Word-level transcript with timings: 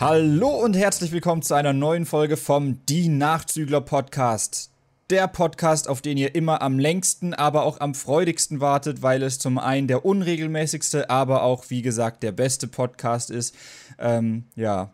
Hallo 0.00 0.50
und 0.50 0.76
herzlich 0.76 1.10
willkommen 1.10 1.42
zu 1.42 1.54
einer 1.54 1.72
neuen 1.72 2.06
Folge 2.06 2.36
vom 2.36 2.78
Die 2.86 3.08
Nachzügler 3.08 3.80
Podcast. 3.80 4.70
Der 5.10 5.26
Podcast, 5.26 5.88
auf 5.88 6.02
den 6.02 6.16
ihr 6.16 6.36
immer 6.36 6.62
am 6.62 6.78
längsten, 6.78 7.34
aber 7.34 7.64
auch 7.64 7.80
am 7.80 7.96
freudigsten 7.96 8.60
wartet, 8.60 9.02
weil 9.02 9.24
es 9.24 9.40
zum 9.40 9.58
einen 9.58 9.88
der 9.88 10.04
unregelmäßigste, 10.04 11.10
aber 11.10 11.42
auch, 11.42 11.64
wie 11.70 11.82
gesagt, 11.82 12.22
der 12.22 12.30
beste 12.30 12.68
Podcast 12.68 13.32
ist. 13.32 13.56
Ähm, 13.98 14.44
ja, 14.54 14.92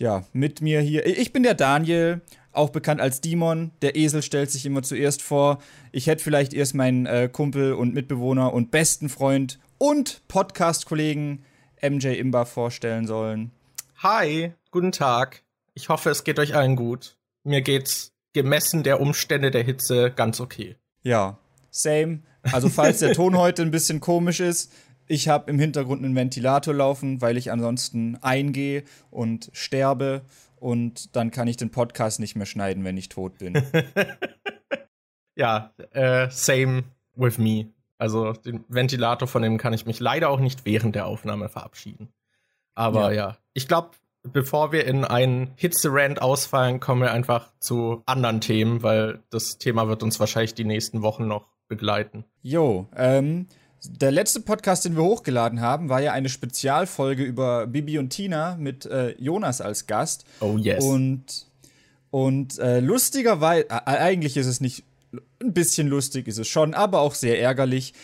ja, 0.00 0.24
mit 0.32 0.62
mir 0.62 0.80
hier. 0.80 1.04
Ich 1.04 1.34
bin 1.34 1.42
der 1.42 1.52
Daniel, 1.52 2.22
auch 2.52 2.70
bekannt 2.70 3.02
als 3.02 3.20
Dimon. 3.20 3.72
Der 3.82 3.94
Esel 3.94 4.22
stellt 4.22 4.50
sich 4.50 4.64
immer 4.64 4.82
zuerst 4.82 5.20
vor. 5.20 5.58
Ich 5.92 6.06
hätte 6.06 6.24
vielleicht 6.24 6.54
erst 6.54 6.74
meinen 6.74 7.04
äh, 7.04 7.28
Kumpel 7.30 7.74
und 7.74 7.92
Mitbewohner 7.92 8.54
und 8.54 8.70
besten 8.70 9.10
Freund 9.10 9.58
und 9.76 10.22
Podcast-Kollegen 10.28 11.44
MJ 11.82 12.14
Imba 12.14 12.46
vorstellen 12.46 13.06
sollen. 13.06 13.50
Hi, 14.04 14.52
guten 14.70 14.92
Tag. 14.92 15.44
Ich 15.72 15.88
hoffe, 15.88 16.10
es 16.10 16.24
geht 16.24 16.38
euch 16.38 16.54
allen 16.54 16.76
gut. 16.76 17.16
Mir 17.42 17.62
geht's 17.62 18.12
gemessen 18.34 18.82
der 18.82 19.00
Umstände 19.00 19.50
der 19.50 19.62
Hitze 19.62 20.10
ganz 20.10 20.40
okay. 20.40 20.76
Ja, 21.00 21.38
same. 21.70 22.20
Also 22.42 22.68
falls 22.68 22.98
der 22.98 23.14
Ton 23.14 23.34
heute 23.38 23.62
ein 23.62 23.70
bisschen 23.70 24.00
komisch 24.00 24.40
ist, 24.40 24.70
ich 25.06 25.28
habe 25.28 25.50
im 25.50 25.58
Hintergrund 25.58 26.04
einen 26.04 26.14
Ventilator 26.14 26.74
laufen, 26.74 27.22
weil 27.22 27.38
ich 27.38 27.50
ansonsten 27.50 28.18
eingehe 28.20 28.84
und 29.10 29.48
sterbe 29.54 30.20
und 30.56 31.16
dann 31.16 31.30
kann 31.30 31.48
ich 31.48 31.56
den 31.56 31.70
Podcast 31.70 32.20
nicht 32.20 32.36
mehr 32.36 32.44
schneiden, 32.44 32.84
wenn 32.84 32.98
ich 32.98 33.08
tot 33.08 33.38
bin. 33.38 33.54
ja, 35.34 35.72
äh, 35.92 36.28
same 36.28 36.84
with 37.16 37.38
me. 37.38 37.68
Also 37.96 38.34
den 38.34 38.66
Ventilator 38.68 39.26
von 39.26 39.40
dem 39.40 39.56
kann 39.56 39.72
ich 39.72 39.86
mich 39.86 39.98
leider 39.98 40.28
auch 40.28 40.40
nicht 40.40 40.66
während 40.66 40.94
der 40.94 41.06
Aufnahme 41.06 41.48
verabschieden. 41.48 42.12
Aber 42.74 43.12
ja, 43.12 43.28
ja. 43.28 43.36
ich 43.52 43.68
glaube, 43.68 43.90
bevor 44.32 44.72
wir 44.72 44.86
in 44.86 45.04
einen 45.04 45.52
Hitzerand 45.56 46.20
ausfallen, 46.20 46.80
kommen 46.80 47.02
wir 47.02 47.12
einfach 47.12 47.50
zu 47.60 48.02
anderen 48.06 48.40
Themen, 48.40 48.82
weil 48.82 49.22
das 49.30 49.58
Thema 49.58 49.88
wird 49.88 50.02
uns 50.02 50.18
wahrscheinlich 50.18 50.54
die 50.54 50.64
nächsten 50.64 51.02
Wochen 51.02 51.26
noch 51.26 51.48
begleiten. 51.68 52.24
Jo, 52.42 52.88
ähm, 52.96 53.46
der 53.86 54.10
letzte 54.10 54.40
Podcast, 54.40 54.84
den 54.84 54.96
wir 54.96 55.04
hochgeladen 55.04 55.60
haben, 55.60 55.88
war 55.88 56.00
ja 56.00 56.12
eine 56.12 56.28
Spezialfolge 56.28 57.22
über 57.22 57.66
Bibi 57.66 57.98
und 57.98 58.10
Tina 58.10 58.56
mit 58.56 58.86
äh, 58.86 59.14
Jonas 59.18 59.60
als 59.60 59.86
Gast. 59.86 60.24
Oh 60.40 60.56
yes. 60.56 60.82
Und, 60.82 61.46
und 62.10 62.58
äh, 62.58 62.80
lustigerweise, 62.80 63.68
äh, 63.68 63.80
eigentlich 63.84 64.36
ist 64.36 64.46
es 64.46 64.60
nicht 64.60 64.84
ein 65.40 65.52
bisschen 65.52 65.88
lustig 65.88 66.26
ist 66.26 66.38
es 66.38 66.48
schon, 66.48 66.74
aber 66.74 67.00
auch 67.00 67.14
sehr 67.14 67.40
ärgerlich 67.40 67.94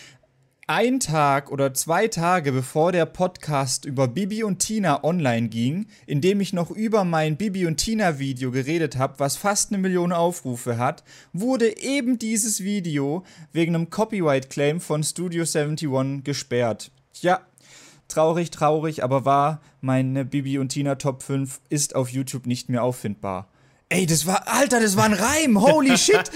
ein 0.71 1.01
Tag 1.01 1.51
oder 1.51 1.75
zwei 1.75 2.07
Tage 2.07 2.53
bevor 2.53 2.93
der 2.93 3.05
Podcast 3.05 3.85
über 3.85 4.07
Bibi 4.07 4.45
und 4.45 4.61
Tina 4.61 5.03
online 5.03 5.49
ging, 5.49 5.87
in 6.07 6.21
dem 6.21 6.41
ich 6.41 6.53
noch 6.53 6.71
über 6.71 7.03
mein 7.03 7.37
Bibi 7.37 7.67
und 7.67 7.79
Tina 7.79 8.21
Video 8.21 8.53
geredet 8.53 8.97
habe, 8.97 9.19
was 9.19 9.37
fast 9.37 9.73
eine 9.73 9.83
Million 9.83 10.13
Aufrufe 10.13 10.79
hat, 10.79 11.03
wurde 11.33 11.77
eben 11.77 12.21
dieses 12.21 12.63
Video 12.63 13.25
wegen 13.53 13.75
einem 13.75 13.91
Copyright 13.91 14.49
Claim 14.49 14.81
von 14.81 15.03
Studio 15.03 15.43
71 15.43 16.23
gesperrt. 16.23 16.93
Ja, 17.21 17.41
traurig, 18.07 18.53
traurig, 18.53 19.03
aber 19.03 19.25
wahr, 19.25 19.61
meine 19.81 20.25
Bibi 20.25 20.59
und 20.59 20.69
Tina 20.69 20.95
Top 20.95 21.25
5 21.25 21.63
ist 21.69 21.97
auf 21.97 22.11
YouTube 22.11 22.47
nicht 22.47 22.69
mehr 22.69 22.85
auffindbar. 22.85 23.49
Ey, 23.93 24.07
das 24.07 24.25
war, 24.25 24.47
Alter, 24.47 24.79
das 24.79 24.97
war 24.97 25.05
ein 25.05 25.15
Reim. 25.15 25.61
Holy 25.61 25.99
shit. 25.99 26.31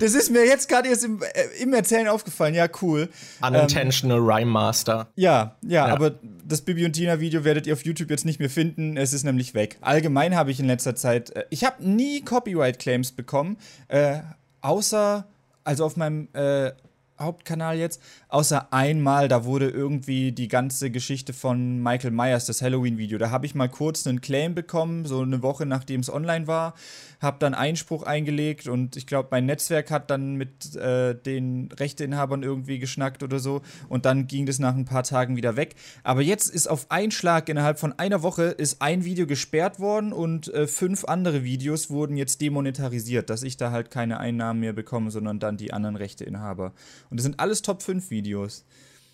Das 0.00 0.14
ist 0.14 0.30
mir 0.30 0.46
jetzt 0.46 0.66
gerade 0.66 0.88
erst 0.88 1.04
im, 1.04 1.22
äh, 1.22 1.62
im, 1.62 1.74
Erzählen 1.74 2.08
aufgefallen. 2.08 2.54
Ja, 2.54 2.68
cool. 2.80 3.10
Unintentional 3.46 4.16
ähm, 4.18 4.24
Rhyme 4.24 4.50
Master. 4.50 5.06
Ja, 5.14 5.56
ja, 5.60 5.88
ja, 5.88 5.92
aber 5.92 6.14
das 6.46 6.62
Bibi 6.62 6.86
und 6.86 6.94
Tina 6.94 7.20
Video 7.20 7.44
werdet 7.44 7.66
ihr 7.66 7.74
auf 7.74 7.84
YouTube 7.84 8.08
jetzt 8.08 8.24
nicht 8.24 8.40
mehr 8.40 8.48
finden. 8.48 8.96
Es 8.96 9.12
ist 9.12 9.24
nämlich 9.24 9.52
weg. 9.52 9.76
Allgemein 9.82 10.34
habe 10.36 10.50
ich 10.50 10.58
in 10.58 10.66
letzter 10.66 10.94
Zeit, 10.94 11.36
äh, 11.36 11.44
ich 11.50 11.64
habe 11.64 11.86
nie 11.86 12.22
Copyright 12.22 12.78
Claims 12.78 13.12
bekommen, 13.12 13.58
äh, 13.88 14.20
außer, 14.62 15.26
also 15.64 15.84
auf 15.84 15.98
meinem 15.98 16.28
äh, 16.32 16.72
Hauptkanal 17.18 17.78
jetzt, 17.78 18.00
außer 18.28 18.72
einmal, 18.72 19.28
da 19.28 19.44
wurde 19.44 19.68
irgendwie 19.68 20.32
die 20.32 20.48
ganze 20.48 20.90
Geschichte 20.90 21.32
von 21.32 21.82
Michael 21.82 22.10
Myers, 22.10 22.46
das 22.46 22.62
Halloween-Video, 22.62 23.18
da 23.18 23.30
habe 23.30 23.46
ich 23.46 23.54
mal 23.54 23.68
kurz 23.68 24.06
einen 24.06 24.20
Claim 24.20 24.54
bekommen, 24.54 25.04
so 25.04 25.20
eine 25.20 25.42
Woche 25.42 25.66
nachdem 25.66 26.00
es 26.00 26.12
online 26.12 26.46
war 26.46 26.74
habe 27.20 27.38
dann 27.38 27.54
Einspruch 27.54 28.02
eingelegt 28.02 28.68
und 28.68 28.96
ich 28.96 29.06
glaube, 29.06 29.28
mein 29.30 29.46
Netzwerk 29.46 29.90
hat 29.90 30.10
dann 30.10 30.36
mit 30.36 30.74
äh, 30.76 31.14
den 31.14 31.70
Rechteinhabern 31.72 32.42
irgendwie 32.42 32.78
geschnackt 32.78 33.22
oder 33.22 33.38
so 33.38 33.62
und 33.88 34.06
dann 34.06 34.26
ging 34.26 34.46
das 34.46 34.58
nach 34.58 34.74
ein 34.74 34.84
paar 34.84 35.02
Tagen 35.02 35.36
wieder 35.36 35.56
weg. 35.56 35.76
Aber 36.02 36.22
jetzt 36.22 36.48
ist 36.48 36.68
auf 36.68 36.90
einen 36.90 37.10
Schlag 37.10 37.48
innerhalb 37.48 37.78
von 37.78 37.98
einer 37.98 38.22
Woche 38.22 38.44
ist 38.44 38.82
ein 38.82 39.04
Video 39.04 39.26
gesperrt 39.26 39.80
worden 39.80 40.12
und 40.12 40.52
äh, 40.52 40.66
fünf 40.66 41.04
andere 41.04 41.44
Videos 41.44 41.90
wurden 41.90 42.16
jetzt 42.16 42.40
demonetarisiert, 42.40 43.30
dass 43.30 43.42
ich 43.42 43.56
da 43.56 43.70
halt 43.70 43.90
keine 43.90 44.18
Einnahmen 44.18 44.60
mehr 44.60 44.72
bekomme, 44.72 45.10
sondern 45.10 45.38
dann 45.38 45.56
die 45.56 45.72
anderen 45.72 45.96
Rechteinhaber. 45.96 46.72
Und 47.10 47.18
das 47.18 47.24
sind 47.24 47.40
alles 47.40 47.62
Top 47.62 47.82
5 47.82 48.10
Videos. 48.10 48.64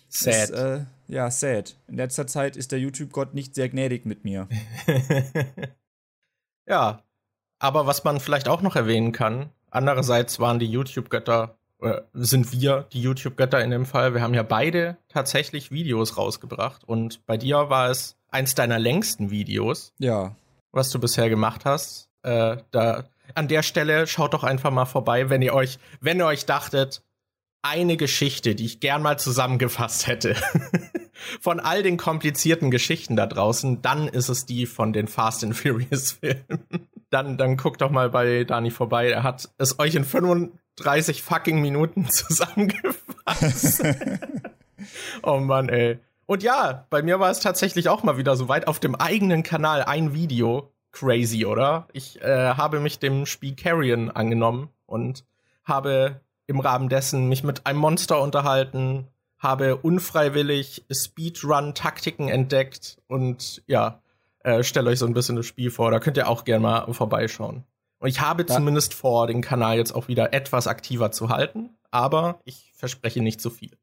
Sad. 0.09 0.33
Das, 0.33 0.49
äh, 0.51 0.85
ja, 1.07 1.31
sad. 1.31 1.75
In 1.87 1.95
letzter 1.95 2.27
Zeit 2.27 2.55
ist 2.55 2.71
der 2.71 2.79
YouTube-Gott 2.79 3.33
nicht 3.33 3.55
sehr 3.55 3.69
gnädig 3.69 4.05
mit 4.05 4.23
mir. 4.23 4.47
ja, 6.67 7.01
aber 7.59 7.87
was 7.87 8.03
man 8.03 8.19
vielleicht 8.19 8.47
auch 8.47 8.61
noch 8.61 8.75
erwähnen 8.75 9.11
kann, 9.11 9.49
andererseits 9.71 10.39
waren 10.39 10.59
die 10.59 10.67
YouTube-Götter, 10.67 11.57
äh, 11.81 12.01
sind 12.13 12.51
wir 12.51 12.87
die 12.93 13.01
YouTube-Götter 13.01 13.63
in 13.63 13.71
dem 13.71 13.85
Fall. 13.85 14.13
Wir 14.13 14.21
haben 14.21 14.33
ja 14.33 14.43
beide 14.43 14.97
tatsächlich 15.09 15.71
Videos 15.71 16.17
rausgebracht 16.17 16.83
und 16.83 17.25
bei 17.25 17.37
dir 17.37 17.69
war 17.69 17.89
es 17.89 18.15
eins 18.29 18.53
deiner 18.53 18.79
längsten 18.79 19.31
Videos. 19.31 19.93
Ja. 19.97 20.35
Was 20.71 20.89
du 20.89 20.99
bisher 20.99 21.29
gemacht 21.29 21.65
hast. 21.65 22.09
Äh, 22.21 22.57
da, 22.71 23.05
an 23.35 23.47
der 23.47 23.63
Stelle 23.63 24.07
schaut 24.07 24.33
doch 24.33 24.43
einfach 24.43 24.71
mal 24.71 24.85
vorbei, 24.85 25.29
wenn 25.29 25.41
ihr 25.41 25.53
euch, 25.53 25.79
wenn 26.01 26.19
ihr 26.19 26.25
euch 26.25 26.45
dachtet, 26.45 27.01
eine 27.63 27.97
Geschichte, 27.97 28.55
die 28.55 28.65
ich 28.65 28.79
gern 28.79 29.01
mal 29.01 29.17
zusammengefasst 29.17 30.07
hätte. 30.07 30.35
von 31.41 31.59
all 31.59 31.83
den 31.83 31.97
komplizierten 31.97 32.69
Geschichten 32.71 33.15
da 33.15 33.25
draußen, 33.25 33.81
dann 33.81 34.07
ist 34.07 34.29
es 34.29 34.45
die 34.45 34.65
von 34.65 34.93
den 34.93 35.07
Fast 35.07 35.43
and 35.43 35.55
Furious 35.55 36.13
Filmen 36.13 36.87
dann, 37.13 37.37
dann 37.37 37.57
guckt 37.57 37.81
doch 37.81 37.91
mal 37.91 38.09
bei 38.09 38.43
Dani 38.43 38.71
vorbei. 38.71 39.09
Er 39.09 39.23
hat 39.23 39.49
es 39.57 39.79
euch 39.79 39.95
in 39.95 40.03
35 40.03 41.21
fucking 41.21 41.61
Minuten 41.61 42.09
zusammengefasst. 42.09 43.83
oh 45.21 45.37
Mann, 45.37 45.69
ey. 45.69 45.99
Und 46.25 46.41
ja, 46.41 46.87
bei 46.89 47.03
mir 47.03 47.19
war 47.19 47.29
es 47.29 47.39
tatsächlich 47.39 47.89
auch 47.89 48.03
mal 48.03 48.17
wieder 48.17 48.35
so 48.35 48.47
weit 48.47 48.67
auf 48.67 48.79
dem 48.79 48.95
eigenen 48.95 49.43
Kanal 49.43 49.83
ein 49.83 50.13
Video. 50.13 50.71
Crazy, 50.91 51.45
oder? 51.45 51.87
Ich 51.93 52.21
äh, 52.21 52.53
habe 52.53 52.79
mich 52.79 52.99
dem 52.99 53.25
Spiel 53.25 53.55
Carrion 53.55 54.11
angenommen 54.11 54.69
und 54.85 55.25
habe 55.63 56.21
im 56.47 56.59
Rahmen 56.59 56.89
dessen 56.89 57.29
mich 57.29 57.43
mit 57.43 57.65
einem 57.65 57.79
Monster 57.79 58.21
unterhalten, 58.21 59.07
habe 59.39 59.75
unfreiwillig 59.77 60.85
Speedrun-Taktiken 60.91 62.29
entdeckt 62.29 62.97
und 63.07 63.61
ja, 63.67 64.01
äh, 64.39 64.63
stelle 64.63 64.89
euch 64.89 64.99
so 64.99 65.05
ein 65.05 65.13
bisschen 65.13 65.35
das 65.35 65.45
Spiel 65.45 65.71
vor. 65.71 65.91
Da 65.91 65.99
könnt 65.99 66.17
ihr 66.17 66.29
auch 66.29 66.45
gerne 66.45 66.61
mal 66.61 66.93
vorbeischauen. 66.93 67.63
Und 67.99 68.09
ich 68.09 68.21
habe 68.21 68.43
ja. 68.43 68.55
zumindest 68.55 68.93
vor, 68.93 69.27
den 69.27 69.41
Kanal 69.41 69.77
jetzt 69.77 69.93
auch 69.93 70.07
wieder 70.07 70.33
etwas 70.33 70.67
aktiver 70.67 71.11
zu 71.11 71.29
halten, 71.29 71.69
aber 71.91 72.39
ich 72.43 72.73
verspreche 72.75 73.21
nicht 73.21 73.39
zu 73.39 73.49
viel. 73.49 73.77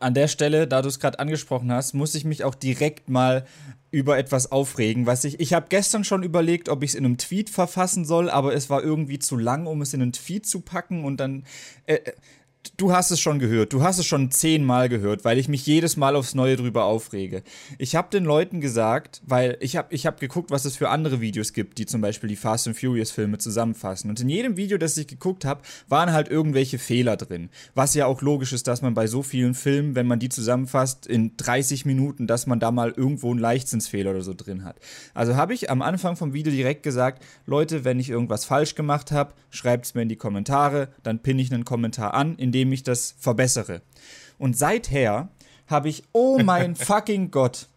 An 0.00 0.14
der 0.14 0.28
Stelle, 0.28 0.66
da 0.66 0.82
du 0.82 0.88
es 0.88 1.00
gerade 1.00 1.18
angesprochen 1.18 1.72
hast, 1.72 1.94
muss 1.94 2.14
ich 2.14 2.24
mich 2.24 2.44
auch 2.44 2.54
direkt 2.54 3.08
mal 3.08 3.46
über 3.90 4.18
etwas 4.18 4.52
aufregen, 4.52 5.06
was 5.06 5.24
ich 5.24 5.40
ich 5.40 5.54
habe 5.54 5.66
gestern 5.68 6.04
schon 6.04 6.22
überlegt, 6.22 6.68
ob 6.68 6.82
ich 6.82 6.90
es 6.90 6.94
in 6.94 7.04
einem 7.04 7.18
Tweet 7.18 7.48
verfassen 7.48 8.04
soll, 8.04 8.28
aber 8.28 8.54
es 8.54 8.68
war 8.68 8.82
irgendwie 8.82 9.18
zu 9.18 9.36
lang, 9.36 9.66
um 9.66 9.80
es 9.80 9.94
in 9.94 10.02
einen 10.02 10.12
Tweet 10.12 10.46
zu 10.46 10.60
packen 10.60 11.04
und 11.04 11.18
dann 11.18 11.44
äh, 11.86 11.94
äh 11.94 12.12
du 12.76 12.92
hast 12.92 13.10
es 13.10 13.20
schon 13.20 13.38
gehört, 13.38 13.72
du 13.72 13.82
hast 13.82 13.98
es 13.98 14.06
schon 14.06 14.30
zehnmal 14.30 14.88
gehört, 14.88 15.24
weil 15.24 15.38
ich 15.38 15.48
mich 15.48 15.66
jedes 15.66 15.96
Mal 15.96 16.16
aufs 16.16 16.34
Neue 16.34 16.56
drüber 16.56 16.84
aufrege. 16.84 17.42
Ich 17.78 17.96
habe 17.96 18.08
den 18.10 18.24
Leuten 18.24 18.60
gesagt, 18.60 19.22
weil 19.26 19.56
ich 19.60 19.76
habe 19.76 19.94
ich 19.94 20.06
hab 20.06 20.20
geguckt, 20.20 20.50
was 20.50 20.64
es 20.64 20.76
für 20.76 20.88
andere 20.88 21.20
Videos 21.20 21.52
gibt, 21.52 21.78
die 21.78 21.86
zum 21.86 22.00
Beispiel 22.00 22.28
die 22.28 22.36
Fast 22.36 22.66
and 22.66 22.78
Furious 22.78 23.10
Filme 23.10 23.38
zusammenfassen. 23.38 24.10
Und 24.10 24.20
in 24.20 24.28
jedem 24.28 24.56
Video, 24.56 24.78
das 24.78 24.96
ich 24.96 25.06
geguckt 25.06 25.44
habe, 25.44 25.62
waren 25.88 26.12
halt 26.12 26.28
irgendwelche 26.28 26.78
Fehler 26.78 27.16
drin. 27.16 27.50
Was 27.74 27.94
ja 27.94 28.06
auch 28.06 28.22
logisch 28.22 28.52
ist, 28.52 28.66
dass 28.66 28.82
man 28.82 28.94
bei 28.94 29.06
so 29.06 29.22
vielen 29.22 29.54
Filmen, 29.54 29.94
wenn 29.94 30.06
man 30.06 30.18
die 30.18 30.28
zusammenfasst, 30.28 31.06
in 31.06 31.36
30 31.36 31.84
Minuten, 31.84 32.26
dass 32.26 32.46
man 32.46 32.60
da 32.60 32.70
mal 32.70 32.92
irgendwo 32.96 33.30
einen 33.30 33.40
Leichtsinnsfehler 33.40 34.10
oder 34.10 34.22
so 34.22 34.34
drin 34.34 34.64
hat. 34.64 34.76
Also 35.14 35.36
habe 35.36 35.54
ich 35.54 35.70
am 35.70 35.82
Anfang 35.82 36.16
vom 36.16 36.32
Video 36.32 36.52
direkt 36.52 36.82
gesagt, 36.82 37.24
Leute, 37.46 37.84
wenn 37.84 38.00
ich 38.00 38.10
irgendwas 38.10 38.44
falsch 38.44 38.74
gemacht 38.74 39.12
habe, 39.12 39.32
schreibt 39.50 39.86
es 39.86 39.94
mir 39.94 40.02
in 40.02 40.08
die 40.08 40.16
Kommentare, 40.16 40.88
dann 41.02 41.20
pinne 41.20 41.42
ich 41.42 41.52
einen 41.52 41.64
Kommentar 41.64 42.14
an, 42.14 42.36
in 42.36 42.52
indem 42.56 42.72
ich 42.72 42.82
das 42.82 43.14
verbessere. 43.18 43.82
Und 44.38 44.56
seither 44.56 45.28
habe 45.66 45.88
ich, 45.88 46.04
oh 46.12 46.38
mein 46.38 46.74
fucking 46.76 47.30
Gott, 47.30 47.68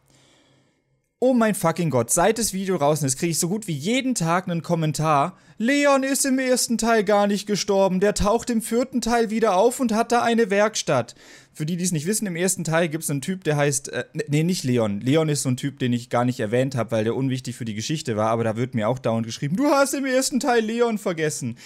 Oh 1.22 1.34
mein 1.34 1.54
fucking 1.54 1.90
Gott, 1.90 2.12
seit 2.12 2.38
das 2.38 2.54
Video 2.54 2.78
draußen 2.78 3.06
ist, 3.06 3.18
kriege 3.18 3.32
ich 3.32 3.40
so 3.40 3.50
gut 3.50 3.68
wie 3.68 3.74
jeden 3.74 4.16
Tag 4.16 4.48
einen 4.48 4.62
Kommentar. 4.62 5.38
Leon 5.58 6.04
ist 6.04 6.26
im 6.26 6.40
ersten 6.40 6.78
Teil 6.78 7.04
gar 7.04 7.28
nicht 7.28 7.46
gestorben, 7.46 8.00
der 8.00 8.14
taucht 8.14 8.50
im 8.50 8.62
vierten 8.62 9.02
Teil 9.02 9.30
wieder 9.30 9.58
auf 9.58 9.82
und 9.82 9.92
hat 9.92 10.14
da 10.14 10.22
eine 10.24 10.50
Werkstatt. 10.50 11.16
Für 11.52 11.66
die, 11.66 11.76
die 11.76 11.84
es 11.84 11.92
nicht 11.92 12.06
wissen, 12.06 12.26
im 12.26 12.38
ersten 12.38 12.64
Teil 12.64 12.88
gibt 12.88 13.04
es 13.04 13.10
einen 13.10 13.20
Typ, 13.20 13.44
der 13.44 13.58
heißt, 13.58 13.90
äh, 13.90 14.06
nee, 14.30 14.44
nicht 14.44 14.64
Leon. 14.64 15.02
Leon 15.02 15.28
ist 15.28 15.42
so 15.42 15.50
ein 15.50 15.58
Typ, 15.58 15.78
den 15.80 15.92
ich 15.92 16.10
gar 16.10 16.24
nicht 16.24 16.40
erwähnt 16.40 16.76
habe, 16.76 16.92
weil 16.92 17.04
der 17.04 17.18
unwichtig 17.18 17.58
für 17.58 17.66
die 17.66 17.76
Geschichte 17.76 18.16
war, 18.16 18.30
aber 18.30 18.46
da 18.46 18.56
wird 18.56 18.74
mir 18.74 18.88
auch 18.88 19.00
dauernd 19.00 19.26
geschrieben, 19.26 19.58
du 19.58 19.66
hast 19.66 19.94
im 19.94 20.06
ersten 20.06 20.40
Teil 20.40 20.64
Leon 20.64 20.98
vergessen. 20.98 21.58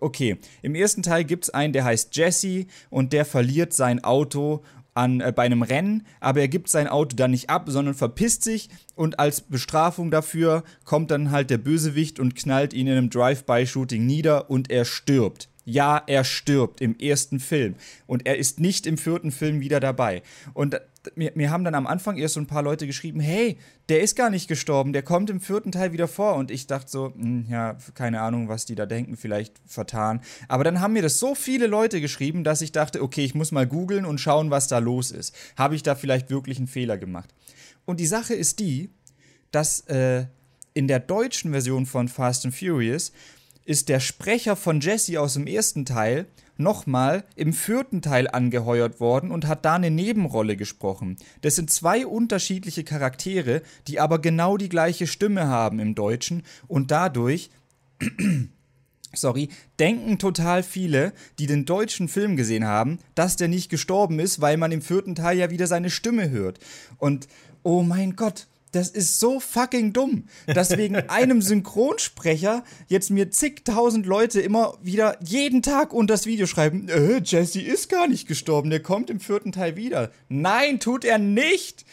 Okay, 0.00 0.38
im 0.62 0.74
ersten 0.74 1.02
Teil 1.02 1.24
gibt 1.24 1.44
es 1.44 1.50
einen, 1.50 1.74
der 1.74 1.84
heißt 1.84 2.16
Jesse 2.16 2.64
und 2.88 3.12
der 3.12 3.26
verliert 3.26 3.74
sein 3.74 4.02
Auto 4.02 4.62
an, 4.94 5.20
äh, 5.20 5.32
bei 5.34 5.42
einem 5.42 5.62
Rennen, 5.62 6.06
aber 6.20 6.40
er 6.40 6.48
gibt 6.48 6.68
sein 6.68 6.88
Auto 6.88 7.16
dann 7.16 7.30
nicht 7.30 7.50
ab, 7.50 7.66
sondern 7.68 7.94
verpisst 7.94 8.44
sich 8.44 8.68
und 8.94 9.18
als 9.18 9.40
Bestrafung 9.40 10.10
dafür 10.10 10.64
kommt 10.84 11.10
dann 11.10 11.30
halt 11.30 11.50
der 11.50 11.58
Bösewicht 11.58 12.18
und 12.18 12.34
knallt 12.34 12.72
ihn 12.72 12.86
in 12.86 12.92
einem 12.92 13.10
Drive-by-Shooting 13.10 14.04
nieder 14.04 14.50
und 14.50 14.70
er 14.70 14.84
stirbt. 14.84 15.48
Ja, 15.64 16.02
er 16.06 16.24
stirbt 16.24 16.80
im 16.80 16.98
ersten 16.98 17.38
Film 17.38 17.76
und 18.06 18.26
er 18.26 18.36
ist 18.36 18.58
nicht 18.58 18.86
im 18.86 18.98
vierten 18.98 19.30
Film 19.30 19.60
wieder 19.60 19.78
dabei. 19.78 20.22
Und 20.54 20.80
mir, 21.14 21.32
mir 21.34 21.50
haben 21.50 21.64
dann 21.64 21.74
am 21.74 21.86
Anfang 21.86 22.16
erst 22.16 22.34
so 22.34 22.40
ein 22.40 22.46
paar 22.46 22.62
Leute 22.62 22.86
geschrieben, 22.86 23.20
hey, 23.20 23.58
der 23.88 24.00
ist 24.02 24.16
gar 24.16 24.30
nicht 24.30 24.48
gestorben, 24.48 24.92
der 24.92 25.02
kommt 25.02 25.30
im 25.30 25.40
vierten 25.40 25.72
Teil 25.72 25.92
wieder 25.92 26.08
vor. 26.08 26.34
Und 26.36 26.50
ich 26.50 26.66
dachte 26.66 26.90
so, 26.90 27.12
mh, 27.14 27.22
hm, 27.22 27.46
ja, 27.48 27.76
keine 27.94 28.20
Ahnung, 28.20 28.48
was 28.48 28.64
die 28.64 28.74
da 28.74 28.86
denken, 28.86 29.16
vielleicht 29.16 29.54
vertan. 29.66 30.20
Aber 30.48 30.64
dann 30.64 30.80
haben 30.80 30.92
mir 30.92 31.02
das 31.02 31.18
so 31.18 31.34
viele 31.34 31.66
Leute 31.66 32.00
geschrieben, 32.00 32.44
dass 32.44 32.62
ich 32.62 32.72
dachte, 32.72 33.02
okay, 33.02 33.24
ich 33.24 33.34
muss 33.34 33.52
mal 33.52 33.66
googeln 33.66 34.06
und 34.06 34.18
schauen, 34.18 34.50
was 34.50 34.68
da 34.68 34.78
los 34.78 35.10
ist. 35.10 35.34
Habe 35.56 35.74
ich 35.74 35.82
da 35.82 35.94
vielleicht 35.94 36.30
wirklich 36.30 36.58
einen 36.58 36.68
Fehler 36.68 36.98
gemacht? 36.98 37.34
Und 37.84 38.00
die 38.00 38.06
Sache 38.06 38.34
ist 38.34 38.60
die, 38.60 38.90
dass 39.50 39.80
äh, 39.80 40.26
in 40.74 40.88
der 40.88 41.00
deutschen 41.00 41.50
Version 41.50 41.86
von 41.86 42.08
Fast 42.08 42.44
and 42.44 42.54
Furious 42.54 43.12
ist 43.64 43.88
der 43.88 44.00
Sprecher 44.00 44.56
von 44.56 44.80
Jesse 44.80 45.20
aus 45.20 45.34
dem 45.34 45.46
ersten 45.46 45.84
Teil 45.84 46.26
nochmal 46.62 47.24
im 47.36 47.52
vierten 47.52 48.02
Teil 48.02 48.28
angeheuert 48.28 49.00
worden 49.00 49.30
und 49.30 49.46
hat 49.46 49.64
da 49.64 49.74
eine 49.74 49.90
Nebenrolle 49.90 50.56
gesprochen. 50.56 51.16
Das 51.40 51.56
sind 51.56 51.70
zwei 51.70 52.06
unterschiedliche 52.06 52.84
Charaktere, 52.84 53.62
die 53.88 54.00
aber 54.00 54.20
genau 54.20 54.56
die 54.56 54.68
gleiche 54.68 55.06
Stimme 55.06 55.48
haben 55.48 55.78
im 55.78 55.94
Deutschen 55.94 56.42
und 56.68 56.90
dadurch 56.90 57.50
sorry, 59.14 59.48
denken 59.78 60.18
total 60.18 60.62
viele, 60.62 61.12
die 61.38 61.46
den 61.46 61.64
deutschen 61.64 62.08
Film 62.08 62.36
gesehen 62.36 62.66
haben, 62.66 62.98
dass 63.14 63.36
der 63.36 63.48
nicht 63.48 63.70
gestorben 63.70 64.18
ist, 64.18 64.40
weil 64.40 64.56
man 64.56 64.72
im 64.72 64.82
vierten 64.82 65.14
Teil 65.14 65.38
ja 65.38 65.50
wieder 65.50 65.66
seine 65.66 65.90
Stimme 65.90 66.30
hört. 66.30 66.58
Und 66.98 67.28
oh 67.62 67.82
mein 67.82 68.16
Gott, 68.16 68.46
das 68.72 68.88
ist 68.88 69.20
so 69.20 69.38
fucking 69.38 69.92
dumm, 69.92 70.24
dass 70.46 70.76
wegen 70.76 70.96
einem 71.08 71.42
Synchronsprecher 71.42 72.64
jetzt 72.88 73.10
mir 73.10 73.30
zigtausend 73.30 74.06
Leute 74.06 74.40
immer 74.40 74.76
wieder 74.82 75.18
jeden 75.22 75.62
Tag 75.62 75.92
unter 75.92 76.14
das 76.14 76.26
Video 76.26 76.46
schreiben, 76.46 76.88
äh, 76.88 77.20
Jesse 77.22 77.60
ist 77.60 77.88
gar 77.88 78.08
nicht 78.08 78.26
gestorben, 78.26 78.70
der 78.70 78.82
kommt 78.82 79.10
im 79.10 79.20
vierten 79.20 79.52
Teil 79.52 79.76
wieder. 79.76 80.10
Nein, 80.28 80.80
tut 80.80 81.04
er 81.04 81.18
nicht. 81.18 81.84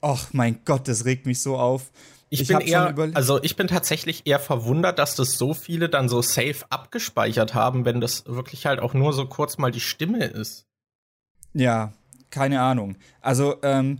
Ach 0.00 0.28
mein 0.32 0.60
Gott, 0.64 0.88
das 0.88 1.04
regt 1.04 1.26
mich 1.26 1.40
so 1.40 1.56
auf. 1.56 1.90
Ich, 2.32 2.42
ich 2.42 2.48
bin 2.48 2.60
eher, 2.60 2.94
also 3.14 3.42
ich 3.42 3.56
bin 3.56 3.66
tatsächlich 3.66 4.22
eher 4.24 4.38
verwundert, 4.38 5.00
dass 5.00 5.16
das 5.16 5.36
so 5.36 5.52
viele 5.52 5.88
dann 5.88 6.08
so 6.08 6.22
safe 6.22 6.64
abgespeichert 6.70 7.54
haben, 7.54 7.84
wenn 7.84 8.00
das 8.00 8.24
wirklich 8.26 8.66
halt 8.66 8.78
auch 8.78 8.94
nur 8.94 9.12
so 9.12 9.26
kurz 9.26 9.58
mal 9.58 9.72
die 9.72 9.80
Stimme 9.80 10.24
ist. 10.26 10.66
Ja, 11.52 11.92
keine 12.30 12.60
Ahnung. 12.60 12.96
Also, 13.20 13.56
ähm, 13.62 13.98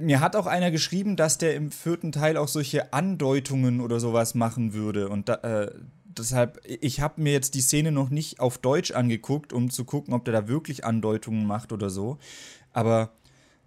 mir 0.00 0.20
hat 0.20 0.36
auch 0.36 0.46
einer 0.46 0.70
geschrieben, 0.70 1.16
dass 1.16 1.38
der 1.38 1.54
im 1.54 1.70
vierten 1.70 2.12
Teil 2.12 2.36
auch 2.36 2.48
solche 2.48 2.92
Andeutungen 2.92 3.80
oder 3.80 4.00
sowas 4.00 4.34
machen 4.34 4.72
würde. 4.72 5.08
Und 5.08 5.28
da, 5.28 5.34
äh, 5.34 5.70
deshalb, 6.04 6.60
ich 6.64 7.00
habe 7.00 7.20
mir 7.20 7.32
jetzt 7.32 7.54
die 7.54 7.60
Szene 7.60 7.92
noch 7.92 8.10
nicht 8.10 8.40
auf 8.40 8.58
Deutsch 8.58 8.92
angeguckt, 8.92 9.52
um 9.52 9.70
zu 9.70 9.84
gucken, 9.84 10.14
ob 10.14 10.24
der 10.24 10.32
da 10.32 10.48
wirklich 10.48 10.84
Andeutungen 10.84 11.46
macht 11.46 11.72
oder 11.72 11.90
so. 11.90 12.18
Aber 12.72 13.12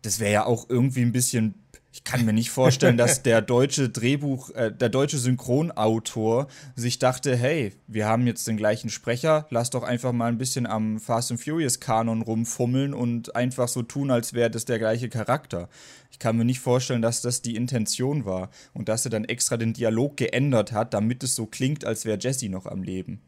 das 0.06 0.20
wäre 0.20 0.32
ja 0.32 0.46
auch 0.46 0.70
irgendwie 0.70 1.02
ein 1.02 1.12
bisschen 1.12 1.56
ich 1.96 2.04
kann 2.04 2.26
mir 2.26 2.34
nicht 2.34 2.50
vorstellen, 2.50 2.98
dass 2.98 3.24
der 3.24 3.42
deutsche 3.42 3.88
Drehbuch, 3.88 4.50
äh, 4.50 4.70
der 4.70 4.90
deutsche 4.90 5.18
Synchronautor 5.18 6.48
sich 6.76 7.00
dachte, 7.00 7.38
hey, 7.38 7.72
wir 7.88 8.06
haben 8.06 8.28
jetzt 8.28 8.46
den 8.50 8.58
gleichen 8.58 8.90
Sprecher, 8.90 9.48
lass 9.50 9.70
doch 9.70 9.84
einfach 9.84 10.12
mal 10.12 10.28
ein 10.28 10.38
bisschen 10.38 10.66
am 10.66 11.00
Fast 11.00 11.32
and 11.32 11.42
Furious 11.42 11.80
Kanon 11.80 12.22
rumfummeln 12.22 12.94
und 12.94 13.38
einfach 13.38 13.70
so 13.70 13.82
tun, 13.82 14.12
als 14.12 14.34
wäre 14.34 14.52
das 14.52 14.66
der 14.66 14.78
gleiche 14.78 15.08
Charakter. 15.08 15.70
Ich 16.12 16.20
kann 16.20 16.36
mir 16.36 16.44
nicht 16.44 16.60
vorstellen, 16.60 17.02
dass 17.02 17.22
das 17.22 17.42
die 17.42 17.56
Intention 17.56 18.26
war 18.26 18.50
und 18.74 18.90
dass 18.90 19.06
er 19.06 19.12
dann 19.12 19.24
extra 19.24 19.56
den 19.56 19.72
Dialog 19.72 20.18
geändert 20.18 20.74
hat, 20.74 20.94
damit 20.94 21.24
es 21.24 21.34
so 21.34 21.46
klingt, 21.46 21.86
als 21.86 22.04
wäre 22.04 22.20
Jesse 22.20 22.50
noch 22.50 22.66
am 22.66 22.84
Leben. 22.84 23.22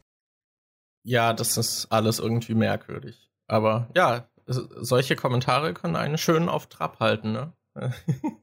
Ja, 1.05 1.31
das 1.31 1.55
ist 1.55 1.87
alles 1.89 2.19
irgendwie 2.19 2.53
merkwürdig. 2.53 3.31
Aber 3.47 3.89
ja, 3.95 4.27
solche 4.47 5.15
Kommentare 5.15 5.73
können 5.73 5.95
einen 5.95 6.17
schön 6.17 6.49
auf 6.49 6.67
Trab 6.67 6.99
halten, 6.99 7.31
ne? 7.31 7.53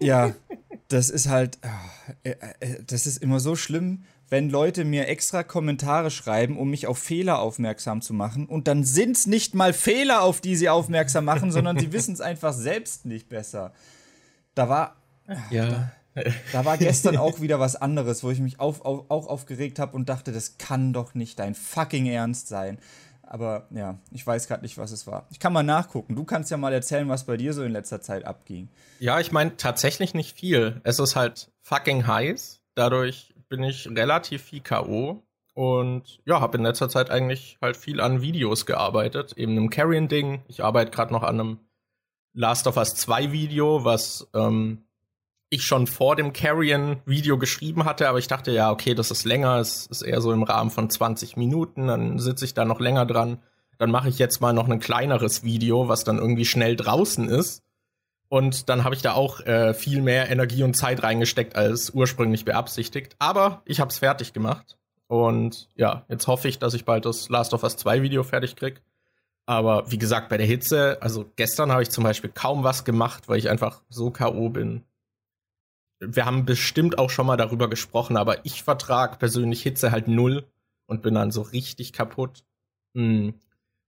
ja, 0.00 0.32
das 0.88 1.10
ist 1.10 1.28
halt, 1.28 1.58
ah, 1.62 2.14
äh, 2.22 2.34
äh, 2.60 2.82
das 2.86 3.06
ist 3.06 3.18
immer 3.18 3.40
so 3.40 3.56
schlimm, 3.56 4.04
wenn 4.28 4.50
Leute 4.50 4.84
mir 4.84 5.08
extra 5.08 5.42
Kommentare 5.42 6.10
schreiben, 6.10 6.56
um 6.58 6.70
mich 6.70 6.86
auf 6.86 6.98
Fehler 6.98 7.40
aufmerksam 7.40 8.00
zu 8.00 8.14
machen. 8.14 8.46
Und 8.46 8.68
dann 8.68 8.84
sind 8.84 9.16
es 9.16 9.26
nicht 9.26 9.54
mal 9.54 9.72
Fehler, 9.72 10.22
auf 10.22 10.40
die 10.40 10.56
sie 10.56 10.68
aufmerksam 10.68 11.24
machen, 11.24 11.52
sondern 11.52 11.78
sie 11.78 11.92
wissen 11.92 12.14
es 12.14 12.20
einfach 12.20 12.52
selbst 12.52 13.06
nicht 13.06 13.28
besser. 13.28 13.72
Da 14.54 14.68
war. 14.68 14.96
Ja. 15.50 15.92
Da, 16.14 16.22
da, 16.52 16.64
war 16.64 16.78
gestern 16.78 17.16
auch 17.16 17.40
wieder 17.40 17.58
was 17.58 17.76
anderes, 17.76 18.22
wo 18.22 18.30
ich 18.30 18.38
mich 18.38 18.60
auf, 18.60 18.84
auf, 18.84 19.10
auch 19.10 19.26
aufgeregt 19.26 19.78
habe 19.80 19.96
und 19.96 20.08
dachte, 20.08 20.32
das 20.32 20.58
kann 20.58 20.92
doch 20.92 21.14
nicht 21.14 21.38
dein 21.38 21.54
fucking 21.54 22.06
Ernst 22.06 22.46
sein. 22.46 22.78
Aber 23.34 23.66
ja, 23.70 23.98
ich 24.12 24.24
weiß 24.24 24.46
gerade 24.46 24.62
nicht, 24.62 24.78
was 24.78 24.92
es 24.92 25.08
war. 25.08 25.26
Ich 25.28 25.40
kann 25.40 25.52
mal 25.52 25.64
nachgucken. 25.64 26.14
Du 26.14 26.22
kannst 26.22 26.52
ja 26.52 26.56
mal 26.56 26.72
erzählen, 26.72 27.08
was 27.08 27.24
bei 27.24 27.36
dir 27.36 27.52
so 27.52 27.64
in 27.64 27.72
letzter 27.72 28.00
Zeit 28.00 28.24
abging. 28.24 28.68
Ja, 29.00 29.18
ich 29.18 29.32
meine 29.32 29.56
tatsächlich 29.56 30.14
nicht 30.14 30.38
viel. 30.38 30.80
Es 30.84 31.00
ist 31.00 31.16
halt 31.16 31.50
fucking 31.62 32.06
heiß. 32.06 32.60
Dadurch 32.76 33.34
bin 33.48 33.64
ich 33.64 33.88
relativ 33.90 34.44
viel 34.44 34.60
K.O. 34.60 35.24
Und 35.52 36.20
ja, 36.24 36.40
habe 36.40 36.58
in 36.58 36.62
letzter 36.62 36.88
Zeit 36.88 37.10
eigentlich 37.10 37.58
halt 37.60 37.76
viel 37.76 38.00
an 38.00 38.22
Videos 38.22 38.66
gearbeitet. 38.66 39.32
Eben 39.36 39.58
einem 39.58 39.68
Carrion-Ding. 39.68 40.44
Ich 40.46 40.62
arbeite 40.62 40.92
gerade 40.92 41.12
noch 41.12 41.24
an 41.24 41.40
einem 41.40 41.58
Last 42.34 42.68
of 42.68 42.76
Us 42.76 42.94
2 42.94 43.32
Video, 43.32 43.84
was 43.84 44.28
ähm, 44.32 44.83
ich 45.54 45.64
schon 45.64 45.86
vor 45.86 46.16
dem 46.16 46.32
Carrion-Video 46.32 47.38
geschrieben 47.38 47.84
hatte, 47.84 48.08
aber 48.08 48.18
ich 48.18 48.28
dachte, 48.28 48.52
ja, 48.52 48.70
okay, 48.70 48.94
das 48.94 49.10
ist 49.10 49.24
länger, 49.24 49.58
es 49.58 49.86
ist 49.86 50.02
eher 50.02 50.20
so 50.20 50.32
im 50.32 50.42
Rahmen 50.42 50.70
von 50.70 50.90
20 50.90 51.36
Minuten, 51.36 51.88
dann 51.88 52.18
sitze 52.18 52.44
ich 52.44 52.54
da 52.54 52.64
noch 52.64 52.80
länger 52.80 53.06
dran. 53.06 53.38
Dann 53.78 53.90
mache 53.90 54.08
ich 54.08 54.18
jetzt 54.18 54.40
mal 54.40 54.52
noch 54.52 54.68
ein 54.68 54.78
kleineres 54.78 55.42
Video, 55.42 55.88
was 55.88 56.04
dann 56.04 56.18
irgendwie 56.18 56.44
schnell 56.44 56.76
draußen 56.76 57.28
ist. 57.28 57.62
Und 58.28 58.68
dann 58.68 58.84
habe 58.84 58.94
ich 58.94 59.02
da 59.02 59.14
auch 59.14 59.40
äh, 59.40 59.74
viel 59.74 60.00
mehr 60.00 60.30
Energie 60.30 60.62
und 60.62 60.74
Zeit 60.74 61.02
reingesteckt 61.02 61.56
als 61.56 61.90
ursprünglich 61.90 62.44
beabsichtigt. 62.44 63.16
Aber 63.18 63.62
ich 63.64 63.80
habe 63.80 63.90
es 63.90 63.98
fertig 63.98 64.32
gemacht. 64.32 64.76
Und 65.06 65.68
ja, 65.76 66.04
jetzt 66.08 66.26
hoffe 66.26 66.48
ich, 66.48 66.58
dass 66.58 66.74
ich 66.74 66.84
bald 66.84 67.04
das 67.04 67.28
Last 67.28 67.54
of 67.54 67.62
Us 67.62 67.76
2 67.76 68.02
Video 68.02 68.22
fertig 68.22 68.56
krieg. 68.56 68.80
Aber 69.46 69.90
wie 69.90 69.98
gesagt, 69.98 70.30
bei 70.30 70.38
der 70.38 70.46
Hitze, 70.46 70.98
also 71.00 71.26
gestern 71.36 71.70
habe 71.70 71.82
ich 71.82 71.90
zum 71.90 72.02
Beispiel 72.04 72.30
kaum 72.32 72.64
was 72.64 72.84
gemacht, 72.84 73.28
weil 73.28 73.38
ich 73.38 73.50
einfach 73.50 73.82
so 73.90 74.10
K.O. 74.10 74.48
bin 74.48 74.82
wir 76.08 76.24
haben 76.24 76.44
bestimmt 76.44 76.98
auch 76.98 77.10
schon 77.10 77.26
mal 77.26 77.36
darüber 77.36 77.68
gesprochen, 77.68 78.16
aber 78.16 78.44
ich 78.44 78.62
vertrag 78.62 79.18
persönlich 79.18 79.62
Hitze 79.62 79.90
halt 79.90 80.08
null 80.08 80.46
und 80.86 81.02
bin 81.02 81.14
dann 81.14 81.30
so 81.30 81.42
richtig 81.42 81.92
kaputt. 81.92 82.44
Hm. 82.94 83.34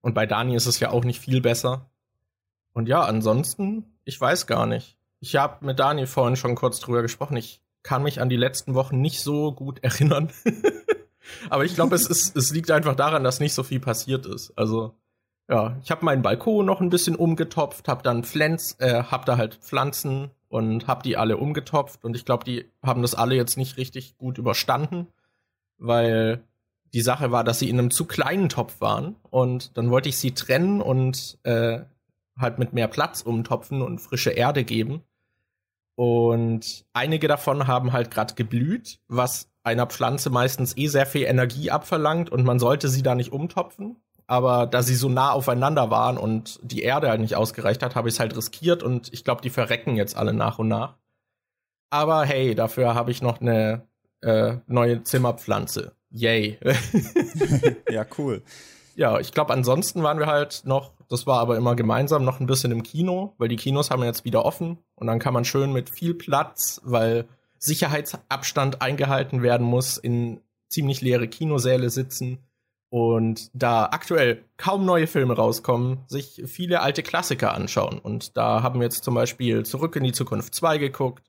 Und 0.01 0.15
bei 0.15 0.27
Dani 0.27 0.55
ist 0.55 0.67
es 0.67 0.81
ja 0.81 0.91
auch 0.91 1.05
nicht 1.05 1.21
viel 1.21 1.41
besser. 1.41 1.91
Und 2.73 2.89
ja, 2.89 3.03
ansonsten, 3.03 3.85
ich 4.05 4.21
weiß 4.21 4.47
gar 4.47 4.67
nicht. 4.67 4.97
Ich 5.21 5.37
habe 5.37 5.65
mit 5.65 5.79
Dani 5.79 6.07
vorhin 6.07 6.37
schon 6.37 6.55
kurz 6.55 6.79
drüber 6.79 7.03
gesprochen. 7.03 7.37
Ich 7.37 7.63
kann 7.83 8.03
mich 8.03 8.21
an 8.21 8.29
die 8.29 8.37
letzten 8.37 8.75
Wochen 8.75 9.01
nicht 9.01 9.21
so 9.21 9.53
gut 9.53 9.79
erinnern. 9.83 10.31
aber 11.51 11.65
ich 11.65 11.75
glaube, 11.75 11.97
es, 11.97 12.09
es 12.09 12.53
liegt 12.53 12.71
einfach 12.71 12.95
daran, 12.95 13.25
dass 13.25 13.41
nicht 13.41 13.55
so 13.55 13.63
viel 13.63 13.81
passiert 13.81 14.27
ist. 14.27 14.53
Also, 14.57 14.95
ja, 15.49 15.77
ich 15.83 15.91
habe 15.91 16.05
meinen 16.05 16.23
Balkon 16.23 16.67
noch 16.67 16.81
ein 16.81 16.91
bisschen 16.91 17.17
umgetopft, 17.17 17.89
habe 17.89 18.03
dann 18.03 18.25
Pflanz, 18.25 18.77
äh, 18.79 19.05
hab 19.05 19.27
da 19.27 19.37
halt 19.37 19.55
Pflanzen 19.57 20.31
und 20.49 20.87
habe 20.87 21.03
die 21.03 21.17
alle 21.17 21.37
umgetopft. 21.37 22.05
Und 22.05 22.17
ich 22.17 22.25
glaube, 22.25 22.45
die 22.45 22.67
haben 22.83 23.03
das 23.03 23.15
alle 23.15 23.35
jetzt 23.35 23.57
nicht 23.57 23.77
richtig 23.77 24.17
gut 24.19 24.39
überstanden, 24.39 25.09
weil 25.79 26.45
die 26.93 27.01
Sache 27.01 27.31
war, 27.31 27.45
dass 27.45 27.59
sie 27.59 27.69
in 27.69 27.79
einem 27.79 27.91
zu 27.91 28.05
kleinen 28.05 28.49
Topf 28.49 28.81
waren. 28.81 29.17
Und 29.31 29.77
dann 29.77 29.91
wollte 29.91 30.09
ich 30.09 30.19
sie 30.19 30.33
trennen 30.33 30.81
und 30.81 31.39
äh, 31.43 31.81
halt 32.39 32.59
mit 32.59 32.73
mehr 32.73 32.89
Platz 32.89 33.23
umtopfen 33.23 33.83
und 33.83 33.99
frische 33.99 34.31
Erde 34.31 34.65
geben. 34.65 35.03
Und 35.95 36.85
einige 36.93 37.27
davon 37.27 37.67
haben 37.67 37.93
halt 37.93 38.11
gerade 38.11 38.35
geblüht, 38.35 39.01
was 39.09 39.51
einer 39.63 39.87
Pflanze 39.87 40.31
meistens 40.31 40.77
eh 40.77 40.87
sehr 40.87 41.07
viel 41.07 41.25
Energie 41.25 41.71
abverlangt 41.71 42.31
und 42.31 42.45
man 42.45 42.59
sollte 42.59 42.89
sie 42.89 43.03
da 43.03 43.15
nicht 43.15 43.33
umtopfen 43.33 43.97
aber 44.27 44.67
da 44.67 44.83
sie 44.83 44.95
so 44.95 45.09
nah 45.09 45.31
aufeinander 45.31 45.91
waren 45.91 46.19
und 46.19 46.59
die 46.63 46.83
Erde 46.83 47.09
halt 47.09 47.21
nicht 47.21 47.37
ausgereicht 47.37 47.83
hat, 47.83 47.95
habe 47.95 48.09
ich 48.09 48.15
es 48.15 48.21
halt 48.21 48.37
riskiert 48.37 48.83
und 48.83 49.13
ich 49.13 49.25
glaube, 49.25 49.43
die 49.43 49.51
verrecken 49.51 49.97
jetzt 49.97 50.17
alle 50.17 50.33
nach 50.33 50.59
und 50.59 50.69
nach. 50.69 50.97
Aber 51.91 52.25
hey, 52.25 52.55
dafür 52.55 52.95
habe 52.95 53.11
ich 53.11 53.23
noch 53.23 53.41
eine 53.41 53.87
äh, 54.23 54.57
neue 54.67 55.05
Zimmerpflanze. 55.05 55.93
Yay. 56.11 56.59
ja, 57.91 58.05
cool. 58.19 58.43
Ja, 58.97 59.21
ich 59.21 59.33
glaube, 59.33 59.53
ansonsten 59.53 60.03
waren 60.03 60.19
wir 60.19 60.27
halt 60.27 60.63
noch, 60.65 60.93
das 61.09 61.27
war 61.27 61.39
aber 61.39 61.57
immer 61.57 61.77
gemeinsam, 61.77 62.25
noch 62.25 62.41
ein 62.41 62.47
bisschen 62.47 62.73
im 62.73 62.83
Kino, 62.83 63.35
weil 63.39 63.49
die 63.49 63.57
Kinos 63.57 63.91
haben 63.91 64.03
jetzt 64.03 64.25
wieder 64.25 64.45
offen 64.45 64.79
und 64.95 65.07
dann 65.07 65.19
kann 65.19 65.35
man 65.35 65.45
schön 65.45 65.73
mit 65.73 65.91
viel 65.91 66.15
Platz, 66.15 66.81
weil 66.83 67.27
Sicherheitsabstand 67.59 68.83
eingehalten 68.83 69.43
werden 69.43 69.67
muss, 69.67 69.99
in 69.99 70.41
ziemlich 70.69 71.01
leere 71.01 71.29
Kinosäle 71.29 71.91
sitzen 71.91 72.46
und 72.97 73.51
da 73.53 73.91
aktuell 73.93 74.43
kaum 74.57 74.87
neue 74.87 75.07
Filme 75.07 75.37
rauskommen, 75.37 75.99
sich 76.07 76.43
viele 76.47 76.81
alte 76.81 77.03
Klassiker 77.03 77.53
anschauen. 77.53 77.99
Und 77.99 78.39
da 78.39 78.63
haben 78.63 78.81
wir 78.81 78.85
jetzt 78.85 79.05
zum 79.05 79.15
Beispiel 79.15 79.67
Zurück 79.67 79.97
in 79.97 80.05
die 80.05 80.13
Zukunft 80.13 80.55
2 80.55 80.79
geguckt 80.79 81.23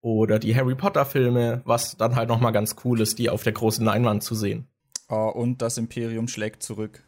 oder 0.00 0.38
die 0.38 0.56
Harry 0.56 0.74
Potter 0.74 1.04
Filme, 1.04 1.60
was 1.66 1.98
dann 1.98 2.16
halt 2.16 2.30
noch 2.30 2.40
mal 2.40 2.50
ganz 2.50 2.76
cool 2.82 2.98
ist, 3.02 3.18
die 3.18 3.28
auf 3.28 3.42
der 3.42 3.52
großen 3.52 3.84
Leinwand 3.84 4.22
zu 4.22 4.34
sehen. 4.34 4.68
Oh, 5.10 5.28
und 5.28 5.60
das 5.60 5.76
Imperium 5.76 6.28
schlägt 6.28 6.62
zurück. 6.62 7.04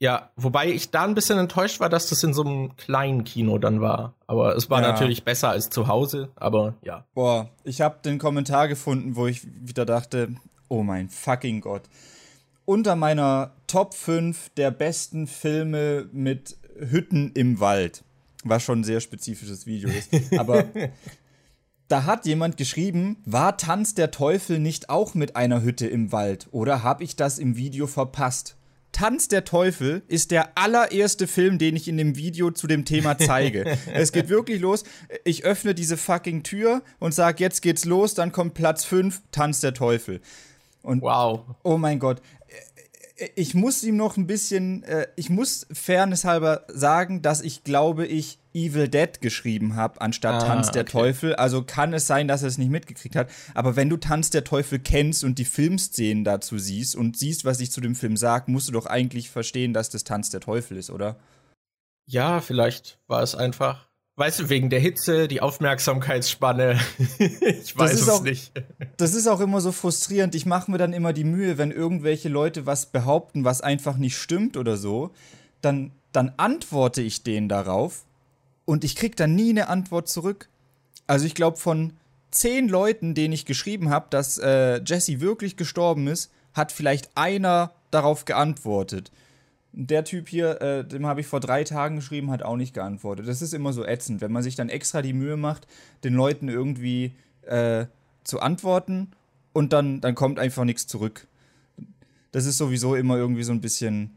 Ja, 0.00 0.32
wobei 0.34 0.68
ich 0.68 0.90
da 0.90 1.04
ein 1.04 1.14
bisschen 1.14 1.38
enttäuscht 1.38 1.78
war, 1.78 1.88
dass 1.88 2.08
das 2.08 2.24
in 2.24 2.34
so 2.34 2.42
einem 2.42 2.74
kleinen 2.74 3.22
Kino 3.22 3.58
dann 3.58 3.80
war. 3.80 4.14
Aber 4.26 4.56
es 4.56 4.70
war 4.70 4.82
ja. 4.82 4.90
natürlich 4.90 5.22
besser 5.22 5.50
als 5.50 5.70
zu 5.70 5.86
Hause, 5.86 6.30
aber 6.34 6.74
ja. 6.82 7.04
Boah, 7.14 7.48
ich 7.62 7.80
habe 7.80 8.00
den 8.04 8.18
Kommentar 8.18 8.66
gefunden, 8.66 9.14
wo 9.14 9.28
ich 9.28 9.46
wieder 9.46 9.86
dachte, 9.86 10.34
oh 10.66 10.82
mein 10.82 11.10
fucking 11.10 11.60
Gott. 11.60 11.82
Unter 12.66 12.96
meiner 12.96 13.52
Top 13.68 13.94
5 13.94 14.50
der 14.56 14.72
besten 14.72 15.28
Filme 15.28 16.08
mit 16.12 16.56
Hütten 16.76 17.30
im 17.32 17.60
Wald. 17.60 18.02
Was 18.42 18.64
schon 18.64 18.80
ein 18.80 18.84
sehr 18.84 19.00
spezifisches 19.00 19.66
Video 19.66 19.88
ist. 19.88 20.12
Aber 20.36 20.64
da 21.88 22.04
hat 22.04 22.26
jemand 22.26 22.56
geschrieben, 22.56 23.18
war 23.24 23.56
Tanz 23.56 23.94
der 23.94 24.10
Teufel 24.10 24.58
nicht 24.58 24.90
auch 24.90 25.14
mit 25.14 25.36
einer 25.36 25.62
Hütte 25.62 25.86
im 25.86 26.10
Wald? 26.10 26.48
Oder 26.50 26.82
habe 26.82 27.04
ich 27.04 27.14
das 27.14 27.38
im 27.38 27.56
Video 27.56 27.86
verpasst? 27.86 28.56
Tanz 28.90 29.28
der 29.28 29.44
Teufel 29.44 30.02
ist 30.08 30.32
der 30.32 30.58
allererste 30.58 31.28
Film, 31.28 31.58
den 31.58 31.76
ich 31.76 31.86
in 31.86 31.96
dem 31.98 32.16
Video 32.16 32.50
zu 32.50 32.66
dem 32.66 32.84
Thema 32.84 33.16
zeige. 33.16 33.64
es 33.94 34.10
geht 34.10 34.28
wirklich 34.28 34.60
los. 34.60 34.82
Ich 35.22 35.44
öffne 35.44 35.72
diese 35.72 35.96
fucking 35.96 36.42
Tür 36.42 36.82
und 36.98 37.14
sage, 37.14 37.44
jetzt 37.44 37.62
geht's 37.62 37.84
los, 37.84 38.14
dann 38.14 38.32
kommt 38.32 38.54
Platz 38.54 38.84
5, 38.84 39.22
Tanz 39.30 39.60
der 39.60 39.74
Teufel. 39.74 40.20
Und 40.86 41.02
wow. 41.02 41.40
Oh 41.64 41.78
mein 41.78 41.98
Gott. 41.98 42.22
Ich 43.34 43.54
muss 43.54 43.82
ihm 43.82 43.96
noch 43.96 44.16
ein 44.16 44.26
bisschen, 44.26 44.82
äh, 44.84 45.08
ich 45.16 45.30
muss 45.30 45.66
fairness 45.72 46.24
halber 46.24 46.64
sagen, 46.68 47.22
dass 47.22 47.40
ich 47.40 47.64
glaube, 47.64 48.06
ich 48.06 48.38
Evil 48.52 48.88
Dead 48.88 49.20
geschrieben 49.20 49.74
habe, 49.74 50.00
anstatt 50.00 50.42
ah, 50.42 50.46
Tanz 50.46 50.70
der 50.70 50.82
okay. 50.82 50.92
Teufel. 50.92 51.34
Also 51.34 51.62
kann 51.62 51.92
es 51.92 52.06
sein, 52.06 52.28
dass 52.28 52.42
er 52.42 52.48
es 52.48 52.58
nicht 52.58 52.70
mitgekriegt 52.70 53.16
hat. 53.16 53.28
Aber 53.54 53.74
wenn 53.74 53.88
du 53.88 53.96
Tanz 53.96 54.30
der 54.30 54.44
Teufel 54.44 54.78
kennst 54.78 55.24
und 55.24 55.38
die 55.38 55.44
Filmszenen 55.44 56.24
dazu 56.24 56.58
siehst 56.58 56.94
und 56.94 57.16
siehst, 57.16 57.44
was 57.44 57.58
ich 57.60 57.72
zu 57.72 57.80
dem 57.80 57.94
Film 57.94 58.16
sage, 58.16 58.50
musst 58.50 58.68
du 58.68 58.72
doch 58.72 58.86
eigentlich 58.86 59.30
verstehen, 59.30 59.72
dass 59.72 59.90
das 59.90 60.04
Tanz 60.04 60.30
der 60.30 60.40
Teufel 60.40 60.76
ist, 60.76 60.90
oder? 60.90 61.16
Ja, 62.06 62.40
vielleicht 62.40 63.00
war 63.08 63.22
es 63.22 63.34
einfach. 63.34 63.88
Weißt 64.18 64.40
du, 64.40 64.48
wegen 64.48 64.70
der 64.70 64.80
Hitze, 64.80 65.28
die 65.28 65.42
Aufmerksamkeitsspanne. 65.42 66.80
ich 67.18 67.76
weiß 67.76 67.92
es 67.92 68.08
auch, 68.08 68.22
nicht. 68.22 68.50
das 68.96 69.12
ist 69.12 69.26
auch 69.26 69.40
immer 69.40 69.60
so 69.60 69.72
frustrierend. 69.72 70.34
Ich 70.34 70.46
mache 70.46 70.70
mir 70.70 70.78
dann 70.78 70.94
immer 70.94 71.12
die 71.12 71.24
Mühe, 71.24 71.58
wenn 71.58 71.70
irgendwelche 71.70 72.30
Leute 72.30 72.64
was 72.64 72.86
behaupten, 72.86 73.44
was 73.44 73.60
einfach 73.60 73.98
nicht 73.98 74.16
stimmt 74.16 74.56
oder 74.56 74.78
so, 74.78 75.10
dann, 75.60 75.92
dann 76.12 76.32
antworte 76.38 77.02
ich 77.02 77.24
denen 77.24 77.50
darauf 77.50 78.06
und 78.64 78.84
ich 78.84 78.96
krieg 78.96 79.16
dann 79.16 79.34
nie 79.34 79.50
eine 79.50 79.68
Antwort 79.68 80.08
zurück. 80.08 80.48
Also 81.06 81.26
ich 81.26 81.34
glaube, 81.34 81.58
von 81.58 81.92
zehn 82.30 82.68
Leuten, 82.68 83.14
denen 83.14 83.34
ich 83.34 83.44
geschrieben 83.44 83.90
habe, 83.90 84.06
dass 84.08 84.38
äh, 84.38 84.80
Jesse 84.82 85.20
wirklich 85.20 85.58
gestorben 85.58 86.06
ist, 86.06 86.32
hat 86.54 86.72
vielleicht 86.72 87.10
einer 87.16 87.72
darauf 87.90 88.24
geantwortet. 88.24 89.12
Der 89.78 90.04
Typ 90.04 90.26
hier, 90.28 90.62
äh, 90.62 90.84
dem 90.88 91.04
habe 91.04 91.20
ich 91.20 91.26
vor 91.26 91.38
drei 91.38 91.62
Tagen 91.62 91.96
geschrieben, 91.96 92.30
hat 92.30 92.42
auch 92.42 92.56
nicht 92.56 92.72
geantwortet. 92.72 93.28
Das 93.28 93.42
ist 93.42 93.52
immer 93.52 93.74
so 93.74 93.84
ätzend, 93.84 94.22
wenn 94.22 94.32
man 94.32 94.42
sich 94.42 94.54
dann 94.54 94.70
extra 94.70 95.02
die 95.02 95.12
Mühe 95.12 95.36
macht, 95.36 95.66
den 96.02 96.14
Leuten 96.14 96.48
irgendwie 96.48 97.12
äh, 97.42 97.84
zu 98.24 98.40
antworten 98.40 99.12
und 99.52 99.74
dann, 99.74 100.00
dann 100.00 100.14
kommt 100.14 100.38
einfach 100.38 100.64
nichts 100.64 100.86
zurück. 100.86 101.26
Das 102.32 102.46
ist 102.46 102.56
sowieso 102.56 102.94
immer 102.94 103.18
irgendwie 103.18 103.42
so 103.42 103.52
ein 103.52 103.60
bisschen. 103.60 104.16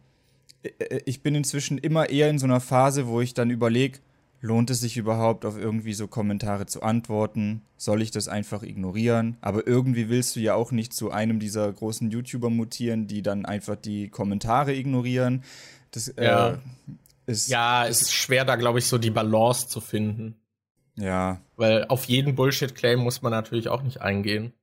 Äh, 0.64 0.70
äh, 0.80 1.02
ich 1.06 1.24
bin 1.24 1.36
inzwischen 1.36 1.78
immer 1.78 2.10
eher 2.10 2.30
in 2.30 2.40
so 2.40 2.46
einer 2.46 2.62
Phase, 2.62 3.08
wo 3.08 3.20
ich 3.20 3.34
dann 3.34 3.50
überlege, 3.50 4.00
lohnt 4.42 4.70
es 4.70 4.80
sich 4.80 4.98
überhaupt 4.98 5.46
auf 5.46 5.58
irgendwie 5.58 5.94
so 5.94 6.08
Kommentare 6.08 6.66
zu 6.66 6.82
antworten? 6.82 7.64
Soll 7.78 8.02
ich 8.02 8.12
das 8.12 8.28
einfach 8.28 8.64
ignorieren? 8.64 9.38
Aber 9.42 9.68
irgendwie 9.68 10.10
willst 10.10 10.36
du 10.36 10.40
ja 10.40 10.56
auch 10.56 10.72
nicht 10.72 10.94
zu 10.94 11.12
einem 11.12 11.40
dieser 11.40 11.72
großen 11.72 12.10
YouTuber 12.10 12.50
mutieren, 12.50 13.08
die 13.08 13.22
dann 13.22 13.46
einfach 13.46 13.76
die 13.76 14.10
Kommentare 14.10 14.74
ignorieren. 14.74 15.44
Das, 15.92 16.08
äh, 16.10 16.26
ja. 16.26 16.50
Äh, 16.50 16.58
ist, 17.26 17.48
ja, 17.50 17.86
es 17.86 18.02
ist 18.02 18.14
schwer, 18.14 18.44
da 18.44 18.56
glaube 18.56 18.80
ich 18.80 18.86
so 18.86 18.98
die 18.98 19.12
Balance 19.12 19.68
zu 19.68 19.82
finden. 19.82 20.36
Ja. 20.96 21.42
Weil 21.56 21.86
auf 21.86 22.06
jeden 22.06 22.36
Bullshit-Claim 22.36 23.00
muss 23.00 23.22
man 23.22 23.32
natürlich 23.32 23.70
auch 23.70 23.84
nicht 23.84 24.02
eingehen. 24.02 24.54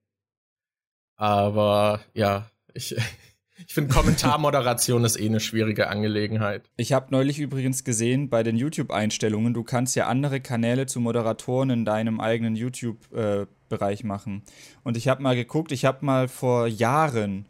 Aber 1.17 2.01
ja, 2.13 2.51
ich, 2.75 2.97
ich 3.67 3.73
finde, 3.73 3.93
Kommentarmoderation 3.93 5.05
ist 5.05 5.19
eh 5.19 5.27
eine 5.27 5.41
schwierige 5.41 5.89
Angelegenheit. 5.89 6.69
Ich 6.77 6.93
habe 6.93 7.07
neulich 7.11 7.39
übrigens 7.39 7.85
gesehen 7.85 8.29
bei 8.29 8.43
den 8.43 8.57
YouTube-Einstellungen, 8.57 9.55
du 9.55 9.63
kannst 9.63 9.97
ja 9.97 10.07
andere 10.07 10.41
Kanäle 10.41 10.87
zu 10.87 11.01
Moderatoren 11.01 11.71
in 11.71 11.85
deinem 11.85 12.21
eigenen 12.21 12.57
YouTube-Bereich 12.57 14.01
äh, 14.03 14.07
machen. 14.07 14.43
Und 14.83 14.97
ich 14.97 15.09
habe 15.09 15.23
mal 15.23 15.37
geguckt, 15.37 15.73
ich 15.73 15.85
habe 15.85 16.05
mal 16.05 16.29
vor 16.29 16.67
Jahren 16.67 17.47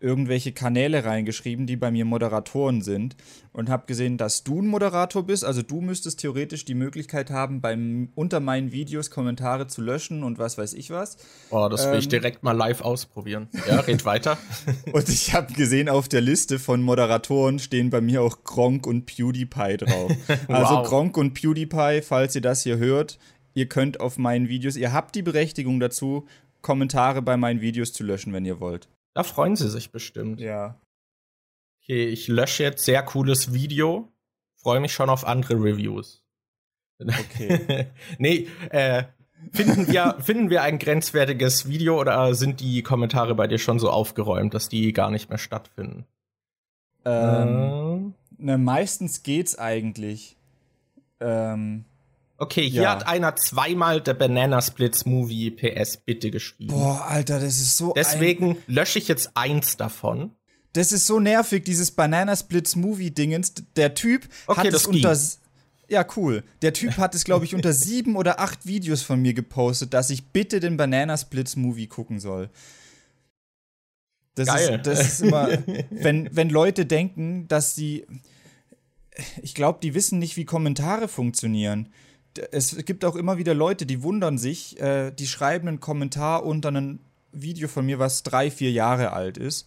irgendwelche 0.00 0.52
Kanäle 0.52 1.04
reingeschrieben, 1.04 1.66
die 1.66 1.76
bei 1.76 1.90
mir 1.90 2.04
Moderatoren 2.04 2.80
sind 2.80 3.16
und 3.52 3.68
habe 3.68 3.84
gesehen, 3.86 4.16
dass 4.16 4.44
du 4.44 4.62
ein 4.62 4.66
Moderator 4.66 5.22
bist. 5.24 5.44
Also 5.44 5.62
du 5.62 5.80
müsstest 5.80 6.20
theoretisch 6.20 6.64
die 6.64 6.74
Möglichkeit 6.74 7.30
haben, 7.30 7.60
beim, 7.60 8.08
unter 8.14 8.40
meinen 8.40 8.72
Videos 8.72 9.10
Kommentare 9.10 9.66
zu 9.66 9.82
löschen 9.82 10.22
und 10.22 10.38
was 10.38 10.56
weiß 10.56 10.74
ich 10.74 10.90
was. 10.90 11.18
Oh, 11.50 11.68
das 11.68 11.84
will 11.84 11.94
ähm, 11.94 11.98
ich 11.98 12.08
direkt 12.08 12.42
mal 12.42 12.52
live 12.52 12.80
ausprobieren. 12.80 13.48
Ja, 13.68 13.80
red 13.80 14.04
weiter. 14.04 14.38
und 14.92 15.08
ich 15.08 15.34
habe 15.34 15.52
gesehen, 15.52 15.88
auf 15.88 16.08
der 16.08 16.22
Liste 16.22 16.58
von 16.58 16.82
Moderatoren 16.82 17.58
stehen 17.58 17.90
bei 17.90 18.00
mir 18.00 18.22
auch 18.22 18.42
Gronk 18.42 18.86
und 18.86 19.06
PewDiePie 19.06 19.76
drauf. 19.76 20.12
Also 20.48 20.76
wow. 20.76 20.88
Gronk 20.88 21.16
und 21.16 21.34
PewDiePie, 21.34 22.02
falls 22.02 22.34
ihr 22.34 22.40
das 22.40 22.62
hier 22.62 22.78
hört, 22.78 23.18
ihr 23.54 23.68
könnt 23.68 24.00
auf 24.00 24.18
meinen 24.18 24.48
Videos, 24.48 24.76
ihr 24.76 24.92
habt 24.92 25.14
die 25.14 25.22
Berechtigung 25.22 25.80
dazu, 25.80 26.26
Kommentare 26.62 27.22
bei 27.22 27.36
meinen 27.36 27.60
Videos 27.60 27.92
zu 27.92 28.04
löschen, 28.04 28.32
wenn 28.32 28.44
ihr 28.44 28.60
wollt. 28.60 28.88
Da 29.14 29.22
freuen 29.22 29.56
sie 29.56 29.68
sich 29.68 29.90
bestimmt. 29.90 30.40
Ja. 30.40 30.80
Okay, 31.82 32.06
ich 32.06 32.28
lösche 32.28 32.62
jetzt 32.62 32.84
sehr 32.84 33.02
cooles 33.02 33.52
Video. 33.52 34.12
Freue 34.56 34.80
mich 34.80 34.92
schon 34.92 35.10
auf 35.10 35.26
andere 35.26 35.54
Reviews. 35.54 36.22
Okay. 37.00 37.86
nee, 38.18 38.48
äh, 38.70 39.04
finden 39.52 39.88
wir, 39.88 40.16
finden 40.20 40.50
wir 40.50 40.62
ein 40.62 40.78
grenzwertiges 40.78 41.68
Video 41.68 41.98
oder 41.98 42.34
sind 42.34 42.60
die 42.60 42.82
Kommentare 42.82 43.34
bei 43.34 43.46
dir 43.46 43.58
schon 43.58 43.78
so 43.78 43.90
aufgeräumt, 43.90 44.54
dass 44.54 44.68
die 44.68 44.92
gar 44.92 45.10
nicht 45.10 45.30
mehr 45.30 45.38
stattfinden? 45.38 46.06
Ähm, 47.04 48.14
äh. 48.38 48.44
ne, 48.44 48.58
meistens 48.58 49.22
geht's 49.22 49.58
eigentlich. 49.58 50.36
Ähm, 51.20 51.84
Okay, 52.40 52.68
hier 52.70 52.82
ja. 52.84 52.92
hat 52.92 53.06
einer 53.06 53.36
zweimal 53.36 54.00
der 54.00 54.14
Banana 54.14 54.62
Splits 54.62 55.04
Movie 55.04 55.50
PS 55.50 55.98
bitte 55.98 56.30
geschrieben. 56.30 56.72
Boah, 56.72 57.04
Alter, 57.06 57.38
das 57.38 57.58
ist 57.58 57.76
so. 57.76 57.92
Deswegen 57.92 58.56
lösche 58.66 58.98
ich 58.98 59.08
jetzt 59.08 59.32
eins 59.34 59.76
davon. 59.76 60.30
Das 60.72 60.90
ist 60.90 61.06
so 61.06 61.20
nervig, 61.20 61.64
dieses 61.64 61.90
Banana 61.90 62.34
Splits 62.34 62.76
Movie 62.76 63.10
Dingens. 63.10 63.52
Der 63.76 63.92
Typ 63.94 64.26
okay, 64.46 64.60
hat 64.60 64.66
es 64.68 64.86
unter. 64.86 65.14
Ja, 65.90 66.06
cool. 66.16 66.42
Der 66.62 66.72
Typ 66.72 66.96
hat 66.96 67.14
es, 67.14 67.24
glaube 67.24 67.44
ich, 67.44 67.54
unter 67.54 67.72
sieben 67.74 68.16
oder 68.16 68.40
acht 68.40 68.64
Videos 68.64 69.02
von 69.02 69.20
mir 69.20 69.34
gepostet, 69.34 69.92
dass 69.92 70.08
ich 70.08 70.28
bitte 70.28 70.60
den 70.60 70.78
Banana 70.78 71.18
Splits 71.18 71.56
Movie 71.56 71.88
gucken 71.88 72.20
soll. 72.20 72.48
Das 74.34 74.46
Geil. 74.46 74.76
Ist, 74.76 74.86
das 74.86 75.00
ist 75.00 75.20
immer, 75.20 75.50
wenn, 75.90 76.34
wenn 76.34 76.48
Leute 76.48 76.86
denken, 76.86 77.48
dass 77.48 77.74
sie. 77.74 78.06
Ich 79.42 79.54
glaube, 79.54 79.80
die 79.82 79.92
wissen 79.92 80.18
nicht, 80.18 80.38
wie 80.38 80.46
Kommentare 80.46 81.06
funktionieren 81.06 81.90
es 82.52 82.76
gibt 82.84 83.04
auch 83.04 83.16
immer 83.16 83.38
wieder 83.38 83.54
Leute, 83.54 83.86
die 83.86 84.02
wundern 84.02 84.38
sich, 84.38 84.80
äh, 84.80 85.10
die 85.10 85.26
schreiben 85.26 85.68
einen 85.68 85.80
Kommentar 85.80 86.44
unter 86.44 86.70
ein 86.70 87.00
Video 87.32 87.68
von 87.68 87.86
mir, 87.86 87.98
was 87.98 88.22
drei, 88.22 88.50
vier 88.50 88.72
Jahre 88.72 89.12
alt 89.12 89.36
ist. 89.36 89.66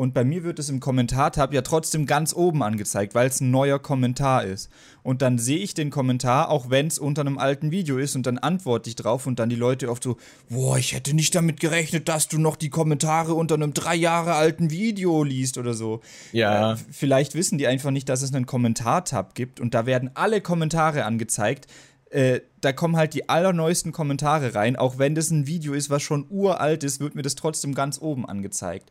Und 0.00 0.14
bei 0.14 0.24
mir 0.24 0.44
wird 0.44 0.58
es 0.58 0.70
im 0.70 0.80
Kommentartab 0.80 1.52
ja 1.52 1.60
trotzdem 1.60 2.06
ganz 2.06 2.32
oben 2.32 2.62
angezeigt, 2.62 3.14
weil 3.14 3.28
es 3.28 3.42
ein 3.42 3.50
neuer 3.50 3.78
Kommentar 3.78 4.44
ist. 4.44 4.70
Und 5.02 5.20
dann 5.20 5.36
sehe 5.36 5.58
ich 5.58 5.74
den 5.74 5.90
Kommentar, 5.90 6.48
auch 6.48 6.70
wenn 6.70 6.86
es 6.86 6.98
unter 6.98 7.20
einem 7.20 7.36
alten 7.36 7.70
Video 7.70 7.98
ist, 7.98 8.16
und 8.16 8.24
dann 8.24 8.38
antworte 8.38 8.88
ich 8.88 8.96
drauf 8.96 9.26
und 9.26 9.38
dann 9.38 9.50
die 9.50 9.56
Leute 9.56 9.90
oft 9.90 10.02
so, 10.02 10.16
boah, 10.48 10.78
ich 10.78 10.94
hätte 10.94 11.12
nicht 11.12 11.34
damit 11.34 11.60
gerechnet, 11.60 12.08
dass 12.08 12.28
du 12.28 12.38
noch 12.38 12.56
die 12.56 12.70
Kommentare 12.70 13.34
unter 13.34 13.56
einem 13.56 13.74
drei 13.74 13.94
Jahre 13.94 14.32
alten 14.36 14.70
Video 14.70 15.22
liest 15.22 15.58
oder 15.58 15.74
so. 15.74 16.00
Ja. 16.32 16.72
Äh, 16.72 16.76
vielleicht 16.90 17.34
wissen 17.34 17.58
die 17.58 17.66
einfach 17.66 17.90
nicht, 17.90 18.08
dass 18.08 18.22
es 18.22 18.32
einen 18.32 18.46
Kommentartab 18.46 19.34
gibt 19.34 19.60
und 19.60 19.74
da 19.74 19.84
werden 19.84 20.12
alle 20.14 20.40
Kommentare 20.40 21.04
angezeigt 21.04 21.66
äh, 22.10 22.40
da 22.60 22.72
kommen 22.72 22.96
halt 22.96 23.14
die 23.14 23.28
allerneuesten 23.28 23.92
Kommentare 23.92 24.54
rein. 24.54 24.76
Auch 24.76 24.98
wenn 24.98 25.14
das 25.14 25.30
ein 25.30 25.46
Video 25.46 25.72
ist, 25.72 25.90
was 25.90 26.02
schon 26.02 26.26
uralt 26.28 26.84
ist, 26.84 27.00
wird 27.00 27.14
mir 27.14 27.22
das 27.22 27.36
trotzdem 27.36 27.74
ganz 27.74 28.00
oben 28.00 28.26
angezeigt. 28.26 28.90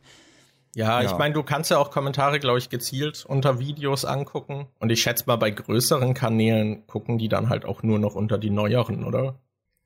Ja, 0.74 1.02
ja. 1.02 1.10
ich 1.10 1.18
meine, 1.18 1.34
du 1.34 1.42
kannst 1.42 1.70
ja 1.70 1.78
auch 1.78 1.90
Kommentare, 1.90 2.38
glaube 2.38 2.58
ich, 2.58 2.70
gezielt 2.70 3.24
unter 3.26 3.58
Videos 3.58 4.04
angucken. 4.04 4.68
Und 4.78 4.90
ich 4.90 5.02
schätze 5.02 5.24
mal, 5.26 5.36
bei 5.36 5.50
größeren 5.50 6.14
Kanälen 6.14 6.86
gucken 6.86 7.18
die 7.18 7.28
dann 7.28 7.48
halt 7.48 7.64
auch 7.64 7.82
nur 7.82 7.98
noch 7.98 8.14
unter 8.14 8.38
die 8.38 8.50
neueren, 8.50 9.04
oder? 9.04 9.40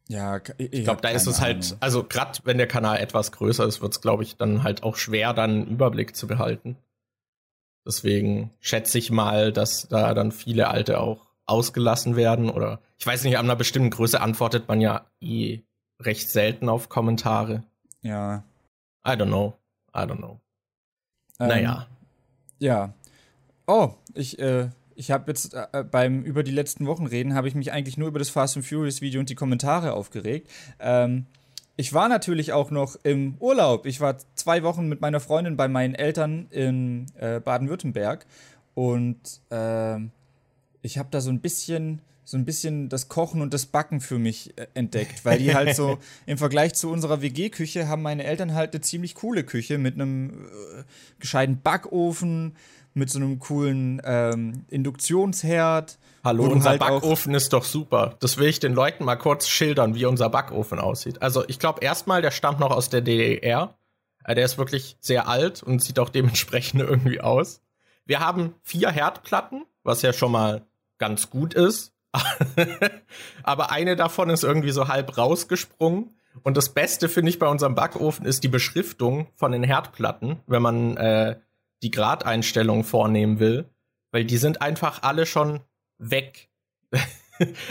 Ja, 0.09 0.41
ich, 0.59 0.73
ich 0.73 0.85
glaube, 0.85 1.01
da 1.01 1.09
ist 1.09 1.27
es 1.27 1.41
halt, 1.41 1.77
also 1.81 2.05
gerade 2.05 2.39
wenn 2.45 2.59
der 2.59 2.67
Kanal 2.67 2.99
etwas 2.99 3.33
größer 3.33 3.65
ist, 3.65 3.81
wird 3.81 3.95
es, 3.95 4.01
glaube 4.03 4.23
ich, 4.23 4.37
dann 4.37 4.63
halt 4.63 4.83
auch 4.83 4.97
schwer, 4.97 5.33
dann 5.33 5.51
einen 5.51 5.67
Überblick 5.67 6.15
zu 6.15 6.27
behalten. 6.27 6.77
Deswegen 7.87 8.51
schätze 8.61 8.99
ich 8.99 9.11
mal, 9.11 9.53
dass 9.53 9.89
da 9.89 10.13
dann 10.13 10.33
viele 10.33 10.69
alte 10.69 11.01
auch 11.01 11.34
ausgelassen 11.47 12.17
werden 12.17 12.51
oder 12.51 12.81
ich 12.99 13.07
weiß 13.07 13.25
nicht, 13.25 13.39
an 13.39 13.47
einer 13.47 13.57
bestimmten 13.57 13.91
Größe 13.91 14.21
antwortet 14.21 14.69
man 14.69 14.81
ja 14.81 15.07
eh 15.21 15.61
recht 16.01 16.31
selten 16.31 16.69
auf 16.69 16.89
Kommentare. 16.89 17.65
Ja. 18.03 18.45
I 19.07 19.11
don't 19.11 19.27
know. 19.27 19.55
I 19.95 20.01
don't 20.01 20.17
know. 20.17 20.41
Ähm, 21.39 21.49
naja. 21.49 21.87
Ja. 22.59 22.95
Oh, 23.67 23.95
ich, 24.15 24.39
äh, 24.39 24.69
ich 24.95 25.11
habe 25.11 25.31
jetzt 25.31 25.55
äh, 25.55 25.85
beim 25.91 26.23
über 26.23 26.43
die 26.43 26.53
letzten 26.53 26.87
Wochen 26.87 27.07
reden, 27.07 27.35
habe 27.35 27.49
ich 27.49 27.55
mich 27.55 27.73
eigentlich 27.73 27.97
nur 27.97 28.09
über 28.09 28.19
das 28.19 28.31
Fast 28.31 28.57
and 28.57 28.67
Furious 28.67 29.01
Video 29.01 29.21
und 29.21 29.29
die 29.29 29.35
Kommentare 29.35 29.93
aufgeregt. 29.93 30.51
Ähm, 30.79 31.27
ich 31.77 31.93
war 31.93 32.09
natürlich 32.09 32.53
auch 32.53 32.71
noch 32.71 32.97
im 33.03 33.37
Urlaub. 33.41 33.87
Ich 33.87 34.01
war 34.01 34.17
zwei 34.37 34.63
Wochen 34.63 34.89
mit 34.89 35.01
meiner 35.01 35.19
Freundin 35.21 35.57
bei 35.57 35.67
meinen 35.67 35.95
Eltern 35.95 36.47
in 36.51 37.07
äh, 37.19 37.41
Baden-Württemberg 37.41 38.27
und 38.75 39.41
äh, 39.51 39.99
ich 40.85 40.99
habe 40.99 41.09
da 41.11 41.21
so 41.21 41.31
ein 41.31 41.41
bisschen 41.41 42.01
so 42.27 42.39
ein 42.39 42.45
bisschen 42.45 42.89
das 42.89 43.09
Kochen 43.09 43.43
und 43.43 43.53
das 43.53 43.67
Backen 43.67 44.01
für 44.01 44.19
mich 44.19 44.57
äh, 44.57 44.67
entdeckt, 44.75 45.25
weil 45.25 45.39
die 45.39 45.55
halt 45.55 45.77
so 45.77 45.99
im 46.27 46.39
Vergleich 46.39 46.75
zu 46.75 46.91
unserer 46.91 47.21
WG-Küche 47.21 47.87
haben 47.87 48.03
meine 48.03 48.25
Eltern 48.25 48.55
halt 48.55 48.73
eine 48.73 48.81
ziemlich 48.81 49.15
coole 49.15 49.45
Küche 49.45 49.79
mit 49.79 49.95
einem 49.95 50.31
äh, 50.31 50.85
gescheiten 51.19 51.61
Backofen, 51.61 52.57
mit 52.95 53.11
so 53.11 53.19
einem 53.19 53.41
coolen 53.41 54.01
ähm, 54.05 54.65
Induktionsherd. 54.71 55.99
Hallo, 56.25 56.45
unser 56.45 56.71
halt 56.71 56.81
Backofen 56.81 57.35
ist 57.35 57.53
doch 57.53 57.65
super. 57.65 58.17
Das 58.21 58.39
will 58.39 58.49
ich 58.49 58.59
den 58.59 58.73
Leuten 58.73 59.05
mal 59.05 59.17
kurz 59.17 59.49
schildern, 59.49 59.95
wie 59.95 60.07
unser 60.07 60.31
Backofen 60.31 60.79
aussieht. 60.79 61.21
Also 61.21 61.45
ich 61.47 61.59
glaube 61.59 61.85
erstmal, 61.85 62.23
der 62.23 62.31
stammt 62.31 62.61
noch 62.61 62.71
aus 62.71 62.89
der 62.89 63.03
DDR. 63.03 63.77
Äh, 64.25 64.35
der 64.35 64.47
ist 64.47 64.57
wirklich 64.57 64.97
sehr 65.01 65.29
alt 65.29 65.63
und 65.63 65.83
sieht 65.83 65.99
auch 65.99 66.09
dementsprechend 66.09 66.81
irgendwie 66.81 67.21
aus. 67.21 67.61
Wir 68.07 68.21
haben 68.21 68.55
vier 68.63 68.91
Herdplatten, 68.91 69.65
was 69.83 70.01
ja 70.03 70.13
schon 70.13 70.33
mal 70.33 70.63
ganz 71.05 71.29
gut 71.29 71.53
ist. 71.53 71.93
Aber 73.43 73.71
eine 73.71 73.95
davon 73.95 74.31
ist 74.31 74.43
irgendwie 74.43 74.71
so 74.71 74.89
halb 74.89 75.19
rausgesprungen. 75.19 76.15
Und 76.43 76.57
das 76.57 76.73
Beste 76.73 77.11
finde 77.11 77.29
ich 77.29 77.39
bei 77.39 77.47
unserem 77.47 77.75
Backofen 77.75 78.25
ist 78.25 78.43
die 78.43 78.49
Beschriftung 78.49 79.29
von 79.35 79.53
den 79.53 79.63
Herdplatten, 79.63 80.41
wenn 80.47 80.63
man 80.63 80.97
äh, 80.97 81.37
die 81.83 81.91
Gradeinstellung 81.91 82.85
vornehmen 82.85 83.39
will, 83.39 83.69
weil 84.13 84.25
die 84.25 84.39
sind 84.39 84.63
einfach 84.63 85.03
alle 85.03 85.27
schon 85.27 85.61
weg. 85.99 86.49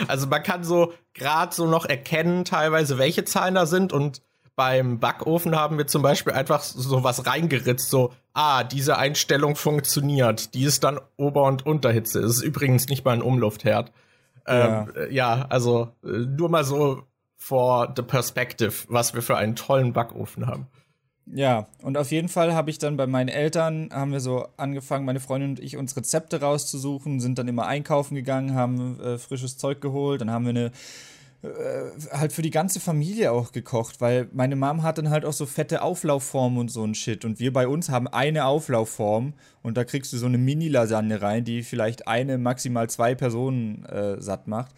also 0.07 0.27
man 0.27 0.43
kann 0.43 0.63
so 0.63 0.93
gerade 1.13 1.55
so 1.55 1.65
noch 1.65 1.85
erkennen, 1.85 2.45
teilweise 2.45 2.99
welche 2.99 3.25
Zahlen 3.25 3.55
da 3.55 3.65
sind 3.65 3.91
und 3.91 4.21
beim 4.55 5.00
Backofen 5.00 5.55
haben 5.55 5.77
wir 5.77 5.88
zum 5.88 6.01
Beispiel 6.01 6.33
einfach 6.33 6.62
so 6.62 7.03
was 7.03 7.25
reingeritzt, 7.25 7.89
so, 7.89 8.13
ah, 8.33 8.63
diese 8.63 8.98
Einstellung 8.98 9.55
funktioniert. 9.55 10.53
Die 10.53 10.63
ist 10.63 10.83
dann 10.83 11.00
Ober- 11.17 11.43
und 11.43 11.65
Unterhitze. 11.65 12.19
Es 12.19 12.38
ist 12.38 12.43
übrigens 12.43 12.88
nicht 12.88 13.03
mal 13.03 13.13
ein 13.13 13.22
Umluftherd. 13.22 13.91
Ja, 14.48 14.81
ähm, 14.81 14.93
äh, 14.95 15.13
ja 15.13 15.45
also 15.50 15.89
äh, 16.03 16.10
nur 16.10 16.50
mal 16.50 16.63
so 16.63 17.03
for 17.36 17.91
the 17.95 18.03
perspective, 18.03 18.86
was 18.88 19.13
wir 19.13 19.22
für 19.22 19.38
einen 19.38 19.55
tollen 19.55 19.93
Backofen 19.93 20.48
haben. 20.48 20.67
Ja, 21.25 21.67
und 21.81 21.98
auf 21.98 22.12
jeden 22.12 22.27
Fall 22.27 22.53
habe 22.53 22.69
ich 22.69 22.79
dann 22.79 22.98
bei 22.98 23.07
meinen 23.07 23.29
Eltern, 23.29 23.89
haben 23.93 24.12
wir 24.12 24.19
so 24.19 24.48
angefangen, 24.57 25.05
meine 25.05 25.22
Freundin 25.22 25.51
und 25.51 25.60
ich, 25.60 25.77
uns 25.77 25.95
Rezepte 25.95 26.41
rauszusuchen, 26.41 27.22
sind 27.22 27.39
dann 27.39 27.48
immer 27.48 27.65
einkaufen 27.65 28.15
gegangen, 28.15 28.55
haben 28.55 29.00
äh, 29.00 29.17
frisches 29.17 29.57
Zeug 29.57 29.79
geholt, 29.79 30.19
dann 30.19 30.31
haben 30.31 30.43
wir 30.43 30.50
eine 30.50 30.72
halt 32.12 32.31
für 32.31 32.41
die 32.41 32.51
ganze 32.51 32.79
Familie 32.79 33.32
auch 33.32 33.51
gekocht, 33.51 33.99
weil 33.99 34.29
meine 34.32 34.56
Mom 34.56 34.82
hat 34.82 34.97
dann 34.97 35.10
halt 35.10 35.25
auch 35.25 35.34
so 35.34 35.45
fette 35.45 35.82
Auflaufformen 35.82 36.58
und 36.58 36.69
so 36.69 36.86
ein 36.86 36.95
Shit. 36.95 37.25
Und 37.25 37.39
wir 37.39 37.51
bei 37.51 37.67
uns 37.67 37.89
haben 37.89 38.08
eine 38.08 38.45
Auflaufform 38.45 39.34
und 39.62 39.75
da 39.75 39.84
kriegst 39.84 40.13
du 40.13 40.17
so 40.17 40.25
eine 40.25 40.38
Mini-Lasagne 40.38 41.21
rein, 41.21 41.43
die 41.43 41.63
vielleicht 41.63 42.08
eine, 42.08 42.38
maximal 42.38 42.89
zwei 42.89 43.13
Personen 43.13 43.86
äh, 43.86 44.21
satt 44.21 44.47
macht. 44.47 44.73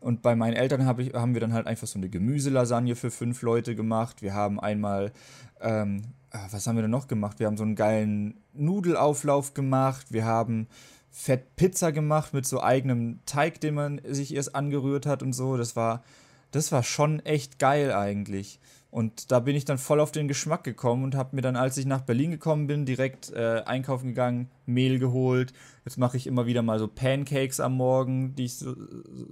Und 0.00 0.22
bei 0.22 0.34
meinen 0.34 0.54
Eltern 0.54 0.86
hab 0.86 0.98
ich, 0.98 1.14
haben 1.14 1.34
wir 1.34 1.40
dann 1.40 1.52
halt 1.52 1.66
einfach 1.66 1.86
so 1.86 1.98
eine 1.98 2.08
Gemüselasagne 2.08 2.96
für 2.96 3.10
fünf 3.10 3.42
Leute 3.42 3.74
gemacht. 3.74 4.22
Wir 4.22 4.34
haben 4.34 4.60
einmal, 4.60 5.12
ähm, 5.60 6.02
ah, 6.30 6.46
was 6.50 6.66
haben 6.66 6.76
wir 6.76 6.82
denn 6.82 6.90
noch 6.90 7.08
gemacht? 7.08 7.38
Wir 7.38 7.46
haben 7.46 7.56
so 7.56 7.64
einen 7.64 7.76
geilen 7.76 8.40
Nudelauflauf 8.52 9.54
gemacht. 9.54 10.06
Wir 10.10 10.24
haben 10.24 10.68
Fett 11.10 11.56
Pizza 11.56 11.92
gemacht 11.92 12.32
mit 12.32 12.46
so 12.46 12.62
eigenem 12.62 13.20
Teig, 13.26 13.60
den 13.60 13.74
man 13.74 14.00
sich 14.04 14.34
erst 14.34 14.54
angerührt 14.54 15.06
hat 15.06 15.22
und 15.22 15.32
so. 15.32 15.56
Das 15.56 15.76
war, 15.76 16.02
das 16.50 16.72
war 16.72 16.82
schon 16.82 17.20
echt 17.20 17.58
geil 17.58 17.92
eigentlich. 17.92 18.60
Und 18.90 19.30
da 19.30 19.38
bin 19.38 19.54
ich 19.54 19.64
dann 19.64 19.78
voll 19.78 20.00
auf 20.00 20.10
den 20.10 20.26
Geschmack 20.26 20.64
gekommen 20.64 21.04
und 21.04 21.14
habe 21.14 21.36
mir 21.36 21.42
dann, 21.42 21.54
als 21.54 21.76
ich 21.76 21.86
nach 21.86 22.00
Berlin 22.00 22.32
gekommen 22.32 22.66
bin, 22.66 22.86
direkt 22.86 23.30
äh, 23.30 23.62
einkaufen 23.64 24.08
gegangen, 24.08 24.50
Mehl 24.66 24.98
geholt. 24.98 25.52
Jetzt 25.84 25.96
mache 25.96 26.16
ich 26.16 26.26
immer 26.26 26.46
wieder 26.46 26.62
mal 26.62 26.80
so 26.80 26.88
Pancakes 26.88 27.60
am 27.60 27.76
Morgen, 27.76 28.34
die 28.34 28.46
ich 28.46 28.56
so, 28.56 28.74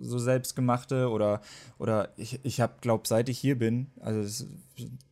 so 0.00 0.18
selbst 0.18 0.54
gemachte. 0.54 1.10
Oder, 1.10 1.40
oder 1.78 2.10
ich, 2.16 2.38
ich 2.44 2.60
habe, 2.60 2.74
glaube 2.80 3.08
seit 3.08 3.28
ich 3.28 3.38
hier 3.38 3.58
bin, 3.58 3.88
also 4.00 4.46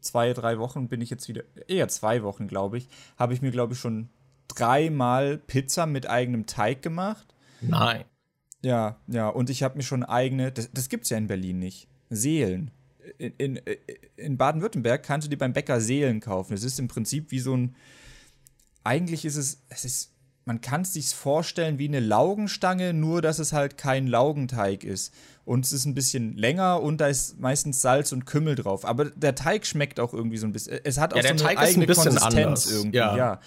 zwei, 0.00 0.32
drei 0.32 0.60
Wochen 0.60 0.86
bin 0.86 1.00
ich 1.00 1.10
jetzt 1.10 1.28
wieder, 1.28 1.42
eher 1.66 1.88
zwei 1.88 2.22
Wochen, 2.22 2.46
glaube 2.46 2.78
ich, 2.78 2.88
habe 3.16 3.34
ich 3.34 3.42
mir, 3.42 3.50
glaube 3.50 3.72
ich, 3.72 3.80
schon 3.80 4.08
dreimal 4.56 5.38
Pizza 5.38 5.86
mit 5.86 6.08
eigenem 6.08 6.46
Teig 6.46 6.82
gemacht. 6.82 7.34
Nein. 7.60 8.04
Ja, 8.62 8.96
ja, 9.06 9.28
und 9.28 9.50
ich 9.50 9.62
habe 9.62 9.76
mir 9.76 9.84
schon 9.84 10.02
eigene, 10.02 10.50
das, 10.50 10.70
das 10.72 10.88
gibt 10.88 11.04
es 11.04 11.10
ja 11.10 11.18
in 11.18 11.28
Berlin 11.28 11.58
nicht, 11.58 11.88
Seelen 12.10 12.70
in, 13.18 13.32
in, 13.38 13.60
in 14.16 14.36
Baden-Württemberg 14.36 15.02
kannst 15.02 15.26
du 15.26 15.30
dir 15.30 15.38
beim 15.38 15.52
Bäcker 15.52 15.80
Seelen 15.80 16.20
kaufen. 16.20 16.54
Es 16.54 16.62
ist 16.62 16.78
im 16.78 16.88
Prinzip 16.88 17.30
wie 17.30 17.40
so 17.40 17.56
ein. 17.56 17.76
Eigentlich 18.84 19.24
ist 19.24 19.36
es. 19.36 19.62
Es 19.68 19.84
ist. 19.84 20.12
Man 20.48 20.60
kann 20.60 20.82
es 20.82 20.92
sich 20.92 21.08
vorstellen 21.08 21.80
wie 21.80 21.88
eine 21.88 21.98
Laugenstange, 21.98 22.92
nur 22.92 23.20
dass 23.20 23.40
es 23.40 23.52
halt 23.52 23.76
kein 23.76 24.06
Laugenteig 24.06 24.84
ist. 24.84 25.12
Und 25.44 25.64
es 25.64 25.72
ist 25.72 25.86
ein 25.86 25.94
bisschen 25.94 26.36
länger 26.36 26.82
und 26.82 27.00
da 27.00 27.08
ist 27.08 27.40
meistens 27.40 27.82
Salz 27.82 28.12
und 28.12 28.26
Kümmel 28.26 28.54
drauf. 28.54 28.84
Aber 28.84 29.06
der 29.06 29.34
Teig 29.34 29.66
schmeckt 29.66 29.98
auch 29.98 30.14
irgendwie 30.14 30.36
so 30.36 30.46
ein 30.46 30.52
bisschen. 30.52 30.78
Es 30.84 30.98
hat 30.98 31.14
auch 31.14 31.16
ja, 31.16 31.36
so 31.36 31.44
eine 31.46 31.58
eigene 31.58 31.86
Konsistenz 31.86 32.22
anders. 32.22 32.70
irgendwie. 32.70 32.96
Ja. 32.96 33.16
ja. 33.16 33.40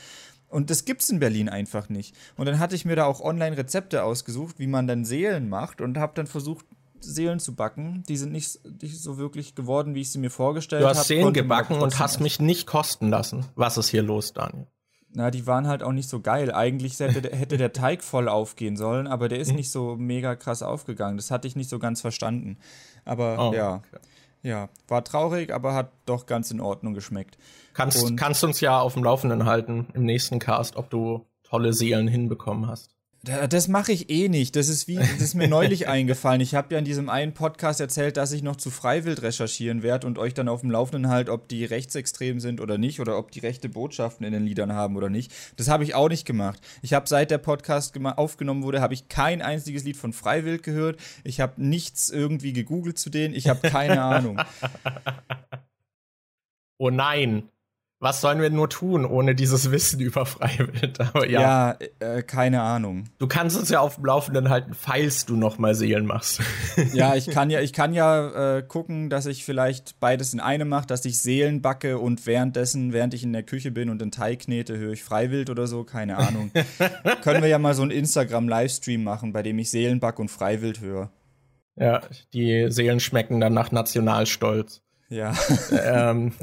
Und 0.50 0.70
das 0.70 0.86
gibt 0.86 1.04
es 1.04 1.10
in 1.10 1.20
Berlin 1.20 1.48
einfach 1.48 1.90
nicht. 1.90 2.16
Und 2.36 2.48
dann 2.48 2.60
hatte 2.60 2.76
ich 2.76 2.84
mir 2.84 2.96
da 2.96 3.06
auch 3.06 3.22
online 3.22 3.56
Rezepte 3.58 4.04
ausgesucht, 4.04 4.58
wie 4.58 4.68
man 4.68 4.88
dann 4.88 5.06
Seelen 5.06 5.48
macht 5.48 5.80
und 5.80 5.98
habe 5.98 6.14
dann 6.16 6.28
versucht, 6.28 6.66
Seelen 7.02 7.40
zu 7.40 7.56
backen. 7.56 8.04
Die 8.10 8.18
sind 8.18 8.32
nicht, 8.32 8.60
nicht 8.82 9.02
so 9.02 9.18
wirklich 9.18 9.56
geworden, 9.56 9.96
wie 9.96 10.02
ich 10.02 10.12
sie 10.12 10.20
mir 10.20 10.32
vorgestellt 10.32 10.84
habe. 10.84 10.94
Du 10.94 11.00
hast 11.00 11.08
Seelen 11.08 11.34
gebacken 11.34 11.80
und 11.80 12.00
hast 12.00 12.20
mich 12.20 12.40
nicht 12.40 12.68
kosten 12.68 13.10
lassen. 13.10 13.46
Was 13.56 13.78
ist 13.78 13.90
hier 13.90 14.04
los, 14.04 14.34
Daniel? 14.34 14.68
Na, 15.12 15.32
die 15.32 15.48
waren 15.48 15.68
halt 15.68 15.82
auch 15.82 15.92
nicht 15.92 16.08
so 16.08 16.20
geil. 16.20 16.54
Eigentlich 16.54 17.00
hätte, 17.00 17.36
hätte 17.36 17.58
der 17.58 17.74
Teig 17.74 18.04
voll 18.04 18.28
aufgehen 18.28 18.78
sollen, 18.78 19.08
aber 19.08 19.28
der 19.28 19.40
ist 19.40 19.50
mhm. 19.50 19.56
nicht 19.56 19.72
so 19.72 19.96
mega 19.96 20.36
krass 20.36 20.62
aufgegangen. 20.62 21.18
Das 21.18 21.32
hatte 21.32 21.48
ich 21.48 21.56
nicht 21.56 21.70
so 21.70 21.80
ganz 21.80 22.02
verstanden. 22.02 22.58
Aber 23.06 23.50
oh, 23.50 23.54
ja. 23.54 23.76
Okay. 23.76 23.98
Ja, 24.41 24.69
war 24.88 25.04
traurig, 25.04 25.54
aber 25.54 25.73
hat 25.73 25.91
doch 26.06 26.25
ganz 26.25 26.52
in 26.52 26.62
Ordnung 26.62 26.93
geschmeckt. 26.93 27.38
Kannst, 27.73 28.15
kannst 28.17 28.43
uns 28.43 28.62
ja 28.62 28.80
auf 28.80 28.93
dem 28.93 29.04
Laufenden 29.04 29.45
halten 29.45 29.88
im 29.93 30.04
nächsten 30.04 30.39
Cast, 30.39 30.75
ob 30.75 30.89
du 30.89 31.25
tolle 31.43 31.73
Seelen 31.73 32.08
hinbekommen 32.08 32.67
hast. 32.67 32.95
Das 33.22 33.68
mache 33.68 33.92
ich 33.92 34.10
eh 34.10 34.30
nicht. 34.30 34.56
Das 34.56 34.70
ist 34.70 34.88
wie, 34.88 34.96
das 34.96 35.20
ist 35.20 35.36
mir 35.36 35.48
neulich 35.50 35.90
eingefallen. 35.90 36.40
Ich 36.40 36.56
habe 36.56 36.74
ja 36.74 36.80
in 36.80 36.86
diesem 36.86 37.10
einen 37.10 37.34
Podcast 37.34 37.82
erzählt, 37.82 38.16
dass 38.16 38.32
ich 38.32 38.44
noch 38.44 38.56
zu 38.56 38.72
Freiwild 38.72 39.22
recherchieren 39.22 39.84
werde 39.84 40.08
und 40.08 40.18
euch 40.18 40.34
dann 40.34 40.48
auf 40.48 40.62
dem 40.62 40.72
Laufenden 40.72 41.12
halt, 41.12 41.28
ob 41.28 41.50
die 41.50 41.66
rechtsextrem 41.66 42.40
sind 42.40 42.62
oder 42.62 42.78
nicht 42.78 43.02
oder 43.02 43.18
ob 43.18 43.32
die 43.32 43.40
rechte 43.40 43.68
Botschaften 43.68 44.26
in 44.26 44.32
den 44.32 44.46
Liedern 44.46 44.72
haben 44.72 44.96
oder 44.96 45.10
nicht. 45.10 45.34
Das 45.58 45.68
habe 45.68 45.84
ich 45.84 45.96
auch 45.96 46.08
nicht 46.08 46.26
gemacht. 46.26 46.62
Ich 46.82 46.94
habe 46.94 47.10
seit 47.10 47.30
der 47.30 47.40
Podcast 47.40 47.98
aufgenommen 48.00 48.64
wurde, 48.64 48.80
habe 48.80 48.94
ich 48.94 49.10
kein 49.10 49.42
einziges 49.42 49.84
Lied 49.84 49.98
von 49.98 50.14
Freiwild 50.14 50.64
gehört. 50.64 50.98
Ich 51.26 51.42
habe 51.42 51.62
nichts 51.62 52.10
irgendwie 52.10 52.54
gegoogelt 52.54 52.98
zu 52.98 53.10
denen. 53.10 53.34
Ich 53.34 53.50
habe 53.50 53.68
keine 53.70 54.02
Ahnung. 54.02 54.40
Oh 56.78 56.90
nein 56.90 57.50
was 58.02 58.22
sollen 58.22 58.42
wir 58.42 58.50
nur 58.50 58.70
tun 58.70 59.06
ohne 59.06 59.36
dieses 59.36 59.72
Wissen 59.72 60.00
über 60.00 60.26
Freiwild? 60.26 61.00
Aber 61.02 61.30
ja, 61.30 61.42
ja 61.42 61.78
äh, 62.00 62.24
keine 62.24 62.62
Ahnung. 62.62 63.06
Du 63.18 63.28
kannst 63.28 63.58
uns 63.58 63.70
ja 63.70 63.82
auf 63.82 63.96
dem 63.96 64.06
Laufenden 64.06 64.50
halten, 64.50 64.74
falls 64.74 65.26
du 65.26 65.36
noch 65.36 65.58
mal 65.58 65.76
Seelen 65.76 66.06
machst. 66.06 66.42
ja, 66.94 67.16
ich 67.16 67.30
kann 67.30 67.50
ja, 67.50 67.60
ich 67.60 67.74
kann 67.74 67.94
ja 67.94 68.58
äh, 68.58 68.64
gucken, 68.64 69.10
dass 69.10 69.26
ich 69.26 69.44
vielleicht 69.44 70.00
beides 70.00 70.34
in 70.34 70.40
einem 70.40 70.70
mache, 70.70 70.88
dass 70.88 71.04
ich 71.04 71.20
Seelen 71.22 71.62
backe 71.62 71.98
und 71.98 72.26
währenddessen, 72.26 72.94
während 72.94 73.14
ich 73.14 73.24
in 73.24 73.34
der 73.34 73.44
Küche 73.44 73.72
bin 73.72 73.90
und 73.90 74.00
den 74.00 74.12
Teig 74.12 74.40
knete, 74.40 74.78
höre 74.78 74.94
ich 74.94 75.04
Freiwild 75.04 75.50
oder 75.50 75.68
so, 75.68 75.84
keine 75.84 76.18
Ahnung. 76.18 76.52
Können 77.22 77.42
wir 77.42 77.50
ja 77.50 77.60
mal 77.60 77.74
so 77.74 77.82
einen 77.82 77.92
Instagram-Livestream 77.92 79.04
machen, 79.04 79.34
bei 79.34 79.44
dem 79.44 79.60
ich 79.60 79.70
Seelen 79.70 80.00
backe 80.00 80.22
und 80.22 80.30
Freiwild 80.30 80.80
höre. 80.80 81.12
Ja, 81.76 82.02
die 82.34 82.68
Seelen 82.70 83.02
schmecken 83.02 83.42
dann 83.42 83.54
nach 83.54 83.72
Nationalstolz. 83.72 84.82
Ja. 85.10 85.34
ähm. 85.72 86.34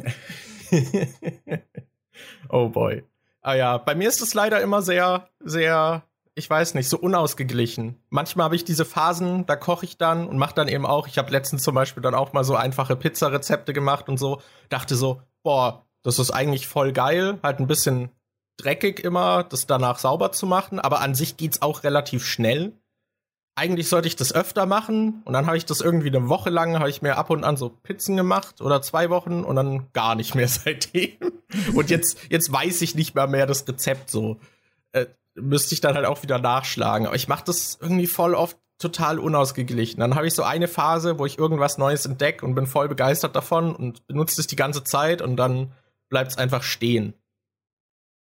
oh 2.49 2.69
boy. 2.69 3.05
Ah 3.43 3.55
ja, 3.55 3.79
bei 3.79 3.95
mir 3.95 4.09
ist 4.09 4.23
es 4.23 4.35
leider 4.35 4.61
immer 4.61 4.83
sehr, 4.83 5.29
sehr, 5.41 6.03
ich 6.35 6.49
weiß 6.51 6.75
nicht, 6.75 6.89
so 6.89 6.99
unausgeglichen. 6.99 7.97
Manchmal 8.09 8.45
habe 8.45 8.57
ich 8.57 8.65
diese 8.65 8.85
Phasen, 8.85 9.47
da 9.47 9.57
koche 9.57 9.85
ich 9.85 9.99
dann 9.99 10.27
und 10.27 10.39
mache 10.39 10.55
dann 10.55 10.69
eben 10.69 10.87
auch. 10.87 11.07
Ich 11.07 11.19
habe 11.19 11.31
letztens 11.31 11.63
zum 11.63 11.75
Beispiel 11.75 12.03
dann 12.03 12.15
auch 12.15 12.33
mal 12.33 12.45
so 12.45 12.57
einfache 12.57 12.97
Pizzarezepte 12.97 13.73
gemacht 13.73 14.09
und 14.09 14.19
so. 14.19 14.41
Dachte 14.69 14.97
so, 14.97 15.23
boah, 15.43 15.87
das 16.03 16.19
ist 16.19 16.31
eigentlich 16.33 16.67
voll 16.67 16.93
geil. 16.93 17.39
Halt 17.43 17.61
ein 17.61 17.67
bisschen 17.67 18.11
dreckig 18.57 19.01
immer, 19.01 19.45
das 19.45 19.67
danach 19.67 19.99
sauber 19.99 20.33
zu 20.33 20.47
machen. 20.47 20.81
Aber 20.81 21.01
an 21.01 21.15
sich 21.15 21.37
geht's 21.37 21.63
auch 21.63 21.85
relativ 21.85 22.25
schnell 22.27 22.73
eigentlich 23.57 23.89
sollte 23.89 24.07
ich 24.07 24.17
das 24.17 24.35
öfter 24.35 24.67
machen 24.67 25.23
und 25.25 25.33
dann 25.33 25.47
habe 25.47 25.57
ich 25.57 25.65
das 25.65 25.81
irgendwie 25.81 26.09
eine 26.09 26.29
Woche 26.29 26.51
lang, 26.51 26.79
habe 26.79 26.91
ich 26.91 27.01
mir 27.01 27.17
ab 27.17 27.31
und 27.31 27.43
an 27.43 27.57
so 27.57 27.71
Pizzen 27.71 28.15
gemacht 28.15 28.61
oder 28.61 28.83
zwei 28.83 29.09
Wochen 29.09 29.43
und 29.45 29.57
dann 29.57 29.91
gar 29.95 30.15
nicht 30.15 30.35
mehr 30.35 30.47
seitdem. 30.49 31.17
Und 31.75 31.91
jetzt, 31.91 32.19
jetzt 32.31 32.53
weiß 32.53 32.83
ich 32.83 32.95
nicht 32.95 33.15
mehr 33.15 33.27
mehr 33.27 33.47
das 33.47 33.67
Rezept 33.67 34.11
so. 34.11 34.39
Äh, 34.93 35.07
müsste 35.35 35.75
ich 35.75 35.81
dann 35.81 35.95
halt 35.95 36.05
auch 36.05 36.23
wieder 36.23 36.39
nachschlagen. 36.39 37.07
Aber 37.07 37.17
ich 37.17 37.29
mache 37.29 37.45
das 37.45 37.79
irgendwie 37.81 38.07
voll 38.07 38.35
oft 38.35 38.59
total 38.79 39.19
unausgeglichen. 39.19 40.01
Dann 40.01 40.15
habe 40.15 40.27
ich 40.27 40.35
so 40.35 40.43
eine 40.43 40.69
Phase, 40.69 41.19
wo 41.19 41.25
ich 41.25 41.39
irgendwas 41.39 41.79
Neues 41.79 42.05
entdecke 42.05 42.45
und 42.45 42.55
bin 42.55 42.67
voll 42.67 42.89
begeistert 42.89 43.35
davon 43.35 43.75
und 43.75 44.07
benutze 44.07 44.39
es 44.39 44.47
die 44.47 44.57
ganze 44.57 44.85
Zeit 44.85 45.23
und 45.23 45.37
dann 45.37 45.73
bleibt 46.11 46.33
es 46.33 46.39
einfach 46.39 46.63
stehen. 46.63 47.15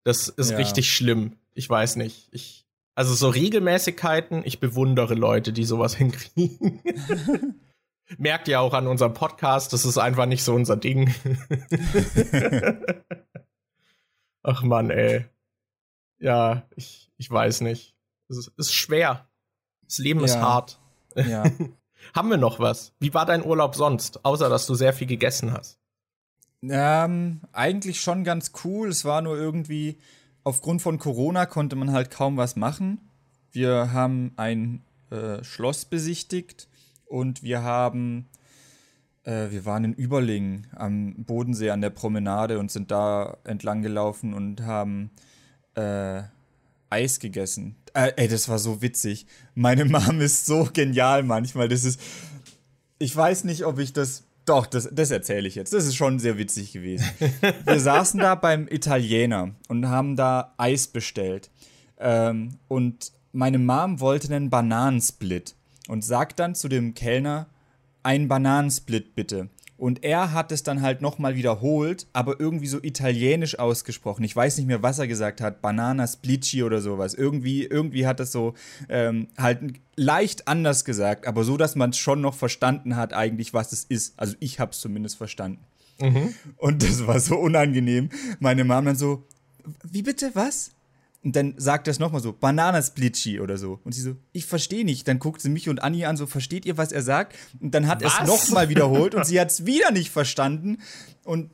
Das 0.03 0.27
ist 0.27 0.51
ja. 0.51 0.57
richtig 0.57 0.93
schlimm. 0.93 1.37
Ich 1.53 1.67
weiß 1.67 1.95
nicht. 1.95 2.27
Ich 2.31 2.62
also 2.95 3.13
so 3.13 3.29
Regelmäßigkeiten, 3.29 4.43
ich 4.45 4.59
bewundere 4.59 5.15
Leute, 5.15 5.53
die 5.53 5.65
sowas 5.65 5.95
hinkriegen. 5.97 6.81
Merkt 8.17 8.47
ihr 8.47 8.59
auch 8.61 8.73
an 8.73 8.87
unserem 8.87 9.13
Podcast, 9.13 9.73
das 9.73 9.85
ist 9.85 9.97
einfach 9.97 10.25
nicht 10.25 10.43
so 10.43 10.53
unser 10.53 10.77
Ding. 10.77 11.13
Ach 14.43 14.61
man, 14.61 14.89
ey. 14.89 15.25
Ja, 16.19 16.67
ich, 16.75 17.11
ich 17.17 17.31
weiß 17.31 17.61
nicht. 17.61 17.95
Es 18.29 18.37
ist, 18.37 18.51
ist 18.57 18.73
schwer. 18.73 19.27
Das 19.85 19.97
Leben 19.97 20.19
ja. 20.19 20.25
ist 20.25 20.37
hart. 20.37 20.79
Ja. 21.15 21.43
Haben 22.13 22.29
wir 22.29 22.37
noch 22.37 22.59
was? 22.59 22.93
Wie 22.99 23.13
war 23.13 23.25
dein 23.25 23.43
Urlaub 23.43 23.75
sonst, 23.75 24.23
außer 24.25 24.49
dass 24.49 24.67
du 24.67 24.75
sehr 24.75 24.93
viel 24.93 25.07
gegessen 25.07 25.53
hast? 25.53 25.79
Ähm, 26.61 27.41
eigentlich 27.51 28.01
schon 28.01 28.23
ganz 28.23 28.51
cool. 28.63 28.89
Es 28.89 29.05
war 29.05 29.21
nur 29.21 29.37
irgendwie, 29.37 29.97
aufgrund 30.43 30.81
von 30.81 30.99
Corona 30.99 31.45
konnte 31.45 31.75
man 31.75 31.91
halt 31.91 32.11
kaum 32.11 32.37
was 32.37 32.55
machen. 32.55 32.99
Wir 33.51 33.91
haben 33.93 34.33
ein 34.35 34.83
äh, 35.09 35.43
Schloss 35.43 35.85
besichtigt 35.85 36.67
und 37.05 37.43
wir 37.43 37.63
haben, 37.63 38.27
äh, 39.23 39.51
wir 39.51 39.65
waren 39.65 39.83
in 39.83 39.93
Überlingen 39.93 40.67
am 40.75 41.23
Bodensee 41.25 41.69
an 41.69 41.81
der 41.81 41.91
Promenade 41.91 42.59
und 42.59 42.71
sind 42.71 42.91
da 42.91 43.37
entlang 43.43 43.81
gelaufen 43.81 44.33
und 44.33 44.61
haben 44.61 45.11
äh, 45.75 46.23
Eis 46.89 47.19
gegessen. 47.19 47.75
Äh, 47.93 48.13
ey, 48.15 48.27
das 48.27 48.49
war 48.49 48.59
so 48.59 48.81
witzig. 48.81 49.27
Meine 49.55 49.85
Mom 49.85 50.21
ist 50.21 50.45
so 50.45 50.69
genial 50.71 51.23
manchmal. 51.23 51.69
Das 51.69 51.83
ist, 51.83 51.99
ich 52.99 53.15
weiß 53.15 53.43
nicht, 53.43 53.65
ob 53.65 53.79
ich 53.79 53.93
das 53.93 54.23
doch, 54.45 54.65
das, 54.65 54.89
das 54.91 55.11
erzähle 55.11 55.47
ich 55.47 55.55
jetzt. 55.55 55.73
Das 55.73 55.85
ist 55.85 55.95
schon 55.95 56.19
sehr 56.19 56.37
witzig 56.37 56.73
gewesen. 56.73 57.05
Wir 57.65 57.79
saßen 57.79 58.19
da 58.19 58.35
beim 58.35 58.67
Italiener 58.67 59.51
und 59.67 59.87
haben 59.87 60.15
da 60.15 60.53
Eis 60.57 60.87
bestellt. 60.87 61.49
Ähm, 61.97 62.57
und 62.67 63.11
meine 63.31 63.59
Mom 63.59 63.99
wollte 63.99 64.33
einen 64.33 64.49
Bananensplit 64.49 65.55
und 65.87 66.03
sagt 66.03 66.39
dann 66.39 66.55
zu 66.55 66.67
dem 66.67 66.93
Kellner, 66.93 67.47
einen 68.03 68.27
Bananensplit 68.27 69.15
bitte. 69.15 69.49
Und 69.83 70.05
er 70.05 70.31
hat 70.31 70.53
es 70.53 70.63
dann 70.63 70.81
halt 70.81 71.01
nochmal 71.01 71.35
wiederholt, 71.35 72.07
aber 72.13 72.39
irgendwie 72.39 72.67
so 72.67 72.81
italienisch 72.81 73.59
ausgesprochen. 73.59 74.23
Ich 74.23 74.33
weiß 74.33 74.55
nicht 74.55 74.67
mehr, 74.67 74.81
was 74.81 74.97
er 74.97 75.09
gesagt 75.09 75.41
hat. 75.41 75.61
Banana 75.61 76.07
Splici 76.07 76.63
oder 76.63 76.79
sowas. 76.79 77.13
Irgendwie, 77.13 77.65
irgendwie 77.65 78.07
hat 78.07 78.21
das 78.21 78.31
so 78.31 78.53
ähm, 78.87 79.27
halt 79.37 79.59
leicht 79.97 80.47
anders 80.47 80.85
gesagt, 80.85 81.27
aber 81.27 81.43
so, 81.43 81.57
dass 81.57 81.75
man 81.75 81.89
es 81.89 81.97
schon 81.97 82.21
noch 82.21 82.33
verstanden 82.33 82.95
hat, 82.95 83.11
eigentlich, 83.11 83.53
was 83.53 83.73
es 83.73 83.83
ist. 83.83 84.13
Also 84.15 84.35
ich 84.39 84.61
habe 84.61 84.71
es 84.71 84.79
zumindest 84.79 85.17
verstanden. 85.17 85.59
Mhm. 85.99 86.33
Und 86.55 86.81
das 86.81 87.05
war 87.05 87.19
so 87.19 87.35
unangenehm. 87.35 88.07
Meine 88.39 88.63
Mom 88.63 88.85
dann 88.85 88.95
so, 88.95 89.27
wie 89.83 90.01
bitte, 90.01 90.31
was? 90.33 90.71
Und 91.23 91.35
dann 91.35 91.53
sagt 91.57 91.87
er 91.87 91.91
es 91.91 91.99
nochmal 91.99 92.21
so, 92.21 92.33
Bananasplitschi 92.33 93.39
oder 93.39 93.57
so. 93.57 93.79
Und 93.83 93.93
sie 93.93 94.01
so, 94.01 94.15
ich 94.33 94.45
verstehe 94.45 94.83
nicht. 94.83 95.07
Dann 95.07 95.19
guckt 95.19 95.41
sie 95.41 95.49
mich 95.49 95.69
und 95.69 95.81
Anni 95.81 96.05
an, 96.05 96.17
so, 96.17 96.27
versteht 96.27 96.65
ihr, 96.65 96.77
was 96.77 96.91
er 96.91 97.01
sagt? 97.01 97.35
Und 97.61 97.73
dann 97.73 97.87
hat 97.87 98.01
er 98.01 98.09
es 98.09 98.27
nochmal 98.27 98.69
wiederholt 98.69 99.15
und 99.15 99.25
sie 99.25 99.39
hat 99.41 99.49
es 99.49 99.65
wieder 99.65 99.91
nicht 99.91 100.09
verstanden. 100.09 100.79
Und 101.23 101.49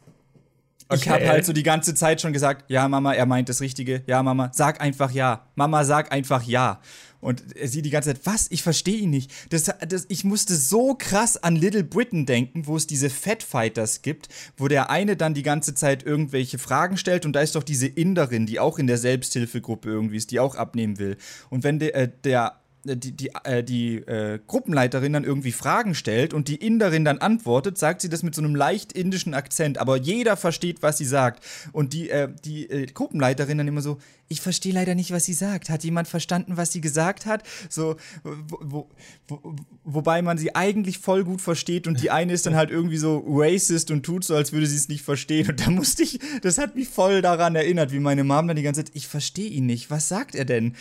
Okay. 0.92 1.02
Ich 1.02 1.10
habe 1.10 1.28
halt 1.28 1.46
so 1.46 1.54
die 1.54 1.62
ganze 1.62 1.94
Zeit 1.94 2.20
schon 2.20 2.34
gesagt, 2.34 2.66
ja, 2.68 2.88
Mama, 2.88 3.14
er 3.14 3.28
meint 3.28 3.48
das 3.48 3.62
Richtige. 3.62 4.02
Ja, 4.08 4.24
Mama, 4.24 4.50
sag 4.54 4.82
einfach 4.82 5.12
ja. 5.12 5.46
Mama, 5.54 5.84
sag 5.84 6.12
einfach 6.12 6.42
ja. 6.42 6.82
Und 7.22 7.44
sie 7.64 7.82
die 7.82 7.90
ganze 7.90 8.14
Zeit, 8.14 8.26
was? 8.26 8.48
Ich 8.50 8.64
verstehe 8.64 8.98
ihn 8.98 9.10
nicht. 9.10 9.32
Das, 9.50 9.70
das, 9.88 10.06
ich 10.08 10.24
musste 10.24 10.56
so 10.56 10.96
krass 10.96 11.36
an 11.38 11.56
Little 11.56 11.84
Britain 11.84 12.26
denken, 12.26 12.66
wo 12.66 12.78
es 12.78 12.88
diese 12.88 13.10
Fat 13.10 13.44
Fighters 13.44 14.02
gibt, 14.02 14.30
wo 14.58 14.68
der 14.68 14.90
eine 14.90 15.18
dann 15.18 15.34
die 15.34 15.44
ganze 15.44 15.74
Zeit 15.74 16.04
irgendwelche 16.04 16.60
Fragen 16.60 16.98
stellt 16.98 17.26
und 17.26 17.34
da 17.34 17.42
ist 17.42 17.56
doch 17.56 17.64
diese 17.64 17.88
Inderin, 17.88 18.46
die 18.46 18.60
auch 18.60 18.80
in 18.80 18.88
der 18.88 18.98
Selbsthilfegruppe 18.98 19.90
irgendwie 19.90 20.18
ist, 20.18 20.32
die 20.32 20.40
auch 20.40 20.56
abnehmen 20.56 20.98
will. 20.98 21.18
Und 21.50 21.64
wenn 21.64 21.80
der, 21.80 21.96
äh, 21.96 22.10
der 22.24 22.59
die, 22.84 23.12
die, 23.12 23.32
äh, 23.44 23.64
die 23.64 23.98
äh, 23.98 24.40
Gruppenleiterin 24.48 25.14
dann 25.14 25.24
irgendwie 25.24 25.52
Fragen 25.52 25.96
stellt 25.96 26.34
und 26.34 26.48
die 26.48 26.56
Inderin 26.56 27.04
dann 27.06 27.18
antwortet, 27.18 27.78
sagt 27.78 28.02
sie 28.02 28.10
das 28.10 28.24
mit 28.24 28.36
so 28.36 28.42
einem 28.42 28.56
leicht 28.56 28.94
indischen 28.94 29.34
Akzent, 29.34 29.78
aber 29.78 29.98
jeder 29.98 30.38
versteht, 30.38 30.82
was 30.82 30.98
sie 30.98 31.06
sagt. 31.06 31.44
Und 31.74 31.94
die, 31.94 32.10
äh, 32.10 32.30
die 32.46 32.70
äh, 32.70 32.86
Gruppenleiterin 32.86 33.58
dann 33.58 33.68
immer 33.68 33.82
so, 33.82 33.98
ich 34.30 34.42
verstehe 34.42 34.74
leider 34.74 34.96
nicht, 34.96 35.12
was 35.12 35.26
sie 35.26 35.34
sagt. 35.34 35.70
Hat 35.70 35.84
jemand 35.84 36.08
verstanden, 36.08 36.56
was 36.56 36.72
sie 36.72 36.82
gesagt 36.82 37.26
hat? 37.26 37.44
So, 37.68 37.96
wo, 38.24 38.88
wo, 39.28 39.56
wobei 39.84 40.22
man 40.22 40.38
sie 40.38 40.56
eigentlich 40.56 41.00
voll 41.00 41.24
gut 41.24 41.42
versteht 41.42 41.88
und 41.88 42.02
die 42.02 42.12
eine 42.12 42.34
ist 42.34 42.46
dann 42.46 42.56
halt 42.56 42.70
irgendwie 42.70 42.98
so 42.98 43.24
racist 43.28 43.92
und 43.92 44.04
tut 44.04 44.24
so, 44.24 44.36
als 44.36 44.54
würde 44.54 44.68
sie 44.68 44.78
es 44.78 44.88
nicht 44.88 45.04
verstehen. 45.04 45.50
Und 45.50 45.66
da 45.66 45.72
musste 45.72 46.04
ich, 46.04 46.20
das 46.44 46.60
hat 46.60 46.76
mich 46.76 46.88
voll 46.88 47.22
daran 47.22 47.56
erinnert, 47.56 47.92
wie 47.92 48.00
meine 48.00 48.24
Mom 48.24 48.48
dann 48.48 48.56
die 48.56 48.64
ganze 48.64 48.84
Zeit, 48.84 48.96
ich 48.96 49.08
verstehe 49.08 49.50
ihn 49.50 49.66
nicht. 49.66 49.90
Was 49.90 50.08
sagt 50.08 50.36
er 50.36 50.46
denn? 50.46 50.76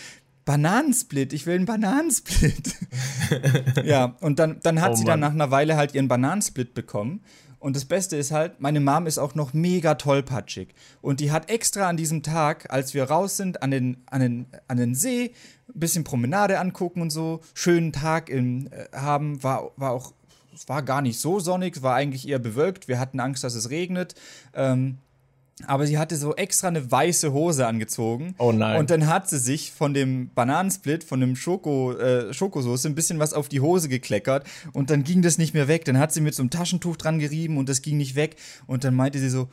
Bananensplit, 0.49 1.35
ich 1.35 1.45
will 1.45 1.57
einen 1.57 1.67
Bananensplit. 1.67 2.75
ja, 3.85 4.17
und 4.23 4.39
dann, 4.39 4.61
dann 4.63 4.81
hat 4.81 4.93
oh, 4.93 4.95
sie 4.95 5.05
dann 5.05 5.21
nach 5.21 5.33
einer 5.33 5.51
Weile 5.51 5.77
halt 5.77 5.95
ihren 5.95 6.09
Bananensplit 6.09 6.73
bekommen. 6.73 7.21
Und 7.59 7.77
das 7.77 7.85
Beste 7.85 8.17
ist 8.17 8.31
halt, 8.31 8.59
meine 8.59 8.81
Mom 8.81 9.07
ist 9.07 9.19
auch 9.19 9.35
noch 9.35 9.53
mega 9.53 9.97
tollpatschig. 9.97 10.69
Und 11.03 11.21
die 11.21 11.33
hat 11.33 11.51
extra 11.51 11.87
an 11.87 11.99
diesem 11.99 12.23
Tag, 12.23 12.73
als 12.73 12.95
wir 12.95 13.05
raus 13.05 13.37
sind, 13.37 13.63
an 13.63 13.71
den, 13.71 13.99
an 14.07 14.23
den, 14.23 14.47
an 14.69 14.79
den 14.79 14.95
See, 14.95 15.35
ein 15.69 15.81
bisschen 15.81 16.05
Promenade 16.05 16.59
angucken 16.59 17.03
und 17.03 17.11
so, 17.11 17.41
schönen 17.53 17.93
Tag 17.93 18.31
im, 18.31 18.69
äh, 18.69 18.87
haben, 18.97 19.43
war, 19.43 19.73
war 19.77 19.91
auch, 19.91 20.15
es 20.55 20.67
war 20.67 20.83
gar 20.83 21.03
nicht 21.03 21.21
so 21.21 21.41
sonnig, 21.41 21.83
war 21.83 21.95
eigentlich 21.95 22.27
eher 22.27 22.39
bewölkt. 22.39 22.89
Wir 22.89 22.99
hatten 22.99 23.21
Angst, 23.21 23.45
dass 23.45 23.55
es 23.55 23.69
regnet. 23.69 24.15
Ähm, 24.55 24.97
aber 25.67 25.87
sie 25.87 25.99
hatte 25.99 26.17
so 26.17 26.35
extra 26.37 26.69
eine 26.69 26.91
weiße 26.91 27.33
Hose 27.33 27.67
angezogen. 27.67 28.35
Oh 28.39 28.53
nein. 28.53 28.79
Und 28.79 28.91
dann 28.91 29.07
hat 29.07 29.29
sie 29.29 29.39
sich 29.39 29.73
von 29.73 29.95
dem 29.95 30.31
Bananensplit, 30.35 31.05
von 31.05 31.21
dem 31.21 31.37
Schoko, 31.37 31.93
äh, 31.93 32.33
Schokosoße 32.33 32.89
ein 32.89 32.95
bisschen 32.95 33.19
was 33.19 33.33
auf 33.33 33.49
die 33.49 33.61
Hose 33.61 33.89
gekleckert 33.89 34.47
und 34.73 34.91
dann 34.91 35.05
ging 35.05 35.23
das 35.23 35.39
nicht 35.39 35.55
mehr 35.55 35.69
weg. 35.69 35.85
Dann 35.85 35.99
hat 35.99 36.13
sie 36.13 36.21
mit 36.21 36.35
so 36.35 36.43
einem 36.43 36.51
Taschentuch 36.51 36.97
dran 36.97 37.19
gerieben 37.19 37.57
und 37.57 37.69
das 37.69 37.83
ging 37.83 37.97
nicht 37.97 38.15
weg. 38.15 38.37
Und 38.67 38.85
dann 38.85 38.95
meinte 38.95 39.19
sie 39.19 39.31
so, 39.31 39.49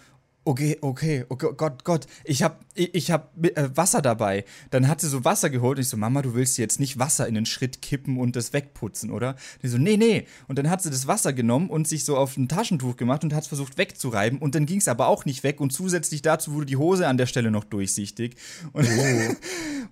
okay, 0.45 0.77
okay, 0.81 1.25
oh 1.29 1.35
Gott, 1.35 1.83
Gott, 1.83 2.05
ich 2.23 2.43
hab, 2.43 2.63
ich, 2.75 2.93
ich 2.93 3.11
hab 3.11 3.31
äh, 3.43 3.69
Wasser 3.75 4.01
dabei. 4.01 4.45
Dann 4.69 4.87
hat 4.87 5.01
sie 5.01 5.09
so 5.09 5.25
Wasser 5.25 5.49
geholt 5.49 5.77
und 5.77 5.81
ich 5.81 5.89
so, 5.89 5.97
Mama, 5.97 6.21
du 6.21 6.35
willst 6.35 6.57
jetzt 6.57 6.79
nicht 6.79 6.99
Wasser 6.99 7.27
in 7.27 7.33
den 7.33 7.47
Schritt 7.47 7.81
kippen 7.81 8.19
und 8.19 8.35
das 8.35 8.53
wegputzen, 8.53 9.11
oder? 9.11 9.35
Die 9.63 9.67
so, 9.67 9.77
nee, 9.77 9.97
nee. 9.97 10.27
Und 10.47 10.59
dann 10.59 10.69
hat 10.69 10.83
sie 10.83 10.91
das 10.91 11.07
Wasser 11.07 11.33
genommen 11.33 11.69
und 11.69 11.87
sich 11.87 12.05
so 12.05 12.15
auf 12.15 12.37
ein 12.37 12.47
Taschentuch 12.47 12.95
gemacht 12.95 13.23
und 13.23 13.33
hat 13.33 13.43
es 13.43 13.47
versucht 13.47 13.77
wegzureiben 13.77 14.39
und 14.39 14.55
dann 14.55 14.67
ging 14.67 14.77
es 14.77 14.87
aber 14.87 15.07
auch 15.07 15.25
nicht 15.25 15.43
weg 15.43 15.59
und 15.59 15.73
zusätzlich 15.73 16.21
dazu 16.21 16.53
wurde 16.53 16.67
die 16.67 16.77
Hose 16.77 17.07
an 17.07 17.17
der 17.17 17.25
Stelle 17.25 17.49
noch 17.49 17.63
durchsichtig. 17.63 18.35
Und, 18.71 18.87
oh. 18.87 19.35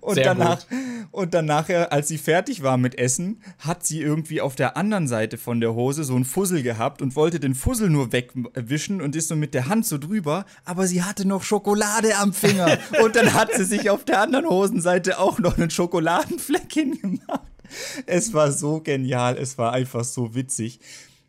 und 0.08 0.18
danach, 0.18 0.68
gut. 0.68 0.78
und 1.10 1.34
dann 1.34 1.46
nachher, 1.46 1.92
als 1.92 2.08
sie 2.08 2.18
fertig 2.18 2.62
war 2.62 2.76
mit 2.76 2.96
Essen, 2.96 3.42
hat 3.58 3.84
sie 3.84 4.00
irgendwie 4.00 4.40
auf 4.40 4.54
der 4.54 4.76
anderen 4.76 5.08
Seite 5.08 5.36
von 5.36 5.60
der 5.60 5.74
Hose 5.74 6.04
so 6.04 6.14
einen 6.14 6.24
Fussel 6.24 6.62
gehabt 6.62 7.02
und 7.02 7.16
wollte 7.16 7.40
den 7.40 7.54
Fussel 7.54 7.90
nur 7.90 8.12
wegwischen 8.12 9.02
und 9.02 9.16
ist 9.16 9.28
so 9.28 9.36
mit 9.36 9.52
der 9.52 9.68
Hand 9.68 9.86
so 9.86 9.98
drüber 9.98 10.43
aber 10.64 10.86
sie 10.86 11.02
hatte 11.02 11.26
noch 11.26 11.42
Schokolade 11.42 12.16
am 12.16 12.32
Finger. 12.32 12.78
Und 13.02 13.16
dann 13.16 13.34
hat 13.34 13.52
sie 13.54 13.64
sich 13.64 13.90
auf 13.90 14.04
der 14.04 14.20
anderen 14.20 14.48
Hosenseite 14.48 15.18
auch 15.18 15.38
noch 15.38 15.56
einen 15.56 15.70
Schokoladenfleck 15.70 16.72
hingemacht. 16.72 17.40
Es 18.06 18.32
war 18.32 18.52
so 18.52 18.80
genial, 18.80 19.36
es 19.36 19.58
war 19.58 19.72
einfach 19.72 20.04
so 20.04 20.34
witzig. 20.34 20.80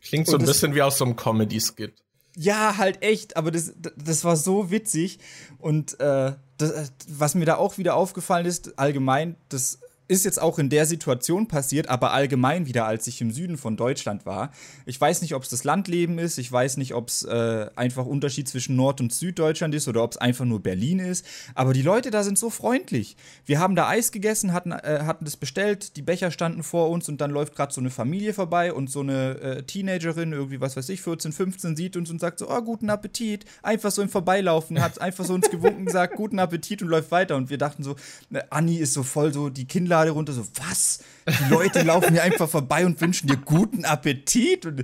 Klingt 0.02 0.28
so 0.28 0.38
ein 0.38 0.46
bisschen 0.46 0.76
wie 0.76 0.82
aus 0.82 0.98
so 0.98 1.06
einem 1.06 1.16
Comedy-Skit. 1.16 1.94
Ja, 2.38 2.78
halt 2.78 3.02
echt, 3.02 3.38
aber 3.38 3.50
das, 3.50 3.74
das 3.96 4.24
war 4.24 4.36
so 4.36 4.70
witzig. 4.70 5.20
Und 5.58 6.00
äh, 6.00 6.34
das, 6.58 6.92
was 7.08 7.36
mir 7.36 7.46
da 7.46 7.56
auch 7.56 7.78
wieder 7.78 7.96
aufgefallen 7.96 8.46
ist, 8.46 8.78
allgemein, 8.78 9.36
das 9.50 9.80
ist 10.08 10.26
jetzt 10.26 10.42
auch 10.42 10.60
in 10.60 10.70
der 10.70 10.86
Situation 10.86 11.48
passiert, 11.48 11.90
aber 11.90 12.12
allgemein 12.12 12.68
wieder, 12.68 12.86
als 12.86 13.08
ich 13.08 13.22
im 13.22 13.32
Süden 13.32 13.58
von 13.58 13.76
Deutschland 13.76 14.26
war. 14.26 14.52
Ich 14.86 15.02
weiß 15.02 15.22
nicht, 15.22 15.34
ob 15.34 15.44
es 15.44 15.50
das 15.50 15.64
Landleben 15.64 16.20
ist, 16.20 16.38
ich 16.38 16.52
weiß 16.52 16.78
nicht, 16.78 16.94
ob 16.94 17.08
es 17.08 17.24
äh, 17.24 17.70
einfach 17.76 18.06
Unterschied 18.06 18.48
zwischen 18.48 18.76
Nord- 18.76 19.02
und 19.02 19.14
Süddeutschland 19.14 19.74
ist 19.74 19.88
oder 19.88 20.04
ob 20.04 20.12
es 20.12 20.18
einfach 20.18 20.46
nur 20.46 20.62
Berlin 20.62 21.00
ist. 21.00 21.26
Aber 21.56 21.74
die 21.74 21.82
Leute 21.82 22.12
da 22.12 22.24
sind 22.24 22.38
so 22.38 22.52
freundlich. 22.52 23.18
Wir 23.46 23.60
haben 23.60 23.76
da 23.76 23.88
Eis 23.88 24.12
gegessen, 24.12 24.54
hatten, 24.54 24.72
äh, 24.72 25.04
hatten 25.06 25.26
das 25.26 25.38
bestellt, 25.38 25.96
die 25.98 26.04
Becher 26.04 26.30
standen 26.30 26.62
vor 26.62 26.92
uns 26.92 27.10
und 27.10 27.20
dann 27.20 27.32
läuft 27.32 27.56
gerade 27.56 27.74
so 27.74 27.82
eine 27.82 27.90
Familie 27.90 28.34
vorbei 28.34 28.74
und 28.74 28.92
so 28.92 29.00
eine 29.00 29.40
äh, 29.40 29.64
Teenagerin, 29.64 30.34
irgendwie, 30.34 30.62
was 30.62 30.78
weiß 30.78 30.90
ich, 30.90 31.02
14, 31.02 31.32
15, 31.32 31.76
sieht 31.76 31.98
uns 31.98 32.12
und 32.12 32.20
sagt 32.20 32.40
so, 32.40 32.50
oh, 32.50 32.62
guten 32.62 32.92
Appetit. 32.92 33.46
Einfach 33.64 33.90
so 33.90 34.04
im 34.04 34.10
Vorbeilaufen, 34.10 34.80
hat 34.82 35.02
einfach 35.02 35.26
so 35.26 35.34
uns 35.34 35.50
gewunken, 35.50 35.86
gesagt, 35.86 36.16
guten 36.16 36.38
Appetit 36.38 36.84
und 36.84 36.90
läuft 36.90 37.10
weiter. 37.10 37.36
Und 37.36 37.50
wir 37.50 37.58
dachten 37.58 37.82
so, 37.82 37.96
äh, 38.32 38.42
Anni 38.52 38.78
ist 38.78 38.94
so 38.94 39.02
voll 39.02 39.34
so 39.34 39.50
die 39.50 39.66
Kinder 39.66 39.95
Schublade 39.96 40.12
runter, 40.12 40.34
so, 40.34 40.46
was? 40.56 41.00
Die 41.28 41.50
Leute 41.50 41.82
laufen 41.84 42.12
hier 42.12 42.24
einfach 42.24 42.50
vorbei 42.50 42.86
und 42.86 43.00
wünschen 43.00 43.28
dir 43.28 43.38
guten 43.38 43.86
Appetit. 43.86 44.66
Und 44.66 44.84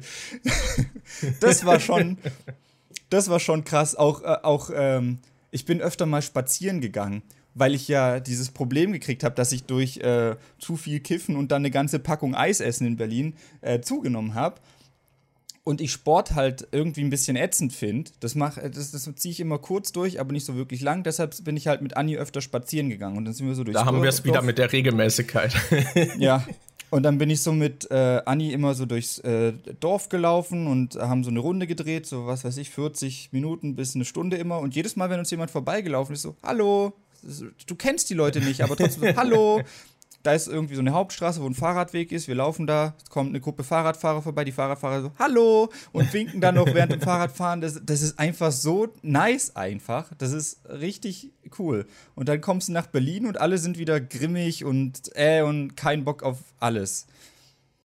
das 1.41 1.65
war 1.65 1.79
schon, 1.79 2.17
das 3.09 3.29
war 3.29 3.39
schon 3.39 3.65
krass. 3.65 3.95
Auch, 3.95 4.23
äh, 4.23 4.37
auch 4.43 4.69
ähm, 4.73 5.19
ich 5.51 5.65
bin 5.65 5.81
öfter 5.81 6.05
mal 6.05 6.21
spazieren 6.21 6.79
gegangen, 6.79 7.23
weil 7.55 7.75
ich 7.75 7.89
ja 7.89 8.21
dieses 8.21 8.51
Problem 8.51 8.93
gekriegt 8.93 9.25
habe, 9.25 9.35
dass 9.35 9.51
ich 9.51 9.65
durch 9.65 9.97
äh, 9.97 10.37
zu 10.59 10.77
viel 10.77 11.01
Kiffen 11.01 11.35
und 11.35 11.51
dann 11.51 11.61
eine 11.61 11.71
ganze 11.71 11.99
Packung 11.99 12.33
Eis 12.33 12.61
essen 12.61 12.87
in 12.87 12.95
Berlin 12.95 13.33
äh, 13.59 13.81
zugenommen 13.81 14.33
habe 14.33 14.61
und 15.63 15.79
ich 15.79 15.91
Sport 15.91 16.33
halt 16.33 16.67
irgendwie 16.71 17.01
ein 17.01 17.09
bisschen 17.09 17.35
ätzend 17.35 17.73
finde, 17.73 18.11
das, 18.19 18.33
das, 18.33 18.91
das 18.91 19.09
ziehe 19.15 19.31
ich 19.31 19.39
immer 19.39 19.59
kurz 19.59 19.91
durch, 19.91 20.19
aber 20.19 20.31
nicht 20.31 20.45
so 20.45 20.55
wirklich 20.55 20.81
lang. 20.81 21.03
Deshalb 21.03 21.43
bin 21.43 21.55
ich 21.55 21.67
halt 21.67 21.81
mit 21.81 21.97
Anni 21.97 22.17
öfter 22.17 22.41
spazieren 22.41 22.89
gegangen 22.89 23.17
und 23.17 23.25
dann 23.25 23.33
sind 23.33 23.47
wir 23.47 23.55
so 23.55 23.63
durch. 23.63 23.75
Da 23.75 23.85
haben 23.85 24.01
wir 24.01 24.09
es 24.09 24.23
wieder 24.23 24.41
mit 24.41 24.57
der 24.57 24.71
Regelmäßigkeit. 24.71 25.53
ja. 26.17 26.45
Und 26.91 27.03
dann 27.03 27.17
bin 27.17 27.29
ich 27.29 27.41
so 27.41 27.53
mit 27.53 27.89
äh, 27.89 28.21
Anni 28.25 28.51
immer 28.51 28.73
so 28.73 28.85
durchs 28.85 29.17
äh, 29.19 29.53
Dorf 29.79 30.09
gelaufen 30.09 30.67
und 30.67 30.97
haben 30.97 31.23
so 31.23 31.29
eine 31.29 31.39
Runde 31.39 31.65
gedreht, 31.65 32.05
so 32.05 32.27
was 32.27 32.43
weiß 32.43 32.57
ich, 32.57 32.69
40 32.69 33.29
Minuten 33.31 33.77
bis 33.77 33.95
eine 33.95 34.03
Stunde 34.03 34.35
immer. 34.35 34.59
Und 34.59 34.75
jedes 34.75 34.97
Mal, 34.97 35.09
wenn 35.09 35.17
uns 35.17 35.31
jemand 35.31 35.51
vorbeigelaufen 35.51 36.13
ist, 36.13 36.23
so, 36.23 36.35
hallo, 36.43 36.91
du 37.65 37.75
kennst 37.75 38.09
die 38.09 38.13
Leute 38.13 38.41
nicht, 38.41 38.61
aber 38.61 38.75
trotzdem 38.75 39.09
so, 39.09 39.15
hallo, 39.15 39.61
da 40.23 40.33
ist 40.33 40.47
irgendwie 40.47 40.75
so 40.75 40.81
eine 40.81 40.93
Hauptstraße, 40.93 41.41
wo 41.41 41.45
ein 41.45 41.53
Fahrradweg 41.53 42.11
ist. 42.11 42.27
Wir 42.27 42.35
laufen 42.35 42.67
da, 42.67 42.95
es 43.03 43.09
kommt 43.09 43.29
eine 43.29 43.39
Gruppe 43.39 43.63
Fahrradfahrer 43.63 44.21
vorbei, 44.21 44.43
die 44.43 44.51
Fahrradfahrer 44.51 45.01
so, 45.01 45.11
hallo, 45.19 45.69
und 45.91 46.13
winken 46.13 46.41
dann 46.41 46.55
noch 46.55 46.67
während 46.73 46.91
dem 46.91 47.01
Fahrradfahren. 47.01 47.61
Das, 47.61 47.79
das 47.83 48.01
ist 48.01 48.19
einfach 48.19 48.51
so 48.51 48.89
nice 49.01 49.55
einfach. 49.55 50.11
Das 50.17 50.31
ist 50.31 50.61
richtig 50.69 51.31
cool. 51.59 51.85
Und 52.15 52.29
dann 52.29 52.41
kommst 52.41 52.69
du 52.69 52.73
nach 52.73 52.87
Berlin 52.87 53.25
und 53.25 53.39
alle 53.39 53.57
sind 53.57 53.77
wieder 53.77 53.99
grimmig 53.99 54.63
und 54.65 55.11
äh 55.15 55.41
und 55.41 55.75
kein 55.75 56.03
Bock 56.03 56.23
auf 56.23 56.37
alles. 56.59 57.07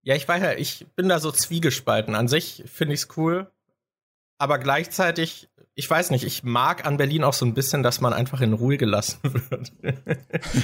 Ja, 0.02 0.16
ich 0.16 0.28
weiß 0.28 0.42
ja, 0.44 0.54
ich 0.54 0.86
bin 0.96 1.08
da 1.10 1.20
so 1.20 1.32
zwiegespalten. 1.32 2.16
An 2.16 2.28
sich 2.28 2.64
finde 2.66 2.94
ich 2.94 3.02
es 3.02 3.18
cool, 3.18 3.50
aber 4.38 4.60
gleichzeitig 4.60 5.50
ich 5.76 5.90
weiß 5.90 6.12
nicht, 6.12 6.24
ich 6.24 6.44
mag 6.44 6.86
an 6.86 6.98
Berlin 6.98 7.24
auch 7.24 7.34
so 7.34 7.46
ein 7.46 7.54
bisschen, 7.54 7.82
dass 7.82 8.00
man 8.00 8.14
einfach 8.14 8.42
in 8.42 8.54
Ruhe 8.54 8.78
gelassen 8.78 9.20
wird. 9.24 9.72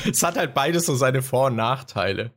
es 0.09 0.21
hat 0.23 0.37
halt 0.37 0.53
beides 0.53 0.85
so 0.85 0.95
seine 0.95 1.21
Vor- 1.21 1.47
und 1.47 1.55
Nachteile. 1.55 2.31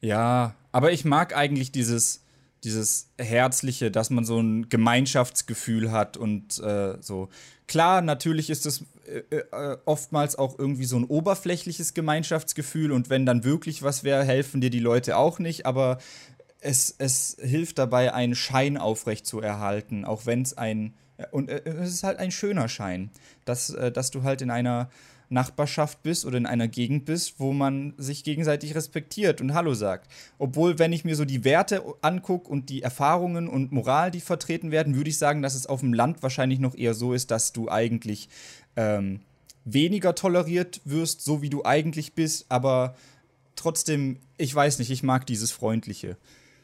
Ja, 0.00 0.54
aber 0.72 0.92
ich 0.92 1.04
mag 1.04 1.36
eigentlich 1.36 1.72
dieses, 1.72 2.24
dieses 2.64 3.10
Herzliche, 3.18 3.90
dass 3.90 4.10
man 4.10 4.24
so 4.24 4.40
ein 4.40 4.68
Gemeinschaftsgefühl 4.68 5.92
hat 5.92 6.16
und 6.16 6.58
äh, 6.58 6.96
so. 7.00 7.28
Klar, 7.66 8.00
natürlich 8.00 8.50
ist 8.50 8.66
es 8.66 8.84
äh, 9.06 9.36
äh, 9.36 9.76
oftmals 9.84 10.36
auch 10.36 10.58
irgendwie 10.58 10.86
so 10.86 10.96
ein 10.96 11.04
oberflächliches 11.04 11.94
Gemeinschaftsgefühl 11.94 12.92
und 12.92 13.10
wenn 13.10 13.26
dann 13.26 13.44
wirklich 13.44 13.82
was 13.82 14.04
wäre, 14.04 14.24
helfen 14.24 14.60
dir 14.60 14.70
die 14.70 14.80
Leute 14.80 15.16
auch 15.16 15.38
nicht, 15.38 15.66
aber 15.66 15.98
es, 16.60 16.94
es 16.98 17.36
hilft 17.40 17.78
dabei, 17.78 18.12
einen 18.12 18.34
Schein 18.34 18.76
aufrecht 18.76 19.26
zu 19.26 19.40
erhalten, 19.40 20.04
auch 20.04 20.26
wenn 20.26 20.42
es 20.42 20.56
ein 20.58 20.94
und 21.30 21.48
äh, 21.48 21.62
es 21.64 21.94
ist 21.94 22.04
halt 22.04 22.18
ein 22.18 22.30
schöner 22.30 22.68
Schein, 22.68 23.10
dass, 23.44 23.70
äh, 23.70 23.90
dass 23.92 24.10
du 24.10 24.22
halt 24.22 24.42
in 24.42 24.50
einer 24.50 24.88
Nachbarschaft 25.30 26.02
bist 26.02 26.24
oder 26.24 26.38
in 26.38 26.46
einer 26.46 26.68
Gegend 26.68 27.04
bist, 27.04 27.38
wo 27.38 27.52
man 27.52 27.94
sich 27.98 28.24
gegenseitig 28.24 28.74
respektiert 28.74 29.40
und 29.40 29.54
Hallo 29.54 29.74
sagt. 29.74 30.10
Obwohl, 30.38 30.78
wenn 30.78 30.92
ich 30.92 31.04
mir 31.04 31.16
so 31.16 31.24
die 31.24 31.44
Werte 31.44 31.82
angucke 32.00 32.48
und 32.48 32.70
die 32.70 32.82
Erfahrungen 32.82 33.48
und 33.48 33.72
Moral, 33.72 34.10
die 34.10 34.20
vertreten 34.20 34.70
werden, 34.70 34.96
würde 34.96 35.10
ich 35.10 35.18
sagen, 35.18 35.42
dass 35.42 35.54
es 35.54 35.66
auf 35.66 35.80
dem 35.80 35.92
Land 35.92 36.22
wahrscheinlich 36.22 36.60
noch 36.60 36.74
eher 36.74 36.94
so 36.94 37.12
ist, 37.12 37.30
dass 37.30 37.52
du 37.52 37.68
eigentlich 37.68 38.28
ähm, 38.76 39.20
weniger 39.64 40.14
toleriert 40.14 40.80
wirst, 40.84 41.22
so 41.22 41.42
wie 41.42 41.50
du 41.50 41.64
eigentlich 41.64 42.14
bist, 42.14 42.46
aber 42.48 42.94
trotzdem, 43.54 44.18
ich 44.38 44.54
weiß 44.54 44.78
nicht, 44.78 44.90
ich 44.90 45.02
mag 45.02 45.26
dieses 45.26 45.52
Freundliche. 45.52 46.16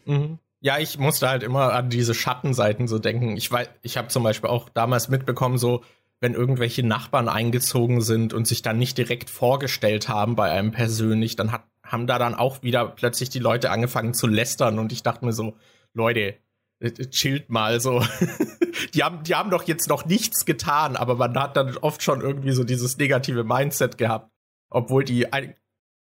Mhm. 0.07 0.39
Ja, 0.65 0.79
ich 0.79 0.99
musste 0.99 1.29
halt 1.29 1.43
immer 1.43 1.75
an 1.75 1.91
diese 1.91 2.15
Schattenseiten 2.15 2.89
so 2.89 2.99
denken. 2.99 3.37
Ich 3.37 3.53
weiß, 3.53 3.69
ich 3.83 3.99
habe 3.99 4.09
zum 4.09 4.23
Beispiel 4.23 4.49
auch 4.49 4.71
damals 4.71 5.11
mitbekommen, 5.11 5.59
so 5.59 5.85
wenn 6.21 6.33
irgendwelche 6.33 6.83
Nachbarn 6.83 7.29
eingezogen 7.29 8.01
sind 8.01 8.33
und 8.33 8.47
sich 8.47 8.63
dann 8.63 8.79
nicht 8.79 8.97
direkt 8.97 9.29
vorgestellt 9.29 10.09
haben 10.09 10.37
bei 10.37 10.51
einem 10.51 10.73
persönlich, 10.73 11.37
dann 11.37 11.53
hat, 11.53 11.65
haben 11.83 12.07
da 12.07 12.19
dann 12.19 12.35
auch 12.35 12.63
wieder 12.63 12.89
plötzlich 12.89 13.29
die 13.29 13.41
Leute 13.41 13.71
angefangen 13.71 14.15
zu 14.15 14.27
lästern 14.27 14.79
und 14.79 14.91
ich 14.91 15.03
dachte 15.03 15.27
mir 15.27 15.35
so, 15.35 15.55
Leute, 15.93 16.37
äh, 16.81 16.89
äh, 16.89 17.11
chillt 17.11 17.51
mal 17.51 17.79
so. 17.79 18.03
die 18.95 19.05
haben, 19.05 19.23
die 19.23 19.35
haben 19.35 19.51
doch 19.51 19.65
jetzt 19.65 19.91
noch 19.91 20.07
nichts 20.07 20.47
getan, 20.47 20.97
aber 20.97 21.17
man 21.17 21.39
hat 21.39 21.59
dann 21.59 21.77
oft 21.77 22.03
schon 22.03 22.23
irgendwie 22.23 22.53
so 22.53 22.65
dieses 22.65 22.97
negative 22.97 23.45
Mindset 23.45 23.99
gehabt, 23.99 24.31
obwohl 24.71 25.05
die 25.05 25.27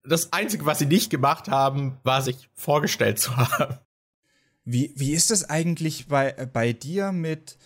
das 0.03 0.33
einzige, 0.33 0.65
was 0.65 0.79
sie 0.79 0.87
nicht 0.87 1.11
gemacht 1.11 1.49
haben, 1.49 1.99
war 2.03 2.23
sich 2.23 2.49
vorgestellt 2.55 3.19
zu 3.19 3.37
haben. 3.37 3.77
Wie, 4.65 4.93
wie 4.95 5.13
ist 5.13 5.31
das 5.31 5.49
eigentlich 5.49 6.07
bei, 6.07 6.31
äh, 6.37 6.47
bei 6.51 6.73
dir 6.73 7.11
mit. 7.11 7.57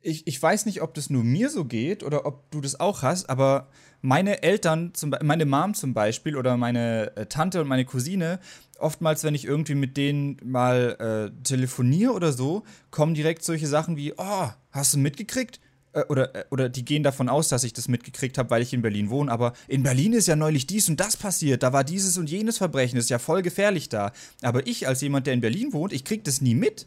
Ich, 0.00 0.26
ich 0.26 0.42
weiß 0.42 0.66
nicht, 0.66 0.82
ob 0.82 0.94
das 0.94 1.10
nur 1.10 1.22
mir 1.22 1.48
so 1.48 1.64
geht 1.64 2.02
oder 2.02 2.26
ob 2.26 2.50
du 2.50 2.60
das 2.60 2.80
auch 2.80 3.02
hast, 3.02 3.30
aber 3.30 3.68
meine 4.00 4.42
Eltern, 4.42 4.94
zum, 4.94 5.14
meine 5.22 5.46
Mom 5.46 5.74
zum 5.74 5.94
Beispiel 5.94 6.36
oder 6.36 6.56
meine 6.56 7.16
äh, 7.16 7.26
Tante 7.26 7.60
und 7.60 7.68
meine 7.68 7.84
Cousine, 7.84 8.40
oftmals, 8.80 9.22
wenn 9.22 9.36
ich 9.36 9.44
irgendwie 9.44 9.76
mit 9.76 9.96
denen 9.96 10.38
mal 10.42 11.30
äh, 11.38 11.42
telefoniere 11.44 12.12
oder 12.12 12.32
so, 12.32 12.64
kommen 12.90 13.14
direkt 13.14 13.44
solche 13.44 13.68
Sachen 13.68 13.96
wie: 13.96 14.14
Oh, 14.16 14.48
hast 14.72 14.94
du 14.94 14.98
mitgekriegt? 14.98 15.60
Äh, 15.92 16.04
oder, 16.08 16.34
äh, 16.34 16.44
oder 16.50 16.68
die 16.68 16.84
gehen 16.84 17.02
davon 17.02 17.28
aus, 17.28 17.48
dass 17.48 17.64
ich 17.64 17.72
das 17.72 17.88
mitgekriegt 17.88 18.38
habe, 18.38 18.50
weil 18.50 18.62
ich 18.62 18.72
in 18.72 18.82
Berlin 18.82 19.10
wohne, 19.10 19.30
aber 19.30 19.52
in 19.68 19.82
Berlin 19.82 20.12
ist 20.12 20.26
ja 20.26 20.36
neulich 20.36 20.66
dies 20.66 20.88
und 20.88 20.98
das 21.00 21.16
passiert, 21.16 21.62
da 21.62 21.72
war 21.72 21.84
dieses 21.84 22.18
und 22.18 22.30
jenes 22.30 22.58
Verbrechen, 22.58 22.98
ist 22.98 23.10
ja 23.10 23.18
voll 23.18 23.42
gefährlich 23.42 23.88
da. 23.88 24.12
Aber 24.42 24.66
ich 24.66 24.88
als 24.88 25.00
jemand, 25.00 25.26
der 25.26 25.34
in 25.34 25.40
Berlin 25.40 25.72
wohnt, 25.72 25.92
ich 25.92 26.04
krieg 26.04 26.24
das 26.24 26.40
nie 26.40 26.54
mit. 26.54 26.86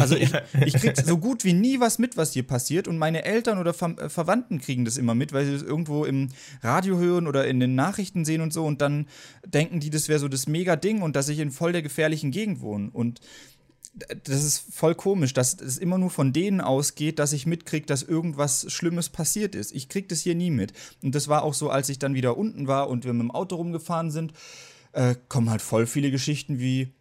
Also 0.00 0.16
ich, 0.16 0.30
ich 0.66 0.74
krieg 0.74 0.96
so 0.96 1.18
gut 1.18 1.44
wie 1.44 1.52
nie 1.52 1.80
was 1.80 1.98
mit, 1.98 2.16
was 2.16 2.32
hier 2.32 2.44
passiert. 2.44 2.86
Und 2.86 2.98
meine 2.98 3.24
Eltern 3.24 3.58
oder 3.58 3.74
Ver 3.74 3.96
äh, 3.98 4.08
Verwandten 4.08 4.60
kriegen 4.60 4.84
das 4.84 4.96
immer 4.96 5.14
mit, 5.14 5.32
weil 5.32 5.46
sie 5.46 5.52
das 5.52 5.62
irgendwo 5.62 6.04
im 6.04 6.28
Radio 6.62 6.98
hören 6.98 7.26
oder 7.26 7.46
in 7.46 7.60
den 7.60 7.74
Nachrichten 7.74 8.24
sehen 8.24 8.40
und 8.40 8.52
so. 8.52 8.64
Und 8.64 8.80
dann 8.80 9.06
denken 9.44 9.80
die, 9.80 9.90
das 9.90 10.08
wäre 10.08 10.20
so 10.20 10.28
das 10.28 10.46
mega 10.46 10.76
Ding 10.76 11.02
und 11.02 11.16
dass 11.16 11.28
ich 11.28 11.40
in 11.40 11.50
voll 11.50 11.72
der 11.72 11.82
gefährlichen 11.82 12.30
Gegend 12.30 12.60
wohne. 12.60 12.90
Und 12.92 13.20
das 13.94 14.42
ist 14.42 14.74
voll 14.74 14.94
komisch, 14.94 15.32
dass 15.34 15.60
es 15.60 15.78
immer 15.78 15.98
nur 15.98 16.10
von 16.10 16.32
denen 16.32 16.60
ausgeht, 16.60 17.18
dass 17.18 17.32
ich 17.32 17.46
mitkriege, 17.46 17.86
dass 17.86 18.02
irgendwas 18.02 18.70
Schlimmes 18.72 19.08
passiert 19.08 19.54
ist. 19.54 19.72
Ich 19.72 19.88
krieg 19.88 20.08
das 20.08 20.20
hier 20.20 20.34
nie 20.34 20.50
mit. 20.50 20.72
Und 21.02 21.14
das 21.14 21.28
war 21.28 21.44
auch 21.44 21.54
so, 21.54 21.70
als 21.70 21.88
ich 21.88 21.98
dann 21.98 22.14
wieder 22.14 22.36
unten 22.36 22.66
war 22.66 22.88
und 22.88 23.04
wir 23.04 23.12
mit 23.12 23.22
dem 23.22 23.30
Auto 23.30 23.56
rumgefahren 23.56 24.10
sind, 24.10 24.32
äh, 24.92 25.14
kommen 25.28 25.50
halt 25.50 25.62
voll 25.62 25.86
viele 25.86 26.10
Geschichten 26.10 26.58
wie, 26.58 26.92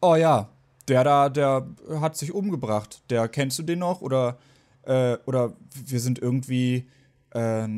oh 0.00 0.14
ja, 0.14 0.50
der 0.88 1.04
da, 1.04 1.28
der 1.30 1.66
hat 2.00 2.16
sich 2.16 2.32
umgebracht. 2.32 3.02
Der 3.08 3.28
kennst 3.28 3.58
du 3.58 3.62
den 3.62 3.78
noch? 3.78 4.02
Oder, 4.02 4.38
äh, 4.82 5.16
oder 5.24 5.54
wir 5.86 6.00
sind 6.00 6.18
irgendwie 6.18 6.86
äh, 7.30 7.68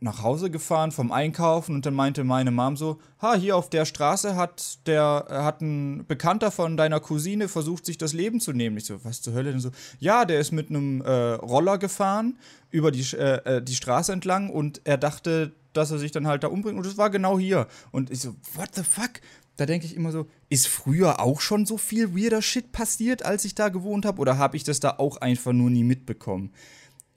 nach 0.00 0.22
Hause 0.22 0.50
gefahren 0.50 0.92
vom 0.92 1.10
Einkaufen 1.10 1.74
und 1.74 1.84
dann 1.84 1.94
meinte 1.94 2.22
meine 2.22 2.50
Mom 2.50 2.76
so, 2.76 2.98
ha, 3.20 3.34
hier 3.34 3.56
auf 3.56 3.68
der 3.68 3.84
Straße 3.84 4.36
hat 4.36 4.86
der 4.86 5.26
hat 5.28 5.60
ein 5.60 6.06
Bekannter 6.06 6.50
von 6.50 6.76
deiner 6.76 7.00
Cousine 7.00 7.48
versucht, 7.48 7.84
sich 7.84 7.98
das 7.98 8.12
Leben 8.12 8.40
zu 8.40 8.52
nehmen. 8.52 8.76
Ich 8.76 8.84
so, 8.84 9.04
was 9.04 9.22
zur 9.22 9.34
Hölle 9.34 9.50
denn 9.50 9.60
so? 9.60 9.70
Ja, 9.98 10.24
der 10.24 10.38
ist 10.38 10.52
mit 10.52 10.70
einem 10.70 11.00
äh, 11.00 11.10
Roller 11.10 11.78
gefahren 11.78 12.38
über 12.70 12.92
die, 12.92 13.04
äh, 13.16 13.56
äh, 13.56 13.62
die 13.62 13.74
Straße 13.74 14.12
entlang 14.12 14.50
und 14.50 14.80
er 14.84 14.98
dachte, 14.98 15.52
dass 15.72 15.90
er 15.90 15.98
sich 15.98 16.12
dann 16.12 16.26
halt 16.26 16.44
da 16.44 16.48
umbringt 16.48 16.78
und 16.78 16.86
es 16.86 16.98
war 16.98 17.10
genau 17.10 17.38
hier. 17.38 17.66
Und 17.90 18.10
ich 18.10 18.20
so, 18.20 18.36
what 18.54 18.74
the 18.74 18.82
fuck? 18.82 19.20
Da 19.56 19.66
denke 19.66 19.86
ich 19.86 19.96
immer 19.96 20.12
so, 20.12 20.28
ist 20.48 20.68
früher 20.68 21.18
auch 21.18 21.40
schon 21.40 21.66
so 21.66 21.78
viel 21.78 22.16
weirder 22.16 22.42
Shit 22.42 22.70
passiert, 22.70 23.24
als 23.24 23.44
ich 23.44 23.56
da 23.56 23.68
gewohnt 23.68 24.06
habe? 24.06 24.20
Oder 24.20 24.38
habe 24.38 24.56
ich 24.56 24.62
das 24.62 24.78
da 24.78 24.94
auch 24.98 25.16
einfach 25.16 25.52
nur 25.52 25.68
nie 25.68 25.82
mitbekommen? 25.82 26.52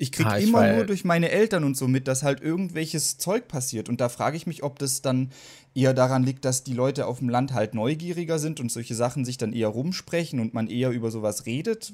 Ich 0.02 0.12
kriege 0.12 0.32
ah, 0.32 0.38
immer 0.38 0.74
nur 0.74 0.86
durch 0.86 1.06
meine 1.06 1.30
Eltern 1.30 1.64
und 1.64 1.78
so 1.78 1.88
mit, 1.88 2.08
dass 2.08 2.24
halt 2.24 2.42
irgendwelches 2.42 3.20
Zeug 3.20 3.48
passiert. 3.48 3.88
Und 3.88 4.02
da 4.02 4.10
frage 4.10 4.36
ich 4.36 4.48
mich, 4.48 4.64
ob 4.64 4.80
das 4.80 5.04
dann 5.04 5.32
eher 5.76 5.94
daran 5.94 6.24
liegt, 6.24 6.44
dass 6.44 6.64
die 6.64 6.74
Leute 6.74 7.06
auf 7.06 7.20
dem 7.20 7.30
Land 7.30 7.54
halt 7.54 7.76
neugieriger 7.76 8.40
sind 8.40 8.60
und 8.60 8.72
solche 8.72 8.96
Sachen 8.96 9.26
sich 9.26 9.38
dann 9.38 9.54
eher 9.54 9.68
rumsprechen 9.68 10.40
und 10.40 10.56
man 10.56 10.68
eher 10.68 10.90
über 10.90 11.12
sowas 11.12 11.46
redet. 11.46 11.94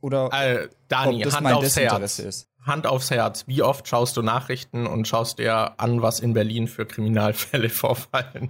Oder 0.00 0.30
äh, 0.32 0.68
Dani, 0.88 1.16
ob 1.16 1.22
das 1.24 1.34
Hand 1.34 1.44
mein 1.44 1.52
aufs 1.52 1.76
Herz. 1.76 2.18
ist. 2.20 2.48
Hand 2.64 2.86
aufs 2.86 3.10
Herz, 3.10 3.44
wie 3.46 3.60
oft 3.62 3.86
schaust 3.86 4.16
du 4.16 4.22
Nachrichten 4.22 4.86
und 4.86 5.06
schaust 5.06 5.38
dir 5.38 5.78
an, 5.78 6.00
was 6.00 6.20
in 6.20 6.32
Berlin 6.32 6.68
für 6.68 6.86
Kriminalfälle 6.86 7.68
vorfallen? 7.68 8.48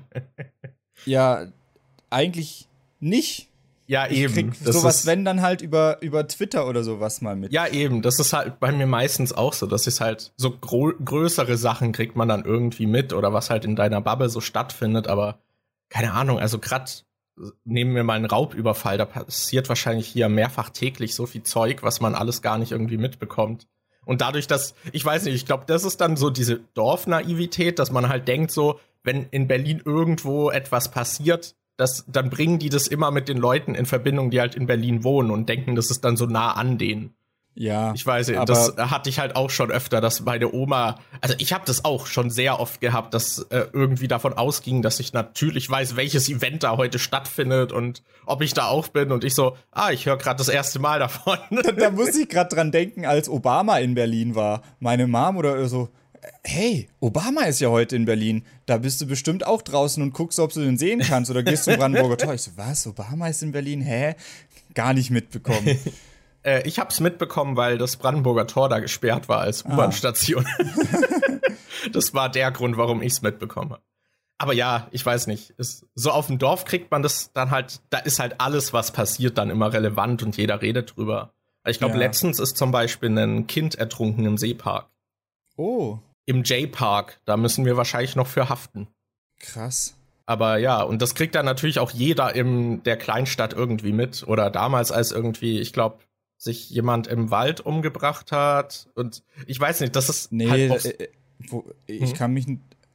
ja, 1.06 1.46
eigentlich 2.08 2.68
nicht. 3.00 3.49
Ja, 3.90 4.06
ich 4.08 4.18
eben. 4.18 4.54
Das 4.62 4.76
sowas, 4.76 5.04
wenn 5.04 5.24
dann 5.24 5.42
halt 5.42 5.62
über, 5.62 6.00
über 6.00 6.28
Twitter 6.28 6.68
oder 6.68 6.84
sowas 6.84 7.22
mal 7.22 7.34
mit. 7.34 7.52
Ja, 7.52 7.66
eben. 7.66 8.02
Das 8.02 8.20
ist 8.20 8.32
halt 8.32 8.60
bei 8.60 8.70
mir 8.70 8.86
meistens 8.86 9.32
auch 9.32 9.52
so. 9.52 9.66
Das 9.66 9.88
ist 9.88 10.00
halt 10.00 10.32
so 10.36 10.52
größere 10.52 11.56
Sachen 11.56 11.90
kriegt 11.90 12.14
man 12.14 12.28
dann 12.28 12.44
irgendwie 12.44 12.86
mit 12.86 13.12
oder 13.12 13.32
was 13.32 13.50
halt 13.50 13.64
in 13.64 13.74
deiner 13.74 14.00
Bubble 14.00 14.28
so 14.28 14.40
stattfindet. 14.40 15.08
Aber 15.08 15.40
keine 15.88 16.12
Ahnung, 16.12 16.38
also 16.38 16.60
grad 16.60 17.04
nehmen 17.64 17.96
wir 17.96 18.04
mal 18.04 18.14
einen 18.14 18.26
Raubüberfall. 18.26 18.96
Da 18.96 19.06
passiert 19.06 19.68
wahrscheinlich 19.68 20.06
hier 20.06 20.28
mehrfach 20.28 20.70
täglich 20.70 21.16
so 21.16 21.26
viel 21.26 21.42
Zeug, 21.42 21.82
was 21.82 22.00
man 22.00 22.14
alles 22.14 22.42
gar 22.42 22.58
nicht 22.58 22.70
irgendwie 22.70 22.98
mitbekommt. 22.98 23.66
Und 24.04 24.20
dadurch, 24.20 24.46
dass, 24.46 24.76
ich 24.92 25.04
weiß 25.04 25.24
nicht, 25.24 25.34
ich 25.34 25.46
glaube, 25.46 25.64
das 25.66 25.82
ist 25.82 26.00
dann 26.00 26.16
so 26.16 26.30
diese 26.30 26.60
Dorfnaivität, 26.74 27.80
dass 27.80 27.90
man 27.90 28.08
halt 28.08 28.28
denkt 28.28 28.52
so, 28.52 28.78
wenn 29.02 29.26
in 29.32 29.48
Berlin 29.48 29.82
irgendwo 29.84 30.48
etwas 30.50 30.92
passiert, 30.92 31.56
das, 31.80 32.04
dann 32.06 32.30
bringen 32.30 32.58
die 32.58 32.68
das 32.68 32.86
immer 32.86 33.10
mit 33.10 33.28
den 33.28 33.38
Leuten 33.38 33.74
in 33.74 33.86
Verbindung, 33.86 34.30
die 34.30 34.40
halt 34.40 34.54
in 34.54 34.66
Berlin 34.66 35.02
wohnen 35.02 35.30
und 35.30 35.48
denken, 35.48 35.74
das 35.74 35.90
ist 35.90 36.04
dann 36.04 36.16
so 36.16 36.26
nah 36.26 36.52
an 36.52 36.78
denen. 36.78 37.14
Ja. 37.54 37.92
Ich 37.94 38.06
weiß 38.06 38.28
nicht, 38.28 38.48
das 38.48 38.76
hatte 38.78 39.10
ich 39.10 39.18
halt 39.18 39.34
auch 39.34 39.50
schon 39.50 39.70
öfter, 39.70 40.00
dass 40.00 40.20
meine 40.20 40.52
Oma, 40.52 40.98
also 41.20 41.34
ich 41.38 41.52
habe 41.52 41.64
das 41.66 41.84
auch 41.84 42.06
schon 42.06 42.30
sehr 42.30 42.60
oft 42.60 42.80
gehabt, 42.80 43.12
dass 43.12 43.40
äh, 43.50 43.66
irgendwie 43.72 44.08
davon 44.08 44.34
ausging, 44.34 44.82
dass 44.82 45.00
ich 45.00 45.12
natürlich 45.12 45.68
weiß, 45.68 45.96
welches 45.96 46.28
Event 46.28 46.62
da 46.62 46.76
heute 46.76 46.98
stattfindet 46.98 47.72
und 47.72 48.02
ob 48.24 48.40
ich 48.40 48.54
da 48.54 48.68
auch 48.68 48.88
bin 48.88 49.10
und 49.10 49.24
ich 49.24 49.34
so, 49.34 49.56
ah, 49.72 49.90
ich 49.90 50.06
höre 50.06 50.16
gerade 50.16 50.38
das 50.38 50.48
erste 50.48 50.78
Mal 50.78 51.00
davon. 51.00 51.38
Da, 51.62 51.72
da 51.72 51.90
muss 51.90 52.16
ich 52.16 52.28
gerade 52.28 52.54
dran 52.54 52.70
denken, 52.70 53.04
als 53.04 53.28
Obama 53.28 53.78
in 53.78 53.94
Berlin 53.94 54.34
war. 54.34 54.62
Meine 54.78 55.06
Mom 55.06 55.36
oder 55.36 55.68
so, 55.68 55.90
hey, 56.44 56.88
Obama 57.00 57.42
ist 57.42 57.60
ja 57.60 57.68
heute 57.68 57.96
in 57.96 58.04
Berlin. 58.04 58.44
Da 58.66 58.78
bist 58.78 59.00
du 59.00 59.06
bestimmt 59.06 59.46
auch 59.46 59.62
draußen 59.62 60.02
und 60.02 60.12
guckst, 60.12 60.38
ob 60.38 60.52
du 60.52 60.60
den 60.60 60.78
sehen 60.78 61.00
kannst. 61.00 61.30
Oder 61.30 61.42
gehst 61.42 61.64
zum 61.64 61.76
Brandenburger 61.76 62.16
Tor. 62.16 62.34
Ich 62.34 62.42
so, 62.42 62.52
was? 62.56 62.86
Obama 62.86 63.28
ist 63.28 63.42
in 63.42 63.52
Berlin? 63.52 63.80
Hä? 63.80 64.14
Gar 64.74 64.94
nicht 64.94 65.10
mitbekommen. 65.10 65.78
äh, 66.42 66.66
ich 66.66 66.78
hab's 66.78 67.00
mitbekommen, 67.00 67.56
weil 67.56 67.78
das 67.78 67.96
Brandenburger 67.96 68.46
Tor 68.46 68.68
da 68.68 68.78
gesperrt 68.80 69.28
war 69.28 69.40
als 69.40 69.64
ah. 69.64 69.72
U-Bahn-Station. 69.72 70.46
das 71.92 72.14
war 72.14 72.30
der 72.30 72.50
Grund, 72.50 72.76
warum 72.76 73.02
ich's 73.02 73.22
mitbekommen 73.22 73.70
habe. 73.70 73.82
Aber 74.38 74.54
ja, 74.54 74.88
ich 74.90 75.04
weiß 75.04 75.26
nicht. 75.26 75.50
Ist, 75.58 75.86
so 75.94 76.10
auf 76.10 76.28
dem 76.28 76.38
Dorf 76.38 76.64
kriegt 76.64 76.90
man 76.90 77.02
das 77.02 77.30
dann 77.32 77.50
halt, 77.50 77.82
da 77.90 77.98
ist 77.98 78.18
halt 78.18 78.40
alles, 78.40 78.72
was 78.72 78.90
passiert, 78.90 79.36
dann 79.36 79.50
immer 79.50 79.72
relevant 79.72 80.22
und 80.22 80.36
jeder 80.36 80.62
redet 80.62 80.96
drüber. 80.96 81.34
Ich 81.66 81.78
glaube, 81.78 81.94
ja. 81.94 82.00
letztens 82.00 82.38
ist 82.38 82.56
zum 82.56 82.72
Beispiel 82.72 83.10
ein 83.10 83.46
Kind 83.46 83.74
ertrunken 83.74 84.24
im 84.24 84.38
Seepark. 84.38 84.88
Oh 85.58 85.98
im 86.30 86.44
J-Park. 86.44 87.20
Da 87.24 87.36
müssen 87.36 87.64
wir 87.64 87.76
wahrscheinlich 87.76 88.16
noch 88.16 88.28
für 88.28 88.48
haften. 88.48 88.88
Krass. 89.38 89.96
Aber 90.26 90.58
ja, 90.58 90.82
und 90.82 91.02
das 91.02 91.16
kriegt 91.16 91.34
dann 91.34 91.44
natürlich 91.44 91.80
auch 91.80 91.90
jeder 91.90 92.34
in 92.36 92.84
der 92.84 92.96
Kleinstadt 92.96 93.52
irgendwie 93.52 93.92
mit. 93.92 94.22
Oder 94.26 94.48
damals, 94.48 94.92
als 94.92 95.10
irgendwie, 95.10 95.58
ich 95.58 95.72
glaube, 95.72 95.98
sich 96.36 96.70
jemand 96.70 97.08
im 97.08 97.32
Wald 97.32 97.60
umgebracht 97.60 98.30
hat. 98.30 98.88
Und 98.94 99.24
ich 99.46 99.58
weiß 99.58 99.80
nicht, 99.80 99.96
das 99.96 100.08
ist. 100.08 100.30
Nee, 100.30 100.48
halt 100.48 100.84
äh, 101.00 101.08
wo, 101.48 101.64
ich 101.86 102.10
hm? 102.10 102.16
kann 102.16 102.32
mich. 102.32 102.46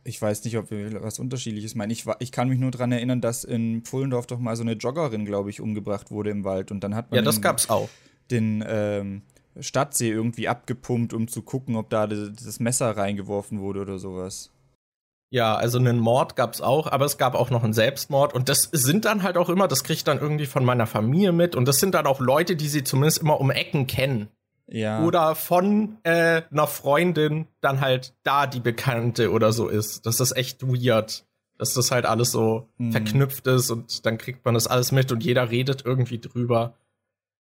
Ich 0.05 0.21
weiß 0.21 0.45
nicht, 0.45 0.55
ob 0.57 0.71
wir 0.71 1.03
was 1.03 1.19
Unterschiedliches 1.19 1.75
meinen. 1.75 1.89
Ich, 1.89 2.05
ich 2.19 2.31
kann 2.31 2.47
mich 2.47 2.59
nur 2.59 2.71
daran 2.71 2.91
erinnern, 2.91 3.19
dass 3.19 3.43
in 3.43 3.81
Pfullendorf 3.81 4.27
doch 4.27 4.39
mal 4.39 4.55
so 4.55 4.61
eine 4.61 4.73
Joggerin, 4.73 5.25
glaube 5.25 5.49
ich, 5.49 5.59
umgebracht 5.59 6.11
wurde 6.11 6.29
im 6.29 6.45
Wald. 6.45 6.71
Und 6.71 6.85
dann 6.85 6.95
hat 6.95 7.11
man. 7.11 7.17
Ja, 7.17 7.21
das 7.21 7.41
gab's 7.41 7.69
auch. 7.69 7.89
Den, 8.31 8.63
ähm, 8.65 9.23
Stadtsee 9.59 10.09
irgendwie 10.09 10.47
abgepumpt, 10.47 11.13
um 11.13 11.27
zu 11.27 11.41
gucken, 11.41 11.75
ob 11.75 11.89
da 11.89 12.07
das 12.07 12.59
Messer 12.59 12.95
reingeworfen 12.95 13.61
wurde 13.61 13.81
oder 13.81 13.99
sowas. 13.99 14.51
Ja, 15.31 15.55
also 15.55 15.79
einen 15.79 15.99
Mord 15.99 16.35
gab's 16.35 16.61
auch, 16.61 16.87
aber 16.87 17.05
es 17.05 17.17
gab 17.17 17.35
auch 17.35 17.49
noch 17.49 17.63
einen 17.63 17.73
Selbstmord 17.73 18.33
und 18.33 18.47
das 18.47 18.69
sind 18.71 19.05
dann 19.05 19.23
halt 19.23 19.37
auch 19.37 19.49
immer, 19.49 19.67
das 19.67 19.83
kriege 19.83 19.97
ich 19.97 20.03
dann 20.03 20.19
irgendwie 20.19 20.45
von 20.45 20.63
meiner 20.63 20.87
Familie 20.87 21.31
mit 21.31 21.55
und 21.55 21.67
das 21.67 21.77
sind 21.77 21.95
dann 21.95 22.05
auch 22.05 22.19
Leute, 22.19 22.55
die 22.55 22.67
sie 22.67 22.83
zumindest 22.83 23.19
immer 23.19 23.39
um 23.39 23.51
Ecken 23.51 23.87
kennen. 23.87 24.29
Ja. 24.67 25.03
Oder 25.03 25.35
von 25.35 25.97
äh, 26.03 26.41
einer 26.49 26.67
Freundin 26.67 27.47
dann 27.61 27.81
halt 27.81 28.15
da 28.23 28.47
die 28.47 28.59
Bekannte 28.59 29.31
oder 29.31 29.51
so 29.51 29.67
ist. 29.67 30.05
Das 30.05 30.19
ist 30.19 30.31
echt 30.35 30.63
weird, 30.63 31.25
dass 31.57 31.73
das 31.73 31.91
halt 31.91 32.05
alles 32.05 32.31
so 32.31 32.69
mhm. 32.77 32.91
verknüpft 32.91 33.45
ist 33.47 33.69
und 33.69 34.05
dann 34.05 34.17
kriegt 34.17 34.43
man 34.45 34.53
das 34.53 34.67
alles 34.67 34.91
mit 34.91 35.11
und 35.11 35.23
jeder 35.23 35.49
redet 35.49 35.85
irgendwie 35.85 36.19
drüber. 36.19 36.75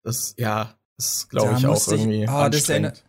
Das, 0.03 0.35
ja, 0.37 0.75
ist, 0.99 1.31
glaube 1.31 1.55
ich, 1.59 1.67
auch 1.67 1.89
irgendwie 1.89 2.25
ich, 2.25 2.31
oh, 2.31 2.49
das 2.49 2.69
erinnert, 2.69 3.05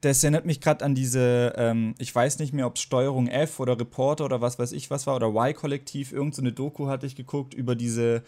das 0.00 0.22
erinnert 0.22 0.46
mich 0.46 0.60
gerade 0.60 0.84
an 0.84 0.94
diese, 0.94 1.52
ähm, 1.56 1.94
ich 1.98 2.14
weiß 2.14 2.38
nicht 2.38 2.52
mehr, 2.52 2.66
ob 2.66 2.78
Steuerung 2.78 3.28
F 3.28 3.60
oder 3.60 3.78
Reporter 3.78 4.24
oder 4.24 4.40
was 4.40 4.58
weiß 4.58 4.72
ich 4.72 4.90
was 4.90 5.06
war 5.06 5.16
oder 5.16 5.28
Y-Kollektiv, 5.28 6.12
irgendeine 6.12 6.50
so 6.50 6.54
Doku 6.54 6.88
hatte 6.88 7.06
ich 7.06 7.16
geguckt 7.16 7.54
über 7.54 7.74
diese 7.74 8.22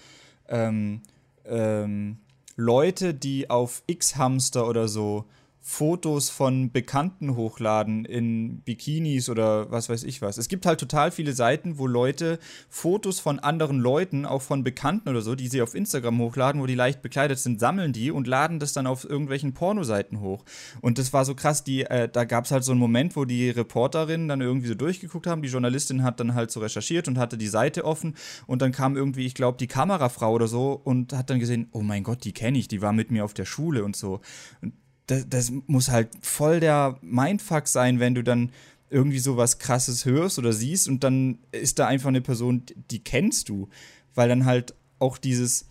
ähm, 0.48 1.02
ähm, 1.44 2.18
Leute, 2.56 3.14
die 3.14 3.50
auf 3.50 3.82
X-Hamster 3.86 4.66
oder 4.66 4.88
so 4.88 5.26
Fotos 5.60 6.30
von 6.30 6.72
Bekannten 6.72 7.36
hochladen 7.36 8.04
in 8.04 8.62
Bikinis 8.62 9.28
oder 9.28 9.70
was 9.70 9.88
weiß 9.88 10.04
ich 10.04 10.22
was. 10.22 10.38
Es 10.38 10.48
gibt 10.48 10.66
halt 10.66 10.80
total 10.80 11.10
viele 11.10 11.32
Seiten, 11.32 11.78
wo 11.78 11.86
Leute 11.86 12.38
Fotos 12.68 13.20
von 13.20 13.38
anderen 13.38 13.78
Leuten, 13.78 14.24
auch 14.24 14.42
von 14.42 14.64
Bekannten 14.64 15.08
oder 15.08 15.20
so, 15.20 15.34
die 15.34 15.48
sie 15.48 15.60
auf 15.60 15.74
Instagram 15.74 16.18
hochladen, 16.20 16.60
wo 16.60 16.66
die 16.66 16.74
leicht 16.74 17.02
bekleidet 17.02 17.38
sind, 17.38 17.60
sammeln 17.60 17.92
die 17.92 18.10
und 18.10 18.26
laden 18.26 18.60
das 18.60 18.72
dann 18.72 18.86
auf 18.86 19.04
irgendwelchen 19.04 19.52
Pornoseiten 19.52 20.20
hoch. 20.20 20.44
Und 20.80 20.98
das 20.98 21.12
war 21.12 21.24
so 21.24 21.34
krass, 21.34 21.64
die, 21.64 21.82
äh, 21.82 22.08
da 22.08 22.24
gab 22.24 22.44
es 22.44 22.50
halt 22.50 22.64
so 22.64 22.72
einen 22.72 22.80
Moment, 22.80 23.14
wo 23.14 23.24
die 23.24 23.50
Reporterinnen 23.50 24.28
dann 24.28 24.40
irgendwie 24.40 24.68
so 24.68 24.74
durchgeguckt 24.74 25.26
haben. 25.26 25.42
Die 25.42 25.48
Journalistin 25.48 26.02
hat 26.02 26.18
dann 26.20 26.34
halt 26.34 26.50
so 26.50 26.60
recherchiert 26.60 27.08
und 27.08 27.18
hatte 27.18 27.36
die 27.36 27.48
Seite 27.48 27.84
offen 27.84 28.14
und 28.46 28.62
dann 28.62 28.72
kam 28.72 28.96
irgendwie, 28.96 29.26
ich 29.26 29.34
glaube, 29.34 29.58
die 29.58 29.66
Kamerafrau 29.66 30.32
oder 30.32 30.48
so 30.48 30.80
und 30.82 31.12
hat 31.12 31.30
dann 31.30 31.40
gesehen, 31.40 31.68
oh 31.72 31.82
mein 31.82 32.04
Gott, 32.04 32.24
die 32.24 32.32
kenne 32.32 32.58
ich, 32.58 32.68
die 32.68 32.80
war 32.80 32.92
mit 32.92 33.10
mir 33.10 33.24
auf 33.24 33.34
der 33.34 33.44
Schule 33.44 33.84
und 33.84 33.96
so. 33.96 34.20
Und 34.62 34.72
das, 35.08 35.26
das 35.28 35.52
muss 35.66 35.90
halt 35.90 36.10
voll 36.20 36.60
der 36.60 36.98
Mindfuck 37.02 37.66
sein, 37.66 37.98
wenn 37.98 38.14
du 38.14 38.22
dann 38.22 38.52
irgendwie 38.90 39.18
so 39.18 39.36
was 39.36 39.58
krasses 39.58 40.04
hörst 40.04 40.38
oder 40.38 40.52
siehst 40.52 40.88
und 40.88 41.04
dann 41.04 41.38
ist 41.52 41.78
da 41.78 41.86
einfach 41.86 42.08
eine 42.08 42.20
Person, 42.20 42.62
die 42.90 43.00
kennst 43.00 43.48
du, 43.48 43.68
weil 44.14 44.28
dann 44.28 44.44
halt 44.44 44.74
auch 44.98 45.18
dieses 45.18 45.66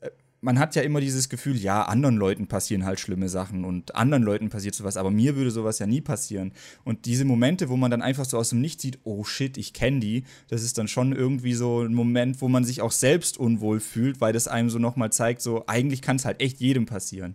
äh, 0.00 0.10
man 0.40 0.58
hat 0.58 0.76
ja 0.76 0.82
immer 0.82 1.00
dieses 1.00 1.28
Gefühl, 1.28 1.56
ja, 1.56 1.82
anderen 1.82 2.16
Leuten 2.16 2.46
passieren 2.46 2.84
halt 2.84 3.00
schlimme 3.00 3.28
Sachen 3.28 3.64
und 3.64 3.96
anderen 3.96 4.22
Leuten 4.22 4.50
passiert 4.50 4.74
sowas, 4.74 4.96
aber 4.96 5.10
mir 5.10 5.34
würde 5.34 5.50
sowas 5.50 5.80
ja 5.80 5.86
nie 5.86 6.00
passieren. 6.00 6.52
Und 6.84 7.06
diese 7.06 7.24
Momente, 7.24 7.68
wo 7.68 7.76
man 7.76 7.90
dann 7.90 8.02
einfach 8.02 8.24
so 8.24 8.38
aus 8.38 8.50
dem 8.50 8.60
Nichts 8.60 8.82
sieht, 8.82 9.00
oh 9.02 9.24
shit, 9.24 9.56
ich 9.56 9.72
kenne 9.72 9.98
die, 9.98 10.24
das 10.48 10.62
ist 10.62 10.78
dann 10.78 10.86
schon 10.86 11.12
irgendwie 11.12 11.54
so 11.54 11.82
ein 11.82 11.94
Moment, 11.94 12.40
wo 12.40 12.48
man 12.48 12.64
sich 12.64 12.82
auch 12.82 12.92
selbst 12.92 13.36
unwohl 13.36 13.80
fühlt, 13.80 14.20
weil 14.20 14.32
das 14.32 14.46
einem 14.46 14.70
so 14.70 14.78
nochmal 14.78 15.10
zeigt, 15.10 15.42
so 15.42 15.64
eigentlich 15.66 16.02
kann 16.02 16.16
es 16.16 16.24
halt 16.24 16.40
echt 16.40 16.60
jedem 16.60 16.86
passieren. 16.86 17.34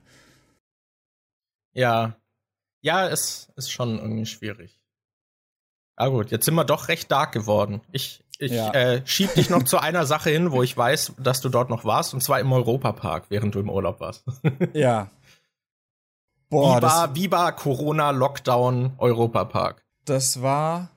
Ja. 1.73 2.15
Ja, 2.81 3.07
es 3.07 3.51
ist 3.55 3.71
schon 3.71 3.97
irgendwie 3.99 4.25
schwierig. 4.25 4.79
Ah 5.95 6.07
gut, 6.07 6.31
jetzt 6.31 6.45
sind 6.45 6.55
wir 6.55 6.65
doch 6.65 6.87
recht 6.87 7.11
dark 7.11 7.31
geworden. 7.31 7.81
Ich, 7.91 8.23
ich 8.39 8.51
ja. 8.51 8.71
äh, 8.73 9.01
schieb 9.05 9.33
dich 9.35 9.49
noch 9.49 9.63
zu 9.63 9.77
einer 9.77 10.05
Sache 10.05 10.31
hin, 10.31 10.51
wo 10.51 10.63
ich 10.63 10.75
weiß, 10.75 11.13
dass 11.19 11.39
du 11.41 11.49
dort 11.49 11.69
noch 11.69 11.85
warst, 11.85 12.13
und 12.13 12.21
zwar 12.21 12.39
im 12.39 12.51
Europapark, 12.51 13.25
während 13.29 13.55
du 13.55 13.59
im 13.59 13.69
Urlaub 13.69 13.99
warst. 13.99 14.25
ja. 14.73 15.09
Boah, 16.49 16.77
wie 16.77 16.81
war, 16.81 17.15
wie 17.15 17.31
war 17.31 17.55
Corona, 17.55 18.11
Lockdown, 18.11 18.93
Europapark? 18.97 19.83
Das 20.05 20.41
war 20.41 20.89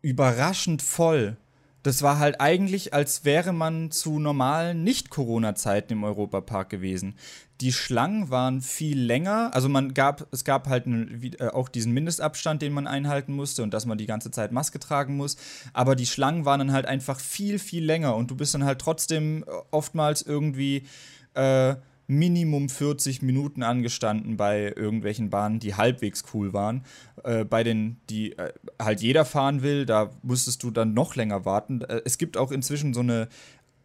überraschend 0.00 0.82
voll. 0.82 1.36
Das 1.84 2.00
war 2.00 2.18
halt 2.18 2.40
eigentlich, 2.40 2.94
als 2.94 3.26
wäre 3.26 3.52
man 3.52 3.90
zu 3.90 4.18
normalen 4.18 4.82
Nicht-Corona-Zeiten 4.84 5.92
im 5.92 6.02
Europapark 6.02 6.70
gewesen. 6.70 7.14
Die 7.60 7.74
Schlangen 7.74 8.30
waren 8.30 8.62
viel 8.62 8.98
länger, 8.98 9.50
also 9.52 9.68
man 9.68 9.92
gab, 9.92 10.26
es 10.32 10.44
gab 10.44 10.66
halt 10.66 10.86
äh, 10.86 11.48
auch 11.48 11.68
diesen 11.68 11.92
Mindestabstand, 11.92 12.62
den 12.62 12.72
man 12.72 12.86
einhalten 12.86 13.34
musste 13.34 13.62
und 13.62 13.74
dass 13.74 13.84
man 13.84 13.98
die 13.98 14.06
ganze 14.06 14.30
Zeit 14.30 14.50
Maske 14.50 14.80
tragen 14.80 15.16
muss. 15.18 15.36
Aber 15.74 15.94
die 15.94 16.06
Schlangen 16.06 16.46
waren 16.46 16.60
dann 16.60 16.72
halt 16.72 16.86
einfach 16.86 17.20
viel, 17.20 17.58
viel 17.58 17.84
länger 17.84 18.16
und 18.16 18.30
du 18.30 18.34
bist 18.34 18.54
dann 18.54 18.64
halt 18.64 18.80
trotzdem 18.80 19.44
äh, 19.46 19.50
oftmals 19.70 20.22
irgendwie 20.22 20.86
äh, 21.34 21.74
Minimum 22.06 22.68
40 22.68 23.22
Minuten 23.22 23.62
angestanden 23.62 24.36
bei 24.36 24.72
irgendwelchen 24.76 25.30
Bahnen, 25.30 25.58
die 25.58 25.74
halbwegs 25.74 26.24
cool 26.34 26.52
waren. 26.52 26.84
Äh, 27.22 27.44
bei 27.44 27.64
den, 27.64 27.96
die 28.10 28.36
äh, 28.36 28.52
halt 28.80 29.00
jeder 29.00 29.24
fahren 29.24 29.62
will, 29.62 29.86
da 29.86 30.10
musstest 30.22 30.62
du 30.62 30.70
dann 30.70 30.92
noch 30.92 31.16
länger 31.16 31.44
warten. 31.44 31.80
Äh, 31.82 32.02
es 32.04 32.18
gibt 32.18 32.36
auch 32.36 32.52
inzwischen 32.52 32.92
so 32.94 33.00
eine 33.00 33.28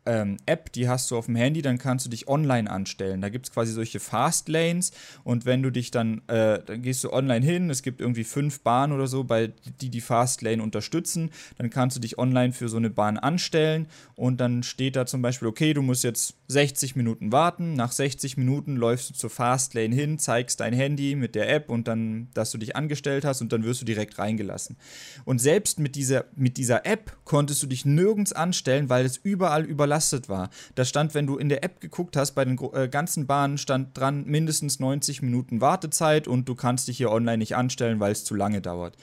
ähm, 0.09 0.37
App, 0.47 0.73
die 0.73 0.89
hast 0.89 1.11
du 1.11 1.17
auf 1.17 1.27
dem 1.27 1.35
Handy, 1.35 1.61
dann 1.61 1.77
kannst 1.77 2.03
du 2.03 2.09
dich 2.09 2.27
online 2.27 2.69
anstellen. 2.69 3.21
Da 3.21 3.29
gibt 3.29 3.47
es 3.47 3.53
quasi 3.53 3.71
solche 3.71 3.99
Fast 3.99 4.49
Lanes 4.49 4.91
und 5.23 5.45
wenn 5.45 5.61
du 5.61 5.69
dich 5.69 5.91
dann, 5.91 6.23
äh, 6.27 6.59
dann 6.65 6.81
gehst 6.81 7.03
du 7.03 7.13
online 7.13 7.45
hin, 7.45 7.69
es 7.69 7.83
gibt 7.83 8.01
irgendwie 8.01 8.23
fünf 8.23 8.61
Bahnen 8.61 8.91
oder 8.91 9.05
so, 9.05 9.23
bei 9.23 9.53
die 9.81 9.89
die 9.89 10.01
Fast 10.01 10.41
Lane 10.41 10.63
unterstützen, 10.63 11.29
dann 11.59 11.69
kannst 11.69 11.95
du 11.95 12.01
dich 12.01 12.17
online 12.17 12.53
für 12.53 12.69
so 12.69 12.77
eine 12.77 12.89
Bahn 12.89 13.19
anstellen 13.19 13.87
und 14.15 14.41
dann 14.41 14.63
steht 14.63 14.95
da 14.95 15.05
zum 15.05 15.21
Beispiel, 15.21 15.47
okay, 15.47 15.75
du 15.75 15.83
musst 15.83 16.03
jetzt 16.03 16.33
60 16.47 16.95
Minuten 16.95 17.31
warten, 17.31 17.75
nach 17.75 17.91
60 17.91 18.35
Minuten 18.35 18.77
läufst 18.77 19.11
du 19.11 19.13
zur 19.13 19.29
Fast 19.29 19.75
Lane 19.75 19.93
hin, 19.93 20.17
zeigst 20.17 20.59
dein 20.59 20.73
Handy 20.73 21.15
mit 21.15 21.35
der 21.35 21.53
App 21.53 21.69
und 21.69 21.87
dann, 21.87 22.29
dass 22.33 22.49
du 22.49 22.57
dich 22.57 22.75
angestellt 22.75 23.25
hast 23.25 23.41
und 23.41 23.53
dann 23.53 23.63
wirst 23.63 23.81
du 23.81 23.85
direkt 23.85 24.17
reingelassen. 24.17 24.75
Und 25.23 25.39
selbst 25.39 25.77
mit 25.77 25.95
dieser, 25.95 26.25
mit 26.35 26.57
dieser 26.57 26.87
App 26.87 27.15
konntest 27.25 27.61
du 27.61 27.67
dich 27.67 27.85
nirgends 27.85 28.33
anstellen, 28.33 28.89
weil 28.89 29.05
es 29.05 29.17
überall 29.17 29.65
überlastet 29.99 30.29
war. 30.29 30.49
Da 30.75 30.85
stand, 30.85 31.13
wenn 31.13 31.27
du 31.27 31.37
in 31.37 31.49
der 31.49 31.63
App 31.63 31.81
geguckt 31.81 32.15
hast, 32.15 32.31
bei 32.31 32.45
den 32.45 32.59
äh, 32.73 32.87
ganzen 32.87 33.27
Bahnen 33.27 33.57
stand 33.57 33.97
dran 33.97 34.25
mindestens 34.25 34.79
90 34.79 35.21
Minuten 35.21 35.61
Wartezeit 35.61 36.27
und 36.27 36.47
du 36.47 36.55
kannst 36.55 36.87
dich 36.87 36.97
hier 36.97 37.11
online 37.11 37.39
nicht 37.39 37.55
anstellen, 37.55 37.99
weil 37.99 38.11
es 38.11 38.23
zu 38.23 38.35
lange 38.35 38.61
dauert. 38.61 38.95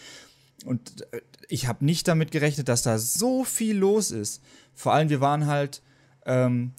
Und 0.64 1.03
äh, 1.12 1.20
ich 1.49 1.68
habe 1.68 1.84
nicht 1.84 2.09
damit 2.09 2.30
gerechnet, 2.30 2.68
dass 2.68 2.82
da 2.82 2.99
so 2.99 3.44
viel 3.44 3.76
los 3.76 4.11
ist. 4.11 4.42
Vor 4.74 4.92
allem, 4.92 5.11
wir 5.11 5.20
waren 5.20 5.47
halt 5.47 5.82
ähm, 6.24 6.72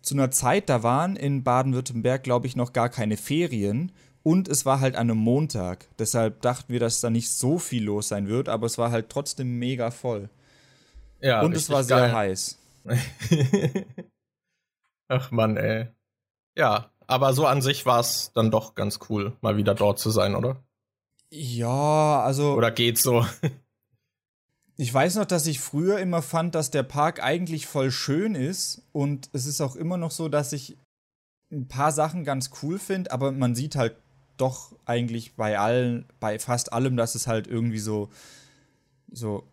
zu 0.00 0.14
einer 0.14 0.30
Zeit, 0.30 0.68
da 0.68 0.82
waren 0.82 1.16
in 1.16 1.42
Baden-Württemberg, 1.42 2.22
glaube 2.22 2.46
ich, 2.46 2.56
noch 2.56 2.72
gar 2.72 2.88
keine 2.88 3.16
Ferien. 3.16 3.92
Und 4.24 4.46
es 4.46 4.64
war 4.64 4.78
halt 4.78 4.94
an 4.94 5.10
einem 5.10 5.18
Montag. 5.18 5.88
Deshalb 5.98 6.42
dachten 6.42 6.72
wir, 6.72 6.78
dass 6.78 7.00
da 7.00 7.10
nicht 7.10 7.30
so 7.30 7.58
viel 7.58 7.82
los 7.82 8.08
sein 8.08 8.28
wird, 8.28 8.48
aber 8.48 8.66
es 8.66 8.78
war 8.78 8.92
halt 8.92 9.08
trotzdem 9.08 9.58
mega 9.58 9.90
voll. 9.90 10.28
Ja, 11.20 11.42
und 11.42 11.56
es 11.56 11.68
war 11.70 11.82
sehr 11.82 11.96
geil. 11.98 12.12
heiß. 12.12 12.61
Ach 15.08 15.30
man, 15.30 15.56
ey. 15.56 15.88
Ja, 16.56 16.90
aber 17.06 17.32
so 17.34 17.46
an 17.46 17.62
sich 17.62 17.86
war 17.86 18.00
es 18.00 18.32
dann 18.34 18.50
doch 18.50 18.74
ganz 18.74 18.98
cool, 19.08 19.36
mal 19.40 19.56
wieder 19.56 19.74
dort 19.74 19.98
zu 19.98 20.10
sein, 20.10 20.34
oder? 20.34 20.62
Ja, 21.30 22.22
also. 22.22 22.54
Oder 22.54 22.70
geht's 22.70 23.02
so? 23.02 23.26
ich 24.76 24.92
weiß 24.92 25.16
noch, 25.16 25.24
dass 25.24 25.46
ich 25.46 25.60
früher 25.60 25.98
immer 25.98 26.22
fand, 26.22 26.54
dass 26.54 26.70
der 26.70 26.82
Park 26.82 27.22
eigentlich 27.22 27.66
voll 27.66 27.90
schön 27.90 28.34
ist. 28.34 28.82
Und 28.92 29.30
es 29.32 29.46
ist 29.46 29.60
auch 29.60 29.76
immer 29.76 29.96
noch 29.96 30.10
so, 30.10 30.28
dass 30.28 30.52
ich 30.52 30.76
ein 31.50 31.68
paar 31.68 31.92
Sachen 31.92 32.24
ganz 32.24 32.50
cool 32.62 32.78
finde, 32.78 33.12
aber 33.12 33.32
man 33.32 33.54
sieht 33.54 33.76
halt 33.76 33.96
doch 34.36 34.74
eigentlich 34.84 35.34
bei 35.34 35.58
allen, 35.58 36.06
bei 36.18 36.38
fast 36.38 36.72
allem, 36.72 36.96
dass 36.96 37.14
es 37.14 37.26
halt 37.26 37.46
irgendwie 37.46 37.78
so, 37.78 38.08
so, 39.10 39.44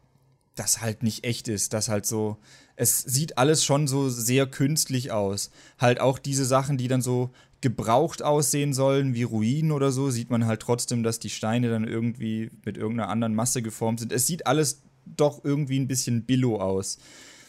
das 0.55 0.81
halt 0.81 1.03
nicht 1.03 1.23
echt 1.23 1.47
ist, 1.47 1.73
dass 1.73 1.89
halt 1.89 2.05
so, 2.05 2.37
es 2.79 3.01
sieht 3.01 3.37
alles 3.37 3.65
schon 3.65 3.87
so 3.87 4.07
sehr 4.07 4.47
künstlich 4.47 5.11
aus. 5.11 5.51
Halt 5.77 5.99
auch 5.99 6.17
diese 6.17 6.45
Sachen, 6.45 6.77
die 6.77 6.87
dann 6.87 7.01
so 7.01 7.31
gebraucht 7.59 8.21
aussehen 8.23 8.73
sollen, 8.73 9.13
wie 9.13 9.23
Ruinen 9.23 9.73
oder 9.73 9.91
so, 9.91 10.09
sieht 10.09 10.29
man 10.29 10.45
halt 10.45 10.61
trotzdem, 10.61 11.03
dass 11.03 11.19
die 11.19 11.29
Steine 11.29 11.69
dann 11.69 11.83
irgendwie 11.83 12.51
mit 12.63 12.77
irgendeiner 12.77 13.09
anderen 13.09 13.35
Masse 13.35 13.61
geformt 13.61 13.99
sind. 13.99 14.13
Es 14.13 14.27
sieht 14.27 14.47
alles 14.47 14.81
doch 15.05 15.43
irgendwie 15.43 15.77
ein 15.77 15.89
bisschen 15.89 16.23
billo 16.23 16.61
aus. 16.61 16.99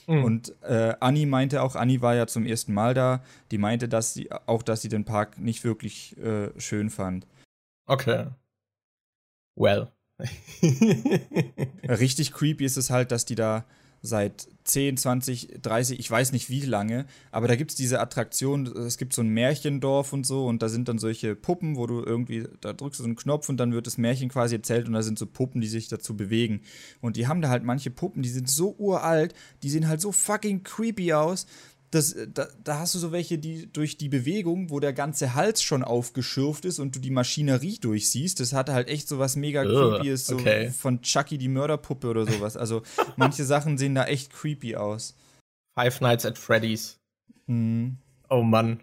Mhm. 0.09 0.25
Und 0.25 0.63
äh, 0.63 0.95
Anni 0.99 1.27
meinte 1.27 1.63
auch, 1.63 1.77
Anni 1.77 2.03
war 2.03 2.17
ja 2.17 2.27
zum 2.27 2.45
ersten 2.45 2.75
Mal 2.75 2.95
da, 2.95 3.23
die 3.53 3.59
meinte, 3.59 3.89
dass 3.89 4.13
sie 4.13 4.33
auch, 4.33 4.65
dass 4.65 4.83
sie 4.83 4.89
den 4.89 5.05
Park 5.05 5.39
nicht 5.39 5.63
wirklich 5.63 6.19
äh, 6.19 6.51
schön 6.59 6.91
fand. 6.91 7.29
Okay. 7.87 8.27
Well. 9.55 9.93
Richtig 11.89 12.33
creepy 12.33 12.65
ist 12.65 12.77
es 12.77 12.91
halt, 12.91 13.13
dass 13.13 13.25
die 13.27 13.37
da 13.37 13.65
seit 14.03 14.49
10, 14.65 14.97
20, 14.97 15.59
30, 15.63 15.99
ich 15.99 16.11
weiß 16.11 16.33
nicht 16.33 16.49
wie 16.49 16.61
lange, 16.61 17.07
aber 17.33 17.49
da 17.49 17.57
gibt 17.57 17.73
es 17.73 17.77
diese 17.77 18.01
Attraktion, 18.01 18.67
es 18.67 18.99
gibt 18.99 19.13
so 19.13 19.23
ein 19.23 19.29
Märchendorf 19.29 20.13
und 20.13 20.25
so 20.25 20.47
und 20.47 20.63
da 20.63 20.69
sind 20.69 20.89
dann 20.89 20.99
solche 20.99 21.35
Puppen, 21.35 21.77
wo 21.77 21.87
du 21.87 22.03
irgendwie, 22.03 22.47
da 22.61 22.73
drückst 22.73 23.01
du 23.01 23.03
so 23.03 23.09
einen 23.09 23.17
Knopf 23.17 23.49
und 23.49 23.59
dann 23.59 23.73
wird 23.73 23.87
das 23.87 23.99
Märchen 23.99 24.29
quasi 24.29 24.55
erzählt 24.55 24.87
und 24.87 24.95
da 24.95 25.03
sind 25.03 25.19
so 25.19 25.27
Puppen, 25.27 25.61
die 25.61 25.69
sich 25.69 25.89
dazu 25.89 26.17
bewegen. 26.17 26.63
Und 27.01 27.17
die 27.17 27.27
haben 27.27 27.43
da 27.43 27.49
halt 27.49 27.65
manche 27.65 27.91
Puppen, 27.91 28.23
die 28.23 28.29
sind 28.29 28.49
so 28.49 28.75
uralt, 28.79 29.35
die 29.63 29.71
sehen 29.71 29.89
halt 29.89 30.01
so 30.01 30.13
fucking 30.13 30.63
creepy 30.63 31.13
aus 31.13 31.47
das, 31.91 32.17
da, 32.33 32.47
da, 32.63 32.79
hast 32.79 32.95
du 32.95 32.99
so 32.99 33.11
welche, 33.11 33.39
die 33.39 33.71
durch 33.73 33.97
die 33.97 34.09
Bewegung, 34.09 34.71
wo 34.71 34.79
der 34.79 34.93
ganze 34.93 35.35
Hals 35.35 35.61
schon 35.63 35.83
aufgeschürft 35.83 36.65
ist 36.65 36.79
und 36.79 36.95
du 36.95 37.01
die 37.01 37.11
Maschinerie 37.11 37.79
durchsiehst, 37.79 38.39
das 38.39 38.53
hatte 38.53 38.73
halt 38.73 38.89
echt 38.89 39.09
so 39.09 39.19
was 39.19 39.35
mega 39.35 39.65
creepyes, 39.65 40.27
so 40.27 40.37
okay. 40.37 40.71
von 40.71 41.03
Chucky 41.03 41.37
die 41.37 41.49
Mörderpuppe 41.49 42.09
oder 42.09 42.27
sowas. 42.27 42.57
Also 42.57 42.83
manche 43.17 43.45
Sachen 43.45 43.77
sehen 43.77 43.97
da 43.97 44.05
echt 44.05 44.33
creepy 44.33 44.77
aus. 44.77 45.17
Five 45.77 46.01
Nights 46.01 46.25
at 46.25 46.39
Freddy's. 46.39 47.01
Mhm. 47.47 47.97
Oh 48.29 48.43
Mann. 48.43 48.81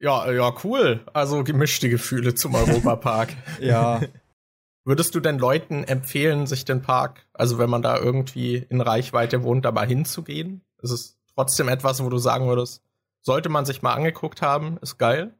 Ja, 0.00 0.30
ja, 0.30 0.54
cool. 0.62 1.00
Also 1.12 1.42
gemischte 1.42 1.88
Gefühle 1.88 2.34
zum 2.34 2.54
Europapark. 2.54 3.34
ja. 3.60 4.00
Würdest 4.84 5.14
du 5.14 5.20
denn 5.20 5.38
Leuten 5.38 5.82
empfehlen, 5.82 6.46
sich 6.46 6.66
den 6.66 6.82
Park, 6.82 7.26
also 7.32 7.58
wenn 7.58 7.70
man 7.70 7.80
da 7.80 7.98
irgendwie 7.98 8.56
in 8.68 8.82
Reichweite 8.82 9.42
wohnt, 9.42 9.64
da 9.64 9.72
mal 9.72 9.86
hinzugehen? 9.86 10.60
Ist 10.82 10.90
es 10.90 11.18
trotzdem 11.34 11.68
etwas, 11.68 12.02
wo 12.02 12.08
du 12.08 12.18
sagen 12.18 12.46
würdest, 12.46 12.82
sollte 13.20 13.48
man 13.48 13.64
sich 13.64 13.82
mal 13.82 13.94
angeguckt 13.94 14.42
haben, 14.42 14.78
ist 14.78 14.98
geil? 14.98 15.34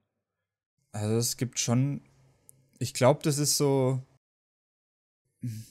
Also 0.92 1.16
es 1.16 1.36
gibt 1.36 1.58
schon, 1.58 2.02
ich 2.78 2.94
glaube, 2.94 3.20
das 3.22 3.38
ist 3.38 3.56
so. 3.56 4.00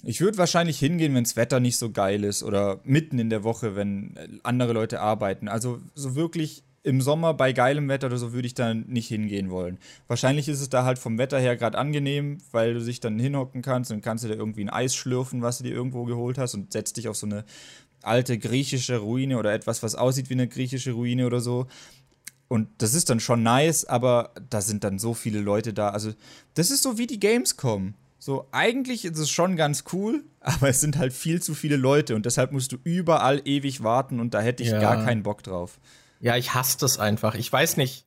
Ich 0.03 0.21
würde 0.21 0.37
wahrscheinlich 0.37 0.77
hingehen, 0.77 1.15
wenn 1.15 1.23
das 1.23 1.35
Wetter 1.35 1.59
nicht 1.59 1.77
so 1.77 1.91
geil 1.91 2.23
ist 2.23 2.43
oder 2.43 2.79
mitten 2.83 3.17
in 3.17 3.31
der 3.31 3.43
Woche, 3.43 3.75
wenn 3.75 4.39
andere 4.43 4.73
Leute 4.73 4.99
arbeiten. 4.99 5.47
Also 5.47 5.81
so 5.95 6.13
wirklich 6.15 6.63
im 6.83 7.01
Sommer 7.01 7.33
bei 7.33 7.53
geilem 7.53 7.87
Wetter 7.87 8.07
oder 8.07 8.17
so 8.17 8.33
würde 8.33 8.45
ich 8.45 8.53
da 8.53 8.73
nicht 8.73 9.07
hingehen 9.07 9.49
wollen. 9.49 9.79
Wahrscheinlich 10.07 10.49
ist 10.49 10.61
es 10.61 10.69
da 10.69 10.83
halt 10.83 10.99
vom 10.99 11.17
Wetter 11.17 11.39
her 11.39 11.55
gerade 11.55 11.77
angenehm, 11.77 12.39
weil 12.51 12.73
du 12.73 12.83
dich 12.83 12.99
dann 12.99 13.17
hinhocken 13.17 13.61
kannst 13.61 13.91
und 13.91 14.01
kannst 14.01 14.25
du 14.25 14.27
da 14.27 14.35
irgendwie 14.35 14.65
ein 14.65 14.69
Eis 14.69 14.93
schlürfen, 14.93 15.41
was 15.41 15.57
du 15.57 15.63
dir 15.63 15.73
irgendwo 15.73 16.03
geholt 16.03 16.37
hast 16.37 16.53
und 16.53 16.73
setzt 16.73 16.97
dich 16.97 17.07
auf 17.07 17.15
so 17.15 17.25
eine 17.25 17.45
alte 18.05 18.37
griechische 18.37 18.97
Ruine 18.97 19.37
oder 19.37 19.53
etwas, 19.53 19.83
was 19.83 19.95
aussieht 19.95 20.29
wie 20.29 20.33
eine 20.33 20.47
griechische 20.47 20.91
Ruine 20.91 21.25
oder 21.25 21.41
so. 21.41 21.67
Und 22.47 22.69
das 22.77 22.93
ist 22.93 23.09
dann 23.09 23.19
schon 23.19 23.41
nice, 23.41 23.85
aber 23.85 24.31
da 24.49 24.61
sind 24.61 24.83
dann 24.83 24.99
so 24.99 25.13
viele 25.13 25.39
Leute 25.39 25.73
da. 25.73 25.89
Also, 25.89 26.13
das 26.53 26.69
ist 26.69 26.83
so 26.83 26.97
wie 26.97 27.07
die 27.07 27.19
Gamescom. 27.19 27.95
So, 28.19 28.47
eigentlich 28.51 29.05
ist 29.05 29.17
es 29.17 29.29
schon 29.29 29.55
ganz 29.55 29.85
cool, 29.91 30.23
aber 30.39 30.69
es 30.69 30.79
sind 30.79 30.97
halt 30.97 31.13
viel 31.13 31.41
zu 31.41 31.55
viele 31.55 31.77
Leute 31.77 32.15
und 32.15 32.25
deshalb 32.25 32.51
musst 32.51 32.71
du 32.71 32.77
überall 32.83 33.41
ewig 33.45 33.83
warten 33.83 34.19
und 34.19 34.33
da 34.33 34.41
hätte 34.41 34.63
ich 34.63 34.69
ja. 34.69 34.79
gar 34.79 35.03
keinen 35.03 35.23
Bock 35.23 35.43
drauf. 35.43 35.79
Ja, 36.19 36.37
ich 36.37 36.53
hasse 36.53 36.77
das 36.79 36.99
einfach. 36.99 37.35
Ich 37.35 37.51
weiß 37.51 37.75
nicht. 37.77 38.05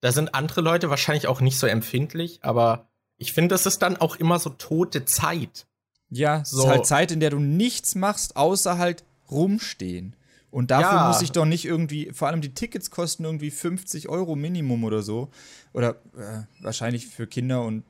Da 0.00 0.12
sind 0.12 0.32
andere 0.32 0.60
Leute 0.60 0.90
wahrscheinlich 0.90 1.26
auch 1.26 1.40
nicht 1.40 1.58
so 1.58 1.66
empfindlich, 1.66 2.38
aber 2.42 2.88
ich 3.16 3.32
finde, 3.32 3.54
das 3.54 3.66
ist 3.66 3.80
dann 3.80 3.96
auch 3.96 4.14
immer 4.14 4.38
so 4.38 4.50
tote 4.50 5.04
Zeit. 5.06 5.66
Ja, 6.08 6.44
so. 6.44 6.58
es 6.58 6.64
ist 6.64 6.70
halt 6.70 6.86
Zeit, 6.86 7.10
in 7.10 7.18
der 7.20 7.30
du 7.30 7.40
nichts 7.40 7.96
machst, 7.96 8.36
außer 8.36 8.78
halt 8.78 9.02
rumstehen. 9.30 10.14
Und 10.50 10.70
dafür 10.70 10.98
ja. 10.98 11.08
muss 11.08 11.20
ich 11.20 11.32
doch 11.32 11.44
nicht 11.44 11.66
irgendwie, 11.66 12.10
vor 12.12 12.28
allem 12.28 12.40
die 12.40 12.54
Tickets 12.54 12.90
kosten 12.90 13.24
irgendwie 13.24 13.50
50 13.50 14.08
Euro 14.08 14.34
Minimum 14.34 14.84
oder 14.84 15.02
so. 15.02 15.28
Oder 15.74 15.96
äh, 16.16 16.42
wahrscheinlich 16.60 17.06
für 17.06 17.26
Kinder 17.26 17.62
und 17.62 17.84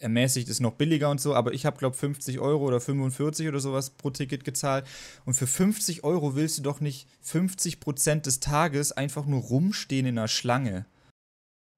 ermäßigt 0.00 0.48
ist 0.48 0.60
noch 0.60 0.72
billiger 0.72 1.10
und 1.10 1.20
so, 1.20 1.34
aber 1.34 1.52
ich 1.52 1.66
habe, 1.66 1.78
glaube 1.78 1.96
50 1.96 2.40
Euro 2.40 2.64
oder 2.64 2.80
45 2.80 3.48
oder 3.48 3.60
sowas 3.60 3.90
pro 3.90 4.10
Ticket 4.10 4.44
gezahlt. 4.44 4.86
Und 5.24 5.34
für 5.34 5.46
50 5.46 6.04
Euro 6.04 6.34
willst 6.34 6.58
du 6.58 6.62
doch 6.62 6.80
nicht 6.80 7.06
50 7.20 7.80
Prozent 7.80 8.26
des 8.26 8.40
Tages 8.40 8.92
einfach 8.92 9.26
nur 9.26 9.42
rumstehen 9.42 10.06
in 10.06 10.18
einer 10.18 10.28
Schlange. 10.28 10.86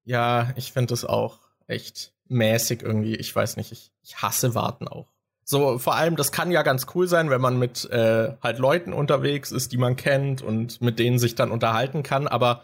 Ja, 0.05 0.53
ich 0.55 0.71
finde 0.71 0.87
das 0.87 1.05
auch 1.05 1.39
echt 1.67 2.13
mäßig 2.27 2.81
irgendwie. 2.81 3.15
Ich 3.15 3.35
weiß 3.35 3.57
nicht, 3.57 3.71
ich, 3.71 3.91
ich 4.01 4.21
hasse 4.21 4.55
Warten 4.55 4.87
auch. 4.87 5.12
So, 5.45 5.77
vor 5.77 5.95
allem, 5.95 6.15
das 6.15 6.31
kann 6.31 6.51
ja 6.51 6.61
ganz 6.61 6.87
cool 6.95 7.07
sein, 7.07 7.29
wenn 7.29 7.41
man 7.41 7.59
mit 7.59 7.89
äh, 7.89 8.33
halt 8.41 8.59
Leuten 8.59 8.93
unterwegs 8.93 9.51
ist, 9.51 9.71
die 9.71 9.77
man 9.77 9.95
kennt 9.95 10.41
und 10.41 10.81
mit 10.81 10.99
denen 10.99 11.19
sich 11.19 11.35
dann 11.35 11.51
unterhalten 11.51 12.03
kann, 12.03 12.27
aber 12.27 12.63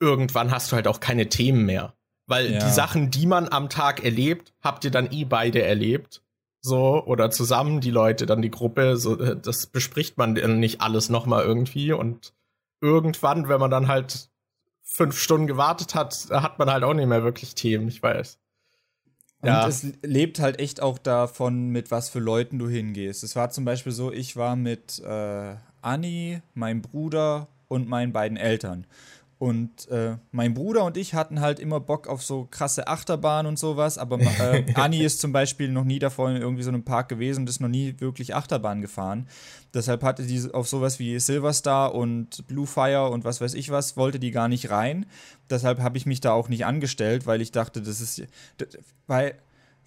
irgendwann 0.00 0.50
hast 0.50 0.72
du 0.72 0.76
halt 0.76 0.88
auch 0.88 1.00
keine 1.00 1.28
Themen 1.28 1.66
mehr. 1.66 1.94
Weil 2.26 2.52
ja. 2.52 2.58
die 2.58 2.70
Sachen, 2.70 3.10
die 3.10 3.26
man 3.26 3.48
am 3.48 3.68
Tag 3.68 4.04
erlebt, 4.04 4.52
habt 4.62 4.84
ihr 4.84 4.90
dann 4.90 5.10
eh 5.12 5.24
beide 5.24 5.62
erlebt. 5.62 6.22
So, 6.60 7.02
oder 7.04 7.30
zusammen, 7.30 7.80
die 7.80 7.90
Leute, 7.90 8.26
dann 8.26 8.42
die 8.42 8.50
Gruppe, 8.50 8.96
so, 8.96 9.18
äh, 9.18 9.36
das 9.36 9.66
bespricht 9.66 10.18
man 10.18 10.34
dann 10.34 10.58
nicht 10.58 10.80
alles 10.80 11.08
nochmal 11.08 11.44
irgendwie 11.44 11.92
und 11.92 12.34
irgendwann, 12.80 13.48
wenn 13.48 13.60
man 13.60 13.70
dann 13.70 13.88
halt 13.88 14.28
fünf 14.82 15.18
Stunden 15.18 15.46
gewartet 15.46 15.94
hat, 15.94 16.28
hat 16.30 16.58
man 16.58 16.70
halt 16.70 16.84
auch 16.84 16.94
nicht 16.94 17.06
mehr 17.06 17.22
wirklich 17.22 17.54
Themen, 17.54 17.88
ich 17.88 18.02
weiß. 18.02 18.38
Und 19.40 19.48
ja. 19.48 19.68
es 19.68 19.86
lebt 20.02 20.40
halt 20.40 20.58
echt 20.58 20.82
auch 20.82 20.98
davon, 20.98 21.68
mit 21.68 21.90
was 21.90 22.08
für 22.08 22.18
Leuten 22.18 22.58
du 22.58 22.68
hingehst. 22.68 23.22
Es 23.22 23.36
war 23.36 23.50
zum 23.50 23.64
Beispiel 23.64 23.92
so, 23.92 24.12
ich 24.12 24.36
war 24.36 24.56
mit 24.56 24.98
äh, 24.98 25.54
Anni, 25.80 26.40
meinem 26.54 26.82
Bruder 26.82 27.46
und 27.68 27.88
meinen 27.88 28.12
beiden 28.12 28.36
Eltern. 28.36 28.86
Und 29.38 29.88
äh, 29.88 30.16
mein 30.32 30.52
Bruder 30.52 30.84
und 30.84 30.96
ich 30.96 31.14
hatten 31.14 31.40
halt 31.40 31.60
immer 31.60 31.78
Bock 31.78 32.08
auf 32.08 32.24
so 32.24 32.48
krasse 32.50 32.88
Achterbahnen 32.88 33.46
und 33.46 33.56
sowas, 33.56 33.96
aber 33.96 34.18
äh, 34.20 34.64
Anni 34.74 34.98
ist 34.98 35.20
zum 35.20 35.30
Beispiel 35.32 35.68
noch 35.68 35.84
nie 35.84 36.00
davor 36.00 36.30
in 36.30 36.38
irgendwie 36.38 36.64
so 36.64 36.70
einem 36.70 36.82
Park 36.82 37.08
gewesen 37.08 37.42
und 37.42 37.48
ist 37.48 37.60
noch 37.60 37.68
nie 37.68 37.94
wirklich 37.98 38.34
Achterbahn 38.34 38.82
gefahren. 38.82 39.28
Deshalb 39.72 40.02
hatte 40.02 40.24
die 40.24 40.52
auf 40.52 40.66
sowas 40.66 40.98
wie 40.98 41.20
Silverstar 41.20 41.94
und 41.94 42.48
Blue 42.48 42.66
Fire 42.66 43.10
und 43.10 43.24
was 43.24 43.40
weiß 43.40 43.54
ich 43.54 43.70
was, 43.70 43.96
wollte 43.96 44.18
die 44.18 44.32
gar 44.32 44.48
nicht 44.48 44.70
rein. 44.70 45.06
Deshalb 45.48 45.78
habe 45.78 45.98
ich 45.98 46.06
mich 46.06 46.20
da 46.20 46.32
auch 46.32 46.48
nicht 46.48 46.66
angestellt, 46.66 47.26
weil 47.26 47.40
ich 47.40 47.52
dachte, 47.52 47.80
das 47.80 48.00
ist. 48.00 48.20
Weil 49.06 49.34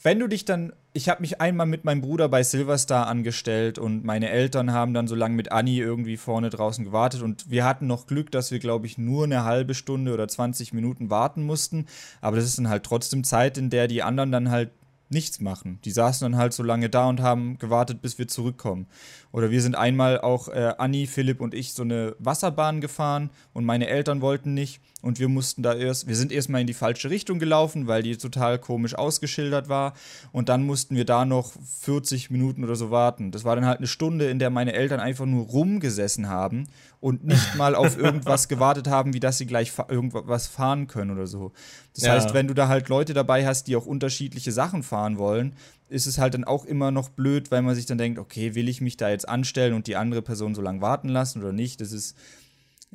wenn 0.04 0.20
du 0.20 0.28
dich 0.28 0.46
dann, 0.46 0.74
ich 0.94 1.10
habe 1.10 1.22
mich 1.22 1.42
einmal 1.42 1.68
mit 1.68 1.86
meinem 1.86 2.02
Bruder 2.02 2.28
bei 2.28 2.44
Silverstar 2.44 3.08
angestellt 3.08 3.78
und 3.78 4.04
meine 4.04 4.30
Eltern 4.30 4.72
haben 4.72 4.94
dann 4.94 5.08
so 5.08 5.16
lange 5.16 5.36
mit 5.36 5.52
Anni 5.52 5.78
irgendwie 5.78 6.18
vorne 6.18 6.50
draußen 6.50 6.86
gewartet 6.86 7.22
und 7.22 7.50
wir 7.50 7.66
hatten 7.66 7.88
noch 7.88 8.08
Glück, 8.08 8.32
dass 8.32 8.52
wir, 8.52 8.60
glaube 8.60 8.88
ich, 8.88 8.98
nur 8.98 9.26
eine 9.26 9.44
halbe 9.44 9.76
Stunde 9.76 10.14
oder 10.14 10.28
20 10.28 10.74
Minuten 10.74 11.10
warten 11.10 11.44
mussten. 11.44 11.86
Aber 12.20 12.36
das 12.36 12.46
ist 12.46 12.58
dann 12.58 12.70
halt 12.70 12.84
trotzdem 12.84 13.24
Zeit, 13.24 13.58
in 13.58 13.70
der 13.70 13.88
die 13.88 14.02
anderen 14.02 14.32
dann 14.32 14.50
halt 14.50 14.72
nichts 15.10 15.40
machen. 15.40 15.80
Die 15.86 15.92
saßen 15.92 16.26
dann 16.26 16.40
halt 16.40 16.54
so 16.54 16.64
lange 16.64 16.90
da 16.90 17.08
und 17.08 17.22
haben 17.22 17.58
gewartet, 17.60 18.02
bis 18.02 18.18
wir 18.18 18.28
zurückkommen. 18.28 18.88
Oder 19.32 19.52
wir 19.52 19.62
sind 19.62 19.76
einmal 19.76 20.22
auch 20.22 20.48
äh, 20.48 20.74
Anni, 20.78 21.06
Philipp 21.06 21.42
und 21.42 21.54
ich 21.54 21.74
so 21.74 21.84
eine 21.84 22.16
Wasserbahn 22.18 22.82
gefahren 22.82 23.30
und 23.54 23.66
meine 23.66 23.88
Eltern 23.88 24.22
wollten 24.22 24.54
nicht 24.54 24.82
und 25.02 25.20
wir 25.20 25.28
mussten 25.28 25.64
da 25.64 25.74
erst, 25.74 26.08
wir 26.08 26.16
sind 26.16 26.32
erstmal 26.32 26.62
in 26.62 26.68
die 26.68 26.74
falsche 26.74 27.10
Richtung 27.10 27.40
gelaufen, 27.40 27.88
weil 27.88 28.04
die 28.04 28.16
total 28.18 28.60
komisch 28.60 28.96
ausgeschildert 28.96 29.70
war 29.70 29.94
und 30.32 30.50
dann 30.50 30.64
mussten 30.64 30.96
wir 30.96 31.06
da 31.06 31.26
noch 31.26 31.54
40 31.82 32.30
Minuten 32.30 32.64
oder 32.64 32.76
so 32.76 32.92
warten. 32.92 33.32
Das 33.32 33.44
war 33.44 33.56
dann 33.56 33.66
halt 33.66 33.80
eine 33.80 33.88
Stunde, 33.88 34.30
in 34.30 34.40
der 34.40 34.50
meine 34.50 34.74
Eltern 34.74 35.00
einfach 35.00 35.26
nur 35.26 35.46
rumgesessen 35.46 36.30
haben 36.30 36.68
und 37.00 37.26
nicht 37.26 37.56
mal 37.58 37.76
auf 37.76 37.98
irgendwas 37.98 38.48
gewartet 38.48 38.88
haben, 38.88 39.14
wie 39.14 39.20
dass 39.20 39.38
sie 39.38 39.46
gleich 39.46 39.72
fa 39.72 39.88
irgendwas 39.90 40.48
fahren 40.48 40.88
können 40.88 41.12
oder 41.12 41.28
so. 41.28 41.52
Das 41.96 42.06
ja. 42.06 42.14
heißt, 42.14 42.34
wenn 42.34 42.48
du 42.48 42.54
da 42.54 42.68
halt 42.68 42.90
Leute 42.90 43.14
dabei 43.14 43.46
hast, 43.46 43.68
die 43.68 43.76
auch 43.76 43.86
unterschiedliche 43.86 44.52
Sachen 44.52 44.84
fahren 44.84 45.18
wollen, 45.18 45.56
ist 45.90 46.06
es 46.06 46.18
halt 46.18 46.34
dann 46.34 46.46
auch 46.46 46.66
immer 46.66 46.90
noch 46.90 47.10
blöd, 47.10 47.52
weil 47.52 47.62
man 47.62 47.76
sich 47.76 47.86
dann 47.86 47.98
denkt, 47.98 48.18
okay, 48.18 48.56
will 48.56 48.70
ich 48.70 48.80
mich 48.80 48.96
da 48.96 49.10
jetzt 49.10 49.28
anstellen 49.28 49.74
und 49.74 49.88
die 49.88 49.98
andere 49.98 50.22
Person 50.22 50.56
so 50.56 50.62
lange 50.62 50.82
warten 50.82 51.10
lassen 51.10 51.42
oder 51.42 51.52
nicht? 51.52 51.82
Das 51.82 51.92
ist 51.92 52.16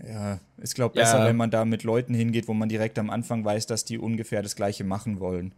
ja, 0.02 0.38
ist 0.58 0.74
glaube 0.74 0.94
besser, 0.94 1.20
ja. 1.20 1.24
wenn 1.26 1.36
man 1.36 1.50
da 1.50 1.64
mit 1.64 1.82
Leuten 1.82 2.14
hingeht, 2.14 2.48
wo 2.48 2.54
man 2.54 2.68
direkt 2.68 2.98
am 2.98 3.10
Anfang 3.10 3.44
weiß, 3.44 3.66
dass 3.66 3.84
die 3.84 3.98
ungefähr 3.98 4.42
das 4.42 4.56
gleiche 4.56 4.84
machen 4.84 5.20
wollen. 5.20 5.54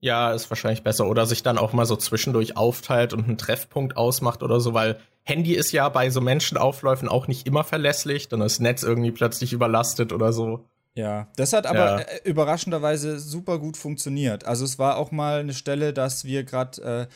Ja, 0.00 0.32
ist 0.32 0.50
wahrscheinlich 0.50 0.82
besser. 0.82 1.08
Oder 1.08 1.26
sich 1.26 1.42
dann 1.42 1.58
auch 1.58 1.72
mal 1.72 1.86
so 1.86 1.96
zwischendurch 1.96 2.56
aufteilt 2.56 3.14
und 3.14 3.24
einen 3.24 3.38
Treffpunkt 3.38 3.96
ausmacht 3.96 4.42
oder 4.42 4.60
so, 4.60 4.74
weil 4.74 5.00
Handy 5.22 5.54
ist 5.54 5.72
ja 5.72 5.88
bei 5.88 6.10
so 6.10 6.20
Menschenaufläufen 6.20 7.08
auch 7.08 7.26
nicht 7.26 7.46
immer 7.46 7.64
verlässlich. 7.64 8.28
Dann 8.28 8.42
ist 8.42 8.56
das 8.56 8.60
Netz 8.60 8.82
irgendwie 8.82 9.12
plötzlich 9.12 9.54
überlastet 9.54 10.12
oder 10.12 10.32
so. 10.32 10.66
Ja, 10.94 11.28
das 11.36 11.52
hat 11.52 11.66
aber 11.66 11.78
ja. 11.78 11.98
Äh, 12.00 12.20
überraschenderweise 12.24 13.18
super 13.18 13.58
gut 13.58 13.76
funktioniert. 13.76 14.44
Also 14.44 14.64
es 14.64 14.78
war 14.78 14.98
auch 14.98 15.10
mal 15.10 15.40
eine 15.40 15.54
Stelle, 15.54 15.92
dass 15.92 16.24
wir 16.24 16.44
gerade 16.44 16.82
äh, 16.82 17.06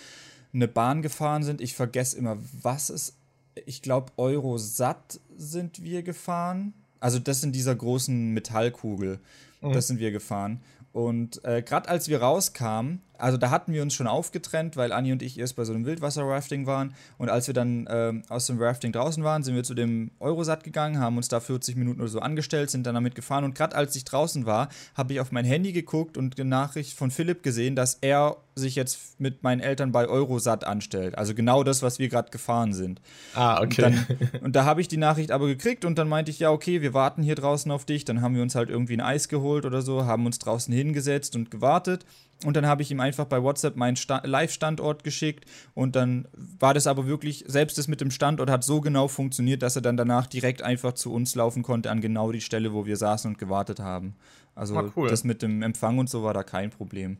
eine 0.54 0.66
Bahn 0.66 1.02
gefahren 1.02 1.44
sind. 1.44 1.60
Ich 1.60 1.74
vergesse 1.74 2.16
immer, 2.16 2.38
was 2.62 2.88
es 2.88 3.18
ich 3.66 3.82
glaube, 3.82 4.12
Eurosat 4.16 5.20
sind 5.38 5.82
wir 5.82 6.02
gefahren. 6.02 6.74
Also 7.00 7.18
das 7.18 7.42
in 7.42 7.52
dieser 7.52 7.74
großen 7.74 8.34
Metallkugel. 8.34 9.20
Mhm. 9.62 9.72
Das 9.72 9.86
sind 9.86 10.00
wir 10.00 10.10
gefahren. 10.10 10.60
Und 10.92 11.44
äh, 11.44 11.62
gerade 11.62 11.88
als 11.88 12.08
wir 12.08 12.20
rauskamen, 12.20 13.00
also 13.18 13.36
da 13.36 13.50
hatten 13.50 13.72
wir 13.72 13.82
uns 13.82 13.94
schon 13.94 14.06
aufgetrennt, 14.06 14.76
weil 14.76 14.92
Anni 14.92 15.12
und 15.12 15.22
ich 15.22 15.38
erst 15.38 15.56
bei 15.56 15.64
so 15.64 15.72
einem 15.72 15.84
Wildwasser-Rafting 15.84 16.66
waren. 16.66 16.94
Und 17.18 17.28
als 17.28 17.46
wir 17.46 17.54
dann 17.54 17.86
äh, 17.86 18.14
aus 18.28 18.46
dem 18.46 18.60
Rafting 18.60 18.92
draußen 18.92 19.22
waren, 19.24 19.42
sind 19.42 19.54
wir 19.54 19.64
zu 19.64 19.74
dem 19.74 20.10
Eurosat 20.20 20.64
gegangen, 20.64 20.98
haben 20.98 21.16
uns 21.16 21.28
da 21.28 21.40
40 21.40 21.76
Minuten 21.76 22.00
oder 22.00 22.08
so 22.08 22.20
angestellt, 22.20 22.70
sind 22.70 22.86
dann 22.86 22.94
damit 22.94 23.14
gefahren. 23.14 23.44
Und 23.44 23.54
gerade 23.54 23.76
als 23.76 23.94
ich 23.96 24.04
draußen 24.04 24.46
war, 24.46 24.68
habe 24.94 25.12
ich 25.12 25.20
auf 25.20 25.32
mein 25.32 25.44
Handy 25.44 25.72
geguckt 25.72 26.16
und 26.16 26.38
eine 26.38 26.48
Nachricht 26.48 26.96
von 26.96 27.10
Philipp 27.10 27.42
gesehen, 27.42 27.76
dass 27.76 27.98
er 28.00 28.36
sich 28.54 28.74
jetzt 28.74 29.20
mit 29.20 29.42
meinen 29.42 29.60
Eltern 29.60 29.92
bei 29.92 30.06
Eurosat 30.06 30.64
anstellt. 30.64 31.16
Also 31.16 31.34
genau 31.34 31.62
das, 31.64 31.82
was 31.82 31.98
wir 31.98 32.08
gerade 32.08 32.30
gefahren 32.30 32.72
sind. 32.72 33.00
Ah, 33.34 33.62
okay. 33.62 33.84
Und, 33.84 33.94
dann, 33.94 34.06
und 34.42 34.56
da 34.56 34.64
habe 34.64 34.80
ich 34.80 34.88
die 34.88 34.96
Nachricht 34.96 35.30
aber 35.30 35.46
gekriegt 35.46 35.84
und 35.84 35.98
dann 35.98 36.08
meinte 36.08 36.30
ich, 36.30 36.40
ja, 36.40 36.50
okay, 36.50 36.82
wir 36.82 36.94
warten 36.94 37.22
hier 37.22 37.36
draußen 37.36 37.70
auf 37.70 37.84
dich. 37.84 38.04
Dann 38.04 38.20
haben 38.20 38.34
wir 38.34 38.42
uns 38.42 38.54
halt 38.54 38.70
irgendwie 38.70 38.94
ein 38.94 39.00
Eis 39.00 39.28
geholt 39.28 39.64
oder 39.64 39.82
so, 39.82 40.04
haben 40.04 40.26
uns 40.26 40.38
draußen 40.38 40.72
hingesetzt 40.74 41.36
und 41.36 41.50
gewartet. 41.50 42.04
Und 42.44 42.56
dann 42.56 42.66
habe 42.66 42.82
ich 42.82 42.90
ihm 42.90 43.00
einfach 43.00 43.24
bei 43.24 43.42
WhatsApp 43.42 43.76
meinen 43.76 43.96
Live-Standort 44.22 45.02
geschickt. 45.02 45.44
Und 45.74 45.96
dann 45.96 46.28
war 46.32 46.72
das 46.72 46.86
aber 46.86 47.06
wirklich, 47.06 47.44
selbst 47.48 47.78
das 47.78 47.88
mit 47.88 48.00
dem 48.00 48.10
Standort 48.10 48.48
hat 48.48 48.62
so 48.62 48.80
genau 48.80 49.08
funktioniert, 49.08 49.62
dass 49.62 49.74
er 49.74 49.82
dann 49.82 49.96
danach 49.96 50.26
direkt 50.26 50.62
einfach 50.62 50.92
zu 50.92 51.12
uns 51.12 51.34
laufen 51.34 51.62
konnte, 51.62 51.90
an 51.90 52.00
genau 52.00 52.30
die 52.30 52.40
Stelle, 52.40 52.72
wo 52.72 52.86
wir 52.86 52.96
saßen 52.96 53.32
und 53.32 53.38
gewartet 53.38 53.80
haben. 53.80 54.14
Also 54.54 54.76
ah, 54.76 54.92
cool. 54.96 55.08
das 55.08 55.24
mit 55.24 55.42
dem 55.42 55.62
Empfang 55.62 55.98
und 55.98 56.08
so 56.08 56.22
war 56.22 56.34
da 56.34 56.44
kein 56.44 56.70
Problem. 56.70 57.18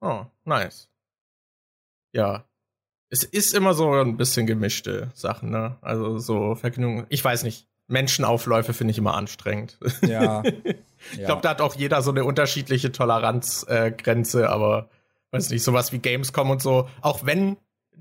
Oh, 0.00 0.26
nice. 0.44 0.88
Ja. 2.12 2.44
Es 3.10 3.24
ist 3.24 3.54
immer 3.54 3.74
so 3.74 3.92
ein 3.92 4.16
bisschen 4.16 4.46
gemischte 4.46 5.10
Sachen, 5.14 5.50
ne? 5.50 5.76
Also 5.80 6.18
so 6.18 6.54
Vergnügung. 6.54 7.06
Ich 7.08 7.24
weiß 7.24 7.44
nicht. 7.44 7.68
Menschenaufläufe 7.88 8.72
finde 8.72 8.90
ich 8.90 8.98
immer 8.98 9.14
anstrengend. 9.14 9.78
Ja. 10.02 10.42
ich 11.12 11.24
glaube, 11.24 11.42
da 11.42 11.50
hat 11.50 11.60
auch 11.60 11.74
jeder 11.74 12.02
so 12.02 12.10
eine 12.10 12.24
unterschiedliche 12.24 12.92
Toleranzgrenze, 12.92 14.42
äh, 14.42 14.46
aber 14.46 14.88
weiß 15.30 15.50
nicht, 15.50 15.62
sowas 15.62 15.92
wie 15.92 15.98
Gamescom 15.98 16.50
und 16.50 16.62
so, 16.62 16.88
auch 17.00 17.24
wenn 17.24 17.56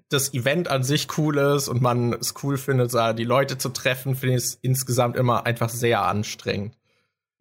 das 0.10 0.34
Event 0.34 0.68
an 0.68 0.84
sich 0.84 1.18
cool 1.18 1.38
ist 1.38 1.68
und 1.68 1.82
man 1.82 2.14
es 2.14 2.36
cool 2.44 2.58
findet, 2.58 2.94
die 3.18 3.24
Leute 3.24 3.58
zu 3.58 3.70
treffen, 3.70 4.16
finde 4.16 4.38
ich 4.38 4.44
es 4.44 4.60
insgesamt 4.62 5.18
immer 5.18 5.46
einfach 5.46 5.70
sehr 5.70 6.04
anstrengend. 6.04 6.78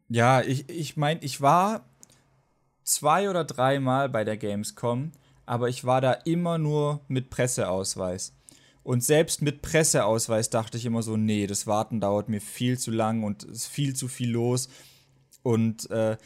Ja, 0.09 0.41
ich, 0.41 0.69
ich 0.71 0.97
meine, 0.97 1.21
ich 1.23 1.41
war 1.41 1.85
zwei 2.83 3.29
oder 3.29 3.45
dreimal 3.45 4.09
bei 4.09 4.25
der 4.25 4.37
Gamescom, 4.37 5.13
aber 5.47 5.69
ich 5.69 5.85
war 5.85 6.01
da 6.01 6.13
immer 6.13 6.59
nur 6.59 7.01
mit 7.09 7.31
Presseausweis. 7.31 8.35
Und 8.83 9.03
selbst 9.03 9.41
mit 9.41 9.63
Presseausweis 9.63 10.51
dachte 10.51 10.77
ich 10.77 10.85
immer 10.85 11.03
so, 11.03 11.17
nee, 11.17 11.47
das 11.47 11.67
Warten 11.67 12.01
dauert 12.01 12.29
mir 12.29 12.41
viel 12.41 12.79
zu 12.79 12.91
lang 12.91 13.23
und 13.23 13.43
es 13.43 13.51
ist 13.51 13.67
viel 13.67 13.97
zu 13.97 14.09
viel 14.09 14.31
los. 14.31 14.69
Und 15.45 15.89
äh, 15.91 16.17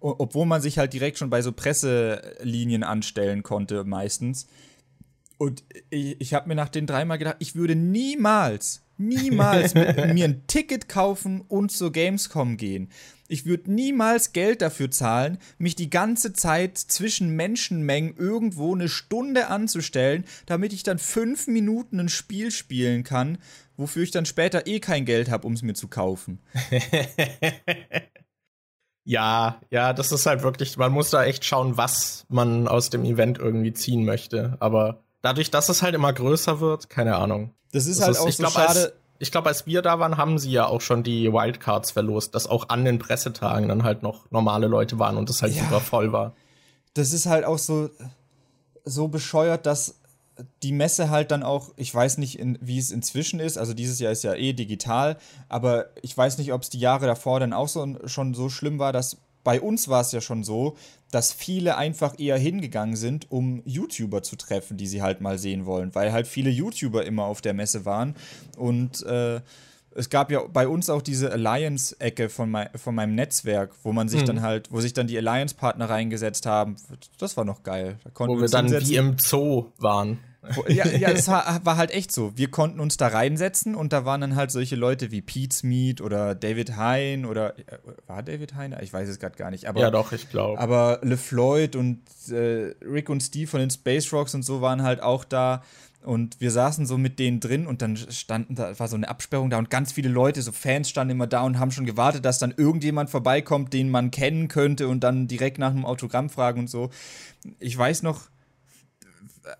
obwohl 0.00 0.46
man 0.46 0.62
sich 0.62 0.78
halt 0.78 0.94
direkt 0.94 1.18
schon 1.18 1.28
bei 1.28 1.42
so 1.42 1.52
Presselinien 1.52 2.82
anstellen 2.82 3.42
konnte, 3.42 3.84
meistens. 3.84 4.46
Und 5.36 5.62
ich, 5.90 6.20
ich 6.20 6.34
habe 6.34 6.48
mir 6.48 6.54
nach 6.54 6.70
den 6.70 6.86
dreimal 6.86 7.18
gedacht, 7.18 7.36
ich 7.38 7.54
würde 7.54 7.74
niemals, 7.74 8.82
niemals 8.96 9.74
mir 9.74 10.24
ein 10.24 10.46
Ticket 10.46 10.88
kaufen 10.88 11.42
und 11.48 11.70
zur 11.70 11.92
Gamescom 11.92 12.56
gehen. 12.56 12.88
Ich 13.28 13.46
würde 13.46 13.72
niemals 13.72 14.32
Geld 14.32 14.60
dafür 14.60 14.90
zahlen, 14.90 15.38
mich 15.56 15.76
die 15.76 15.88
ganze 15.88 16.32
Zeit 16.32 16.76
zwischen 16.78 17.36
Menschenmengen 17.36 18.16
irgendwo 18.16 18.74
eine 18.74 18.88
Stunde 18.88 19.48
anzustellen, 19.48 20.24
damit 20.46 20.72
ich 20.72 20.82
dann 20.82 20.98
fünf 20.98 21.46
Minuten 21.46 22.00
ein 22.00 22.08
Spiel 22.08 22.50
spielen 22.50 23.04
kann, 23.04 23.38
wofür 23.76 24.02
ich 24.02 24.10
dann 24.10 24.26
später 24.26 24.66
eh 24.66 24.80
kein 24.80 25.04
Geld 25.04 25.30
habe, 25.30 25.46
um 25.46 25.52
es 25.52 25.62
mir 25.62 25.74
zu 25.74 25.88
kaufen. 25.88 26.40
ja, 29.04 29.60
ja, 29.70 29.92
das 29.92 30.12
ist 30.12 30.26
halt 30.26 30.42
wirklich, 30.42 30.76
man 30.76 30.92
muss 30.92 31.10
da 31.10 31.24
echt 31.24 31.44
schauen, 31.44 31.76
was 31.76 32.24
man 32.28 32.68
aus 32.68 32.90
dem 32.90 33.04
Event 33.04 33.38
irgendwie 33.38 33.72
ziehen 33.72 34.04
möchte. 34.04 34.56
Aber 34.60 35.00
dadurch, 35.22 35.50
dass 35.50 35.68
es 35.68 35.82
halt 35.82 35.94
immer 35.94 36.12
größer 36.12 36.60
wird, 36.60 36.90
keine 36.90 37.16
Ahnung. 37.16 37.52
Das 37.72 37.86
ist 37.86 37.98
das 37.98 38.06
halt 38.06 38.16
ist, 38.16 38.22
auch 38.22 38.30
so 38.30 38.42
glaub, 38.42 38.52
schade 38.52 38.92
ich 39.20 39.30
glaube, 39.30 39.48
als 39.48 39.66
wir 39.66 39.82
da 39.82 39.98
waren, 39.98 40.16
haben 40.16 40.38
sie 40.38 40.50
ja 40.50 40.66
auch 40.66 40.80
schon 40.80 41.02
die 41.02 41.30
Wildcards 41.30 41.90
verlost, 41.90 42.34
dass 42.34 42.46
auch 42.46 42.70
an 42.70 42.86
den 42.86 42.98
Pressetagen 42.98 43.68
dann 43.68 43.84
halt 43.84 44.02
noch 44.02 44.30
normale 44.30 44.66
Leute 44.66 44.98
waren 44.98 45.18
und 45.18 45.28
es 45.28 45.42
halt 45.42 45.54
ja, 45.54 45.62
super 45.62 45.80
voll 45.80 46.10
war. 46.10 46.32
Das 46.94 47.12
ist 47.12 47.26
halt 47.26 47.44
auch 47.44 47.58
so, 47.58 47.90
so 48.84 49.08
bescheuert, 49.08 49.66
dass 49.66 49.99
die 50.62 50.72
Messe 50.72 51.10
halt 51.10 51.30
dann 51.30 51.42
auch, 51.42 51.72
ich 51.76 51.94
weiß 51.94 52.18
nicht, 52.18 52.38
in, 52.38 52.58
wie 52.60 52.78
es 52.78 52.90
inzwischen 52.90 53.40
ist, 53.40 53.58
also 53.58 53.74
dieses 53.74 53.98
Jahr 53.98 54.12
ist 54.12 54.24
ja 54.24 54.34
eh 54.34 54.52
digital, 54.52 55.16
aber 55.48 55.86
ich 56.02 56.16
weiß 56.16 56.38
nicht, 56.38 56.52
ob 56.52 56.62
es 56.62 56.70
die 56.70 56.78
Jahre 56.78 57.06
davor 57.06 57.40
dann 57.40 57.52
auch 57.52 57.68
so, 57.68 57.96
schon 58.06 58.34
so 58.34 58.48
schlimm 58.48 58.78
war, 58.78 58.92
dass 58.92 59.18
bei 59.42 59.60
uns 59.60 59.88
war 59.88 60.02
es 60.02 60.12
ja 60.12 60.20
schon 60.20 60.44
so, 60.44 60.76
dass 61.10 61.32
viele 61.32 61.76
einfach 61.76 62.18
eher 62.18 62.36
hingegangen 62.36 62.96
sind, 62.96 63.30
um 63.30 63.62
YouTuber 63.64 64.22
zu 64.22 64.36
treffen, 64.36 64.76
die 64.76 64.86
sie 64.86 65.02
halt 65.02 65.20
mal 65.20 65.38
sehen 65.38 65.66
wollen, 65.66 65.94
weil 65.94 66.12
halt 66.12 66.26
viele 66.26 66.50
YouTuber 66.50 67.04
immer 67.04 67.24
auf 67.24 67.40
der 67.40 67.54
Messe 67.54 67.84
waren 67.84 68.14
und 68.56 69.02
äh, 69.04 69.40
es 69.92 70.08
gab 70.08 70.30
ja 70.30 70.42
bei 70.46 70.68
uns 70.68 70.88
auch 70.88 71.02
diese 71.02 71.32
Alliance-Ecke 71.32 72.28
von, 72.28 72.50
mein, 72.50 72.68
von 72.76 72.94
meinem 72.94 73.14
Netzwerk, 73.14 73.72
wo 73.82 73.92
man 73.92 74.08
sich 74.08 74.20
hm. 74.20 74.26
dann 74.26 74.42
halt, 74.42 74.70
wo 74.70 74.80
sich 74.80 74.92
dann 74.92 75.06
die 75.06 75.18
Alliance-Partner 75.18 75.90
reingesetzt 75.90 76.46
haben. 76.46 76.76
Das 77.18 77.36
war 77.36 77.44
noch 77.44 77.62
geil. 77.62 77.98
Da 78.04 78.10
wo 78.26 78.40
wir 78.40 78.48
dann 78.48 78.70
wie 78.70 78.96
im 78.96 79.18
Zoo 79.18 79.66
waren. 79.78 80.18
Ja, 80.68 80.86
ja 80.86 81.12
das 81.12 81.28
war, 81.28 81.76
halt 81.76 81.90
echt 81.90 82.12
so. 82.12 82.36
Wir 82.36 82.50
konnten 82.50 82.80
uns 82.80 82.96
da 82.96 83.08
reinsetzen 83.08 83.74
und 83.74 83.92
da 83.92 84.04
waren 84.04 84.20
dann 84.20 84.36
halt 84.36 84.50
solche 84.50 84.76
Leute 84.76 85.10
wie 85.10 85.20
Pete 85.20 85.54
Smith 85.54 86.00
oder 86.00 86.34
David 86.34 86.76
Hein 86.76 87.24
oder 87.26 87.58
äh, 87.58 87.78
war 88.06 88.22
David 88.22 88.54
Hein? 88.54 88.74
Ich 88.80 88.92
weiß 88.92 89.08
es 89.08 89.18
gerade 89.18 89.36
gar 89.36 89.50
nicht. 89.50 89.68
Aber, 89.68 89.80
ja, 89.80 89.90
doch, 89.90 90.12
ich 90.12 90.30
glaube. 90.30 90.58
Aber 90.58 91.00
LeFloid 91.02 91.76
und 91.76 92.00
äh, 92.30 92.74
Rick 92.84 93.10
und 93.10 93.22
Steve 93.22 93.46
von 93.46 93.60
den 93.60 93.70
Space 93.70 94.12
Rocks 94.12 94.34
und 94.34 94.42
so 94.42 94.60
waren 94.60 94.82
halt 94.82 95.02
auch 95.02 95.24
da. 95.24 95.62
Und 96.02 96.40
wir 96.40 96.50
saßen 96.50 96.86
so 96.86 96.96
mit 96.96 97.18
denen 97.18 97.40
drin 97.40 97.66
und 97.66 97.82
dann 97.82 97.94
standen 97.94 98.54
da, 98.54 98.78
war 98.78 98.88
so 98.88 98.96
eine 98.96 99.10
Absperrung 99.10 99.50
da 99.50 99.58
und 99.58 99.68
ganz 99.68 99.92
viele 99.92 100.08
Leute, 100.08 100.40
so 100.40 100.50
Fans 100.50 100.88
standen 100.88 101.10
immer 101.12 101.26
da 101.26 101.42
und 101.42 101.58
haben 101.58 101.72
schon 101.72 101.84
gewartet, 101.84 102.24
dass 102.24 102.38
dann 102.38 102.54
irgendjemand 102.56 103.10
vorbeikommt, 103.10 103.74
den 103.74 103.90
man 103.90 104.10
kennen 104.10 104.48
könnte 104.48 104.88
und 104.88 105.00
dann 105.00 105.28
direkt 105.28 105.58
nach 105.58 105.72
einem 105.72 105.84
Autogramm 105.84 106.30
fragen 106.30 106.60
und 106.60 106.70
so. 106.70 106.88
Ich 107.58 107.76
weiß 107.76 108.02
noch, 108.02 108.30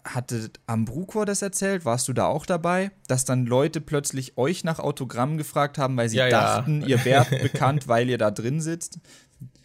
hatte 0.04 0.50
Ambrucor 0.66 1.26
das 1.26 1.42
erzählt? 1.42 1.84
Warst 1.84 2.08
du 2.08 2.12
da 2.12 2.26
auch 2.26 2.46
dabei? 2.46 2.90
Dass 3.06 3.24
dann 3.24 3.46
Leute 3.46 3.80
plötzlich 3.80 4.36
euch 4.36 4.64
nach 4.64 4.78
Autogramm 4.78 5.38
gefragt 5.38 5.78
haben, 5.78 5.96
weil 5.96 6.08
sie 6.08 6.18
ja, 6.18 6.28
dachten, 6.28 6.82
ja. 6.82 6.88
ihr 6.88 7.04
wärt 7.04 7.30
bekannt, 7.42 7.88
weil 7.88 8.08
ihr 8.08 8.18
da 8.18 8.30
drin 8.30 8.60
sitzt? 8.60 9.00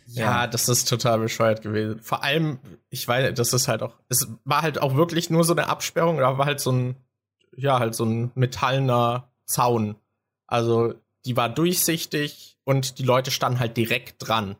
Ja, 0.08 0.44
ja, 0.44 0.48
das 0.48 0.70
ist 0.70 0.88
total 0.88 1.20
bescheuert 1.20 1.62
gewesen. 1.62 2.00
Vor 2.00 2.24
allem, 2.24 2.60
ich 2.90 3.08
weiß, 3.08 3.34
das 3.34 3.54
ist 3.54 3.68
halt 3.68 3.84
auch, 3.84 3.96
es 4.08 4.28
war 4.44 4.62
halt 4.62 4.82
auch 4.82 4.96
wirklich 4.96 5.30
nur 5.30 5.44
so 5.44 5.54
eine 5.54 5.68
Absperrung, 5.68 6.18
da 6.18 6.38
war 6.38 6.46
halt 6.46 6.60
so 6.60 6.72
ein, 6.72 6.96
ja, 7.56 7.80
halt 7.80 7.96
so 7.96 8.06
ein 8.06 8.32
metallener 8.36 9.30
Zaun. 9.46 9.96
Also, 10.48 10.94
die 11.26 11.36
war 11.36 11.50
durchsichtig 11.50 12.58
und 12.64 13.00
die 13.00 13.04
Leute 13.04 13.32
standen 13.32 13.60
halt 13.60 13.78
direkt 13.78 14.28
dran. 14.28 14.56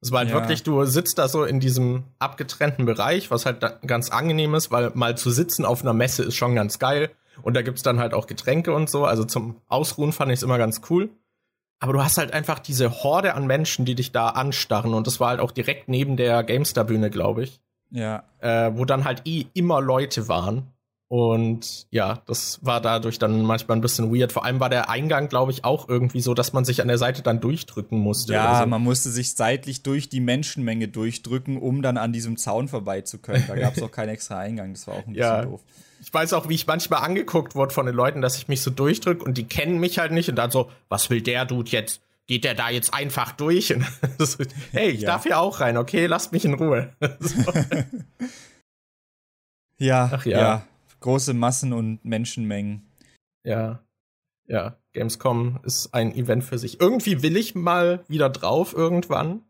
Es 0.00 0.12
war 0.12 0.20
halt 0.20 0.30
ja. 0.30 0.34
wirklich, 0.36 0.62
du 0.62 0.84
sitzt 0.84 1.18
da 1.18 1.28
so 1.28 1.44
in 1.44 1.60
diesem 1.60 2.04
abgetrennten 2.18 2.84
Bereich, 2.84 3.30
was 3.30 3.46
halt 3.46 3.60
ganz 3.86 4.10
angenehm 4.10 4.54
ist, 4.54 4.70
weil 4.70 4.92
mal 4.94 5.16
zu 5.16 5.30
sitzen 5.30 5.64
auf 5.64 5.82
einer 5.82 5.92
Messe 5.92 6.22
ist 6.22 6.36
schon 6.36 6.54
ganz 6.54 6.78
geil. 6.78 7.10
Und 7.42 7.54
da 7.54 7.62
gibt's 7.62 7.82
dann 7.82 7.98
halt 7.98 8.14
auch 8.14 8.26
Getränke 8.26 8.72
und 8.72 8.88
so. 8.90 9.04
Also 9.04 9.24
zum 9.24 9.60
Ausruhen 9.68 10.12
fand 10.12 10.32
ich 10.32 10.38
es 10.38 10.42
immer 10.42 10.58
ganz 10.58 10.82
cool. 10.90 11.10
Aber 11.80 11.92
du 11.92 12.02
hast 12.02 12.18
halt 12.18 12.32
einfach 12.32 12.58
diese 12.58 13.02
Horde 13.02 13.34
an 13.34 13.46
Menschen, 13.46 13.84
die 13.84 13.94
dich 13.94 14.10
da 14.10 14.30
anstarren. 14.30 14.94
Und 14.94 15.06
das 15.06 15.20
war 15.20 15.30
halt 15.30 15.40
auch 15.40 15.52
direkt 15.52 15.88
neben 15.88 16.16
der 16.16 16.42
GameStar-Bühne, 16.42 17.10
glaube 17.10 17.44
ich. 17.44 17.60
Ja. 17.90 18.24
Äh, 18.40 18.72
wo 18.74 18.84
dann 18.84 19.04
halt 19.04 19.22
eh 19.26 19.46
immer 19.54 19.80
Leute 19.80 20.28
waren. 20.28 20.72
Und 21.08 21.86
ja, 21.90 22.20
das 22.26 22.58
war 22.62 22.82
dadurch 22.82 23.18
dann 23.18 23.42
manchmal 23.42 23.78
ein 23.78 23.80
bisschen 23.80 24.14
weird. 24.14 24.30
Vor 24.30 24.44
allem 24.44 24.60
war 24.60 24.68
der 24.68 24.90
Eingang, 24.90 25.28
glaube 25.28 25.52
ich, 25.52 25.64
auch 25.64 25.88
irgendwie 25.88 26.20
so, 26.20 26.34
dass 26.34 26.52
man 26.52 26.66
sich 26.66 26.82
an 26.82 26.88
der 26.88 26.98
Seite 26.98 27.22
dann 27.22 27.40
durchdrücken 27.40 27.98
musste. 27.98 28.34
Ja, 28.34 28.60
so. 28.60 28.66
man 28.66 28.82
musste 28.82 29.08
sich 29.08 29.34
seitlich 29.34 29.82
durch 29.82 30.10
die 30.10 30.20
Menschenmenge 30.20 30.88
durchdrücken, 30.88 31.56
um 31.56 31.80
dann 31.80 31.96
an 31.96 32.12
diesem 32.12 32.36
Zaun 32.36 32.68
vorbei 32.68 33.00
zu 33.00 33.18
können. 33.18 33.42
Da 33.48 33.56
gab 33.56 33.74
es 33.74 33.82
auch 33.82 33.90
keinen 33.90 34.10
extra 34.10 34.38
Eingang. 34.38 34.74
Das 34.74 34.86
war 34.86 34.96
auch 34.96 35.06
ein 35.06 35.14
bisschen 35.14 35.22
ja. 35.22 35.42
doof. 35.46 35.62
Ich 36.02 36.12
weiß 36.12 36.34
auch, 36.34 36.50
wie 36.50 36.54
ich 36.54 36.66
manchmal 36.66 37.02
angeguckt 37.02 37.54
wurde 37.54 37.72
von 37.72 37.86
den 37.86 37.94
Leuten, 37.94 38.20
dass 38.20 38.36
ich 38.36 38.46
mich 38.48 38.60
so 38.60 38.70
durchdrücke 38.70 39.24
und 39.24 39.38
die 39.38 39.44
kennen 39.44 39.80
mich 39.80 39.98
halt 39.98 40.12
nicht 40.12 40.28
und 40.28 40.36
dann 40.36 40.50
so, 40.50 40.70
was 40.90 41.08
will 41.08 41.22
der 41.22 41.46
Dude 41.46 41.70
jetzt? 41.70 42.02
Geht 42.26 42.44
der 42.44 42.54
da 42.54 42.68
jetzt 42.68 42.92
einfach 42.92 43.32
durch? 43.32 43.68
so, 44.18 44.44
hey, 44.72 44.90
ich 44.90 45.00
ja. 45.00 45.12
darf 45.12 45.22
hier 45.22 45.40
auch 45.40 45.60
rein, 45.60 45.78
okay, 45.78 46.04
lasst 46.04 46.32
mich 46.32 46.44
in 46.44 46.52
Ruhe. 46.52 46.92
ja, 49.78 50.10
Ach 50.12 50.26
ja. 50.26 50.38
ja 50.38 50.67
große 51.00 51.34
Massen 51.34 51.72
und 51.72 52.04
Menschenmengen. 52.04 52.90
Ja, 53.44 53.82
ja. 54.46 54.76
Gamescom 54.92 55.60
ist 55.62 55.94
ein 55.94 56.14
Event 56.14 56.42
für 56.42 56.58
sich. 56.58 56.80
Irgendwie 56.80 57.22
will 57.22 57.36
ich 57.36 57.54
mal 57.54 58.04
wieder 58.08 58.30
drauf 58.30 58.74
irgendwann, 58.74 59.42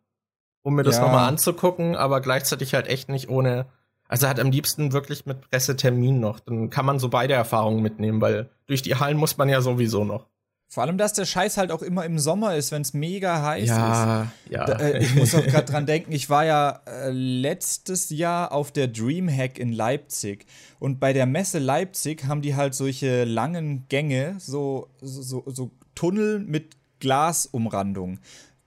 um 0.63 0.75
mir 0.75 0.83
das 0.83 0.97
ja. 0.97 1.03
nochmal 1.03 1.29
anzugucken, 1.29 1.97
aber 1.97 2.21
gleichzeitig 2.21 2.75
halt 2.75 2.89
echt 2.89 3.09
nicht 3.09 3.29
ohne. 3.29 3.67
Also 4.09 4.27
halt 4.27 4.41
am 4.41 4.51
liebsten 4.51 4.93
wirklich 4.93 5.27
mit 5.27 5.51
Pressetermin 5.51 6.21
noch. 6.21 6.41
Dann 6.41 6.71
kann 6.71 6.87
man 6.87 6.99
so 6.99 7.09
beide 7.09 7.35
Erfahrungen 7.35 7.83
mitnehmen, 7.83 8.21
weil 8.21 8.51
durch 8.67 8.83
die 8.83 8.97
Hallen 8.97 9.17
muss 9.17 9.37
man 9.37 9.49
ja 9.49 9.61
sowieso 9.61 10.05
noch. 10.05 10.27
Vor 10.71 10.83
allem, 10.83 10.99
dass 10.99 11.15
der 11.15 11.25
Scheiß 11.25 11.57
halt 11.57 11.73
auch 11.73 11.81
immer 11.81 12.05
im 12.05 12.19
Sommer 12.19 12.55
ist, 12.55 12.73
wenn 12.73 12.83
es 12.83 12.93
mega 12.93 13.43
heiß 13.43 13.69
ja, 13.69 14.23
ist. 14.23 14.53
Ja, 14.53 14.69
ja. 14.69 14.79
Äh, 14.79 14.99
ich 15.03 15.15
muss 15.15 15.35
auch 15.35 15.43
gerade 15.47 15.65
dran 15.65 15.87
denken, 15.87 16.13
ich 16.13 16.29
war 16.29 16.45
ja 16.45 16.83
äh, 16.87 17.11
letztes 17.11 18.11
Jahr 18.11 18.53
auf 18.53 18.71
der 18.71 18.87
Dreamhack 18.89 19.59
in 19.59 19.73
Leipzig. 19.73 20.45
Und 20.79 21.01
bei 21.01 21.15
der 21.15 21.25
Messe 21.25 21.59
Leipzig 21.59 22.27
haben 22.27 22.43
die 22.43 22.55
halt 22.55 22.75
solche 22.75 23.25
langen 23.25 23.87
Gänge, 23.89 24.37
so, 24.39 24.89
so, 25.01 25.43
so 25.47 25.71
Tunnel 25.95 26.39
mit 26.41 26.77
Glasumrandung 27.01 28.19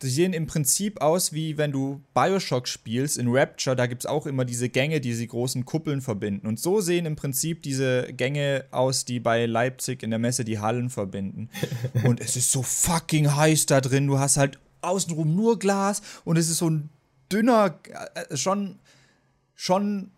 die 0.01 0.09
sehen 0.09 0.33
im 0.33 0.47
Prinzip 0.47 1.01
aus, 1.01 1.33
wie 1.33 1.57
wenn 1.57 1.71
du 1.71 2.01
Bioshock 2.13 2.67
spielst 2.67 3.17
in 3.17 3.27
Rapture. 3.29 3.75
Da 3.75 3.85
gibt 3.85 4.03
es 4.03 4.05
auch 4.05 4.25
immer 4.25 4.45
diese 4.45 4.69
Gänge, 4.69 5.01
die 5.01 5.13
sie 5.13 5.27
großen 5.27 5.65
Kuppeln 5.65 6.01
verbinden. 6.01 6.47
Und 6.47 6.59
so 6.59 6.81
sehen 6.81 7.05
im 7.05 7.15
Prinzip 7.15 7.61
diese 7.61 8.11
Gänge 8.13 8.65
aus, 8.71 9.05
die 9.05 9.19
bei 9.19 9.45
Leipzig 9.45 10.03
in 10.03 10.09
der 10.09 10.19
Messe 10.19 10.43
die 10.43 10.59
Hallen 10.59 10.89
verbinden. 10.89 11.49
und 12.03 12.19
es 12.19 12.35
ist 12.35 12.51
so 12.51 12.63
fucking 12.63 13.35
heiß 13.35 13.67
da 13.67 13.81
drin. 13.81 14.07
Du 14.07 14.19
hast 14.19 14.37
halt 14.37 14.59
außenrum 14.81 15.35
nur 15.35 15.59
Glas 15.59 16.01
und 16.25 16.37
es 16.37 16.49
ist 16.49 16.57
so 16.57 16.69
ein 16.69 16.89
dünner, 17.31 17.79
äh, 18.15 18.35
schon, 18.35 18.79
schon 19.55 20.11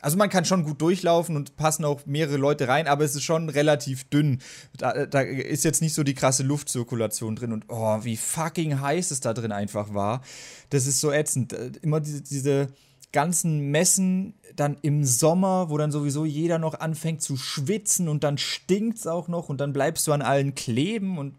also 0.00 0.16
man 0.16 0.28
kann 0.28 0.44
schon 0.44 0.64
gut 0.64 0.80
durchlaufen 0.80 1.36
und 1.36 1.56
passen 1.56 1.84
auch 1.84 2.06
mehrere 2.06 2.36
Leute 2.36 2.68
rein, 2.68 2.86
aber 2.86 3.04
es 3.04 3.14
ist 3.14 3.24
schon 3.24 3.48
relativ 3.48 4.04
dünn. 4.04 4.40
Da, 4.76 5.06
da, 5.06 5.20
ist 5.20 5.64
jetzt 5.64 5.82
nicht 5.82 5.94
so 5.94 6.02
die 6.02 6.14
krasse 6.14 6.42
Luftzirkulation 6.42 7.36
drin 7.36 7.52
und 7.52 7.64
oh, 7.68 7.98
wie 8.02 8.16
fucking 8.16 8.80
heiß 8.80 9.10
es 9.10 9.20
da 9.20 9.34
drin 9.34 9.52
einfach 9.52 9.94
war. 9.94 10.22
Das 10.70 10.86
ist 10.86 11.00
so 11.00 11.12
ätzend. 11.12 11.52
Äh, 11.52 11.72
immer 11.82 12.00
diese, 12.00 12.22
diese 12.22 12.68
ganzen 13.12 13.70
Messen 13.70 14.34
dann 14.54 14.76
im 14.82 15.04
Sommer, 15.04 15.70
wo 15.70 15.78
dann 15.78 15.92
sowieso 15.92 16.24
jeder 16.24 16.58
noch 16.58 16.78
anfängt 16.78 17.22
zu 17.22 17.36
schwitzen 17.36 18.08
und 18.08 18.24
dann 18.24 18.38
stinkt 18.38 18.98
es 18.98 19.06
auch 19.06 19.28
noch 19.28 19.48
und 19.48 19.60
dann 19.60 19.72
bleibst 19.72 20.06
du 20.06 20.12
an 20.12 20.22
allen 20.22 20.54
kleben 20.54 21.18
und 21.18 21.34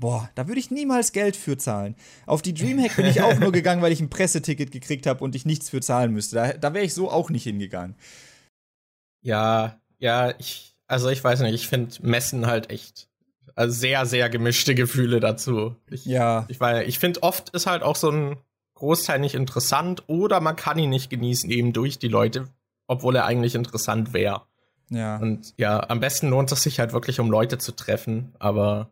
Boah, 0.00 0.30
da 0.34 0.48
würde 0.48 0.58
ich 0.58 0.70
niemals 0.70 1.12
Geld 1.12 1.36
für 1.36 1.58
zahlen. 1.58 1.94
Auf 2.24 2.40
die 2.40 2.54
Dreamhack 2.54 2.96
bin 2.96 3.04
ich 3.04 3.20
auch 3.20 3.38
nur 3.38 3.52
gegangen, 3.52 3.82
weil 3.82 3.92
ich 3.92 4.00
ein 4.00 4.08
Presseticket 4.08 4.72
gekriegt 4.72 5.06
habe 5.06 5.22
und 5.22 5.34
ich 5.34 5.44
nichts 5.44 5.68
für 5.68 5.82
zahlen 5.82 6.12
müsste. 6.12 6.36
Da, 6.36 6.52
da 6.54 6.74
wäre 6.74 6.84
ich 6.84 6.94
so 6.94 7.10
auch 7.10 7.28
nicht 7.28 7.44
hingegangen. 7.44 7.94
Ja, 9.20 9.78
ja, 9.98 10.32
ich, 10.38 10.74
also 10.86 11.10
ich 11.10 11.22
weiß 11.22 11.40
nicht, 11.40 11.54
ich 11.54 11.68
finde 11.68 11.94
Messen 12.00 12.46
halt 12.46 12.70
echt 12.70 13.10
also 13.54 13.78
sehr, 13.78 14.06
sehr 14.06 14.30
gemischte 14.30 14.74
Gefühle 14.74 15.20
dazu. 15.20 15.76
Ich, 15.90 16.06
ja. 16.06 16.46
Ich, 16.48 16.60
ich 16.60 16.98
finde, 16.98 17.22
oft 17.22 17.50
ist 17.50 17.66
halt 17.66 17.82
auch 17.82 17.96
so 17.96 18.10
ein 18.10 18.38
Großteil 18.74 19.18
nicht 19.18 19.34
interessant 19.34 20.04
oder 20.06 20.40
man 20.40 20.56
kann 20.56 20.78
ihn 20.78 20.88
nicht 20.88 21.10
genießen, 21.10 21.50
eben 21.50 21.74
durch 21.74 21.98
die 21.98 22.08
Leute, 22.08 22.48
obwohl 22.86 23.16
er 23.16 23.26
eigentlich 23.26 23.54
interessant 23.54 24.14
wäre. 24.14 24.46
Ja. 24.88 25.18
Und 25.18 25.52
ja, 25.58 25.88
am 25.90 26.00
besten 26.00 26.30
lohnt 26.30 26.50
es 26.50 26.62
sich 26.62 26.80
halt 26.80 26.94
wirklich, 26.94 27.20
um 27.20 27.30
Leute 27.30 27.58
zu 27.58 27.72
treffen, 27.72 28.34
aber 28.38 28.90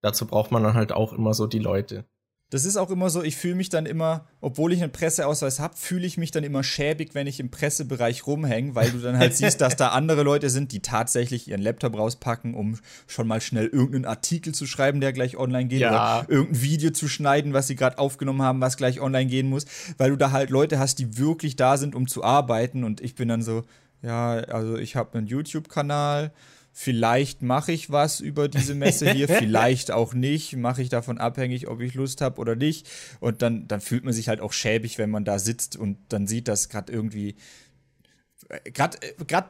dazu 0.00 0.26
braucht 0.26 0.50
man 0.50 0.62
dann 0.62 0.74
halt 0.74 0.92
auch 0.92 1.12
immer 1.12 1.34
so 1.34 1.46
die 1.46 1.58
Leute. 1.58 2.04
Das 2.50 2.64
ist 2.64 2.78
auch 2.78 2.88
immer 2.88 3.10
so, 3.10 3.22
ich 3.22 3.36
fühle 3.36 3.56
mich 3.56 3.68
dann 3.68 3.84
immer, 3.84 4.26
obwohl 4.40 4.72
ich 4.72 4.82
einen 4.82 4.90
Presseausweis 4.90 5.60
habe, 5.60 5.76
fühle 5.76 6.06
ich 6.06 6.16
mich 6.16 6.30
dann 6.30 6.44
immer 6.44 6.64
schäbig, 6.64 7.14
wenn 7.14 7.26
ich 7.26 7.40
im 7.40 7.50
Pressebereich 7.50 8.26
rumhänge, 8.26 8.74
weil 8.74 8.90
du 8.90 8.98
dann 9.00 9.18
halt 9.18 9.34
siehst, 9.36 9.60
dass 9.60 9.76
da 9.76 9.88
andere 9.88 10.22
Leute 10.22 10.48
sind, 10.48 10.72
die 10.72 10.80
tatsächlich 10.80 11.46
ihren 11.48 11.60
Laptop 11.60 11.94
rauspacken, 11.94 12.54
um 12.54 12.78
schon 13.06 13.28
mal 13.28 13.42
schnell 13.42 13.66
irgendeinen 13.66 14.06
Artikel 14.06 14.54
zu 14.54 14.66
schreiben, 14.66 15.02
der 15.02 15.12
gleich 15.12 15.36
online 15.36 15.66
geht, 15.66 15.80
ja. 15.80 15.90
oder 16.20 16.30
irgendein 16.30 16.62
Video 16.62 16.90
zu 16.90 17.06
schneiden, 17.06 17.52
was 17.52 17.66
sie 17.66 17.76
gerade 17.76 17.98
aufgenommen 17.98 18.40
haben, 18.40 18.62
was 18.62 18.78
gleich 18.78 18.98
online 18.98 19.26
gehen 19.26 19.50
muss, 19.50 19.66
weil 19.98 20.08
du 20.08 20.16
da 20.16 20.30
halt 20.30 20.48
Leute 20.48 20.78
hast, 20.78 20.98
die 21.00 21.18
wirklich 21.18 21.56
da 21.56 21.76
sind, 21.76 21.94
um 21.94 22.08
zu 22.08 22.24
arbeiten 22.24 22.82
und 22.82 23.02
ich 23.02 23.14
bin 23.14 23.28
dann 23.28 23.42
so, 23.42 23.64
ja, 24.00 24.36
also 24.36 24.78
ich 24.78 24.96
habe 24.96 25.18
einen 25.18 25.26
YouTube-Kanal, 25.26 26.32
Vielleicht 26.80 27.42
mache 27.42 27.72
ich 27.72 27.90
was 27.90 28.20
über 28.20 28.46
diese 28.46 28.76
Messe 28.76 29.10
hier, 29.10 29.26
vielleicht 29.38 29.90
auch 29.90 30.14
nicht. 30.14 30.54
Mache 30.54 30.80
ich 30.80 30.88
davon 30.88 31.18
abhängig, 31.18 31.66
ob 31.66 31.80
ich 31.80 31.94
Lust 31.94 32.20
habe 32.20 32.40
oder 32.40 32.54
nicht. 32.54 32.88
Und 33.18 33.42
dann, 33.42 33.66
dann 33.66 33.80
fühlt 33.80 34.04
man 34.04 34.12
sich 34.12 34.28
halt 34.28 34.40
auch 34.40 34.52
schäbig, 34.52 34.96
wenn 34.96 35.10
man 35.10 35.24
da 35.24 35.40
sitzt 35.40 35.76
und 35.76 35.98
dann 36.08 36.28
sieht, 36.28 36.46
dass 36.46 36.68
gerade 36.68 36.92
irgendwie 36.92 37.34
gerade 38.64 38.98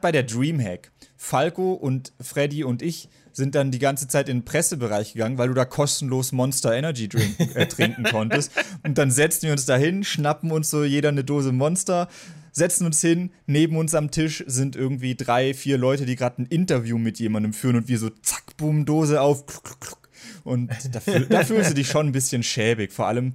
bei 0.01 0.11
der 0.11 0.23
Dreamhack, 0.23 0.91
Falco 1.15 1.73
und 1.73 2.13
Freddy 2.19 2.63
und 2.63 2.81
ich 2.81 3.09
sind 3.31 3.55
dann 3.55 3.71
die 3.71 3.79
ganze 3.79 4.07
Zeit 4.07 4.27
in 4.27 4.39
den 4.39 4.45
Pressebereich 4.45 5.13
gegangen, 5.13 5.37
weil 5.37 5.47
du 5.47 5.53
da 5.53 5.65
kostenlos 5.65 6.31
Monster 6.31 6.73
Energy 6.73 7.07
drink, 7.07 7.39
äh, 7.55 7.65
trinken 7.67 8.03
konntest. 8.03 8.51
Und 8.83 8.97
dann 8.97 9.11
setzen 9.11 9.43
wir 9.43 9.53
uns 9.53 9.65
da 9.65 9.77
hin, 9.77 10.03
schnappen 10.03 10.51
uns 10.51 10.69
so 10.69 10.83
jeder 10.83 11.09
eine 11.09 11.23
Dose 11.23 11.51
Monster, 11.51 12.09
setzen 12.51 12.85
uns 12.85 12.99
hin, 13.01 13.31
neben 13.45 13.77
uns 13.77 13.95
am 13.95 14.11
Tisch 14.11 14.43
sind 14.47 14.75
irgendwie 14.75 15.15
drei, 15.15 15.53
vier 15.53 15.77
Leute, 15.77 16.05
die 16.05 16.15
gerade 16.15 16.41
ein 16.41 16.45
Interview 16.47 16.97
mit 16.97 17.19
jemandem 17.19 17.53
führen 17.53 17.77
und 17.77 17.87
wir 17.87 17.99
so 17.99 18.09
zack, 18.09 18.57
bumm, 18.57 18.85
Dose 18.85 19.21
auf, 19.21 19.45
kluck, 19.45 19.79
kluck. 19.79 19.98
Und 20.43 20.69
da, 20.91 20.99
da 21.29 21.43
fühlst 21.43 21.71
du 21.71 21.73
dich 21.73 21.87
schon 21.87 22.07
ein 22.07 22.11
bisschen 22.11 22.43
schäbig. 22.43 22.91
Vor 22.91 23.07
allem, 23.07 23.33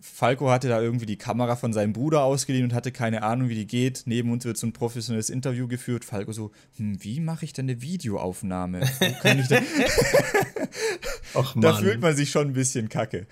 Falco 0.00 0.50
hatte 0.50 0.68
da 0.68 0.80
irgendwie 0.80 1.06
die 1.06 1.16
Kamera 1.16 1.56
von 1.56 1.72
seinem 1.72 1.92
Bruder 1.92 2.22
ausgeliehen 2.22 2.64
und 2.64 2.74
hatte 2.74 2.92
keine 2.92 3.22
Ahnung, 3.22 3.48
wie 3.48 3.54
die 3.54 3.66
geht. 3.66 4.02
Neben 4.06 4.32
uns 4.32 4.44
wird 4.44 4.56
so 4.56 4.66
ein 4.66 4.72
professionelles 4.72 5.30
Interview 5.30 5.68
geführt. 5.68 6.04
Falco 6.04 6.32
so, 6.32 6.52
hm, 6.76 7.02
wie 7.02 7.20
mache 7.20 7.44
ich 7.44 7.52
denn 7.52 7.66
eine 7.66 7.82
Videoaufnahme? 7.82 8.80
Wo 8.80 9.12
kann 9.22 9.38
ich 9.38 9.48
denn 9.48 9.64
Och, 11.34 11.54
da 11.56 11.74
fühlt 11.74 12.00
man 12.00 12.16
sich 12.16 12.30
schon 12.30 12.48
ein 12.48 12.52
bisschen 12.52 12.88
kacke. 12.88 13.26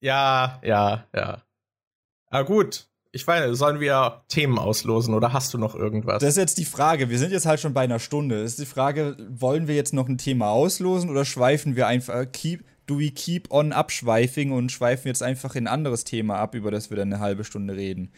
Ja, 0.00 0.60
ja, 0.62 1.06
ja. 1.14 1.42
Ah, 2.30 2.42
gut 2.42 2.88
ich 3.16 3.26
weiß, 3.26 3.56
sollen 3.56 3.80
wir 3.80 4.22
Themen 4.28 4.58
auslosen 4.58 5.14
oder 5.14 5.32
hast 5.32 5.52
du 5.54 5.58
noch 5.58 5.74
irgendwas? 5.74 6.20
Das 6.20 6.30
ist 6.30 6.36
jetzt 6.36 6.58
die 6.58 6.66
Frage. 6.66 7.08
Wir 7.08 7.18
sind 7.18 7.32
jetzt 7.32 7.46
halt 7.46 7.60
schon 7.60 7.72
bei 7.72 7.80
einer 7.80 7.98
Stunde. 7.98 8.42
Das 8.42 8.52
ist 8.52 8.60
die 8.60 8.66
Frage, 8.66 9.16
wollen 9.30 9.66
wir 9.66 9.74
jetzt 9.74 9.94
noch 9.94 10.06
ein 10.06 10.18
Thema 10.18 10.50
auslosen 10.50 11.08
oder 11.08 11.24
schweifen 11.24 11.76
wir 11.76 11.86
einfach, 11.86 12.14
äh, 12.14 12.26
keep, 12.26 12.64
do 12.86 12.98
we 12.98 13.10
keep 13.10 13.50
on 13.50 13.72
abschweifing 13.72 14.52
und 14.52 14.70
schweifen 14.70 15.08
jetzt 15.08 15.22
einfach 15.22 15.54
in 15.54 15.64
ein 15.64 15.72
anderes 15.72 16.04
Thema 16.04 16.36
ab, 16.36 16.54
über 16.54 16.70
das 16.70 16.90
wir 16.90 16.96
dann 16.98 17.12
eine 17.12 17.20
halbe 17.20 17.44
Stunde 17.44 17.74
reden? 17.74 18.12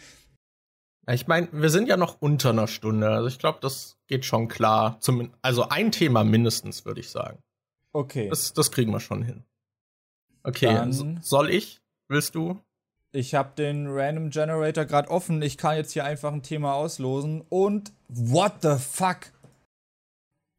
Ich 1.11 1.29
meine, 1.29 1.49
wir 1.53 1.71
sind 1.71 1.89
ja 1.89 1.97
noch 1.97 2.21
unter 2.21 2.51
einer 2.51 2.67
Stunde. 2.67 3.09
Also 3.09 3.29
ich 3.29 3.39
glaube, 3.39 3.61
das 3.63 3.97
geht 4.09 4.25
schon 4.25 4.49
klar. 4.49 5.01
Zum, 5.01 5.31
also 5.41 5.69
ein 5.69 5.93
Thema 5.93 6.25
mindestens, 6.25 6.85
würde 6.85 7.01
ich 7.01 7.09
sagen. 7.09 7.39
Okay. 7.93 8.29
Das, 8.29 8.53
das 8.53 8.73
kriegen 8.73 8.93
wir 8.93 9.01
schon 9.01 9.23
hin. 9.23 9.45
Okay, 10.43 10.67
Dann 10.67 11.21
soll 11.23 11.51
ich? 11.51 11.81
Willst 12.09 12.35
du? 12.35 12.61
Ich 13.13 13.35
habe 13.35 13.53
den 13.57 13.87
Random 13.89 14.31
Generator 14.31 14.85
gerade 14.85 15.11
offen. 15.11 15.41
Ich 15.41 15.57
kann 15.57 15.77
jetzt 15.77 15.93
hier 15.93 16.05
einfach 16.05 16.33
ein 16.33 16.43
Thema 16.43 16.75
auslosen. 16.75 17.43
Und 17.49 17.93
what 18.09 18.55
the 18.63 18.77
fuck? 18.79 19.33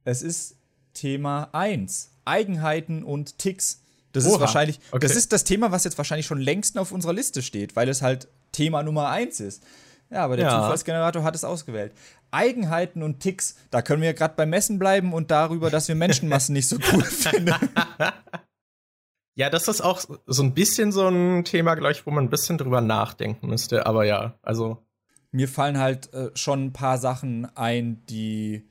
Es 0.03 0.21
ist 0.21 0.55
Thema 0.93 1.49
1. 1.51 2.11
Eigenheiten 2.25 3.03
und 3.03 3.37
Ticks. 3.37 3.83
Das 4.11 4.25
Oha, 4.25 4.33
ist 4.33 4.39
wahrscheinlich, 4.39 4.79
okay. 4.91 5.05
das 5.05 5.15
ist 5.15 5.31
das 5.31 5.43
Thema, 5.43 5.71
was 5.71 5.83
jetzt 5.83 5.97
wahrscheinlich 5.99 6.25
schon 6.25 6.39
längst 6.39 6.77
auf 6.79 6.91
unserer 6.91 7.13
Liste 7.13 7.43
steht, 7.43 7.75
weil 7.75 7.87
es 7.87 8.01
halt 8.01 8.27
Thema 8.51 8.81
Nummer 8.81 9.09
1 9.09 9.39
ist. 9.39 9.63
Ja, 10.09 10.23
aber 10.23 10.35
der 10.35 10.47
ja. 10.47 10.59
Zufallsgenerator 10.59 11.23
hat 11.23 11.35
es 11.35 11.43
ausgewählt. 11.43 11.93
Eigenheiten 12.31 13.03
und 13.03 13.19
Ticks, 13.19 13.55
da 13.69 13.83
können 13.83 14.01
wir 14.01 14.13
gerade 14.15 14.33
beim 14.35 14.49
Messen 14.49 14.79
bleiben 14.79 15.13
und 15.13 15.29
darüber, 15.29 15.69
dass 15.69 15.87
wir 15.87 15.95
Menschenmassen 15.95 16.53
nicht 16.53 16.67
so 16.67 16.77
cool 16.91 17.03
finden. 17.05 17.53
Ja, 19.39 19.49
das 19.49 19.69
ist 19.69 19.79
auch 19.79 20.01
so 20.27 20.43
ein 20.43 20.53
bisschen 20.53 20.91
so 20.91 21.07
ein 21.07 21.45
Thema, 21.45 21.75
glaube 21.75 21.93
ich, 21.93 22.05
wo 22.05 22.11
man 22.11 22.25
ein 22.25 22.29
bisschen 22.29 22.57
drüber 22.57 22.81
nachdenken 22.81 23.47
müsste. 23.47 23.85
Aber 23.85 24.03
ja, 24.03 24.37
also. 24.41 24.83
Mir 25.31 25.47
fallen 25.47 25.77
halt 25.77 26.13
äh, 26.13 26.29
schon 26.33 26.65
ein 26.65 26.73
paar 26.73 26.97
Sachen 26.97 27.45
ein, 27.55 28.05
die. 28.07 28.67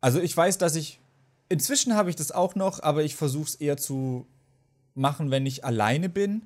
Also 0.00 0.20
ich 0.20 0.36
weiß, 0.36 0.58
dass 0.58 0.76
ich. 0.76 1.00
Inzwischen 1.48 1.96
habe 1.96 2.08
ich 2.08 2.14
das 2.14 2.30
auch 2.30 2.54
noch, 2.54 2.80
aber 2.84 3.02
ich 3.02 3.16
versuche 3.16 3.48
es 3.48 3.54
eher 3.56 3.76
zu 3.78 4.28
machen, 4.94 5.32
wenn 5.32 5.44
ich 5.44 5.64
alleine 5.64 6.08
bin. 6.08 6.44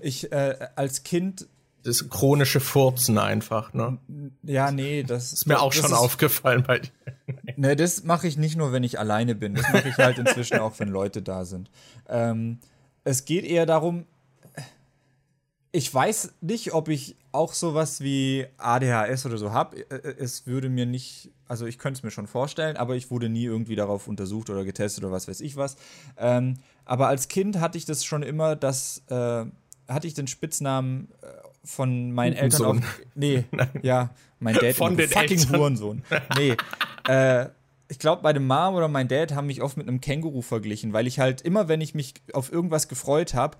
Ich 0.00 0.32
äh, 0.32 0.70
als 0.74 1.02
Kind 1.02 1.48
das 1.82 2.08
chronische 2.08 2.60
Furzen 2.60 3.18
einfach, 3.18 3.74
ne? 3.74 3.98
Ja, 4.42 4.70
nee, 4.70 5.02
das 5.02 5.34
ist 5.34 5.46
mir 5.46 5.60
auch 5.60 5.74
schon 5.74 5.84
ist, 5.84 5.92
aufgefallen 5.92 6.64
bei 6.66 6.78
dir. 6.78 6.90
Ne, 7.56 7.76
das 7.76 8.04
mache 8.04 8.26
ich 8.26 8.38
nicht 8.38 8.56
nur, 8.56 8.72
wenn 8.72 8.84
ich 8.84 8.98
alleine 8.98 9.34
bin. 9.34 9.54
Das 9.54 9.70
mache 9.70 9.88
ich 9.88 9.98
halt 9.98 10.16
inzwischen 10.16 10.60
auch, 10.60 10.78
wenn 10.78 10.88
Leute 10.88 11.20
da 11.22 11.44
sind. 11.44 11.70
Ähm, 12.08 12.60
es 13.08 13.24
geht 13.24 13.46
eher 13.46 13.64
darum, 13.64 14.04
ich 15.72 15.92
weiß 15.92 16.34
nicht, 16.42 16.74
ob 16.74 16.88
ich 16.88 17.16
auch 17.32 17.54
sowas 17.54 18.02
wie 18.02 18.46
ADHS 18.58 19.24
oder 19.24 19.38
so 19.38 19.52
habe. 19.52 19.78
Es 20.18 20.46
würde 20.46 20.68
mir 20.68 20.84
nicht, 20.84 21.30
also 21.46 21.64
ich 21.64 21.78
könnte 21.78 21.98
es 21.98 22.02
mir 22.02 22.10
schon 22.10 22.26
vorstellen, 22.26 22.76
aber 22.76 22.96
ich 22.96 23.10
wurde 23.10 23.30
nie 23.30 23.44
irgendwie 23.44 23.76
darauf 23.76 24.08
untersucht 24.08 24.50
oder 24.50 24.64
getestet 24.64 25.04
oder 25.04 25.12
was 25.12 25.26
weiß 25.26 25.40
ich 25.40 25.56
was. 25.56 25.76
Ähm, 26.18 26.54
aber 26.84 27.08
als 27.08 27.28
Kind 27.28 27.60
hatte 27.60 27.78
ich 27.78 27.86
das 27.86 28.04
schon 28.04 28.22
immer, 28.22 28.56
dass 28.56 29.02
äh, 29.08 29.44
hatte 29.88 30.06
ich 30.06 30.12
den 30.12 30.26
Spitznamen 30.26 31.08
äh, 31.22 31.26
von 31.64 32.12
meinen 32.12 32.34
Eltern 32.34 32.64
auf. 32.64 32.76
Nee, 33.14 33.44
ja, 33.82 34.10
mein 34.38 34.54
Dad. 34.54 34.74
Von 34.74 34.98
den 34.98 35.08
fucking 35.08 35.38
Eltern. 35.38 35.60
Hurensohn. 35.60 36.02
Nee. 36.36 36.56
äh, 37.08 37.46
ich 37.88 37.98
glaube, 37.98 38.22
meine 38.22 38.40
Mom 38.40 38.74
oder 38.74 38.88
mein 38.88 39.08
Dad 39.08 39.34
haben 39.34 39.46
mich 39.46 39.62
oft 39.62 39.76
mit 39.76 39.88
einem 39.88 40.00
Känguru 40.00 40.42
verglichen, 40.42 40.92
weil 40.92 41.06
ich 41.06 41.18
halt 41.18 41.40
immer, 41.40 41.68
wenn 41.68 41.80
ich 41.80 41.94
mich 41.94 42.14
auf 42.32 42.52
irgendwas 42.52 42.88
gefreut 42.88 43.34
habe, 43.34 43.56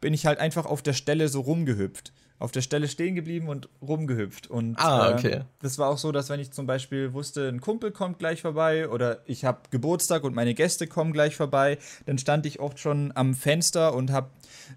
bin 0.00 0.14
ich 0.14 0.26
halt 0.26 0.38
einfach 0.38 0.66
auf 0.66 0.82
der 0.82 0.92
Stelle 0.92 1.28
so 1.28 1.40
rumgehüpft. 1.40 2.12
Auf 2.38 2.50
der 2.50 2.60
Stelle 2.60 2.88
stehen 2.88 3.14
geblieben 3.14 3.48
und 3.48 3.68
rumgehüpft. 3.80 4.48
Und 4.48 4.76
ah, 4.76 5.10
äh, 5.10 5.14
okay. 5.14 5.30
äh, 5.30 5.44
das 5.60 5.78
war 5.78 5.88
auch 5.88 5.98
so, 5.98 6.10
dass 6.10 6.28
wenn 6.28 6.40
ich 6.40 6.50
zum 6.50 6.66
Beispiel 6.66 7.12
wusste, 7.12 7.48
ein 7.48 7.60
Kumpel 7.60 7.92
kommt 7.92 8.18
gleich 8.18 8.42
vorbei 8.42 8.88
oder 8.88 9.20
ich 9.26 9.44
habe 9.44 9.60
Geburtstag 9.70 10.24
und 10.24 10.34
meine 10.34 10.52
Gäste 10.52 10.88
kommen 10.88 11.12
gleich 11.12 11.36
vorbei, 11.36 11.78
dann 12.04 12.18
stand 12.18 12.44
ich 12.46 12.58
oft 12.58 12.80
schon 12.80 13.12
am 13.14 13.34
Fenster 13.34 13.94
und 13.94 14.10
habe 14.10 14.30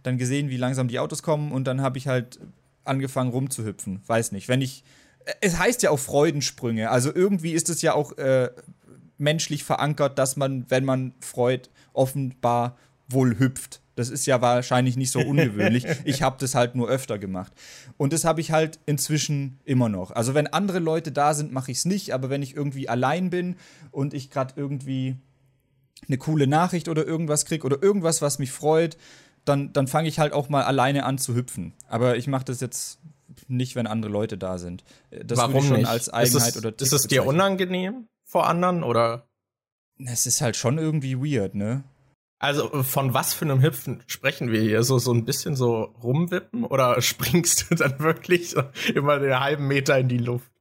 dann 0.04 0.20
gesehen, 0.20 0.50
wie 0.50 0.58
langsam 0.58 0.88
die 0.88 1.00
Autos 1.00 1.24
kommen 1.24 1.52
und 1.52 1.66
dann 1.66 1.82
habe 1.82 1.98
ich 1.98 2.08
halt 2.08 2.40
angefangen 2.84 3.32
rumzuhüpfen. 3.32 4.02
Weiß 4.06 4.32
nicht. 4.32 4.48
Wenn 4.48 4.62
ich. 4.62 4.84
Es 5.42 5.58
heißt 5.58 5.82
ja 5.82 5.90
auch 5.90 5.98
Freudensprünge. 5.98 6.92
Also 6.92 7.12
irgendwie 7.14 7.54
ist 7.54 7.70
es 7.70 7.82
ja 7.82 7.96
auch 7.96 8.16
äh, 8.20 8.52
menschlich 9.18 9.64
verankert, 9.64 10.20
dass 10.20 10.36
man, 10.36 10.70
wenn 10.70 10.86
man 10.86 11.14
freut, 11.20 11.70
offenbar 11.94 12.78
wohl 13.08 13.38
hüpft. 13.40 13.82
Das 13.96 14.10
ist 14.10 14.26
ja 14.26 14.42
wahrscheinlich 14.42 14.98
nicht 14.98 15.12
so 15.12 15.20
ungewöhnlich. 15.20 15.86
ich 16.04 16.22
habe 16.22 16.36
das 16.40 16.54
halt 16.54 16.76
nur 16.76 16.90
öfter 16.90 17.18
gemacht. 17.18 17.54
Und 17.98 18.12
das 18.12 18.26
habe 18.26 18.42
ich 18.42 18.52
halt 18.52 18.80
inzwischen 18.86 19.60
immer 19.64 19.88
noch. 19.90 20.12
Also 20.12 20.34
wenn 20.34 20.48
andere 20.48 20.80
Leute 20.80 21.12
da 21.12 21.34
sind, 21.34 21.54
mache 21.54 21.72
ich 21.72 21.78
es 21.78 21.86
nicht. 21.86 22.14
Aber 22.14 22.30
wenn 22.30 22.42
ich 22.42 22.56
irgendwie 22.56 22.90
allein 22.90 23.30
bin 23.30 23.56
und 23.92 24.14
ich 24.14 24.30
gerade 24.30 24.54
irgendwie 24.58 25.16
eine 26.08 26.18
coole 26.18 26.46
Nachricht 26.46 26.90
oder 26.90 27.06
irgendwas 27.06 27.46
kriege 27.46 27.66
oder 27.66 27.82
irgendwas, 27.82 28.22
was 28.22 28.38
mich 28.38 28.52
freut, 28.52 28.98
dann, 29.46 29.72
dann 29.72 29.88
fange 29.88 30.10
ich 30.10 30.20
halt 30.20 30.34
auch 30.34 30.50
mal 30.50 30.64
alleine 30.64 31.06
an 31.06 31.18
zu 31.18 31.34
hüpfen. 31.36 31.74
Aber 31.88 32.18
ich 32.18 32.28
mache 32.28 32.46
das 32.46 32.60
jetzt 32.60 33.00
nicht, 33.48 33.76
wenn 33.76 33.88
andere 33.88 34.12
Leute 34.12 34.38
da 34.38 34.58
sind. 34.58 34.84
Das 35.10 35.38
Warum 35.38 35.54
würde 35.54 35.64
ich 35.64 35.70
schon 35.70 35.78
nicht? 35.78 35.88
als 35.88 36.10
Eigenheit 36.10 36.42
ist 36.42 36.56
es, 36.56 36.58
oder 36.58 36.76
Tipp 36.76 36.86
Ist 36.86 36.94
es 36.94 37.08
dir 37.08 37.26
unangenehm 37.26 38.08
vor 38.26 38.48
anderen 38.48 38.84
oder? 38.84 39.28
Es 39.98 40.26
ist 40.26 40.42
halt 40.42 40.58
schon 40.58 40.78
irgendwie 40.78 41.18
weird, 41.18 41.56
ne? 41.56 41.84
Also 42.38 42.84
von 42.84 43.14
was 43.14 43.34
für 43.34 43.46
einem 43.46 43.62
Hüpfen 43.62 44.04
sprechen 44.08 44.52
wir 44.52 44.62
hier? 44.62 44.84
So, 44.84 45.00
so 45.00 45.14
ein 45.14 45.24
bisschen 45.24 45.56
so 45.56 45.96
rumwippen 46.04 46.66
oder 46.66 47.02
springst 47.02 47.68
du 47.70 47.76
dann 47.76 48.00
wirklich 48.00 48.56
immer 48.94 49.20
den 49.20 49.40
halben 49.40 49.68
Meter 49.68 49.98
in 49.98 50.10
die 50.10 50.18
Luft? 50.18 50.52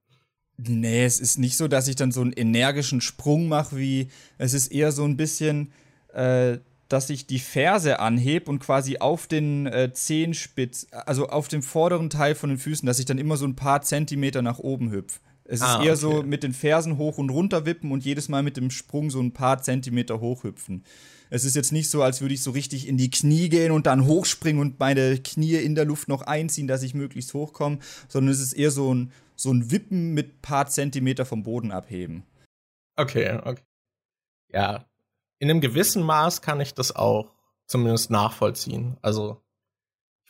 Nee, 0.56 1.04
es 1.04 1.18
ist 1.18 1.38
nicht 1.38 1.56
so, 1.56 1.66
dass 1.66 1.88
ich 1.88 1.96
dann 1.96 2.12
so 2.12 2.20
einen 2.20 2.32
energischen 2.32 3.00
Sprung 3.00 3.48
mache, 3.48 3.76
wie 3.76 4.08
es 4.38 4.54
ist 4.54 4.68
eher 4.68 4.92
so 4.92 5.04
ein 5.04 5.16
bisschen, 5.16 5.72
äh, 6.12 6.58
dass 6.88 7.10
ich 7.10 7.26
die 7.26 7.40
Ferse 7.40 7.98
anhebe 7.98 8.48
und 8.48 8.60
quasi 8.60 8.98
auf 8.98 9.26
den 9.26 9.66
äh, 9.66 9.92
Zehenspitz, 9.92 10.86
also 10.92 11.28
auf 11.28 11.48
dem 11.48 11.62
vorderen 11.62 12.08
Teil 12.08 12.36
von 12.36 12.50
den 12.50 12.58
Füßen, 12.58 12.86
dass 12.86 13.00
ich 13.00 13.06
dann 13.06 13.18
immer 13.18 13.36
so 13.36 13.46
ein 13.46 13.56
paar 13.56 13.82
Zentimeter 13.82 14.42
nach 14.42 14.60
oben 14.60 14.92
hüpfe. 14.92 15.18
Es 15.46 15.60
ah, 15.60 15.74
ist 15.76 15.84
eher 15.84 15.92
okay. 15.92 16.00
so 16.00 16.22
mit 16.22 16.42
den 16.42 16.54
Fersen 16.54 16.96
hoch 16.96 17.18
und 17.18 17.30
runter 17.30 17.66
wippen 17.66 17.92
und 17.92 18.04
jedes 18.04 18.28
Mal 18.28 18.42
mit 18.42 18.56
dem 18.56 18.70
Sprung 18.70 19.10
so 19.10 19.20
ein 19.20 19.32
paar 19.32 19.60
Zentimeter 19.60 20.20
hochhüpfen. 20.20 20.84
Es 21.30 21.44
ist 21.44 21.56
jetzt 21.56 21.72
nicht 21.72 21.90
so, 21.90 22.02
als 22.02 22.20
würde 22.20 22.34
ich 22.34 22.42
so 22.42 22.50
richtig 22.52 22.88
in 22.88 22.96
die 22.96 23.10
Knie 23.10 23.48
gehen 23.48 23.72
und 23.72 23.86
dann 23.86 24.06
hochspringen 24.06 24.60
und 24.60 24.78
meine 24.78 25.18
Knie 25.18 25.56
in 25.56 25.74
der 25.74 25.84
Luft 25.84 26.08
noch 26.08 26.22
einziehen, 26.22 26.66
dass 26.66 26.82
ich 26.82 26.94
möglichst 26.94 27.34
hochkomme, 27.34 27.78
sondern 28.08 28.32
es 28.32 28.40
ist 28.40 28.52
eher 28.52 28.70
so 28.70 28.94
ein, 28.94 29.12
so 29.36 29.52
ein 29.52 29.70
Wippen 29.70 30.14
mit 30.14 30.42
paar 30.42 30.66
Zentimeter 30.66 31.26
vom 31.26 31.42
Boden 31.42 31.72
abheben. 31.72 32.24
Okay, 32.96 33.38
okay. 33.42 33.62
Ja, 34.52 34.86
in 35.40 35.50
einem 35.50 35.60
gewissen 35.60 36.02
Maß 36.02 36.40
kann 36.40 36.60
ich 36.60 36.74
das 36.74 36.94
auch 36.94 37.34
zumindest 37.66 38.10
nachvollziehen. 38.10 38.96
Also, 39.02 39.43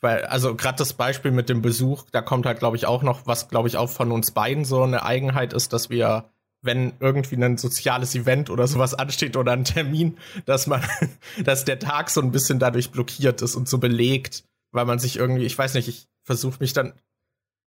weil, 0.05 0.27
also 0.27 0.55
gerade 0.55 0.77
das 0.77 0.93
Beispiel 0.93 1.31
mit 1.31 1.49
dem 1.49 1.63
Besuch, 1.63 2.05
da 2.13 2.21
kommt 2.21 2.45
halt, 2.45 2.59
glaube 2.59 2.77
ich, 2.77 2.87
auch 2.87 3.03
noch, 3.03 3.27
was, 3.27 3.49
glaube 3.49 3.69
ich, 3.69 3.79
auch 3.79 3.89
von 3.89 4.13
uns 4.13 4.33
beiden 4.33 4.67
so 4.67 4.83
eine 4.83 5.03
Eigenheit 5.03 5.55
ist, 5.55 5.73
dass 5.73 5.89
wir, 5.89 6.27
wenn 6.61 6.93
irgendwie 7.01 7.43
ein 7.43 7.57
soziales 7.57 8.15
Event 8.15 8.51
oder 8.51 8.69
sowas 8.69 8.93
ansteht 8.93 9.37
oder 9.37 9.53
ein 9.53 9.65
Termin, 9.65 10.19
dass 10.45 10.67
man, 10.67 10.83
dass 11.45 11.65
der 11.65 11.79
Tag 11.79 12.11
so 12.11 12.21
ein 12.21 12.33
bisschen 12.33 12.59
dadurch 12.59 12.91
blockiert 12.91 13.41
ist 13.41 13.57
und 13.57 13.67
so 13.67 13.79
belegt, 13.79 14.45
weil 14.73 14.85
man 14.85 14.99
sich 14.99 15.17
irgendwie, 15.17 15.47
ich 15.47 15.57
weiß 15.57 15.73
nicht, 15.73 15.89
ich 15.89 16.07
versuche 16.23 16.59
mich 16.61 16.75
dann, 16.75 16.93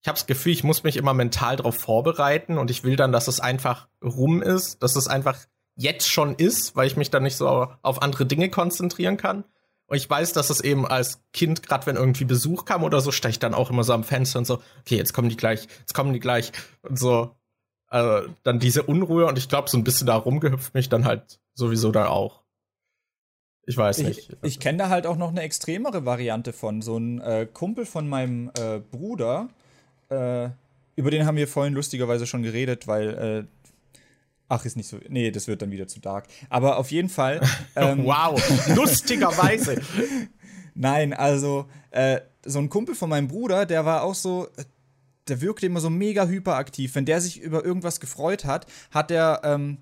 ich 0.03 0.09
habe 0.09 0.19
das 0.19 0.27
Gefühl, 0.27 0.53
ich 0.53 0.65
muss 0.65 0.83
mich 0.83 0.97
immer 0.97 1.15
mental 1.15 1.55
darauf 1.55 1.77
vorbereiten 1.77 2.59
und 2.59 2.69
ich 2.69 2.83
will 2.83 2.97
dann, 2.97 3.13
dass 3.13 3.29
es 3.29 3.39
einfach 3.39 3.87
rum 4.03 4.43
ist, 4.43 4.83
dass 4.83 4.97
es 4.97 5.07
einfach 5.07 5.39
jetzt 5.77 6.11
schon 6.11 6.35
ist, 6.35 6.75
weil 6.75 6.89
ich 6.89 6.97
mich 6.97 7.11
dann 7.11 7.23
nicht 7.23 7.37
so 7.37 7.69
auf 7.81 8.03
andere 8.03 8.27
Dinge 8.27 8.51
konzentrieren 8.51 9.17
kann. 9.17 9.45
Und 9.87 9.97
ich 9.97 10.09
weiß, 10.09 10.33
dass 10.33 10.51
es 10.51 10.61
eben 10.61 10.87
als 10.87 11.23
Kind, 11.33 11.63
gerade 11.63 11.87
wenn 11.87 11.97
irgendwie 11.97 12.25
Besuch 12.25 12.65
kam 12.65 12.83
oder 12.83 13.01
so, 13.01 13.13
stehe 13.13 13.31
ich 13.31 13.39
dann 13.39 13.55
auch 13.55 13.71
immer 13.71 13.85
so 13.85 13.93
am 13.93 14.05
Fenster 14.05 14.39
und 14.39 14.47
so, 14.47 14.63
okay, 14.81 14.97
jetzt 14.97 15.13
kommen 15.13 15.29
die 15.29 15.37
gleich, 15.37 15.69
jetzt 15.81 15.95
kommen 15.95 16.13
die 16.13 16.21
gleich 16.21 16.53
und 16.83 16.99
so. 16.99 17.37
Also 17.87 18.29
dann 18.43 18.59
diese 18.59 18.83
Unruhe 18.83 19.27
und 19.27 19.39
ich 19.39 19.49
glaube, 19.49 19.69
so 19.69 19.77
ein 19.77 19.85
bisschen 19.85 20.07
da 20.07 20.17
rumgehüpft 20.17 20.75
mich 20.75 20.89
dann 20.89 21.05
halt 21.05 21.39
sowieso 21.55 21.93
da 21.93 22.09
auch. 22.09 22.43
Ich 23.67 23.77
weiß 23.77 23.99
nicht. 23.99 24.31
Ich, 24.31 24.37
ich 24.43 24.61
kenne 24.61 24.79
da 24.79 24.89
halt 24.89 25.07
auch 25.07 25.17
noch 25.17 25.31
eine 25.31 25.43
extremere 25.43 26.05
Variante 26.05 26.53
von. 26.53 26.83
So 26.83 26.99
ein 26.99 27.21
äh, 27.21 27.47
Kumpel 27.51 27.87
von 27.87 28.09
meinem 28.09 28.51
äh, 28.59 28.79
Bruder, 28.79 29.49
äh, 30.09 30.49
über 30.97 31.11
den 31.11 31.27
haben 31.27 31.37
wir 31.37 31.49
vorhin 31.49 31.75
lustigerweise 31.75 32.27
schon 32.27 32.43
geredet, 32.43 32.87
weil 32.87 33.09
äh, 33.09 33.64
Ach, 34.55 34.65
ist 34.65 34.77
nicht 34.77 34.89
so. 34.89 34.99
Nee, 35.09 35.33
das 35.33 35.49
wird 35.49 35.63
dann 35.63 35.73
wieder 35.73 35.89
zu 35.89 35.99
dark. 35.99 36.29
Aber 36.49 36.79
auf 36.79 36.91
jeden 36.91 37.09
Fall. 37.09 37.41
Ähm, 37.77 38.05
wow, 38.05 38.41
lustigerweise. 38.77 39.81
Nein, 40.75 41.13
also 41.13 41.67
äh, 41.91 42.21
so 42.45 42.61
ein 42.61 42.69
Kumpel 42.69 42.95
von 42.95 43.11
meinem 43.11 43.27
Bruder, 43.27 43.67
der 43.67 43.85
war 43.85 44.03
auch 44.03 44.15
so, 44.15 44.47
der 45.27 45.41
wirkte 45.41 45.67
immer 45.67 45.81
so 45.81 45.91
mega 45.91 46.27
hyperaktiv. 46.27 46.95
Wenn 46.95 47.05
der 47.05 47.21
sich 47.21 47.41
über 47.41 47.65
irgendwas 47.65 47.99
gefreut 47.99 48.45
hat, 48.45 48.67
hat 48.93 49.11
der, 49.11 49.41
ähm, 49.43 49.79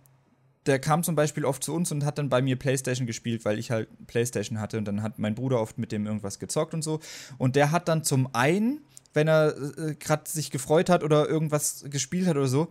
der 0.64 0.78
kam 0.78 1.02
zum 1.02 1.14
Beispiel 1.14 1.44
oft 1.44 1.62
zu 1.62 1.74
uns 1.74 1.92
und 1.92 2.06
hat 2.06 2.16
dann 2.16 2.30
bei 2.30 2.40
mir 2.40 2.56
Playstation 2.56 3.06
gespielt, 3.06 3.44
weil 3.44 3.58
ich 3.58 3.70
halt 3.70 3.88
Playstation 4.06 4.58
hatte 4.58 4.78
und 4.78 4.86
dann 4.86 5.02
hat 5.02 5.18
mein 5.18 5.34
Bruder 5.34 5.60
oft 5.60 5.76
mit 5.76 5.92
dem 5.92 6.06
irgendwas 6.06 6.38
gezockt 6.38 6.72
und 6.72 6.82
so. 6.82 7.00
Und 7.36 7.56
der 7.56 7.72
hat 7.72 7.88
dann 7.88 8.04
zum 8.04 8.34
einen, 8.34 8.80
wenn 9.12 9.28
er 9.28 9.54
äh, 9.76 9.94
gerade 9.96 10.30
sich 10.30 10.50
gefreut 10.50 10.88
hat 10.88 11.04
oder 11.04 11.28
irgendwas 11.28 11.84
gespielt 11.90 12.26
hat 12.26 12.36
oder 12.36 12.48
so, 12.48 12.68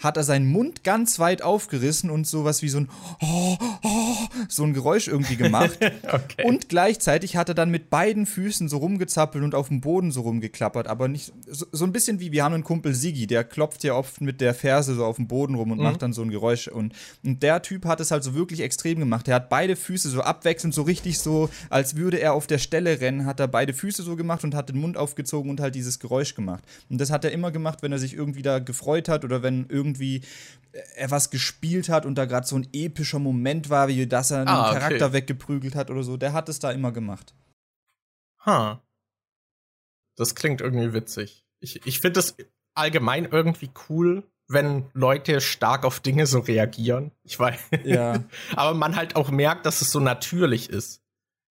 hat 0.00 0.16
er 0.16 0.24
seinen 0.24 0.46
Mund 0.46 0.82
ganz 0.82 1.18
weit 1.18 1.42
aufgerissen 1.42 2.10
und 2.10 2.26
sowas 2.26 2.62
wie 2.62 2.68
so 2.68 2.78
ein 2.78 2.88
oh, 3.20 3.56
oh, 3.82 4.16
so 4.48 4.64
ein 4.64 4.72
Geräusch 4.72 5.08
irgendwie 5.08 5.36
gemacht. 5.36 5.78
okay. 6.12 6.44
Und 6.44 6.68
gleichzeitig 6.68 7.36
hat 7.36 7.48
er 7.50 7.54
dann 7.54 7.70
mit 7.70 7.90
beiden 7.90 8.26
Füßen 8.26 8.68
so 8.68 8.78
rumgezappelt 8.78 9.44
und 9.44 9.54
auf 9.54 9.68
dem 9.68 9.80
Boden 9.80 10.10
so 10.10 10.22
rumgeklappert. 10.22 10.88
Aber 10.88 11.06
nicht 11.08 11.32
so, 11.46 11.66
so 11.70 11.84
ein 11.84 11.92
bisschen 11.92 12.18
wie 12.18 12.32
wir 12.32 12.44
haben 12.44 12.54
einen 12.54 12.64
Kumpel 12.64 12.94
Sigi, 12.94 13.26
der 13.26 13.44
klopft 13.44 13.84
ja 13.84 13.94
oft 13.94 14.20
mit 14.20 14.40
der 14.40 14.54
Ferse 14.54 14.94
so 14.94 15.04
auf 15.04 15.16
dem 15.16 15.28
Boden 15.28 15.54
rum 15.54 15.70
und 15.70 15.78
mhm. 15.78 15.84
macht 15.84 16.02
dann 16.02 16.14
so 16.14 16.22
ein 16.22 16.30
Geräusch. 16.30 16.68
Und, 16.68 16.94
und 17.22 17.42
der 17.42 17.60
Typ 17.60 17.84
hat 17.84 18.00
es 18.00 18.10
halt 18.10 18.24
so 18.24 18.34
wirklich 18.34 18.60
extrem 18.60 18.98
gemacht. 18.98 19.28
Er 19.28 19.34
hat 19.34 19.50
beide 19.50 19.76
Füße 19.76 20.08
so 20.08 20.22
abwechselnd, 20.22 20.74
so 20.74 20.82
richtig 20.82 21.18
so, 21.18 21.50
als 21.68 21.96
würde 21.96 22.18
er 22.18 22.32
auf 22.32 22.46
der 22.46 22.58
Stelle 22.58 23.00
rennen, 23.00 23.26
hat 23.26 23.38
er 23.38 23.48
beide 23.48 23.74
Füße 23.74 24.02
so 24.02 24.16
gemacht 24.16 24.44
und 24.44 24.54
hat 24.54 24.70
den 24.70 24.80
Mund 24.80 24.96
aufgezogen 24.96 25.50
und 25.50 25.60
halt 25.60 25.74
dieses 25.74 25.98
Geräusch 25.98 26.34
gemacht. 26.34 26.64
Und 26.88 27.00
das 27.00 27.10
hat 27.10 27.24
er 27.24 27.32
immer 27.32 27.50
gemacht, 27.50 27.82
wenn 27.82 27.92
er 27.92 27.98
sich 27.98 28.14
irgendwie 28.14 28.42
da 28.42 28.60
gefreut 28.60 29.08
hat 29.08 29.24
oder 29.24 29.42
wenn 29.42 29.66
irgendwie 29.68 29.89
er 30.94 31.10
was 31.10 31.30
gespielt 31.30 31.88
hat 31.88 32.06
und 32.06 32.14
da 32.16 32.26
gerade 32.26 32.46
so 32.46 32.56
ein 32.56 32.68
epischer 32.72 33.18
Moment 33.18 33.70
war, 33.70 33.88
wie 33.88 34.06
dass 34.06 34.30
er 34.30 34.38
einen 34.38 34.48
ah, 34.48 34.70
okay. 34.70 34.78
Charakter 34.78 35.12
weggeprügelt 35.12 35.74
hat 35.74 35.90
oder 35.90 36.02
so. 36.02 36.16
Der 36.16 36.32
hat 36.32 36.48
es 36.48 36.58
da 36.58 36.70
immer 36.70 36.92
gemacht. 36.92 37.34
Ha. 38.46 38.74
Huh. 38.74 38.78
Das 40.16 40.34
klingt 40.34 40.60
irgendwie 40.60 40.92
witzig. 40.92 41.44
Ich, 41.60 41.84
ich 41.86 42.00
finde 42.00 42.14
das 42.14 42.36
allgemein 42.74 43.24
irgendwie 43.24 43.70
cool, 43.88 44.24
wenn 44.48 44.90
Leute 44.92 45.40
stark 45.40 45.84
auf 45.84 46.00
Dinge 46.00 46.26
so 46.26 46.40
reagieren. 46.40 47.12
Ich 47.22 47.38
weiß. 47.38 47.58
Ja. 47.84 48.22
Aber 48.56 48.74
man 48.74 48.96
halt 48.96 49.16
auch 49.16 49.30
merkt, 49.30 49.66
dass 49.66 49.80
es 49.80 49.90
so 49.90 50.00
natürlich 50.00 50.68
ist. 50.70 51.02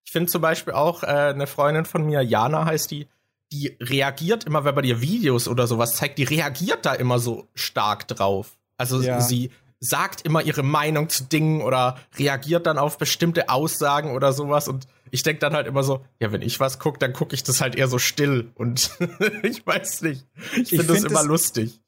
Ich 0.06 0.12
finde 0.12 0.32
zum 0.32 0.42
Beispiel 0.42 0.74
auch 0.74 1.04
äh, 1.04 1.08
eine 1.08 1.48
Freundin 1.48 1.86
von 1.86 2.06
mir, 2.06 2.22
Jana 2.22 2.66
heißt 2.66 2.92
die, 2.92 3.08
die 3.52 3.78
reagiert 3.80 4.44
immer, 4.46 4.66
wenn 4.66 4.76
man 4.76 4.84
dir 4.84 5.02
Videos 5.02 5.48
oder 5.48 5.68
sowas 5.68 5.96
zeigt, 5.96 6.18
die 6.18 6.24
reagiert 6.24 6.86
da 6.86 6.94
immer 6.94 7.20
so 7.20 7.48
stark 7.54 8.08
drauf. 8.08 8.58
Also 8.78 9.02
ja. 9.02 9.22
sie 9.22 9.52
sagt 9.80 10.22
immer 10.22 10.42
ihre 10.42 10.64
Meinung 10.64 11.10
zu 11.10 11.24
Dingen 11.26 11.62
oder 11.62 11.98
reagiert 12.18 12.66
dann 12.66 12.78
auf 12.78 12.98
bestimmte 12.98 13.50
Aussagen 13.50 14.12
oder 14.12 14.34
sowas 14.34 14.68
und 14.68 14.88
ich 15.12 15.24
denke 15.24 15.40
dann 15.40 15.54
halt 15.54 15.68
immer 15.68 15.84
so, 15.84 16.04
ja, 16.20 16.32
wenn 16.32 16.42
ich 16.42 16.60
was 16.60 16.80
gucke, 16.80 17.00
dann 17.00 17.14
gucke 17.14 17.36
ich 17.36 17.44
das 17.44 17.62
halt 17.62 17.76
eher 17.76 17.88
so 17.88 18.00
still 18.00 18.52
und 18.56 18.90
ich 19.44 19.66
weiß 19.66 20.02
nicht. 20.02 20.26
Ich 20.62 20.70
finde 20.70 20.88
das 20.88 21.04
immer 21.04 21.24
lustig. 21.24 21.80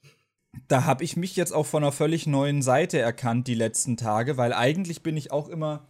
Da 0.68 0.86
habe 0.86 1.04
ich 1.04 1.18
mich 1.18 1.36
jetzt 1.36 1.54
auch 1.54 1.66
von 1.66 1.84
einer 1.84 1.92
völlig 1.92 2.28
neuen 2.28 2.62
Seite 2.62 3.00
erkannt 3.00 3.48
die 3.48 3.56
letzten 3.56 3.98
Tage, 3.98 4.38
weil 4.38 4.54
eigentlich 4.54 5.04
bin 5.04 5.18
ich 5.18 5.32
auch 5.32 5.50
immer 5.50 5.86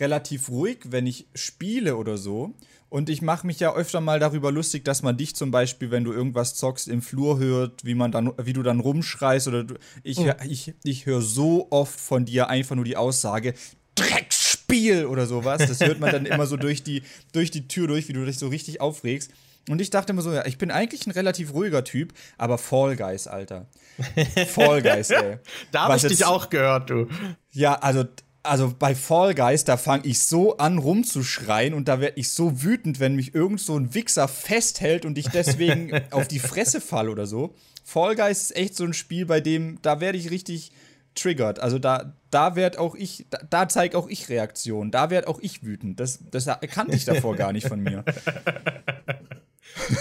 relativ 0.00 0.48
ruhig, 0.48 0.78
wenn 0.88 1.06
ich 1.06 1.26
spiele 1.34 1.96
oder 1.96 2.16
so. 2.18 2.54
Und 2.88 3.08
ich 3.08 3.22
mache 3.22 3.46
mich 3.46 3.58
ja 3.58 3.74
öfter 3.74 4.02
mal 4.02 4.20
darüber 4.20 4.52
lustig, 4.52 4.84
dass 4.84 5.02
man 5.02 5.16
dich 5.16 5.34
zum 5.34 5.50
Beispiel, 5.50 5.90
wenn 5.90 6.04
du 6.04 6.12
irgendwas 6.12 6.54
zockst, 6.54 6.88
im 6.88 7.00
Flur 7.00 7.38
hört, 7.38 7.84
wie 7.84 7.94
man 7.94 8.12
dann, 8.12 8.32
wie 8.36 8.52
du 8.52 8.62
dann 8.62 8.80
rumschreist 8.80 9.48
oder 9.48 9.64
du, 9.64 9.74
ich, 10.02 10.18
oh. 10.18 10.30
ich, 10.46 10.74
ich 10.84 11.06
höre 11.06 11.22
so 11.22 11.68
oft 11.70 11.98
von 11.98 12.26
dir 12.26 12.50
einfach 12.50 12.76
nur 12.76 12.84
die 12.84 12.98
Aussage, 12.98 13.54
Drecksspiel 13.94 15.06
oder 15.06 15.26
sowas. 15.26 15.66
Das 15.66 15.80
hört 15.80 16.00
man 16.00 16.12
dann 16.12 16.26
immer 16.26 16.46
so 16.46 16.56
durch 16.56 16.82
die, 16.82 17.02
durch 17.32 17.50
die 17.50 17.66
Tür 17.66 17.86
durch, 17.86 18.08
wie 18.08 18.12
du 18.12 18.24
dich 18.24 18.38
so 18.38 18.48
richtig 18.48 18.80
aufregst. 18.80 19.30
Und 19.68 19.80
ich 19.80 19.90
dachte 19.90 20.12
immer 20.12 20.22
so, 20.22 20.32
ja, 20.32 20.44
ich 20.44 20.58
bin 20.58 20.70
eigentlich 20.70 21.06
ein 21.06 21.12
relativ 21.12 21.54
ruhiger 21.54 21.84
Typ, 21.84 22.12
aber 22.36 22.58
Fall 22.58 22.96
Guys, 22.96 23.26
Alter. 23.26 23.68
Fall 24.48 24.82
Guys, 24.82 25.10
ey. 25.10 25.38
da 25.70 25.84
habe 25.84 25.96
ich 25.96 26.02
dich 26.02 26.24
auch 26.24 26.50
gehört, 26.50 26.90
du. 26.90 27.06
Ja, 27.52 27.74
also 27.74 28.04
also 28.42 28.74
bei 28.76 28.94
Fall 28.94 29.34
Guys, 29.34 29.64
da 29.64 29.76
fange 29.76 30.06
ich 30.06 30.22
so 30.22 30.56
an 30.56 30.78
rumzuschreien 30.78 31.74
und 31.74 31.88
da 31.88 32.00
werde 32.00 32.18
ich 32.18 32.30
so 32.30 32.62
wütend, 32.62 33.00
wenn 33.00 33.14
mich 33.14 33.34
irgend 33.34 33.60
so 33.60 33.76
ein 33.76 33.94
Wichser 33.94 34.28
festhält 34.28 35.04
und 35.04 35.18
ich 35.18 35.28
deswegen 35.28 35.92
auf 36.10 36.28
die 36.28 36.38
Fresse 36.38 36.80
fall 36.80 37.08
oder 37.08 37.26
so. 37.26 37.54
Fall 37.84 38.16
Guys 38.16 38.42
ist 38.42 38.56
echt 38.56 38.76
so 38.76 38.84
ein 38.84 38.94
Spiel, 38.94 39.26
bei 39.26 39.40
dem, 39.40 39.78
da 39.82 40.00
werde 40.00 40.18
ich 40.18 40.30
richtig 40.30 40.72
triggert. 41.14 41.60
Also 41.60 41.78
da, 41.78 42.14
da 42.30 42.56
werd 42.56 42.78
auch 42.78 42.94
ich, 42.94 43.26
da, 43.30 43.38
da 43.48 43.68
zeige 43.68 43.96
auch 43.98 44.08
ich 44.08 44.28
Reaktion. 44.28 44.90
Da 44.90 45.10
werde 45.10 45.28
auch 45.28 45.40
ich 45.40 45.62
wütend. 45.62 46.00
Das, 46.00 46.20
das 46.30 46.48
kannte 46.70 46.96
ich 46.96 47.04
davor 47.04 47.36
gar 47.36 47.52
nicht 47.52 47.68
von 47.68 47.80
mir. 47.80 48.04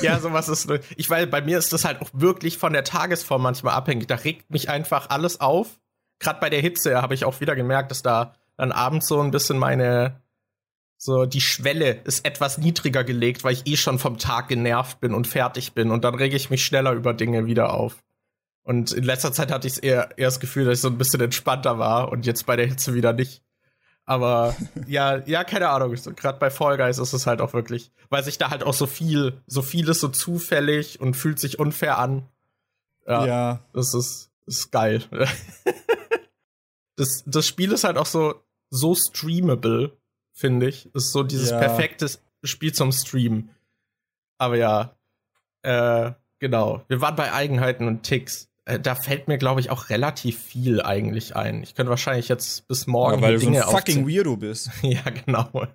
ja, 0.02 0.20
sowas 0.20 0.48
ist. 0.48 0.70
Ich 0.96 1.10
weiß, 1.10 1.30
bei 1.30 1.42
mir 1.42 1.58
ist 1.58 1.74
das 1.74 1.86
halt 1.86 2.02
auch 2.02 2.10
wirklich 2.14 2.58
von 2.58 2.74
der 2.74 2.84
Tagesform 2.84 3.42
manchmal 3.42 3.74
abhängig. 3.74 4.08
Da 4.08 4.16
regt 4.16 4.50
mich 4.52 4.70
einfach 4.70 5.10
alles 5.10 5.42
auf 5.42 5.81
gerade 6.22 6.39
bei 6.39 6.49
der 6.49 6.61
Hitze 6.61 7.01
habe 7.01 7.13
ich 7.13 7.26
auch 7.26 7.41
wieder 7.41 7.55
gemerkt, 7.55 7.91
dass 7.91 8.01
da 8.01 8.36
dann 8.55 8.72
abends 8.72 9.07
so 9.07 9.19
ein 9.19 9.32
bisschen 9.32 9.57
meine, 9.57 10.22
so 10.97 11.26
die 11.26 11.41
Schwelle 11.41 11.99
ist 12.03 12.26
etwas 12.26 12.57
niedriger 12.57 13.03
gelegt, 13.03 13.43
weil 13.43 13.53
ich 13.53 13.67
eh 13.67 13.76
schon 13.76 13.99
vom 13.99 14.17
Tag 14.17 14.47
genervt 14.47 15.01
bin 15.01 15.13
und 15.13 15.28
fertig 15.28 15.74
bin 15.74 15.91
und 15.91 16.05
dann 16.05 16.15
rege 16.15 16.36
ich 16.36 16.49
mich 16.49 16.63
schneller 16.63 16.93
über 16.93 17.13
Dinge 17.13 17.45
wieder 17.45 17.74
auf. 17.74 18.03
Und 18.63 18.91
in 18.91 19.03
letzter 19.03 19.34
Zeit 19.34 19.51
hatte 19.51 19.67
ich 19.67 19.84
eher, 19.84 20.17
eher 20.17 20.28
das 20.28 20.39
Gefühl, 20.39 20.65
dass 20.65 20.76
ich 20.76 20.82
so 20.82 20.88
ein 20.88 20.99
bisschen 20.99 21.22
entspannter 21.22 21.80
war 21.80 22.11
und 22.11 22.28
jetzt 22.28 22.45
bei 22.45 22.55
der 22.55 22.67
Hitze 22.67 22.93
wieder 22.93 23.11
nicht. 23.13 23.41
Aber 24.05 24.55
ja, 24.88 25.17
ja, 25.26 25.43
keine 25.43 25.69
Ahnung. 25.69 25.95
Gerade 26.15 26.39
bei 26.39 26.51
Fall 26.51 26.78
Guys 26.78 26.99
ist 26.99 27.13
es 27.13 27.26
halt 27.26 27.41
auch 27.41 27.53
wirklich, 27.53 27.91
weil 28.09 28.24
sich 28.24 28.38
da 28.38 28.51
halt 28.51 28.63
auch 28.63 28.74
so 28.76 28.86
viel, 28.86 29.41
so 29.47 29.63
vieles 29.63 29.99
so 29.99 30.09
zufällig 30.09 31.01
und 31.01 31.15
fühlt 31.15 31.39
sich 31.39 31.57
unfair 31.57 31.97
an. 31.97 32.28
Ja. 33.07 33.26
ja. 33.26 33.59
Das 33.74 33.95
ist, 33.95 34.31
ist 34.46 34.72
geil. 34.72 35.04
das, 36.96 37.24
das 37.26 37.48
Spiel 37.48 37.72
ist 37.72 37.84
halt 37.84 37.98
auch 37.98 38.06
so, 38.06 38.36
so 38.70 38.96
streamable, 38.96 39.98
finde 40.34 40.68
ich. 40.70 40.94
Ist 40.94 41.12
so 41.12 41.24
dieses 41.24 41.52
ja. 41.52 41.60
perfekte 41.60 42.10
Spiel 42.44 42.74
zum 42.74 42.92
Streamen. 42.92 43.50
Aber 44.38 44.56
ja, 44.58 44.96
äh, 45.62 46.12
genau. 46.39 46.84
Wir 46.88 47.02
waren 47.02 47.16
bei 47.16 47.32
Eigenheiten 47.32 47.88
und 47.88 48.04
Ticks. 48.04 48.50
Äh, 48.66 48.80
da 48.80 48.96
fällt 48.96 49.28
mir, 49.28 49.38
glaube 49.38 49.60
ich, 49.60 49.70
auch 49.70 49.89
relativ 49.89 50.39
viel 50.39 50.82
eigentlich 50.82 51.36
ein. 51.36 51.64
Ich 51.64 51.76
könnte 51.76 51.89
wahrscheinlich 51.89 52.28
jetzt 52.30 52.68
bis 52.68 52.88
morgen 52.88 53.18
ja, 53.18 53.22
weil 53.22 53.38
Dinge 53.38 53.60
du 53.60 53.64
so 53.64 53.70
ein 53.70 53.76
fucking 53.76 54.08
Weirdo 54.08 54.38
bist. 54.38 54.70
ja, 54.82 55.02
genau. 55.02 55.50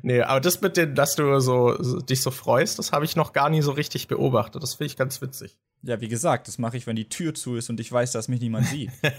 nee, 0.00 0.22
aber 0.22 0.40
das 0.40 0.60
mit 0.60 0.76
dem, 0.76 0.94
dass 0.94 1.16
du 1.16 1.40
so, 1.40 1.76
dich 2.00 2.22
so 2.22 2.30
freust, 2.30 2.78
das 2.78 2.92
habe 2.92 3.04
ich 3.04 3.16
noch 3.16 3.32
gar 3.32 3.50
nie 3.50 3.62
so 3.62 3.72
richtig 3.72 4.08
beobachtet. 4.08 4.62
Das 4.62 4.74
finde 4.74 4.86
ich 4.86 4.96
ganz 4.96 5.20
witzig. 5.20 5.56
Ja, 5.82 6.00
wie 6.00 6.08
gesagt, 6.08 6.48
das 6.48 6.58
mache 6.58 6.76
ich, 6.76 6.86
wenn 6.86 6.96
die 6.96 7.08
Tür 7.08 7.34
zu 7.34 7.56
ist 7.56 7.68
und 7.68 7.80
ich 7.80 7.90
weiß, 7.90 8.12
dass 8.12 8.28
mich 8.28 8.40
niemand 8.40 8.66
sieht. 8.66 8.90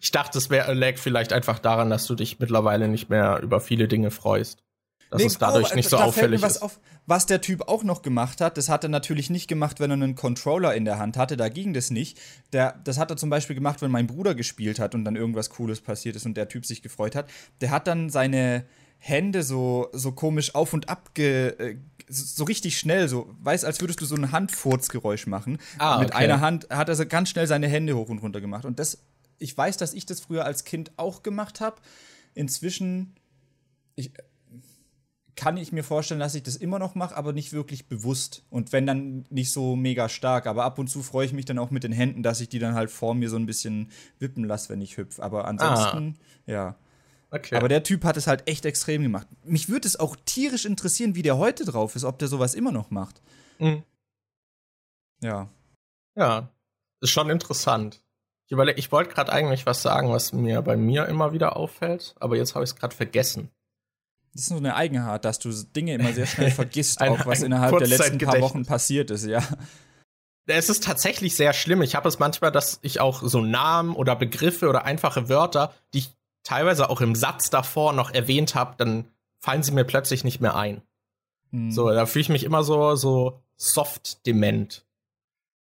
ich 0.00 0.10
dachte, 0.12 0.38
es 0.38 0.48
lag 0.48 0.96
vielleicht 0.96 1.32
einfach 1.32 1.58
daran, 1.58 1.90
dass 1.90 2.06
du 2.06 2.14
dich 2.14 2.38
mittlerweile 2.38 2.88
nicht 2.88 3.08
mehr 3.08 3.40
über 3.42 3.60
viele 3.60 3.88
Dinge 3.88 4.10
freust. 4.10 4.62
Dass 5.12 5.20
nee, 5.20 5.26
es 5.26 5.36
dadurch 5.36 5.72
oh, 5.72 5.76
nicht 5.76 5.90
so 5.90 5.98
da 5.98 6.04
auffällig 6.04 6.40
was 6.40 6.56
ist. 6.56 6.62
Auf, 6.62 6.80
was 7.04 7.26
der 7.26 7.42
Typ 7.42 7.68
auch 7.68 7.84
noch 7.84 8.00
gemacht 8.00 8.40
hat, 8.40 8.56
das 8.56 8.70
hat 8.70 8.82
er 8.82 8.88
natürlich 8.88 9.28
nicht 9.28 9.46
gemacht, 9.46 9.78
wenn 9.78 9.90
er 9.90 9.94
einen 9.94 10.14
Controller 10.14 10.74
in 10.74 10.86
der 10.86 10.98
Hand 10.98 11.18
hatte, 11.18 11.36
da 11.36 11.50
ging 11.50 11.74
das 11.74 11.90
nicht. 11.90 12.18
Der, 12.54 12.80
das 12.84 12.96
hat 12.96 13.10
er 13.10 13.18
zum 13.18 13.28
Beispiel 13.28 13.54
gemacht, 13.54 13.82
wenn 13.82 13.90
mein 13.90 14.06
Bruder 14.06 14.34
gespielt 14.34 14.78
hat 14.78 14.94
und 14.94 15.04
dann 15.04 15.14
irgendwas 15.14 15.50
Cooles 15.50 15.82
passiert 15.82 16.16
ist 16.16 16.24
und 16.24 16.34
der 16.34 16.48
Typ 16.48 16.64
sich 16.64 16.80
gefreut 16.80 17.14
hat. 17.14 17.28
Der 17.60 17.70
hat 17.70 17.88
dann 17.88 18.08
seine 18.08 18.64
Hände 18.96 19.42
so, 19.42 19.90
so 19.92 20.12
komisch 20.12 20.54
auf 20.54 20.72
und 20.72 20.88
ab 20.88 21.10
ge, 21.12 21.48
äh, 21.58 21.76
so 22.08 22.44
richtig 22.44 22.78
schnell, 22.78 23.06
so, 23.06 23.34
weiß, 23.42 23.64
als 23.64 23.82
würdest 23.82 24.00
du 24.00 24.06
so 24.06 24.14
ein 24.14 24.32
Handfurzgeräusch 24.32 25.26
machen. 25.26 25.58
Ah, 25.76 25.98
Mit 25.98 26.14
einer 26.14 26.40
Hand 26.40 26.68
hat 26.70 26.88
er 26.88 26.94
so 26.94 27.04
ganz 27.04 27.28
schnell 27.28 27.46
seine 27.46 27.68
Hände 27.68 27.96
hoch 27.96 28.08
und 28.08 28.20
runter 28.20 28.40
gemacht. 28.40 28.64
Und 28.64 28.78
das, 28.78 28.98
ich 29.38 29.54
weiß, 29.58 29.76
dass 29.76 29.92
ich 29.92 30.06
das 30.06 30.20
früher 30.20 30.46
als 30.46 30.64
Kind 30.64 30.90
auch 30.96 31.22
gemacht 31.22 31.60
habe. 31.60 31.76
Inzwischen, 32.32 33.14
ich, 33.94 34.12
kann 35.34 35.56
ich 35.56 35.72
mir 35.72 35.82
vorstellen, 35.82 36.20
dass 36.20 36.34
ich 36.34 36.42
das 36.42 36.56
immer 36.56 36.78
noch 36.78 36.94
mache, 36.94 37.16
aber 37.16 37.32
nicht 37.32 37.52
wirklich 37.52 37.86
bewusst. 37.86 38.44
Und 38.50 38.72
wenn 38.72 38.86
dann 38.86 39.24
nicht 39.30 39.52
so 39.52 39.76
mega 39.76 40.08
stark. 40.08 40.46
Aber 40.46 40.64
ab 40.64 40.78
und 40.78 40.88
zu 40.88 41.02
freue 41.02 41.26
ich 41.26 41.32
mich 41.32 41.44
dann 41.44 41.58
auch 41.58 41.70
mit 41.70 41.84
den 41.84 41.92
Händen, 41.92 42.22
dass 42.22 42.40
ich 42.40 42.48
die 42.48 42.58
dann 42.58 42.74
halt 42.74 42.90
vor 42.90 43.14
mir 43.14 43.30
so 43.30 43.36
ein 43.36 43.46
bisschen 43.46 43.90
wippen 44.18 44.44
lasse, 44.44 44.68
wenn 44.68 44.80
ich 44.80 44.96
hüpfe. 44.96 45.22
Aber 45.22 45.46
ansonsten, 45.46 46.18
ah. 46.18 46.50
ja. 46.50 46.76
Okay. 47.30 47.56
Aber 47.56 47.68
der 47.68 47.82
Typ 47.82 48.04
hat 48.04 48.18
es 48.18 48.26
halt 48.26 48.46
echt 48.46 48.66
extrem 48.66 49.02
gemacht. 49.02 49.26
Mich 49.44 49.70
würde 49.70 49.88
es 49.88 49.98
auch 49.98 50.16
tierisch 50.26 50.66
interessieren, 50.66 51.14
wie 51.14 51.22
der 51.22 51.38
heute 51.38 51.64
drauf 51.64 51.96
ist, 51.96 52.04
ob 52.04 52.18
der 52.18 52.28
sowas 52.28 52.54
immer 52.54 52.72
noch 52.72 52.90
macht. 52.90 53.22
Mhm. 53.58 53.82
Ja. 55.22 55.48
Ja, 56.14 56.50
ist 57.00 57.10
schon 57.10 57.30
interessant. 57.30 58.02
Ich, 58.46 58.58
ich 58.76 58.92
wollte 58.92 59.14
gerade 59.14 59.32
eigentlich 59.32 59.64
was 59.64 59.80
sagen, 59.80 60.10
was 60.10 60.34
mir 60.34 60.60
bei 60.60 60.76
mir 60.76 61.06
immer 61.06 61.32
wieder 61.32 61.56
auffällt, 61.56 62.14
aber 62.20 62.36
jetzt 62.36 62.54
habe 62.54 62.64
ich 62.64 62.70
es 62.70 62.76
gerade 62.76 62.94
vergessen. 62.94 63.50
Das 64.32 64.42
ist 64.42 64.48
so 64.48 64.56
eine 64.56 64.74
Eigenart, 64.74 65.24
dass 65.24 65.38
du 65.38 65.50
Dinge 65.50 65.94
immer 65.94 66.12
sehr 66.12 66.26
schnell 66.26 66.50
vergisst, 66.52 67.00
ein, 67.00 67.12
auch 67.12 67.26
was 67.26 67.42
innerhalb 67.42 67.76
der 67.78 67.88
letzten 67.88 68.18
paar 68.18 68.40
Wochen 68.40 68.64
passiert 68.64 69.10
ist, 69.10 69.26
ja. 69.26 69.42
Es 70.46 70.68
ist 70.68 70.84
tatsächlich 70.84 71.36
sehr 71.36 71.52
schlimm. 71.52 71.82
Ich 71.82 71.94
habe 71.94 72.08
es 72.08 72.18
manchmal, 72.18 72.50
dass 72.50 72.78
ich 72.82 73.00
auch 73.00 73.22
so 73.22 73.40
Namen 73.40 73.94
oder 73.94 74.16
Begriffe 74.16 74.68
oder 74.68 74.84
einfache 74.84 75.28
Wörter, 75.28 75.72
die 75.94 75.98
ich 75.98 76.10
teilweise 76.42 76.90
auch 76.90 77.00
im 77.00 77.14
Satz 77.14 77.50
davor 77.50 77.92
noch 77.92 78.10
erwähnt 78.10 78.54
habe, 78.54 78.74
dann 78.76 79.06
fallen 79.38 79.62
sie 79.62 79.72
mir 79.72 79.84
plötzlich 79.84 80.24
nicht 80.24 80.40
mehr 80.40 80.56
ein. 80.56 80.82
Hm. 81.50 81.70
So, 81.70 81.90
da 81.90 82.06
fühle 82.06 82.22
ich 82.22 82.28
mich 82.28 82.44
immer 82.44 82.64
so, 82.64 82.96
so 82.96 83.40
soft 83.56 84.26
dement. 84.26 84.84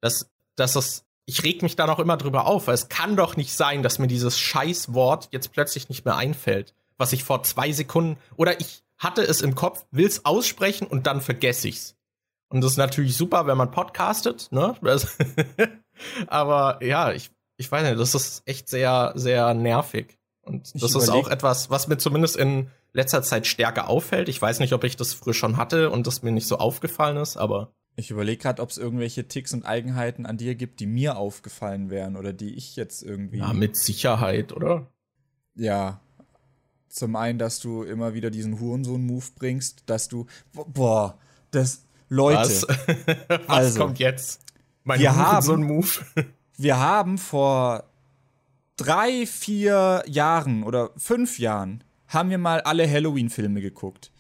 Das, 0.00 0.30
das 0.56 0.76
ist, 0.76 1.04
ich 1.26 1.42
reg 1.44 1.62
mich 1.62 1.76
da 1.76 1.86
noch 1.86 1.98
immer 1.98 2.16
drüber 2.16 2.46
auf, 2.46 2.66
weil 2.66 2.74
es 2.74 2.88
kann 2.88 3.16
doch 3.16 3.36
nicht 3.36 3.54
sein, 3.54 3.82
dass 3.82 3.98
mir 3.98 4.08
dieses 4.08 4.38
Scheißwort 4.38 5.28
jetzt 5.30 5.52
plötzlich 5.52 5.88
nicht 5.88 6.04
mehr 6.04 6.16
einfällt, 6.16 6.74
was 7.00 7.12
ich 7.12 7.24
vor 7.24 7.42
zwei 7.42 7.72
Sekunden, 7.72 8.18
oder 8.36 8.60
ich 8.60 8.84
hatte 8.98 9.22
es 9.22 9.40
im 9.40 9.54
Kopf, 9.54 9.86
will's 9.90 10.24
aussprechen 10.24 10.86
und 10.86 11.06
dann 11.06 11.20
vergesse 11.20 11.68
ich's. 11.68 11.96
Und 12.50 12.62
das 12.62 12.72
ist 12.72 12.78
natürlich 12.78 13.16
super, 13.16 13.46
wenn 13.46 13.56
man 13.56 13.70
podcastet, 13.70 14.48
ne? 14.50 14.74
Aber 16.26 16.84
ja, 16.84 17.12
ich, 17.12 17.30
ich 17.56 17.70
weiß 17.70 17.88
nicht, 17.88 18.00
das 18.00 18.14
ist 18.14 18.42
echt 18.46 18.68
sehr, 18.68 19.12
sehr 19.14 19.54
nervig. 19.54 20.18
Und 20.42 20.70
das 20.74 20.94
ist 20.94 21.08
auch 21.08 21.28
etwas, 21.28 21.70
was 21.70 21.88
mir 21.88 21.98
zumindest 21.98 22.36
in 22.36 22.70
letzter 22.92 23.22
Zeit 23.22 23.46
stärker 23.46 23.88
auffällt. 23.88 24.28
Ich 24.28 24.40
weiß 24.40 24.58
nicht, 24.58 24.72
ob 24.72 24.84
ich 24.84 24.96
das 24.96 25.12
früher 25.14 25.34
schon 25.34 25.56
hatte 25.56 25.90
und 25.90 26.06
das 26.06 26.22
mir 26.22 26.32
nicht 26.32 26.48
so 26.48 26.58
aufgefallen 26.58 27.16
ist, 27.16 27.36
aber. 27.36 27.72
Ich 27.96 28.10
überlege 28.10 28.42
gerade, 28.42 28.62
ob 28.62 28.70
es 28.70 28.78
irgendwelche 28.78 29.28
Ticks 29.28 29.52
und 29.52 29.64
Eigenheiten 29.64 30.24
an 30.26 30.38
dir 30.38 30.54
gibt, 30.54 30.80
die 30.80 30.86
mir 30.86 31.16
aufgefallen 31.16 31.90
wären 31.90 32.16
oder 32.16 32.32
die 32.32 32.54
ich 32.54 32.76
jetzt 32.76 33.02
irgendwie. 33.02 33.38
Ja, 33.38 33.52
mit 33.52 33.76
Sicherheit, 33.76 34.52
oder? 34.52 34.86
Ja. 35.54 36.00
Zum 36.90 37.14
einen, 37.14 37.38
dass 37.38 37.60
du 37.60 37.84
immer 37.84 38.14
wieder 38.14 38.30
diesen 38.30 38.58
Hurensohn-Move 38.58 39.26
bringst, 39.36 39.84
dass 39.86 40.08
du. 40.08 40.26
Boah, 40.52 41.16
das. 41.52 41.84
Leute. 42.08 42.40
Was, 42.40 42.66
Was 43.28 43.48
also, 43.48 43.78
kommt 43.78 44.00
jetzt? 44.00 44.40
Mein 44.82 44.98
wir 44.98 45.14
Hurensohn-Move. 45.16 45.88
wir 46.56 46.78
haben 46.78 47.16
vor 47.16 47.84
drei, 48.76 49.24
vier 49.26 50.02
Jahren 50.06 50.64
oder 50.64 50.90
fünf 50.96 51.38
Jahren 51.38 51.84
haben 52.08 52.30
wir 52.30 52.38
mal 52.38 52.60
alle 52.62 52.90
Halloween-Filme 52.90 53.60
geguckt. 53.60 54.10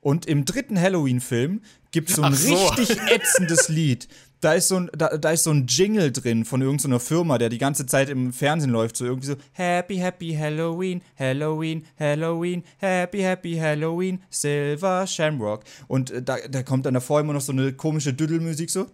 Und 0.00 0.24
im 0.24 0.46
dritten 0.46 0.80
Halloween-Film 0.80 1.60
gibt 1.90 2.08
es 2.08 2.16
so 2.16 2.22
ein 2.22 2.34
so. 2.34 2.54
richtig 2.68 2.98
ätzendes 3.10 3.68
Lied. 3.68 4.08
Da 4.44 4.52
ist, 4.52 4.68
so 4.68 4.76
ein, 4.76 4.90
da, 4.94 5.16
da 5.16 5.30
ist 5.30 5.44
so 5.44 5.50
ein 5.50 5.66
Jingle 5.66 6.12
drin 6.12 6.44
von 6.44 6.60
irgendeiner 6.60 7.00
Firma, 7.00 7.38
der 7.38 7.48
die 7.48 7.56
ganze 7.56 7.86
Zeit 7.86 8.10
im 8.10 8.30
Fernsehen 8.30 8.72
läuft. 8.72 8.94
So 8.94 9.06
irgendwie 9.06 9.28
so: 9.28 9.36
Happy, 9.52 9.96
Happy 9.96 10.36
Halloween, 10.38 11.00
Halloween, 11.18 11.86
Halloween, 11.98 12.62
Happy, 12.76 13.20
Happy 13.20 13.56
Halloween, 13.56 14.20
Silver 14.28 15.06
Shamrock. 15.06 15.64
Und 15.88 16.10
äh, 16.10 16.22
da, 16.22 16.36
da 16.46 16.62
kommt 16.62 16.84
dann 16.84 16.92
davor 16.92 17.20
immer 17.20 17.32
noch 17.32 17.40
so 17.40 17.52
eine 17.52 17.72
komische 17.72 18.12
Düddelmusik, 18.12 18.68
so. 18.68 18.86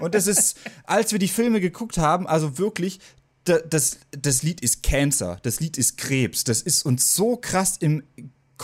Und 0.00 0.14
das 0.16 0.26
ist, 0.26 0.58
als 0.82 1.12
wir 1.12 1.20
die 1.20 1.28
Filme 1.28 1.60
geguckt 1.60 1.98
haben, 1.98 2.26
also 2.26 2.58
wirklich, 2.58 2.98
das, 3.44 3.98
das 4.10 4.42
Lied 4.42 4.60
ist 4.60 4.82
Cancer, 4.82 5.38
das 5.42 5.60
Lied 5.60 5.78
ist 5.78 5.98
Krebs, 5.98 6.42
das 6.42 6.62
ist 6.62 6.84
uns 6.84 7.14
so 7.14 7.36
krass 7.36 7.76
im 7.78 8.02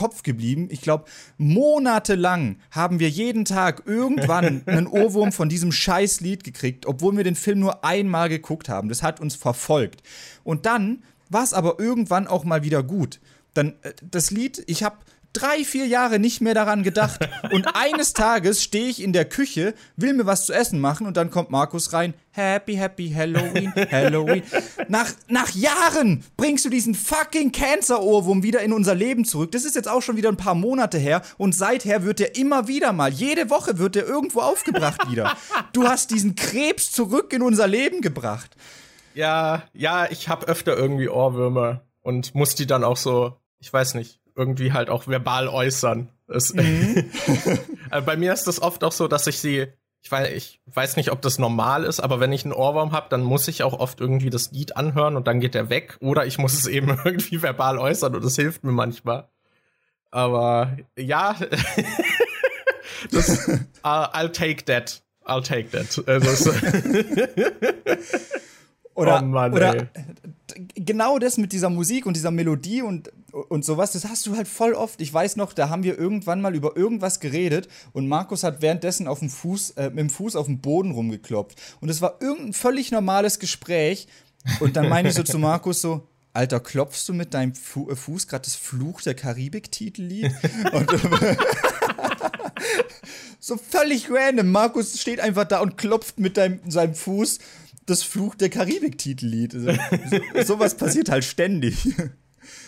Kopf 0.01 0.23
geblieben. 0.23 0.69
Ich 0.71 0.81
glaube, 0.81 1.05
monatelang 1.37 2.57
haben 2.71 3.01
wir 3.01 3.11
jeden 3.11 3.45
Tag 3.45 3.83
irgendwann 3.85 4.63
einen 4.67 4.87
Ohrwurm 4.87 5.31
von 5.31 5.51
diesem 5.51 5.73
Scheißlied 5.73 6.43
gekriegt, 6.43 6.87
obwohl 6.87 7.19
wir 7.19 7.23
den 7.23 7.35
Film 7.35 7.61
nur 7.61 7.85
einmal 7.85 8.31
geguckt 8.31 8.71
haben. 8.71 8.89
Das 8.89 9.03
hat 9.03 9.21
uns 9.21 9.35
verfolgt. 9.35 10.03
Und 10.43 10.65
dann 10.65 11.03
war 11.29 11.45
es 11.45 11.53
aber 11.53 11.79
irgendwann 11.79 12.29
auch 12.29 12.45
mal 12.45 12.63
wieder 12.63 12.83
gut. 12.83 13.21
Dann 13.53 13.75
äh, 13.83 13.93
das 14.03 14.31
Lied, 14.31 14.65
ich 14.69 14.83
habe 14.85 14.97
drei, 15.33 15.65
vier 15.65 15.87
Jahre 15.87 16.19
nicht 16.19 16.41
mehr 16.41 16.55
daran 16.55 16.83
gedacht. 16.83 17.29
Und 17.53 17.75
eines 17.75 18.13
Tages 18.13 18.63
stehe 18.63 18.89
ich 18.89 19.03
in 19.03 19.13
der 19.13 19.25
Küche, 19.25 19.75
will 19.97 20.15
mir 20.15 20.27
was 20.27 20.47
zu 20.47 20.53
essen 20.53 20.81
machen 20.81 21.07
und 21.07 21.17
dann 21.17 21.31
kommt 21.31 21.51
Markus 21.51 21.93
rein. 21.93 22.15
Happy, 22.33 22.75
happy 22.75 23.11
Halloween, 23.11 23.73
Halloween. 23.91 24.43
Nach, 24.89 25.11
nach 25.29 25.51
Jahren 25.51 26.25
bringst 26.37 26.65
du 26.65 26.69
diesen 26.69 26.95
fucking 26.95 27.51
Cancer-Ohrwurm 27.53 28.43
wieder 28.43 28.61
in 28.61 28.73
unser 28.73 28.95
Leben 28.95 29.25
zurück. 29.25 29.51
Das 29.53 29.65
ist 29.65 29.75
jetzt 29.75 29.89
auch 29.89 30.01
schon 30.01 30.17
wieder 30.17 30.29
ein 30.29 30.37
paar 30.37 30.55
Monate 30.55 30.99
her 30.99 31.23
und 31.39 31.55
seither 31.55 32.05
wird 32.05 32.21
der 32.21 32.37
immer 32.37 32.69
wieder 32.69 32.93
mal, 32.93 33.13
jede 33.13 33.51
Woche 33.51 33.79
wird 33.79 33.95
der 33.97 34.07
irgendwo 34.07 34.41
aufgebracht 34.41 35.11
wieder. 35.11 35.37
Du 35.73 35.87
hast 35.87 36.11
diesen 36.11 36.35
Krebs 36.35 36.91
zurück 36.91 37.33
in 37.33 37.43
unser 37.43 37.67
Leben 37.67 38.01
gebracht. 38.01 38.57
Ja, 39.15 39.65
ja, 39.73 40.11
ich 40.11 40.29
habe 40.29 40.47
öfter 40.49 40.77
irgendwie 40.77 41.09
Ohrwürmer 41.09 41.83
und 42.03 42.35
muss 42.35 42.55
die 42.55 42.67
dann 42.67 42.85
auch 42.85 42.97
so, 42.97 43.37
ich 43.59 43.73
weiß 43.73 43.95
nicht, 43.95 44.20
irgendwie 44.41 44.73
halt 44.73 44.89
auch 44.89 45.07
verbal 45.07 45.49
äußern. 45.49 46.09
Das, 46.27 46.55
mhm. 46.55 47.11
Also 47.91 48.07
bei 48.07 48.17
mir 48.17 48.33
ist 48.33 48.47
das 48.47 48.63
oft 48.63 48.83
auch 48.83 48.93
so, 48.93 49.07
dass 49.07 49.27
ich 49.27 49.39
sie, 49.39 49.67
ich 50.01 50.11
weiß, 50.11 50.31
ich 50.33 50.61
weiß 50.67 50.97
nicht, 50.97 51.13
ob 51.13 51.21
das 51.21 51.39
normal 51.39 51.85
ist, 51.85 52.01
aber 52.01 52.21
wenn 52.21 52.33
ich 52.33 52.45
einen 52.45 52.55
Ohrwurm 52.55 52.93
habe, 52.93 53.09
dann 53.11 53.23
muss 53.23 53.49
ich 53.49 53.63
auch 53.63 53.79
oft 53.79 54.01
irgendwie 54.01 54.31
das 54.31 54.51
Lied 54.51 54.77
anhören 54.77 55.17
und 55.17 55.27
dann 55.27 55.41
geht 55.41 55.55
der 55.55 55.69
weg. 55.69 55.99
Oder 56.01 56.25
ich 56.25 56.39
muss 56.39 56.55
es 56.55 56.67
eben 56.67 56.89
irgendwie 57.05 57.43
verbal 57.43 57.79
äußern 57.79 58.15
und 58.15 58.25
das 58.25 58.37
hilft 58.37 58.65
mir 58.65 58.73
manchmal. 58.73 59.29
Aber 60.11 60.77
ja, 60.97 61.37
das, 63.11 63.49
I'll 63.83 64.33
take 64.33 64.65
that. 64.65 65.03
I'll 65.27 65.43
take 65.43 65.71
that. 65.71 66.03
Also, 66.09 66.51
oder, 68.95 69.21
oh 69.23 69.27
Mann, 69.27 69.53
oder 69.53 69.89
genau 70.75 71.19
das 71.19 71.39
mit 71.39 71.53
dieser 71.53 71.71
Musik 71.71 72.07
und 72.07 72.15
dieser 72.15 72.31
Melodie 72.31 72.83
und, 72.83 73.11
und 73.33 73.65
sowas, 73.65 73.93
das 73.93 74.07
hast 74.07 74.27
du 74.27 74.37
halt 74.37 74.49
voll 74.49 74.75
oft. 74.75 75.01
Ich 75.01 75.13
weiß 75.13 75.37
noch, 75.37 75.53
da 75.53 75.69
haben 75.69 75.83
wir 75.83 75.99
irgendwann 75.99 76.41
mal 76.41 76.55
über 76.55 76.77
irgendwas 76.77 77.21
geredet 77.21 77.69
und 77.93 78.09
Markus 78.09 78.43
hat 78.43 78.63
währenddessen 78.63 79.07
auf 79.07 79.21
dem 79.21 79.31
Fuß, 79.31 79.71
äh, 79.71 79.91
mit 79.91 79.99
dem 79.99 80.11
Fuß 80.11 80.37
auf 80.37 80.47
dem 80.47 80.61
Boden 80.61 80.93
rumgeklopft. 80.93 81.59
Und 81.81 81.89
es 81.89 82.01
war 82.01 82.19
irgendein 82.21 82.53
völlig 82.53 82.91
normales 82.91 83.39
Gespräch. 83.39 84.09
Und 84.61 84.77
dann 84.77 84.89
meine 84.89 85.11
ich 85.11 85.15
so 85.15 85.23
zu 85.23 85.39
Markus 85.41 85.81
so, 85.81 86.09
Alter, 86.33 86.61
klopfst 86.61 87.09
du 87.09 87.15
mit 87.15 87.35
deinem 87.35 87.55
Fu 87.55 87.91
äh, 87.91 87.97
Fuß 87.97 88.29
gerade 88.29 88.45
das 88.45 88.55
Fluch 88.55 89.03
der 89.03 89.15
Karibik-Titellied? 89.15 90.33
so 93.41 93.57
völlig 93.57 94.11
random. 94.11 94.51
Markus 94.51 95.01
steht 95.01 95.21
einfach 95.21 95.45
da 95.45 95.61
und 95.61 95.77
klopft 95.77 96.19
mit 96.19 96.37
deinem, 96.37 96.61
seinem 96.71 96.95
Fuß 96.95 97.39
das 97.87 98.03
Fluch 98.03 98.35
der 98.37 98.51
Karibik-Titellied. 98.51 99.55
Also, 99.55 99.73
so, 100.11 100.43
sowas 100.45 100.77
passiert 100.77 101.11
halt 101.11 101.25
ständig. 101.25 101.89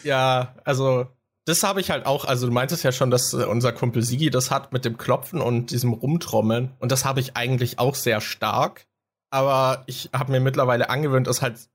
Ja, 0.03 0.55
also 0.65 1.09
das 1.45 1.63
habe 1.63 1.81
ich 1.81 1.91
halt 1.91 2.07
auch, 2.07 2.25
also 2.25 2.47
du 2.47 2.53
meintest 2.53 2.85
ja 2.85 2.93
schon, 2.93 3.11
dass 3.11 3.33
äh, 3.33 3.45
unser 3.45 3.73
Kumpel 3.73 4.03
Sigi 4.03 4.31
das 4.31 4.51
hat 4.51 4.73
mit 4.73 4.85
dem 4.85 4.97
Klopfen 4.97 5.41
und 5.41 5.71
diesem 5.71 5.93
Rumtrommeln. 5.93 6.73
Und 6.79 6.93
das 6.93 7.05
habe 7.05 7.21
ich 7.21 7.37
eigentlich 7.37 7.79
auch 7.79 7.95
sehr 7.95 8.21
stark. 8.21 8.87
Aber 9.31 9.83
ich 9.87 10.11
habe 10.13 10.31
mir 10.31 10.41
mittlerweile 10.41 10.91
angewöhnt, 10.91 11.27
es 11.27 11.43
halt 11.43 11.69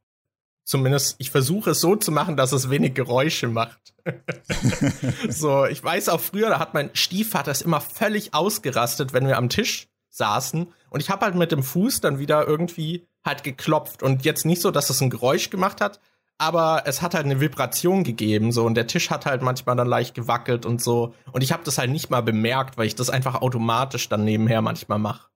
zumindest, 0.63 1.15
ich 1.17 1.31
versuche 1.31 1.71
es 1.71 1.81
so 1.81 1.95
zu 1.95 2.11
machen, 2.11 2.37
dass 2.37 2.51
es 2.51 2.69
wenig 2.69 2.93
Geräusche 2.93 3.47
macht. 3.47 3.93
so, 5.29 5.65
ich 5.65 5.83
weiß 5.83 6.09
auch 6.09 6.19
früher, 6.19 6.49
da 6.49 6.59
hat 6.59 6.73
mein 6.73 6.91
Stiefvater 6.93 7.51
es 7.51 7.61
immer 7.61 7.81
völlig 7.81 8.33
ausgerastet, 8.33 9.11
wenn 9.13 9.27
wir 9.27 9.37
am 9.37 9.49
Tisch 9.49 9.87
saßen. 10.09 10.67
Und 10.89 10.99
ich 10.99 11.09
habe 11.09 11.25
halt 11.25 11.35
mit 11.35 11.51
dem 11.51 11.63
Fuß 11.63 12.01
dann 12.01 12.19
wieder 12.19 12.47
irgendwie 12.47 13.07
halt 13.25 13.43
geklopft. 13.43 14.03
Und 14.03 14.23
jetzt 14.23 14.45
nicht 14.45 14.61
so, 14.61 14.71
dass 14.71 14.89
es 14.89 15.01
ein 15.01 15.09
Geräusch 15.09 15.49
gemacht 15.49 15.81
hat, 15.81 15.99
aber 16.37 16.83
es 16.85 17.01
hat 17.01 17.13
halt 17.13 17.25
eine 17.25 17.39
Vibration 17.39 18.03
gegeben 18.03 18.51
so 18.51 18.65
und 18.65 18.75
der 18.75 18.87
Tisch 18.87 19.09
hat 19.09 19.25
halt 19.25 19.41
manchmal 19.41 19.75
dann 19.75 19.87
leicht 19.87 20.13
gewackelt 20.13 20.65
und 20.65 20.81
so 20.81 21.13
und 21.31 21.43
ich 21.43 21.51
habe 21.51 21.63
das 21.63 21.77
halt 21.77 21.89
nicht 21.89 22.09
mal 22.09 22.21
bemerkt, 22.21 22.77
weil 22.77 22.87
ich 22.87 22.95
das 22.95 23.09
einfach 23.09 23.41
automatisch 23.41 24.09
dann 24.09 24.23
nebenher 24.23 24.61
manchmal 24.61 24.99
mache. 24.99 25.29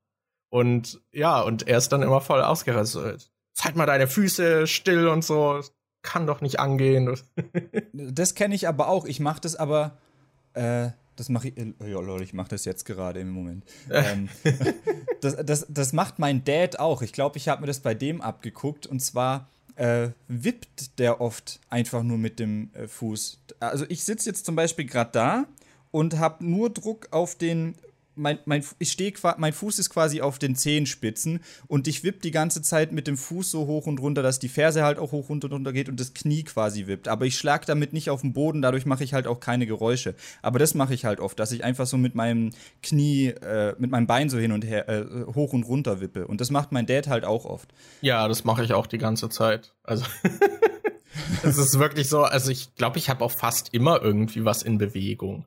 Und 0.49 1.01
ja, 1.13 1.39
und 1.41 1.67
er 1.67 1.77
ist 1.77 1.89
dann 1.93 2.01
immer 2.01 2.19
voll 2.19 2.41
ausgerastet. 2.41 3.31
Halt 3.59 3.75
mal 3.77 3.85
deine 3.85 4.07
Füße 4.07 4.67
still 4.67 5.07
und 5.07 5.23
so. 5.23 5.53
Das 5.53 5.73
kann 6.01 6.27
doch 6.27 6.41
nicht 6.41 6.59
angehen. 6.59 7.17
das 7.93 8.35
kenne 8.35 8.53
ich 8.53 8.67
aber 8.67 8.89
auch. 8.89 9.05
Ich 9.05 9.21
mache 9.21 9.39
das 9.39 9.55
aber 9.55 9.97
äh, 10.53 10.89
das 11.15 11.29
mache 11.29 11.49
ich, 11.49 11.57
äh, 11.57 11.73
ja, 11.79 11.99
Leute, 11.99 12.23
ich 12.23 12.33
mache 12.33 12.49
das 12.49 12.65
jetzt 12.65 12.85
gerade 12.85 13.19
im 13.19 13.29
Moment. 13.29 13.63
ähm, 13.91 14.29
das, 15.21 15.37
das, 15.45 15.65
das 15.69 15.93
macht 15.93 16.19
mein 16.19 16.43
Dad 16.43 16.79
auch. 16.79 17.01
Ich 17.01 17.13
glaube, 17.13 17.37
ich 17.37 17.47
habe 17.47 17.61
mir 17.61 17.67
das 17.67 17.79
bei 17.79 17.93
dem 17.93 18.21
abgeguckt. 18.21 18.87
Und 18.87 19.01
zwar 19.01 19.47
äh, 19.75 20.09
wippt 20.27 20.99
der 20.99 21.21
oft 21.21 21.59
einfach 21.69 22.03
nur 22.03 22.17
mit 22.17 22.39
dem 22.39 22.69
äh, 22.73 22.87
Fuß. 22.87 23.39
Also 23.59 23.85
ich 23.89 24.03
sitze 24.03 24.29
jetzt 24.29 24.45
zum 24.45 24.55
Beispiel 24.55 24.85
gerade 24.85 25.11
da 25.11 25.45
und 25.91 26.17
habe 26.17 26.45
nur 26.45 26.69
Druck 26.69 27.07
auf 27.11 27.35
den 27.35 27.75
mein, 28.21 28.39
mein, 28.45 28.63
ich 28.79 28.91
stehe, 28.91 29.13
mein 29.37 29.53
Fuß 29.53 29.79
ist 29.79 29.89
quasi 29.89 30.21
auf 30.21 30.39
den 30.39 30.55
Zehenspitzen 30.55 31.41
und 31.67 31.87
ich 31.87 32.03
wipp 32.03 32.21
die 32.21 32.31
ganze 32.31 32.61
Zeit 32.61 32.91
mit 32.91 33.07
dem 33.07 33.17
Fuß 33.17 33.51
so 33.51 33.67
hoch 33.67 33.87
und 33.87 33.99
runter, 33.99 34.21
dass 34.23 34.39
die 34.39 34.47
Ferse 34.47 34.83
halt 34.83 34.99
auch 34.99 35.11
hoch 35.11 35.29
und 35.29 35.43
runter 35.43 35.73
geht 35.73 35.89
und 35.89 35.99
das 35.99 36.13
Knie 36.13 36.43
quasi 36.43 36.87
wippt. 36.87 37.07
Aber 37.07 37.25
ich 37.25 37.37
schlag 37.37 37.65
damit 37.65 37.93
nicht 37.93 38.09
auf 38.09 38.21
den 38.21 38.33
Boden, 38.33 38.61
dadurch 38.61 38.85
mache 38.85 39.03
ich 39.03 39.13
halt 39.13 39.27
auch 39.27 39.39
keine 39.39 39.65
Geräusche. 39.65 40.15
Aber 40.41 40.59
das 40.59 40.75
mache 40.75 40.93
ich 40.93 41.05
halt 41.05 41.19
oft, 41.19 41.39
dass 41.39 41.51
ich 41.51 41.63
einfach 41.63 41.87
so 41.87 41.97
mit 41.97 42.15
meinem 42.15 42.51
Knie, 42.83 43.27
äh, 43.27 43.75
mit 43.79 43.91
meinem 43.91 44.07
Bein 44.07 44.29
so 44.29 44.37
hin 44.37 44.51
und 44.51 44.63
her, 44.63 44.87
äh, 44.87 45.05
hoch 45.33 45.53
und 45.53 45.63
runter 45.63 45.99
wippe. 45.99 46.27
Und 46.27 46.39
das 46.39 46.51
macht 46.51 46.71
mein 46.71 46.85
Dad 46.85 47.07
halt 47.07 47.25
auch 47.25 47.45
oft. 47.45 47.73
Ja, 48.01 48.27
das 48.27 48.43
mache 48.43 48.63
ich 48.63 48.73
auch 48.73 48.87
die 48.87 48.99
ganze 48.99 49.29
Zeit. 49.29 49.73
Also. 49.83 50.05
es 51.43 51.57
ist 51.57 51.79
wirklich 51.79 52.07
so, 52.07 52.23
also 52.23 52.51
ich 52.51 52.75
glaube, 52.75 52.97
ich 52.97 53.09
habe 53.09 53.23
auch 53.23 53.31
fast 53.31 53.73
immer 53.73 54.01
irgendwie 54.01 54.45
was 54.45 54.63
in 54.63 54.77
Bewegung. 54.77 55.45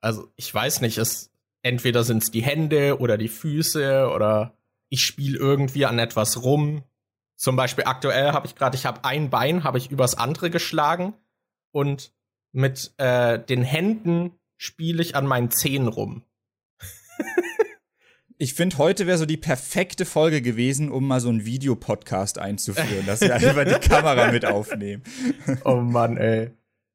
Also 0.00 0.30
ich 0.36 0.52
weiß 0.52 0.80
nicht, 0.80 0.98
es 0.98 1.30
entweder 1.68 2.02
sind 2.02 2.22
es 2.22 2.30
die 2.30 2.42
Hände 2.42 2.98
oder 2.98 3.18
die 3.18 3.28
Füße 3.28 4.08
oder 4.08 4.54
ich 4.88 5.02
spiele 5.02 5.38
irgendwie 5.38 5.84
an 5.84 5.98
etwas 5.98 6.42
rum. 6.42 6.82
Zum 7.36 7.56
Beispiel 7.56 7.84
aktuell 7.84 8.32
habe 8.32 8.46
ich 8.46 8.54
gerade, 8.54 8.74
ich 8.74 8.86
habe 8.86 9.04
ein 9.04 9.28
Bein, 9.28 9.64
habe 9.64 9.76
ich 9.76 9.90
übers 9.90 10.16
andere 10.16 10.48
geschlagen 10.48 11.12
und 11.70 12.10
mit 12.52 12.94
äh, 12.96 13.38
den 13.38 13.62
Händen 13.62 14.32
spiele 14.56 15.02
ich 15.02 15.14
an 15.14 15.26
meinen 15.26 15.50
Zehen 15.50 15.88
rum. 15.88 16.22
ich 18.38 18.54
finde, 18.54 18.78
heute 18.78 19.06
wäre 19.06 19.18
so 19.18 19.26
die 19.26 19.36
perfekte 19.36 20.06
Folge 20.06 20.40
gewesen, 20.40 20.90
um 20.90 21.06
mal 21.06 21.20
so 21.20 21.28
einen 21.28 21.44
Videopodcast 21.44 22.38
einzuführen, 22.38 23.04
dass 23.04 23.20
wir 23.20 23.34
einfach 23.34 23.64
die 23.64 23.88
Kamera 23.88 24.32
mit 24.32 24.46
aufnehmen. 24.46 25.02
oh 25.64 25.76
Mann, 25.76 26.16
ey. 26.16 26.50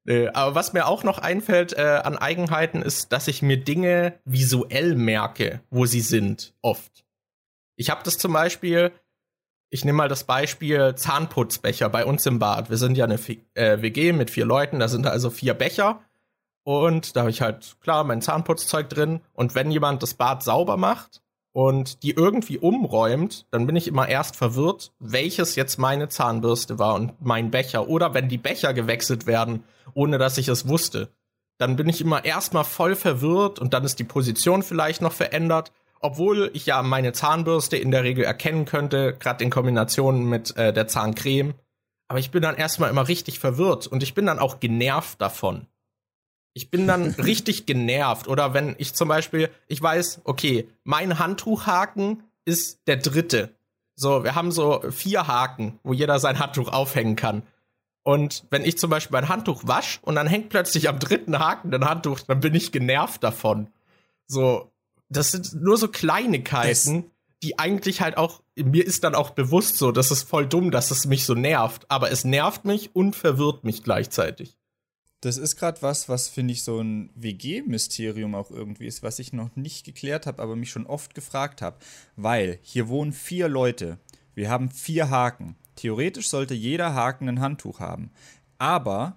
Äh, 0.05 0.27
aber 0.29 0.55
was 0.55 0.73
mir 0.73 0.87
auch 0.87 1.03
noch 1.03 1.17
einfällt 1.17 1.73
äh, 1.73 2.01
an 2.03 2.17
Eigenheiten 2.17 2.81
ist, 2.81 3.11
dass 3.11 3.27
ich 3.27 3.41
mir 3.41 3.57
Dinge 3.57 4.19
visuell 4.25 4.95
merke, 4.95 5.61
wo 5.69 5.85
sie 5.85 6.01
sind, 6.01 6.53
oft. 6.61 7.05
Ich 7.75 7.89
habe 7.89 8.01
das 8.03 8.17
zum 8.17 8.33
Beispiel, 8.33 8.91
ich 9.69 9.85
nehme 9.85 9.97
mal 9.97 10.09
das 10.09 10.25
Beispiel 10.25 10.93
Zahnputzbecher 10.95 11.89
bei 11.89 12.05
uns 12.05 12.25
im 12.25 12.39
Bad. 12.39 12.69
Wir 12.69 12.77
sind 12.77 12.97
ja 12.97 13.05
eine 13.05 13.19
äh, 13.55 13.81
WG 13.81 14.13
mit 14.13 14.29
vier 14.29 14.45
Leuten, 14.45 14.79
da 14.79 14.87
sind 14.87 15.07
also 15.07 15.29
vier 15.29 15.53
Becher. 15.53 16.01
Und 16.65 17.15
da 17.15 17.21
habe 17.21 17.29
ich 17.29 17.41
halt, 17.41 17.75
klar, 17.81 18.03
mein 18.03 18.21
Zahnputzzeug 18.21 18.89
drin. 18.89 19.21
Und 19.33 19.55
wenn 19.55 19.71
jemand 19.71 20.01
das 20.03 20.13
Bad 20.13 20.43
sauber 20.43 20.77
macht 20.77 21.22
und 21.53 22.03
die 22.03 22.11
irgendwie 22.11 22.57
umräumt, 22.57 23.45
dann 23.51 23.65
bin 23.65 23.75
ich 23.75 23.87
immer 23.87 24.09
erst 24.09 24.35
verwirrt, 24.35 24.91
welches 24.99 25.55
jetzt 25.55 25.77
meine 25.77 26.09
Zahnbürste 26.09 26.79
war 26.79 26.95
und 26.95 27.13
mein 27.21 27.51
Becher. 27.51 27.87
Oder 27.87 28.13
wenn 28.13 28.27
die 28.27 28.37
Becher 28.37 28.73
gewechselt 28.73 29.25
werden, 29.27 29.63
ohne 29.93 30.17
dass 30.17 30.37
ich 30.37 30.47
es 30.49 30.67
wusste. 30.67 31.09
Dann 31.59 31.75
bin 31.75 31.87
ich 31.87 32.01
immer 32.01 32.25
erstmal 32.25 32.65
voll 32.65 32.95
verwirrt 32.95 33.59
und 33.59 33.73
dann 33.73 33.83
ist 33.85 33.99
die 33.99 34.03
Position 34.03 34.63
vielleicht 34.63 35.01
noch 35.01 35.13
verändert 35.13 35.71
obwohl 36.03 36.51
ich 36.53 36.65
ja 36.65 36.83
meine 36.83 37.13
Zahnbürste 37.13 37.77
in 37.77 37.89
der 37.89 38.03
Regel 38.03 38.25
erkennen 38.25 38.65
könnte, 38.65 39.15
gerade 39.17 39.43
in 39.43 39.49
Kombination 39.49 40.25
mit 40.25 40.55
äh, 40.57 40.73
der 40.73 40.87
Zahncreme. 40.87 41.53
Aber 42.09 42.19
ich 42.19 42.29
bin 42.29 42.41
dann 42.41 42.57
erstmal 42.57 42.89
immer 42.89 43.07
richtig 43.07 43.39
verwirrt 43.39 43.87
und 43.87 44.03
ich 44.03 44.13
bin 44.13 44.25
dann 44.25 44.37
auch 44.37 44.59
genervt 44.59 45.21
davon. 45.21 45.65
Ich 46.53 46.69
bin 46.69 46.87
dann 46.87 47.11
richtig 47.17 47.65
genervt. 47.65 48.27
Oder 48.27 48.53
wenn 48.53 48.75
ich 48.77 48.93
zum 48.93 49.07
Beispiel, 49.07 49.49
ich 49.67 49.81
weiß, 49.81 50.21
okay, 50.23 50.67
mein 50.83 51.19
Handtuchhaken 51.19 52.23
ist 52.45 52.79
der 52.87 52.97
dritte. 52.97 53.55
So, 53.95 54.23
wir 54.23 54.35
haben 54.35 54.51
so 54.51 54.81
vier 54.91 55.27
Haken, 55.27 55.79
wo 55.83 55.93
jeder 55.93 56.19
sein 56.19 56.39
Handtuch 56.39 56.71
aufhängen 56.71 57.15
kann. 57.15 57.43
Und 58.03 58.43
wenn 58.49 58.65
ich 58.65 58.77
zum 58.77 58.89
Beispiel 58.89 59.13
mein 59.13 59.29
Handtuch 59.29 59.65
wasche 59.65 59.99
und 60.01 60.15
dann 60.15 60.27
hängt 60.27 60.49
plötzlich 60.49 60.89
am 60.89 60.99
dritten 60.99 61.39
Haken 61.39 61.73
ein 61.73 61.85
Handtuch, 61.85 62.19
dann 62.21 62.41
bin 62.41 62.53
ich 62.53 62.71
genervt 62.71 63.23
davon. 63.23 63.69
So, 64.27 64.71
das 65.09 65.31
sind 65.31 65.53
nur 65.61 65.77
so 65.77 65.87
Kleinigkeiten, 65.87 67.03
das 67.03 67.11
die 67.43 67.59
eigentlich 67.59 68.01
halt 68.01 68.17
auch, 68.17 68.41
mir 68.55 68.85
ist 68.85 69.03
dann 69.03 69.15
auch 69.15 69.31
bewusst 69.31 69.77
so, 69.77 69.91
das 69.91 70.11
ist 70.11 70.27
voll 70.27 70.47
dumm, 70.47 70.71
dass 70.71 70.91
es 70.91 71.05
mich 71.05 71.25
so 71.25 71.33
nervt, 71.33 71.85
aber 71.89 72.09
es 72.09 72.23
nervt 72.23 72.63
mich 72.65 72.95
und 72.95 73.15
verwirrt 73.15 73.65
mich 73.65 73.83
gleichzeitig. 73.83 74.57
Das 75.23 75.37
ist 75.37 75.55
gerade 75.55 75.81
was, 75.81 76.09
was 76.09 76.27
finde 76.27 76.51
ich 76.51 76.63
so 76.63 76.81
ein 76.81 77.09
WG-Mysterium 77.15 78.35
auch 78.35 78.51
irgendwie 78.51 78.87
ist, 78.87 79.03
was 79.03 79.19
ich 79.19 79.31
noch 79.31 79.55
nicht 79.55 79.85
geklärt 79.85 80.27
habe, 80.27 80.41
aber 80.43 80.57
mich 80.57 80.69
schon 80.69 80.85
oft 80.85 81.15
gefragt 81.15 81.61
habe. 81.61 81.77
Weil 82.17 82.59
hier 82.61 82.89
wohnen 82.89 83.13
vier 83.13 83.47
Leute. 83.47 83.99
Wir 84.35 84.49
haben 84.49 84.69
vier 84.69 85.09
Haken. 85.09 85.55
Theoretisch 85.77 86.27
sollte 86.27 86.55
jeder 86.55 86.93
Haken 86.93 87.29
ein 87.29 87.39
Handtuch 87.39 87.79
haben. 87.79 88.11
Aber 88.57 89.15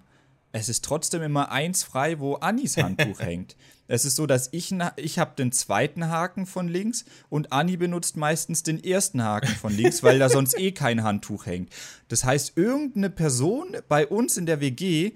es 0.53 0.69
ist 0.69 0.85
trotzdem 0.85 1.21
immer 1.23 1.51
eins 1.51 1.83
frei, 1.83 2.21
wo 2.21 2.35
Annis 2.35 2.77
Handtuch 2.77 3.19
hängt. 3.19 3.57
Es 3.89 4.05
ist 4.05 4.15
so, 4.15 4.25
dass 4.25 4.47
ich, 4.53 4.73
ich 4.95 5.19
habe 5.19 5.35
den 5.35 5.51
zweiten 5.51 6.07
Haken 6.07 6.45
von 6.45 6.69
links 6.69 7.03
und 7.27 7.51
Anni 7.51 7.75
benutzt 7.75 8.15
meistens 8.15 8.63
den 8.63 8.81
ersten 8.81 9.25
Haken 9.25 9.53
von 9.55 9.75
links, 9.75 10.03
weil 10.03 10.19
da 10.19 10.29
sonst 10.29 10.57
eh 10.57 10.71
kein 10.71 11.03
Handtuch 11.03 11.47
hängt. 11.47 11.73
Das 12.07 12.23
heißt, 12.23 12.53
irgendeine 12.55 13.09
Person 13.09 13.75
bei 13.89 14.07
uns 14.07 14.37
in 14.37 14.45
der 14.45 14.61
WG 14.61 15.11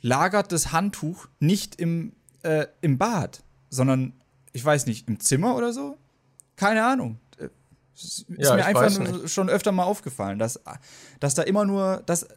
lagert 0.00 0.52
das 0.52 0.72
Handtuch 0.72 1.26
nicht 1.40 1.76
im, 1.76 2.12
äh, 2.42 2.66
im 2.80 2.98
Bad, 2.98 3.42
sondern, 3.70 4.12
ich 4.52 4.64
weiß 4.64 4.86
nicht, 4.86 5.08
im 5.08 5.20
Zimmer 5.20 5.56
oder 5.56 5.72
so? 5.72 5.96
Keine 6.56 6.84
Ahnung. 6.84 7.18
Äh, 7.38 7.48
ist 7.94 8.26
ja, 8.28 8.54
mir 8.54 8.64
einfach 8.64 9.28
schon 9.28 9.48
öfter 9.48 9.72
mal 9.72 9.84
aufgefallen, 9.84 10.38
dass, 10.38 10.60
dass 11.20 11.34
da 11.34 11.42
immer 11.42 11.64
nur, 11.64 12.02
dass 12.06 12.28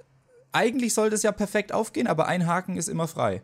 eigentlich 0.52 0.94
sollte 0.94 1.16
es 1.16 1.24
ja 1.24 1.32
perfekt 1.32 1.72
aufgehen, 1.72 2.08
aber 2.08 2.28
ein 2.28 2.46
Haken 2.48 2.78
ist 2.78 2.90
immer 2.90 3.08
frei. 3.08 3.42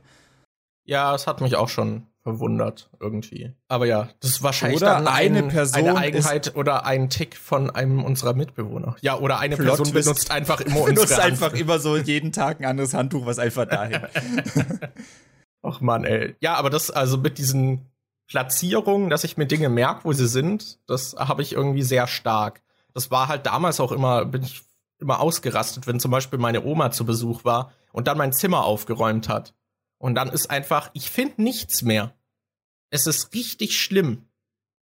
Ja, 0.85 1.13
es 1.13 1.27
hat 1.27 1.41
mich 1.41 1.55
auch 1.55 1.69
schon 1.69 2.07
verwundert 2.27 2.89
irgendwie. 2.99 3.53
Aber 3.69 3.85
ja, 3.85 4.09
das 4.19 4.31
ist 4.31 4.43
wahrscheinlich 4.43 4.81
oder 4.81 4.95
dann 4.95 5.07
eine 5.07 5.39
ein, 5.39 5.47
Person 5.47 5.87
eine 5.87 5.97
Eigenheit 5.97 6.57
oder 6.57 6.85
ein 6.85 7.09
Tick 7.09 7.37
von 7.37 7.69
einem 7.69 8.03
unserer 8.03 8.33
Mitbewohner. 8.33 8.97
Ja, 8.99 9.17
oder 9.17 9.39
eine 9.39 9.55
Plot 9.55 9.77
Person 9.77 9.93
benutzt 9.93 10.29
einfach 10.29 10.59
immer 10.59 10.75
unsere 10.81 10.93
benutzt 10.93 11.19
einfach 11.21 11.53
immer 11.53 11.79
so 11.79 11.95
jeden 11.95 12.33
Tag 12.33 12.59
ein 12.59 12.65
anderes 12.65 12.93
Handtuch, 12.93 13.25
was 13.25 13.39
einfach 13.39 13.65
dahin. 13.65 14.01
Ach 15.61 15.79
man, 15.79 16.03
ey. 16.03 16.35
Ja, 16.41 16.55
aber 16.55 16.69
das 16.69 16.91
also 16.91 17.17
mit 17.17 17.37
diesen 17.37 17.85
Platzierungen, 18.27 19.09
dass 19.09 19.23
ich 19.23 19.37
mir 19.37 19.45
Dinge 19.45 19.69
merke, 19.69 20.03
wo 20.03 20.11
sie 20.11 20.27
sind, 20.27 20.79
das 20.85 21.15
habe 21.17 21.41
ich 21.43 21.53
irgendwie 21.53 21.83
sehr 21.83 22.07
stark. 22.07 22.61
Das 22.93 23.09
war 23.09 23.29
halt 23.29 23.45
damals 23.45 23.79
auch 23.79 23.93
immer, 23.93 24.25
bin 24.25 24.43
ich 24.43 24.63
immer 24.99 25.21
ausgerastet, 25.21 25.87
wenn 25.87 26.01
zum 26.01 26.11
Beispiel 26.11 26.39
meine 26.39 26.65
Oma 26.65 26.91
zu 26.91 27.05
Besuch 27.05 27.45
war 27.45 27.71
und 27.93 28.07
dann 28.09 28.17
mein 28.17 28.33
Zimmer 28.33 28.65
aufgeräumt 28.65 29.29
hat. 29.29 29.53
Und 29.97 30.15
dann 30.15 30.29
ist 30.29 30.49
einfach, 30.49 30.89
ich 30.93 31.09
finde 31.09 31.41
nichts 31.41 31.81
mehr. 31.81 32.13
Es 32.89 33.07
ist 33.07 33.33
richtig 33.33 33.79
schlimm. 33.79 34.23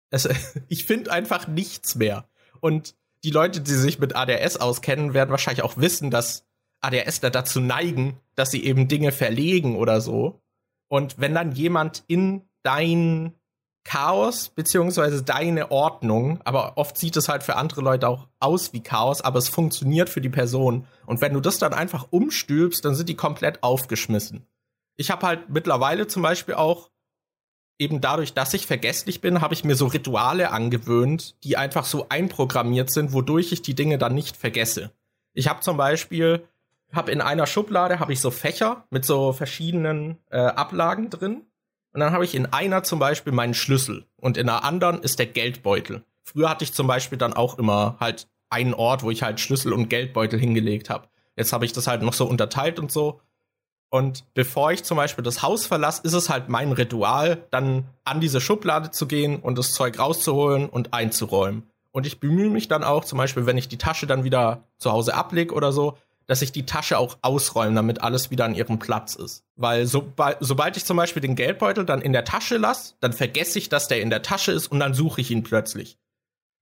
Es, 0.09 0.27
ich 0.67 0.85
finde 0.85 1.11
einfach 1.11 1.47
nichts 1.47 1.95
mehr. 1.95 2.27
Und 2.59 2.95
die 3.23 3.31
Leute, 3.31 3.61
die 3.61 3.71
sich 3.71 3.99
mit 3.99 4.15
ADS 4.15 4.57
auskennen, 4.57 5.13
werden 5.13 5.31
wahrscheinlich 5.31 5.63
auch 5.63 5.77
wissen, 5.77 6.11
dass 6.11 6.45
ADSler 6.81 7.29
dazu 7.29 7.61
neigen, 7.61 8.19
dass 8.35 8.51
sie 8.51 8.63
eben 8.63 8.87
Dinge 8.87 9.11
verlegen 9.11 9.77
oder 9.77 10.01
so. 10.01 10.41
Und 10.89 11.19
wenn 11.19 11.33
dann 11.33 11.53
jemand 11.53 12.03
in 12.07 12.43
dein 12.61 13.33
Chaos 13.83 14.49
beziehungsweise 14.49 15.23
deine 15.23 15.71
Ordnung, 15.71 16.39
aber 16.45 16.77
oft 16.77 16.97
sieht 16.97 17.17
es 17.17 17.27
halt 17.27 17.43
für 17.43 17.55
andere 17.55 17.81
Leute 17.81 18.07
auch 18.07 18.27
aus 18.39 18.71
wie 18.73 18.81
Chaos, 18.81 19.21
aber 19.21 19.39
es 19.39 19.49
funktioniert 19.49 20.09
für 20.09 20.21
die 20.21 20.29
Person. 20.29 20.87
Und 21.05 21.21
wenn 21.21 21.33
du 21.33 21.41
das 21.41 21.57
dann 21.57 21.73
einfach 21.73 22.07
umstülpst, 22.11 22.83
dann 22.85 22.95
sind 22.95 23.09
die 23.09 23.15
komplett 23.15 23.61
aufgeschmissen. 23.61 24.45
Ich 24.95 25.11
habe 25.11 25.25
halt 25.25 25.49
mittlerweile 25.49 26.07
zum 26.07 26.21
Beispiel 26.21 26.55
auch 26.55 26.89
eben 27.79 28.01
dadurch, 28.01 28.33
dass 28.33 28.53
ich 28.53 28.67
vergesslich 28.67 29.21
bin, 29.21 29.41
habe 29.41 29.53
ich 29.53 29.63
mir 29.63 29.75
so 29.75 29.87
Rituale 29.87 30.51
angewöhnt, 30.51 31.35
die 31.43 31.57
einfach 31.57 31.85
so 31.85 32.07
einprogrammiert 32.09 32.91
sind, 32.91 33.13
wodurch 33.13 33.51
ich 33.51 33.61
die 33.61 33.75
Dinge 33.75 33.97
dann 33.97 34.13
nicht 34.13 34.37
vergesse. 34.37 34.91
Ich 35.33 35.47
habe 35.47 35.61
zum 35.61 35.77
Beispiel, 35.77 36.47
habe 36.91 37.11
in 37.11 37.21
einer 37.21 37.47
Schublade 37.47 37.99
habe 37.99 38.13
ich 38.13 38.21
so 38.21 38.31
Fächer 38.31 38.85
mit 38.89 39.05
so 39.05 39.33
verschiedenen 39.33 40.17
äh, 40.29 40.37
Ablagen 40.37 41.09
drin. 41.09 41.43
Und 41.93 41.99
dann 41.99 42.11
habe 42.11 42.25
ich 42.25 42.33
in 42.33 42.47
einer 42.47 42.83
zum 42.83 42.99
Beispiel 42.99 43.33
meinen 43.33 43.53
Schlüssel 43.53 44.05
und 44.17 44.37
in 44.37 44.47
der 44.47 44.63
anderen 44.63 45.01
ist 45.01 45.19
der 45.19 45.27
Geldbeutel. 45.27 46.03
Früher 46.23 46.49
hatte 46.49 46.63
ich 46.63 46.73
zum 46.73 46.87
Beispiel 46.87 47.17
dann 47.19 47.33
auch 47.33 47.59
immer 47.59 47.97
halt 47.99 48.27
einen 48.49 48.73
Ort, 48.73 49.03
wo 49.03 49.11
ich 49.11 49.21
halt 49.21 49.39
Schlüssel 49.39 49.73
und 49.73 49.89
Geldbeutel 49.89 50.39
hingelegt 50.39 50.89
habe. 50.89 51.07
Jetzt 51.35 51.53
habe 51.53 51.65
ich 51.65 51.73
das 51.73 51.87
halt 51.87 52.01
noch 52.01 52.13
so 52.13 52.25
unterteilt 52.25 52.79
und 52.79 52.91
so. 52.91 53.21
Und 53.93 54.23
bevor 54.33 54.71
ich 54.71 54.83
zum 54.83 54.97
Beispiel 54.97 55.23
das 55.23 55.43
Haus 55.43 55.67
verlasse, 55.67 56.01
ist 56.03 56.13
es 56.13 56.27
halt 56.27 56.49
mein 56.49 56.71
Ritual, 56.71 57.45
dann 57.51 57.85
an 58.05 58.21
diese 58.21 58.41
Schublade 58.41 58.89
zu 58.89 59.05
gehen 59.05 59.39
und 59.39 59.55
das 59.55 59.71
Zeug 59.71 59.99
rauszuholen 59.99 60.67
und 60.67 60.95
einzuräumen. 60.95 61.69
Und 61.91 62.07
ich 62.07 62.19
bemühe 62.19 62.49
mich 62.49 62.67
dann 62.67 62.83
auch, 62.83 63.05
zum 63.05 63.19
Beispiel, 63.19 63.45
wenn 63.45 63.55
ich 63.55 63.67
die 63.67 63.77
Tasche 63.77 64.07
dann 64.07 64.23
wieder 64.23 64.63
zu 64.79 64.91
Hause 64.91 65.13
ablege 65.13 65.53
oder 65.53 65.71
so, 65.71 65.95
dass 66.25 66.41
ich 66.41 66.51
die 66.51 66.65
Tasche 66.65 66.97
auch 66.97 67.19
ausräume, 67.21 67.75
damit 67.75 68.01
alles 68.01 68.31
wieder 68.31 68.45
an 68.45 68.55
ihrem 68.55 68.79
Platz 68.79 69.13
ist. 69.13 69.43
Weil 69.57 69.85
sobald, 69.85 70.37
sobald 70.39 70.75
ich 70.75 70.85
zum 70.85 70.97
Beispiel 70.97 71.21
den 71.21 71.35
Geldbeutel 71.35 71.85
dann 71.85 72.01
in 72.01 72.13
der 72.13 72.25
Tasche 72.25 72.57
lasse, 72.57 72.95
dann 72.99 73.13
vergesse 73.13 73.59
ich, 73.59 73.69
dass 73.69 73.89
der 73.89 74.01
in 74.01 74.09
der 74.09 74.23
Tasche 74.23 74.53
ist 74.53 74.69
und 74.71 74.79
dann 74.79 74.95
suche 74.95 75.21
ich 75.21 75.29
ihn 75.29 75.43
plötzlich. 75.43 75.99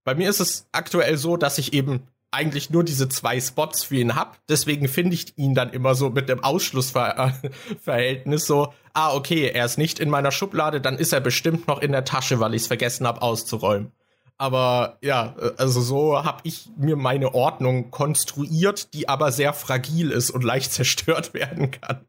Bei 0.04 0.16
mir 0.16 0.30
ist 0.30 0.42
es 0.42 0.68
aktuell 0.74 1.16
so, 1.16 1.38
dass 1.38 1.60
ich 1.60 1.72
eben 1.72 2.08
eigentlich 2.32 2.70
nur 2.70 2.84
diese 2.84 3.10
zwei 3.10 3.40
Spots 3.40 3.84
für 3.84 3.98
ihn 3.98 4.16
hab. 4.16 4.40
Deswegen 4.48 4.88
finde 4.88 5.16
ich 5.16 5.38
ihn 5.38 5.54
dann 5.54 5.72
immer 5.72 5.96
so 5.96 6.10
mit 6.10 6.30
dem 6.30 6.44
Ausschlussverhältnis 6.44 8.46
so, 8.46 8.74
ah, 8.94 9.14
okay, 9.14 9.52
er 9.54 9.66
ist 9.66 9.78
nicht 9.78 10.00
in 10.00 10.10
meiner 10.10 10.32
Schublade, 10.32 10.82
dann 10.82 10.98
ist 10.98 11.14
er 11.14 11.20
bestimmt 11.20 11.68
noch 11.68 11.82
in 11.82 11.92
der 11.92 12.06
Tasche, 12.06 12.40
weil 12.40 12.54
ich 12.54 12.64
es 12.64 12.68
vergessen 12.68 13.06
habe 13.06 13.22
auszuräumen. 13.22 13.92
Aber 14.38 14.98
ja, 15.02 15.36
also 15.58 15.82
so 15.82 16.24
habe 16.24 16.40
ich 16.44 16.70
mir 16.76 16.96
meine 16.96 17.36
Ordnung 17.36 17.92
konstruiert, 17.92 18.94
die 18.96 19.08
aber 19.08 19.32
sehr 19.32 19.54
fragil 19.54 20.10
ist 20.10 20.32
und 20.32 20.44
leicht 20.44 20.74
zerstört 20.74 21.36
werden 21.36 21.70
kann. 21.70 22.04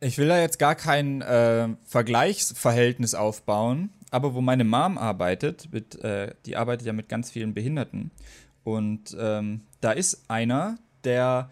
Ich 0.00 0.18
will 0.18 0.28
da 0.28 0.38
jetzt 0.38 0.58
gar 0.58 0.74
kein 0.74 1.22
äh, 1.22 1.68
Vergleichsverhältnis 1.86 3.14
aufbauen, 3.14 3.90
aber 4.10 4.34
wo 4.34 4.40
meine 4.40 4.64
Mom 4.64 4.98
arbeitet, 4.98 5.72
mit, 5.72 6.02
äh, 6.04 6.34
die 6.46 6.56
arbeitet 6.56 6.86
ja 6.86 6.92
mit 6.92 7.08
ganz 7.08 7.30
vielen 7.30 7.54
Behinderten. 7.54 8.10
Und 8.68 9.16
ähm, 9.18 9.62
da 9.80 9.92
ist 9.92 10.24
einer, 10.28 10.76
der 11.04 11.48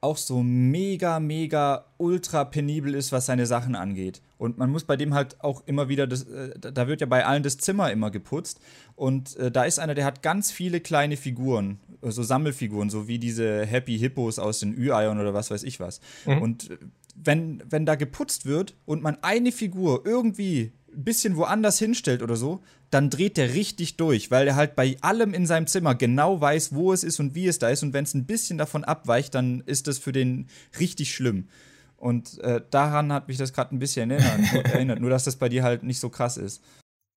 auch 0.00 0.16
so 0.16 0.42
mega, 0.42 1.20
mega 1.20 1.84
ultra 1.98 2.44
penibel 2.44 2.94
ist, 2.94 3.12
was 3.12 3.26
seine 3.26 3.46
Sachen 3.46 3.76
angeht. 3.76 4.22
Und 4.38 4.58
man 4.58 4.70
muss 4.70 4.82
bei 4.84 4.96
dem 4.96 5.14
halt 5.14 5.40
auch 5.40 5.62
immer 5.66 5.88
wieder, 5.88 6.08
das, 6.08 6.24
äh, 6.24 6.58
da 6.58 6.88
wird 6.88 7.00
ja 7.00 7.06
bei 7.06 7.24
allen 7.24 7.44
das 7.44 7.58
Zimmer 7.58 7.92
immer 7.92 8.10
geputzt. 8.10 8.60
Und 8.96 9.36
äh, 9.36 9.52
da 9.52 9.64
ist 9.64 9.78
einer, 9.78 9.94
der 9.94 10.04
hat 10.04 10.22
ganz 10.22 10.50
viele 10.50 10.80
kleine 10.80 11.16
Figuren, 11.16 11.78
so 12.02 12.24
Sammelfiguren, 12.24 12.90
so 12.90 13.06
wie 13.06 13.20
diese 13.20 13.64
Happy 13.64 13.96
Hippos 13.98 14.40
aus 14.40 14.60
den 14.60 14.76
Ü-Eiern 14.76 15.20
oder 15.20 15.34
was 15.34 15.52
weiß 15.52 15.62
ich 15.62 15.78
was. 15.78 16.00
Mhm. 16.26 16.42
Und 16.42 16.70
äh, 16.70 16.78
wenn, 17.14 17.62
wenn 17.68 17.86
da 17.86 17.94
geputzt 17.94 18.46
wird 18.46 18.74
und 18.84 19.02
man 19.02 19.18
eine 19.22 19.52
Figur 19.52 20.02
irgendwie 20.04 20.72
ein 20.92 21.04
bisschen 21.04 21.36
woanders 21.36 21.78
hinstellt 21.78 22.22
oder 22.22 22.36
so, 22.36 22.62
dann 22.90 23.10
dreht 23.10 23.36
der 23.36 23.54
richtig 23.54 23.96
durch, 23.96 24.30
weil 24.30 24.48
er 24.48 24.56
halt 24.56 24.74
bei 24.74 24.96
allem 25.00 25.34
in 25.34 25.46
seinem 25.46 25.66
Zimmer 25.66 25.94
genau 25.94 26.40
weiß, 26.40 26.74
wo 26.74 26.92
es 26.92 27.04
ist 27.04 27.20
und 27.20 27.34
wie 27.34 27.46
es 27.46 27.58
da 27.58 27.68
ist. 27.68 27.82
Und 27.82 27.92
wenn 27.92 28.04
es 28.04 28.14
ein 28.14 28.26
bisschen 28.26 28.58
davon 28.58 28.84
abweicht, 28.84 29.34
dann 29.34 29.60
ist 29.66 29.86
das 29.86 29.98
für 29.98 30.12
den 30.12 30.48
richtig 30.78 31.14
schlimm. 31.14 31.48
Und 31.96 32.38
äh, 32.38 32.62
daran 32.70 33.12
hat 33.12 33.28
mich 33.28 33.36
das 33.36 33.52
gerade 33.52 33.74
ein 33.74 33.78
bisschen 33.78 34.10
erinnert, 34.10 34.66
erinnert, 34.72 35.00
nur 35.00 35.10
dass 35.10 35.24
das 35.24 35.36
bei 35.36 35.48
dir 35.48 35.64
halt 35.64 35.82
nicht 35.82 36.00
so 36.00 36.08
krass 36.08 36.36
ist. 36.36 36.62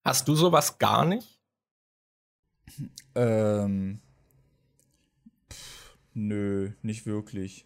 Hast 0.04 0.28
du 0.28 0.36
sowas 0.36 0.80
gar 0.80 1.06
nicht? 1.06 1.40
Ähm. 3.16 4.02
Nö, 6.14 6.72
nicht 6.82 7.06
wirklich. 7.06 7.66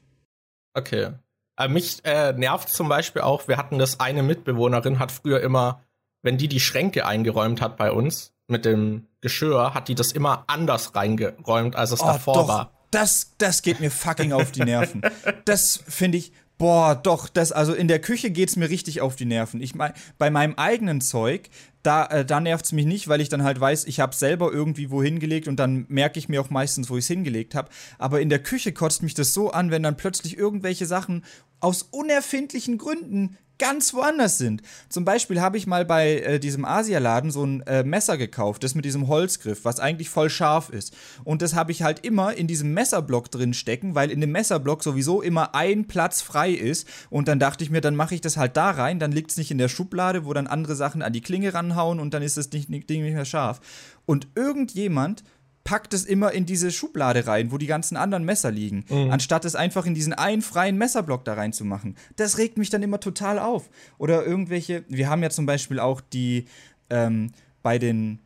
Okay. 0.74 1.14
Aber 1.56 1.72
mich 1.72 2.04
äh, 2.04 2.34
nervt 2.34 2.70
zum 2.70 2.90
Beispiel 2.90 3.22
auch, 3.22 3.48
wir 3.48 3.58
hatten 3.58 3.80
das 3.80 4.00
eine 4.00 4.24
Mitbewohnerin, 4.24 5.00
hat 5.00 5.12
früher 5.12 5.42
immer, 5.42 5.85
wenn 6.26 6.38
die 6.38 6.48
die 6.48 6.60
Schränke 6.60 7.06
eingeräumt 7.06 7.62
hat 7.62 7.78
bei 7.78 7.92
uns 7.92 8.34
mit 8.48 8.66
dem 8.66 9.08
Geschirr, 9.22 9.74
hat 9.74 9.88
die 9.88 9.96
das 9.96 10.12
immer 10.12 10.44
anders 10.48 10.96
reingeräumt, 10.96 11.76
als 11.76 11.92
es 11.92 12.02
oh, 12.02 12.08
davor 12.08 12.34
doch. 12.34 12.48
war. 12.48 12.72
Das, 12.92 13.32
das 13.38 13.62
geht 13.62 13.80
mir 13.80 13.92
fucking 13.92 14.34
auf 14.34 14.52
die 14.52 14.64
Nerven. 14.64 15.02
Das 15.46 15.84
finde 15.88 16.18
ich, 16.18 16.32
boah, 16.58 16.96
doch, 16.96 17.30
das, 17.30 17.52
also 17.52 17.74
in 17.74 17.88
der 17.88 18.00
Küche 18.00 18.32
geht's 18.32 18.56
mir 18.56 18.70
richtig 18.70 19.02
auf 19.02 19.16
die 19.16 19.26
Nerven. 19.26 19.62
Ich 19.62 19.76
meine, 19.76 19.94
bei 20.18 20.30
meinem 20.30 20.56
eigenen 20.56 21.02
Zeug, 21.02 21.50
da, 21.84 22.06
äh, 22.08 22.26
da 22.26 22.40
nervt 22.40 22.66
es 22.66 22.72
mich 22.72 22.86
nicht, 22.86 23.08
weil 23.08 23.22
ich 23.22 23.30
dann 23.30 23.44
halt 23.44 23.60
weiß, 23.60 23.86
ich 23.86 24.00
habe 24.00 24.16
selber 24.16 24.52
irgendwie 24.52 24.90
wohin 24.90 25.20
gelegt 25.20 25.48
und 25.48 25.58
dann 25.58 25.86
merke 25.90 26.18
ich 26.18 26.30
mir 26.30 26.42
auch 26.42 26.50
meistens, 26.50 26.90
wo 26.90 26.98
ich 26.98 27.04
es 27.04 27.08
hingelegt 27.08 27.54
habe. 27.54 27.70
Aber 28.00 28.22
in 28.22 28.30
der 28.30 28.40
Küche 28.40 28.72
kotzt 28.72 29.04
mich 29.04 29.14
das 29.14 29.34
so 29.34 29.52
an, 29.52 29.70
wenn 29.70 29.84
dann 29.84 29.98
plötzlich 29.98 30.38
irgendwelche 30.38 30.86
Sachen 30.86 31.24
aus 31.60 31.84
unerfindlichen 31.84 32.78
Gründen 32.78 33.38
ganz 33.58 33.94
woanders 33.94 34.38
sind. 34.38 34.62
Zum 34.90 35.06
Beispiel 35.06 35.42
habe 35.42 35.58
ich 35.58 35.68
mal 35.68 35.86
bei 35.86 36.20
äh, 36.20 36.40
diesem 36.40 36.66
Asialaden 36.66 37.32
so 37.32 37.46
ein 37.46 37.62
äh, 37.62 37.84
Messer 37.84 38.18
gekauft, 38.18 38.64
das 38.64 38.76
mit 38.76 38.86
diesem 38.86 39.08
Holzgriff, 39.08 39.66
was 39.66 39.80
eigentlich 39.80 40.10
voll 40.10 40.30
scharf 40.30 40.70
ist. 40.70 40.96
Und 41.24 41.42
das 41.42 41.56
habe 41.56 41.72
ich 41.72 41.84
halt 41.84 42.06
immer 42.06 42.34
in 42.34 42.48
diesem 42.48 42.74
Messerblock 42.74 43.32
drin 43.32 43.54
stecken, 43.54 43.96
weil 43.96 44.12
in 44.12 44.22
dem 44.22 44.32
Messerblock 44.32 44.84
sowieso 44.84 45.22
immer 45.22 45.56
ein 45.56 45.88
Platz 45.88 46.22
frei 46.22 46.52
ist. 46.52 46.88
Und 47.10 47.28
dann 47.28 47.40
dachte 47.40 47.64
ich 47.64 47.70
mir, 47.70 47.82
dann 47.82 47.96
mache 47.96 48.16
ich 48.16 48.22
das 48.22 48.38
halt 48.38 48.58
da 48.58 48.72
rein, 48.72 49.00
dann 49.00 49.12
liegt 49.12 49.32
es 49.32 49.38
nicht 49.38 49.52
in 49.52 49.58
der 49.58 49.70
Schublade, 49.70 50.26
wo 50.26 50.34
dann 50.34 50.48
andere 50.48 50.76
Sachen 50.76 51.02
an 51.02 51.14
die 51.14 51.22
Klinge 51.22 51.54
ranhauen 51.54 52.00
und 52.00 52.14
dann 52.14 52.24
ist 52.24 52.38
das 52.38 52.50
Ding 52.50 52.66
nicht, 52.70 52.90
nicht 52.90 53.02
mehr 53.02 53.26
scharf. 53.26 53.60
Und 54.06 54.28
irgendjemand 54.36 55.24
packt 55.66 55.94
es 55.94 56.06
immer 56.06 56.32
in 56.32 56.46
diese 56.46 56.72
Schublade 56.72 57.28
rein, 57.28 57.52
wo 57.52 57.58
die 57.58 57.66
ganzen 57.66 57.98
anderen 57.98 58.24
Messer 58.24 58.52
liegen, 58.52 58.86
mhm. 58.88 59.12
anstatt 59.12 59.44
es 59.44 59.56
einfach 59.56 59.86
in 59.86 59.96
diesen 59.96 60.14
einen 60.14 60.42
freien 60.42 60.78
Messerblock 60.78 61.26
da 61.26 61.34
reinzumachen. 61.34 61.98
Das 62.16 62.38
regt 62.38 62.58
mich 62.58 62.70
dann 62.70 62.84
immer 62.84 63.02
total 63.02 63.40
auf. 63.40 63.70
Oder 63.98 64.26
irgendwelche, 64.26 64.86
wir 64.88 65.10
haben 65.10 65.24
ja 65.24 65.32
zum 65.32 65.46
Beispiel 65.46 65.80
auch 65.80 66.00
die, 66.00 66.46
ähm, 66.90 67.32
bei 67.64 67.80
den 67.80 68.20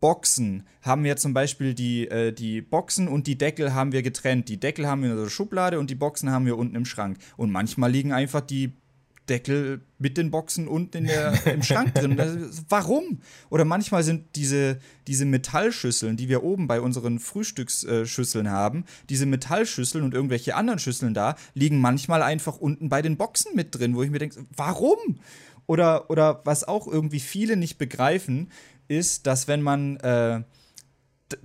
Boxen 0.00 0.66
haben 0.82 1.04
wir 1.04 1.16
zum 1.16 1.32
Beispiel 1.32 1.74
die, 1.74 2.08
äh, 2.08 2.32
die 2.32 2.60
Boxen 2.60 3.08
und 3.08 3.26
die 3.28 3.38
Deckel 3.38 3.72
haben 3.72 3.92
wir 3.92 4.02
getrennt. 4.02 4.48
Die 4.48 4.60
Deckel 4.60 4.86
haben 4.86 5.02
wir 5.02 5.12
in 5.12 5.16
der 5.16 5.30
Schublade 5.30 5.78
und 5.78 5.90
die 5.90 5.94
Boxen 5.94 6.30
haben 6.30 6.44
wir 6.44 6.58
unten 6.58 6.74
im 6.74 6.84
Schrank. 6.84 7.18
Und 7.36 7.50
manchmal 7.50 7.90
liegen 7.90 8.12
einfach 8.12 8.40
die 8.40 8.72
Deckel 9.28 9.80
mit 9.98 10.16
den 10.16 10.30
Boxen 10.30 10.68
unten 10.68 10.98
in 10.98 11.04
der, 11.06 11.46
im 11.46 11.62
Schrank 11.62 11.94
drin. 11.94 12.16
warum? 12.68 13.20
Oder 13.50 13.64
manchmal 13.64 14.02
sind 14.02 14.36
diese, 14.36 14.78
diese 15.06 15.24
Metallschüsseln, 15.24 16.16
die 16.16 16.28
wir 16.28 16.42
oben 16.42 16.66
bei 16.66 16.80
unseren 16.80 17.18
Frühstücksschüsseln 17.18 18.50
haben, 18.50 18.84
diese 19.08 19.26
Metallschüsseln 19.26 20.04
und 20.04 20.14
irgendwelche 20.14 20.54
anderen 20.54 20.78
Schüsseln 20.78 21.14
da, 21.14 21.36
liegen 21.54 21.80
manchmal 21.80 22.22
einfach 22.22 22.58
unten 22.58 22.88
bei 22.88 23.02
den 23.02 23.16
Boxen 23.16 23.54
mit 23.54 23.74
drin, 23.74 23.96
wo 23.96 24.02
ich 24.02 24.10
mir 24.10 24.18
denke, 24.18 24.44
warum? 24.56 25.20
Oder, 25.66 26.10
oder 26.10 26.42
was 26.44 26.64
auch 26.64 26.86
irgendwie 26.86 27.20
viele 27.20 27.56
nicht 27.56 27.78
begreifen, 27.78 28.50
ist, 28.88 29.26
dass 29.26 29.48
wenn 29.48 29.62
man 29.62 29.96
äh, 29.96 30.42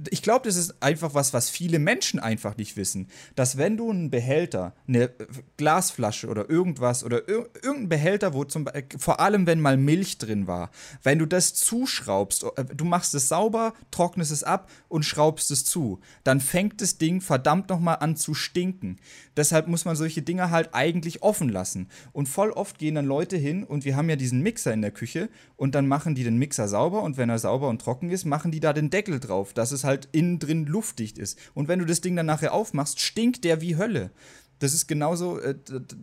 ich 0.10 0.22
glaube, 0.22 0.48
das 0.48 0.58
ist 0.58 0.82
einfach 0.82 1.14
was, 1.14 1.34
was 1.34 1.50
viele 1.50 1.80
Menschen 1.80 2.20
einfach 2.20 2.56
nicht 2.58 2.78
wissen. 2.78 3.08
Dass 3.36 3.58
wenn 3.58 3.78
du 3.78 3.90
einen 3.90 4.12
Behälter, 4.12 4.76
eine 4.88 5.12
Glasflasche 5.58 6.28
oder 6.28 6.50
irgendwas 6.50 7.04
oder 7.04 7.28
ir 7.28 7.50
irgendein 7.64 7.90
Behälter, 7.90 8.34
wo 8.34 8.44
zum 8.44 8.68
vor 8.98 9.20
allem 9.20 9.48
wenn 9.48 9.60
mal 9.60 9.78
Milch 9.78 10.20
drin 10.20 10.46
war, 10.46 10.70
wenn 11.02 11.18
du 11.18 11.26
das 11.26 11.56
zuschraubst, 11.56 12.44
äh, 12.56 12.66
du 12.66 12.86
machst 12.86 13.16
es 13.16 13.28
sauber, 13.28 13.74
trocknest 13.90 14.32
es 14.32 14.44
ab 14.44 14.70
und 14.88 15.04
schraubst 15.04 15.50
es 15.50 15.66
zu, 15.66 16.00
dann 16.24 16.42
fängt 16.42 16.82
das 16.82 16.98
Ding 16.98 17.20
verdammt 17.20 17.70
nochmal 17.70 17.98
an 18.02 18.16
zu 18.16 18.34
stinken. 18.34 18.98
Deshalb 19.36 19.68
muss 19.68 19.86
man 19.86 19.96
solche 19.96 20.22
Dinge 20.22 20.52
halt 20.52 20.70
eigentlich 20.74 21.24
offen 21.24 21.50
lassen. 21.50 21.90
Und 22.12 22.28
voll 22.28 22.52
oft 22.52 22.78
gehen 22.78 22.96
dann 22.96 23.06
Leute 23.06 23.38
hin 23.38 23.64
und 23.64 23.86
wir 23.86 23.96
haben 23.96 24.10
ja 24.10 24.16
diesen 24.16 24.42
Mixer 24.42 24.74
in 24.74 24.82
der 24.82 24.92
Küche 24.92 25.30
und 25.56 25.74
dann 25.74 25.88
machen 25.88 26.16
die 26.16 26.24
den 26.24 26.38
Mixer 26.38 26.68
sauber 26.68 27.02
und 27.02 27.18
wenn 27.18 27.30
er 27.30 27.40
sauber 27.40 27.70
und 27.70 27.82
trocken 27.82 28.10
ist, 28.10 28.26
machen 28.26 28.52
die 28.52 28.60
da 28.60 28.74
den 28.74 28.90
Deckel 28.90 29.20
drauf, 29.20 29.54
dass 29.54 29.71
es 29.72 29.84
halt 29.84 30.10
innen 30.12 30.40
drin 30.40 30.66
luftdicht 30.66 31.18
ist. 31.18 31.38
Und 31.54 31.68
wenn 31.68 31.80
du 31.80 31.86
das 31.86 32.02
Ding 32.02 32.16
dann 32.16 32.26
nachher 32.26 32.54
aufmachst, 32.54 33.00
stinkt 33.00 33.44
der 33.44 33.62
wie 33.62 33.78
Hölle. 33.78 34.12
Das 34.62 34.76
ist 34.76 34.88
genauso, 34.88 35.40
äh, 35.40 35.56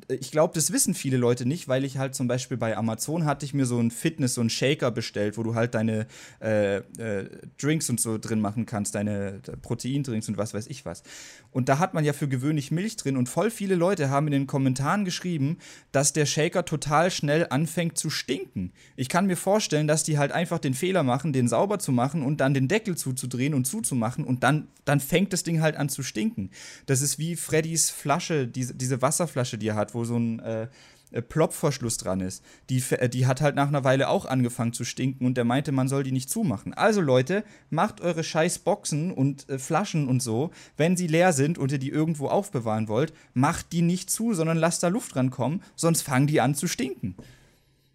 ich 0.09 0.33
glaube, 0.33 0.53
das 0.53 0.73
wissen 0.73 0.93
viele 0.93 1.17
Leute 1.17 1.47
nicht, 1.47 1.69
weil 1.69 1.85
ich 1.85 1.97
halt 1.97 2.17
zum 2.17 2.27
Beispiel 2.27 2.57
bei 2.57 2.77
Amazon 2.77 3.25
hatte 3.25 3.47
ich 3.47 3.55
mir 3.55 3.67
so 3.67 3.79
ein 3.79 3.93
Fitness, 3.93 4.35
so 4.35 4.41
ein 4.41 4.51
Shaker 4.51 4.91
bestellt, 4.91 5.39
wo 5.39 5.45
du 5.45 5.55
halt 5.55 5.75
deine 5.75 6.09
äh, 6.43 6.79
äh, 6.79 7.31
Drinks 7.63 7.89
und 7.89 8.01
so 8.01 8.19
drin 8.19 8.41
machen 8.41 8.67
kannst, 8.67 8.97
deine 8.97 9.41
Proteindrinks 9.63 10.29
und 10.29 10.39
was 10.39 10.55
weiß 10.55 10.67
ich 10.67 10.85
was. 10.85 11.05
Und 11.53 11.69
da 11.69 11.79
hat 11.79 11.95
man 11.95 12.05
ja 12.05 12.13
für 12.13 12.27
gewöhnlich 12.27 12.73
Milch 12.73 12.97
drin 12.97 13.17
und 13.17 13.29
voll 13.29 13.53
viele 13.53 13.77
Leute 13.77 14.11
haben 14.11 14.27
in 14.27 14.33
den 14.33 14.47
Kommentaren 14.49 15.05
geschrieben, 15.05 15.59
dass 15.93 16.13
der 16.13 16.27
Shaker 16.27 16.65
total 16.65 17.13
schnell 17.13 17.47
anfängt 17.51 17.97
zu 17.97 18.11
stinken. 18.11 18.73
Ich 18.97 19.09
kann 19.09 19.27
mir 19.27 19.37
vorstellen, 19.37 19.87
dass 19.87 20.03
die 20.03 20.19
halt 20.19 20.33
einfach 20.33 20.59
den 20.59 20.75
Fehler 20.75 21.05
machen, 21.05 21.33
den 21.33 21.47
sauber 21.47 21.79
zu 21.79 21.93
machen 21.93 22.25
und 22.25 22.41
dann 22.41 22.55
den 22.55 22.67
Deckel 22.67 22.97
zuzudrehen 22.97 23.55
und 23.55 23.67
zuzumachen 23.67 24.25
und 24.25 24.43
dann, 24.43 24.67
dann 24.85 24.99
fängt 24.99 25.33
das 25.33 25.45
Ding 25.45 25.61
halt 25.61 25.77
an 25.77 25.89
zu 25.89 26.03
stinken. 26.03 26.51
Das 26.87 27.03
ist 27.03 27.21
wie 27.21 27.37
Freddys 27.37 27.91
Flasche 27.91 28.48
diese, 28.49 28.75
diese 28.75 29.03
Wasserflasche, 29.03 29.59
die 29.59 29.69
er 29.69 29.77
hat, 29.77 29.95
wo 29.95 30.05
so 30.05 30.17
ein 30.17 30.41
äh, 30.41 30.69
äh 31.11 31.23
Plopverschluss 31.23 31.97
dran 31.97 32.21
ist, 32.21 32.45
die, 32.71 32.83
äh, 32.91 33.09
die 33.09 33.27
hat 33.27 33.41
halt 33.41 33.55
nach 33.55 33.69
einer 33.69 33.85
Weile 33.85 34.09
auch 34.09 34.27
angefangen 34.27 34.73
zu 34.73 34.85
stinken 34.85 35.27
und 35.27 35.37
der 35.37 35.45
meinte, 35.45 35.73
man 35.73 35.89
soll 35.89 36.03
die 36.03 36.13
nicht 36.13 36.31
zumachen. 36.31 36.75
Also 36.75 37.01
Leute, 37.01 37.45
macht 37.71 38.01
eure 38.01 38.25
scheiß 38.25 38.61
Boxen 38.61 39.13
und 39.13 39.49
äh, 39.49 39.59
Flaschen 39.59 40.09
und 40.09 40.23
so, 40.23 40.51
wenn 40.77 40.97
sie 40.97 41.07
leer 41.07 41.33
sind 41.33 41.59
und 41.59 41.73
ihr 41.73 41.79
die 41.79 41.91
irgendwo 41.91 42.29
aufbewahren 42.29 42.89
wollt, 42.89 43.13
macht 43.35 43.73
die 43.73 43.83
nicht 43.83 44.11
zu, 44.11 44.35
sondern 44.35 44.57
lasst 44.57 44.83
da 44.83 44.89
Luft 44.89 45.17
rankommen, 45.17 45.63
sonst 45.77 46.03
fangen 46.03 46.27
die 46.27 46.41
an 46.41 46.55
zu 46.55 46.67
stinken. 46.67 47.17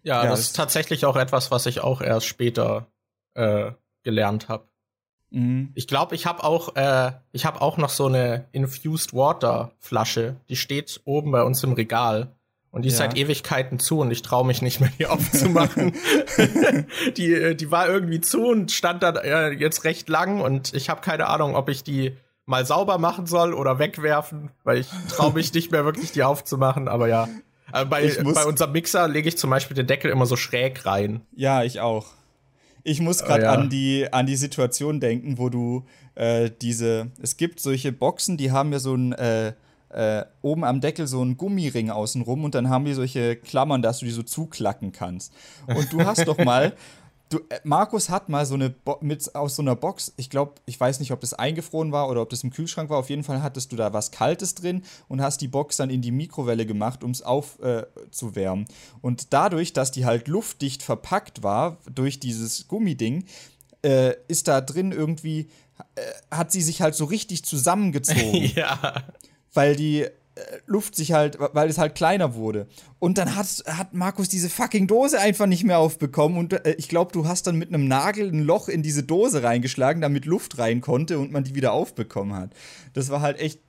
Ja, 0.02 0.22
ja 0.22 0.30
das, 0.30 0.40
das 0.40 0.46
ist 0.48 0.56
tatsächlich 0.56 1.04
auch 1.06 1.16
etwas, 1.16 1.50
was 1.50 1.66
ich 1.66 1.80
auch 1.80 2.00
erst 2.00 2.26
später 2.26 2.88
äh, 3.34 3.72
gelernt 4.02 4.48
habe. 4.48 4.68
Mhm. 5.34 5.70
Ich 5.74 5.88
glaube, 5.88 6.14
ich 6.14 6.26
habe 6.26 6.44
auch, 6.44 6.76
äh, 6.76 7.12
ich 7.32 7.44
habe 7.44 7.60
auch 7.60 7.76
noch 7.76 7.90
so 7.90 8.06
eine 8.06 8.46
Infused 8.52 9.12
Water 9.12 9.72
Flasche. 9.80 10.36
Die 10.48 10.56
steht 10.56 11.00
oben 11.04 11.32
bei 11.32 11.42
uns 11.42 11.62
im 11.64 11.72
Regal. 11.72 12.28
Und 12.70 12.82
die 12.82 12.88
ist 12.88 12.98
ja. 12.98 13.06
seit 13.06 13.16
Ewigkeiten 13.16 13.78
zu 13.78 14.00
und 14.00 14.10
ich 14.10 14.22
traue 14.22 14.44
mich 14.44 14.60
nicht 14.62 14.80
mehr, 14.80 14.90
die 14.98 15.06
aufzumachen. 15.06 15.92
die, 17.16 17.32
äh, 17.32 17.54
die 17.54 17.70
war 17.70 17.88
irgendwie 17.88 18.20
zu 18.20 18.46
und 18.46 18.72
stand 18.72 19.02
da 19.02 19.10
äh, 19.10 19.52
jetzt 19.52 19.84
recht 19.84 20.08
lang 20.08 20.40
und 20.40 20.74
ich 20.74 20.88
habe 20.88 21.00
keine 21.00 21.28
Ahnung, 21.28 21.54
ob 21.54 21.68
ich 21.68 21.84
die 21.84 22.16
mal 22.46 22.66
sauber 22.66 22.98
machen 22.98 23.26
soll 23.26 23.54
oder 23.54 23.78
wegwerfen, 23.78 24.50
weil 24.64 24.78
ich 24.78 24.88
traue 25.08 25.32
mich 25.32 25.52
nicht 25.54 25.70
mehr 25.70 25.84
wirklich, 25.84 26.12
die 26.12 26.24
aufzumachen. 26.24 26.88
Aber 26.88 27.08
ja, 27.08 27.28
äh, 27.72 27.84
bei, 27.84 28.12
bei 28.22 28.44
unserem 28.44 28.72
Mixer 28.72 29.08
lege 29.08 29.28
ich 29.28 29.38
zum 29.38 29.50
Beispiel 29.50 29.76
den 29.76 29.86
Deckel 29.86 30.10
immer 30.10 30.26
so 30.26 30.36
schräg 30.36 30.84
rein. 30.84 31.22
Ja, 31.34 31.62
ich 31.62 31.80
auch. 31.80 32.06
Ich 32.84 33.00
muss 33.00 33.24
gerade 33.24 33.42
oh, 33.42 33.46
ja. 33.46 33.52
an, 33.52 33.70
die, 33.70 34.12
an 34.12 34.26
die 34.26 34.36
Situation 34.36 35.00
denken, 35.00 35.38
wo 35.38 35.48
du 35.48 35.84
äh, 36.14 36.50
diese. 36.62 37.10
Es 37.20 37.36
gibt 37.36 37.58
solche 37.58 37.92
Boxen, 37.92 38.36
die 38.36 38.52
haben 38.52 38.72
ja 38.72 38.78
so 38.78 38.94
ein. 38.94 39.12
Äh, 39.12 39.54
äh, 39.90 40.24
oben 40.42 40.64
am 40.64 40.80
Deckel 40.80 41.06
so 41.06 41.20
einen 41.20 41.36
Gummiring 41.36 41.90
außenrum 41.90 42.42
und 42.42 42.56
dann 42.56 42.68
haben 42.68 42.84
die 42.84 42.94
solche 42.94 43.36
Klammern, 43.36 43.80
dass 43.80 44.00
du 44.00 44.06
die 44.06 44.10
so 44.10 44.24
zuklacken 44.24 44.90
kannst. 44.90 45.32
Und 45.68 45.92
du 45.92 46.04
hast 46.04 46.26
doch 46.26 46.36
mal 46.38 46.72
Du, 47.30 47.38
äh, 47.48 47.60
Markus 47.64 48.10
hat 48.10 48.28
mal 48.28 48.44
so 48.46 48.54
eine 48.54 48.70
Bo 48.70 48.98
mit 49.00 49.34
aus 49.34 49.56
so 49.56 49.62
einer 49.62 49.76
Box, 49.76 50.12
ich 50.16 50.30
glaube, 50.30 50.54
ich 50.66 50.78
weiß 50.78 51.00
nicht, 51.00 51.10
ob 51.10 51.20
das 51.20 51.34
eingefroren 51.34 51.90
war 51.90 52.08
oder 52.08 52.22
ob 52.22 52.30
das 52.30 52.44
im 52.44 52.50
Kühlschrank 52.50 52.90
war. 52.90 52.98
Auf 52.98 53.10
jeden 53.10 53.24
Fall 53.24 53.42
hattest 53.42 53.72
du 53.72 53.76
da 53.76 53.92
was 53.92 54.10
Kaltes 54.10 54.54
drin 54.54 54.82
und 55.08 55.22
hast 55.22 55.40
die 55.40 55.48
Box 55.48 55.76
dann 55.76 55.90
in 55.90 56.02
die 56.02 56.10
Mikrowelle 56.12 56.66
gemacht, 56.66 57.02
um 57.02 57.10
es 57.10 57.22
aufzuwärmen. 57.22 58.66
Äh, 58.66 58.96
und 59.00 59.32
dadurch, 59.32 59.72
dass 59.72 59.90
die 59.90 60.04
halt 60.04 60.28
luftdicht 60.28 60.82
verpackt 60.82 61.42
war 61.42 61.78
durch 61.92 62.20
dieses 62.20 62.68
Gummiding, 62.68 63.24
äh, 63.82 64.14
ist 64.28 64.48
da 64.48 64.60
drin 64.60 64.92
irgendwie, 64.92 65.48
äh, 65.94 66.02
hat 66.30 66.52
sie 66.52 66.62
sich 66.62 66.82
halt 66.82 66.94
so 66.94 67.04
richtig 67.04 67.44
zusammengezogen. 67.44 68.44
ja. 68.54 69.04
Weil 69.52 69.76
die 69.76 70.06
Luft 70.66 70.96
sich 70.96 71.12
halt, 71.12 71.38
weil 71.38 71.68
es 71.68 71.78
halt 71.78 71.94
kleiner 71.94 72.34
wurde. 72.34 72.66
Und 72.98 73.18
dann 73.18 73.36
hat, 73.36 73.46
hat 73.66 73.94
Markus 73.94 74.28
diese 74.28 74.50
fucking 74.50 74.86
Dose 74.88 75.20
einfach 75.20 75.46
nicht 75.46 75.62
mehr 75.62 75.78
aufbekommen. 75.78 76.38
Und 76.38 76.52
äh, 76.52 76.74
ich 76.76 76.88
glaube, 76.88 77.12
du 77.12 77.28
hast 77.28 77.46
dann 77.46 77.56
mit 77.56 77.68
einem 77.68 77.86
Nagel 77.86 78.32
ein 78.32 78.42
Loch 78.42 78.68
in 78.68 78.82
diese 78.82 79.04
Dose 79.04 79.42
reingeschlagen, 79.44 80.02
damit 80.02 80.24
Luft 80.24 80.58
rein 80.58 80.80
konnte 80.80 81.18
und 81.18 81.30
man 81.30 81.44
die 81.44 81.54
wieder 81.54 81.72
aufbekommen 81.72 82.34
hat. 82.34 82.50
Das 82.94 83.10
war 83.10 83.20
halt 83.20 83.38
echt 83.38 83.60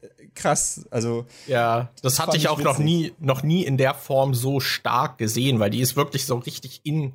äh, 0.00 0.26
krass. 0.34 0.86
Also 0.90 1.26
ja, 1.46 1.90
das 2.02 2.18
hatte 2.18 2.36
ich 2.36 2.48
auch 2.48 2.58
witzig. 2.58 2.72
noch 2.72 2.78
nie, 2.78 3.12
noch 3.20 3.42
nie 3.44 3.64
in 3.64 3.76
der 3.76 3.94
Form 3.94 4.34
so 4.34 4.58
stark 4.58 5.16
gesehen, 5.18 5.60
weil 5.60 5.70
die 5.70 5.80
ist 5.80 5.94
wirklich 5.94 6.26
so 6.26 6.36
richtig 6.38 6.80
in 6.82 7.14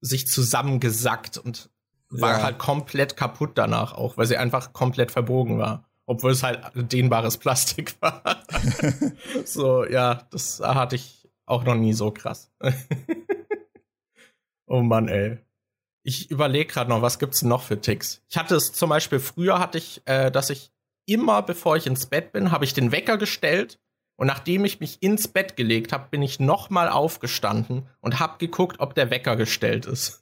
sich 0.00 0.28
zusammengesackt 0.28 1.38
und 1.38 1.70
war 2.08 2.38
ja. 2.38 2.42
halt 2.44 2.58
komplett 2.58 3.16
kaputt 3.16 3.52
danach 3.54 3.94
auch, 3.94 4.16
weil 4.16 4.26
sie 4.26 4.36
einfach 4.36 4.72
komplett 4.72 5.10
verbogen 5.10 5.58
war 5.58 5.88
obwohl 6.12 6.32
es 6.32 6.42
halt 6.42 6.60
dehnbares 6.74 7.38
Plastik 7.38 7.94
war. 8.00 8.22
so, 9.44 9.86
ja, 9.86 10.26
das 10.30 10.60
hatte 10.60 10.96
ich 10.96 11.28
auch 11.46 11.64
noch 11.64 11.74
nie 11.74 11.92
so 11.92 12.10
krass. 12.10 12.50
oh 14.66 14.82
Mann, 14.82 15.08
ey. 15.08 15.38
Ich 16.04 16.30
überlege 16.30 16.72
gerade 16.72 16.90
noch, 16.90 17.00
was 17.00 17.18
gibt's 17.18 17.42
noch 17.42 17.62
für 17.62 17.80
Ticks? 17.80 18.22
Ich 18.28 18.36
hatte 18.36 18.56
es 18.56 18.72
zum 18.72 18.90
Beispiel 18.90 19.20
früher 19.20 19.58
hatte 19.58 19.78
ich, 19.78 20.02
äh, 20.04 20.30
dass 20.30 20.50
ich 20.50 20.72
immer 21.06 21.42
bevor 21.42 21.76
ich 21.76 21.86
ins 21.86 22.06
Bett 22.06 22.32
bin, 22.32 22.50
habe 22.50 22.64
ich 22.64 22.74
den 22.74 22.92
Wecker 22.92 23.18
gestellt 23.18 23.78
und 24.16 24.26
nachdem 24.26 24.64
ich 24.64 24.80
mich 24.80 25.02
ins 25.02 25.28
Bett 25.28 25.56
gelegt 25.56 25.92
habe, 25.92 26.08
bin 26.10 26.22
ich 26.22 26.40
nochmal 26.40 26.88
aufgestanden 26.88 27.88
und 28.00 28.20
habe 28.20 28.38
geguckt, 28.38 28.80
ob 28.80 28.94
der 28.94 29.10
Wecker 29.10 29.36
gestellt 29.36 29.86
ist. 29.86 30.20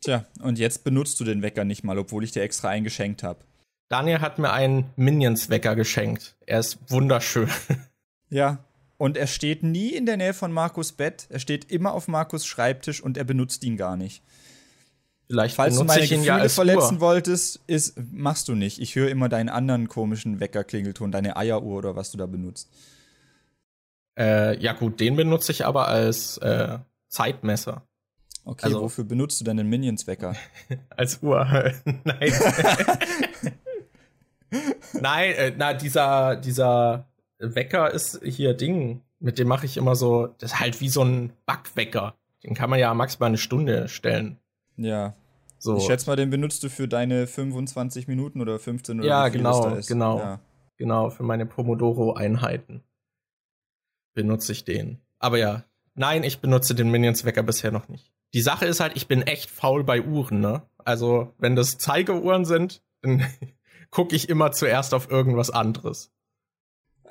Tja, 0.00 0.26
und 0.40 0.58
jetzt 0.58 0.84
benutzt 0.84 1.18
du 1.20 1.24
den 1.24 1.42
Wecker 1.42 1.64
nicht 1.64 1.84
mal, 1.84 1.98
obwohl 1.98 2.24
ich 2.24 2.32
dir 2.32 2.42
extra 2.42 2.68
einen 2.68 2.84
geschenkt 2.84 3.22
habe. 3.22 3.44
Daniel 3.92 4.20
hat 4.20 4.38
mir 4.38 4.50
einen 4.52 4.88
Minions-Wecker 4.96 5.76
geschenkt. 5.76 6.34
Er 6.46 6.60
ist 6.60 6.78
wunderschön. 6.88 7.48
Ja, 8.30 8.64
und 8.96 9.18
er 9.18 9.26
steht 9.26 9.62
nie 9.62 9.90
in 9.90 10.06
der 10.06 10.16
Nähe 10.16 10.32
von 10.32 10.52
Markus 10.52 10.92
Bett. 10.92 11.26
Er 11.28 11.38
steht 11.38 11.70
immer 11.70 11.92
auf 11.92 12.08
Markus 12.08 12.46
Schreibtisch 12.46 13.02
und 13.02 13.18
er 13.18 13.24
benutzt 13.24 13.62
ihn 13.62 13.76
gar 13.76 13.94
nicht. 13.98 14.22
Vielleicht 15.26 15.54
Falls 15.56 15.76
du 15.76 15.84
meine 15.84 16.02
ich 16.02 16.08
Gefühle 16.08 16.26
ja 16.28 16.48
verletzen 16.48 16.94
Uhr. 16.94 17.00
wolltest, 17.02 17.60
ist, 17.66 18.00
machst 18.10 18.48
du 18.48 18.54
nicht. 18.54 18.80
Ich 18.80 18.94
höre 18.94 19.10
immer 19.10 19.28
deinen 19.28 19.50
anderen 19.50 19.88
komischen 19.88 20.40
Weckerklingelton, 20.40 21.12
deine 21.12 21.36
Eieruhr 21.36 21.76
oder 21.76 21.94
was 21.94 22.10
du 22.10 22.16
da 22.16 22.24
benutzt. 22.24 22.70
Äh, 24.18 24.58
ja 24.58 24.72
gut, 24.72 24.98
den 25.00 25.14
benutze 25.16 25.52
ich 25.52 25.66
aber 25.66 25.88
als 25.88 26.38
äh, 26.38 26.78
Zeitmesser. 27.08 27.82
Okay, 28.46 28.64
Also- 28.64 28.80
wofür 28.80 29.04
benutzt 29.04 29.38
du 29.42 29.44
denn 29.44 29.58
den 29.58 29.68
Minions-Wecker? 29.68 30.34
Als 30.88 31.22
Uhr. 31.22 31.44
Nein. 32.04 32.32
Nein, 35.00 35.32
äh, 35.32 35.52
na, 35.56 35.74
dieser, 35.74 36.36
dieser 36.36 37.08
Wecker 37.38 37.90
ist 37.90 38.20
hier 38.22 38.54
Ding. 38.54 39.02
Mit 39.18 39.38
dem 39.38 39.48
mache 39.48 39.66
ich 39.66 39.76
immer 39.76 39.94
so, 39.94 40.28
das 40.38 40.52
ist 40.52 40.60
halt 40.60 40.80
wie 40.80 40.88
so 40.88 41.02
ein 41.02 41.32
Backwecker. 41.46 42.14
Den 42.42 42.54
kann 42.54 42.70
man 42.70 42.78
ja 42.78 42.92
maximal 42.92 43.28
eine 43.28 43.38
Stunde 43.38 43.88
stellen. 43.88 44.38
Ja. 44.76 45.14
So. 45.58 45.76
Ich 45.76 45.84
schätze 45.84 46.10
mal, 46.10 46.16
den 46.16 46.30
benutzt 46.30 46.64
du 46.64 46.68
für 46.68 46.88
deine 46.88 47.28
25 47.28 48.08
Minuten 48.08 48.40
oder 48.40 48.58
15 48.58 48.98
oder 48.98 49.08
Ja, 49.08 49.28
genau, 49.28 49.78
genau. 49.86 50.18
Ja. 50.18 50.40
Genau, 50.76 51.10
für 51.10 51.22
meine 51.22 51.46
Pomodoro-Einheiten 51.46 52.82
benutze 54.14 54.50
ich 54.50 54.64
den. 54.64 54.98
Aber 55.20 55.38
ja, 55.38 55.64
nein, 55.94 56.24
ich 56.24 56.40
benutze 56.40 56.74
den 56.74 56.90
Minions-Wecker 56.90 57.44
bisher 57.44 57.70
noch 57.70 57.88
nicht. 57.88 58.12
Die 58.34 58.40
Sache 58.40 58.66
ist 58.66 58.80
halt, 58.80 58.96
ich 58.96 59.06
bin 59.06 59.22
echt 59.22 59.50
faul 59.50 59.84
bei 59.84 60.02
Uhren, 60.02 60.40
ne? 60.40 60.62
Also, 60.78 61.32
wenn 61.38 61.54
das 61.54 61.78
Zeigeuhren 61.78 62.44
sind, 62.44 62.82
dann 63.02 63.24
gucke 63.92 64.16
ich 64.16 64.28
immer 64.28 64.50
zuerst 64.50 64.92
auf 64.94 65.08
irgendwas 65.10 65.50
anderes. 65.50 66.10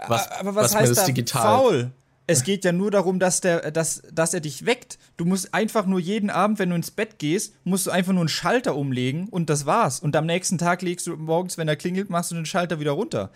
Was- 0.08 0.30
Aber 0.32 0.56
was, 0.56 0.66
was 0.66 0.76
heißt 0.76 0.92
das 0.92 0.98
da 1.00 1.06
digital- 1.06 1.42
faul? 1.58 1.92
Es 2.28 2.44
geht 2.44 2.64
ja 2.64 2.72
nur 2.72 2.92
darum, 2.92 3.20
dass, 3.20 3.42
der, 3.42 3.72
dass, 3.72 4.04
dass 4.14 4.34
er 4.34 4.40
dich 4.40 4.66
weckt. 4.66 4.98
Du 5.18 5.26
musst 5.26 5.54
einfach 5.54 5.86
nur 5.86 6.00
jeden 6.00 6.30
Abend, 6.30 6.60
wenn 6.60 6.70
du 6.70 6.76
ins 6.78 6.92
Bett 6.92 7.20
gehst, 7.20 7.54
musst 7.66 7.88
du 7.88 7.92
einfach 7.92 8.14
nur 8.14 8.22
einen 8.22 8.30
Schalter 8.30 8.76
umlegen 8.78 9.28
und 9.28 9.50
das 9.50 9.66
war's. 9.66 10.00
Und 10.00 10.16
am 10.16 10.26
nächsten 10.28 10.58
Tag 10.58 10.82
legst 10.82 11.08
du 11.08 11.18
morgens, 11.18 11.58
wenn 11.58 11.68
er 11.68 11.76
klingelt, 11.76 12.10
machst 12.10 12.32
du 12.32 12.36
den 12.36 12.46
Schalter 12.46 12.80
wieder 12.80 12.92
runter. 12.92 13.32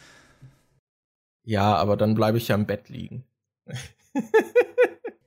Ja, 1.43 1.75
aber 1.75 1.97
dann 1.97 2.15
bleibe 2.15 2.37
ich 2.37 2.47
ja 2.47 2.55
im 2.55 2.65
Bett 2.67 2.87
liegen. 2.87 3.25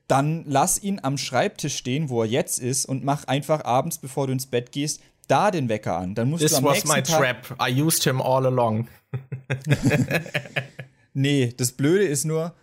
Dann 0.07 0.45
lass 0.47 0.83
ihn 0.83 1.01
am 1.03 1.19
Schreibtisch 1.19 1.77
stehen, 1.77 2.09
wo 2.09 2.23
er 2.23 2.29
jetzt 2.29 2.59
ist, 2.61 2.87
und 2.87 3.05
mach 3.05 3.25
einfach 3.25 3.65
abends, 3.67 3.99
bevor 3.99 4.27
du 4.29 4.33
ins 4.33 4.47
Bett 4.47 4.73
gehst, 4.73 5.03
da 5.29 5.51
den 5.51 5.69
Wecker 5.69 5.97
an. 5.97 6.15
Dann 6.15 6.31
musst 6.31 6.43
du 6.43 6.49
This 6.49 6.57
am 6.57 6.65
was 6.65 6.85
my 6.85 7.03
Tag 7.03 7.43
trap. 7.45 7.59
I 7.61 7.83
used 7.83 8.03
him 8.05 8.21
all 8.21 8.45
along. 8.47 8.89
Nee, 11.19 11.53
das 11.57 11.73
Blöde 11.73 12.05
ist 12.05 12.25
nur, 12.25 12.55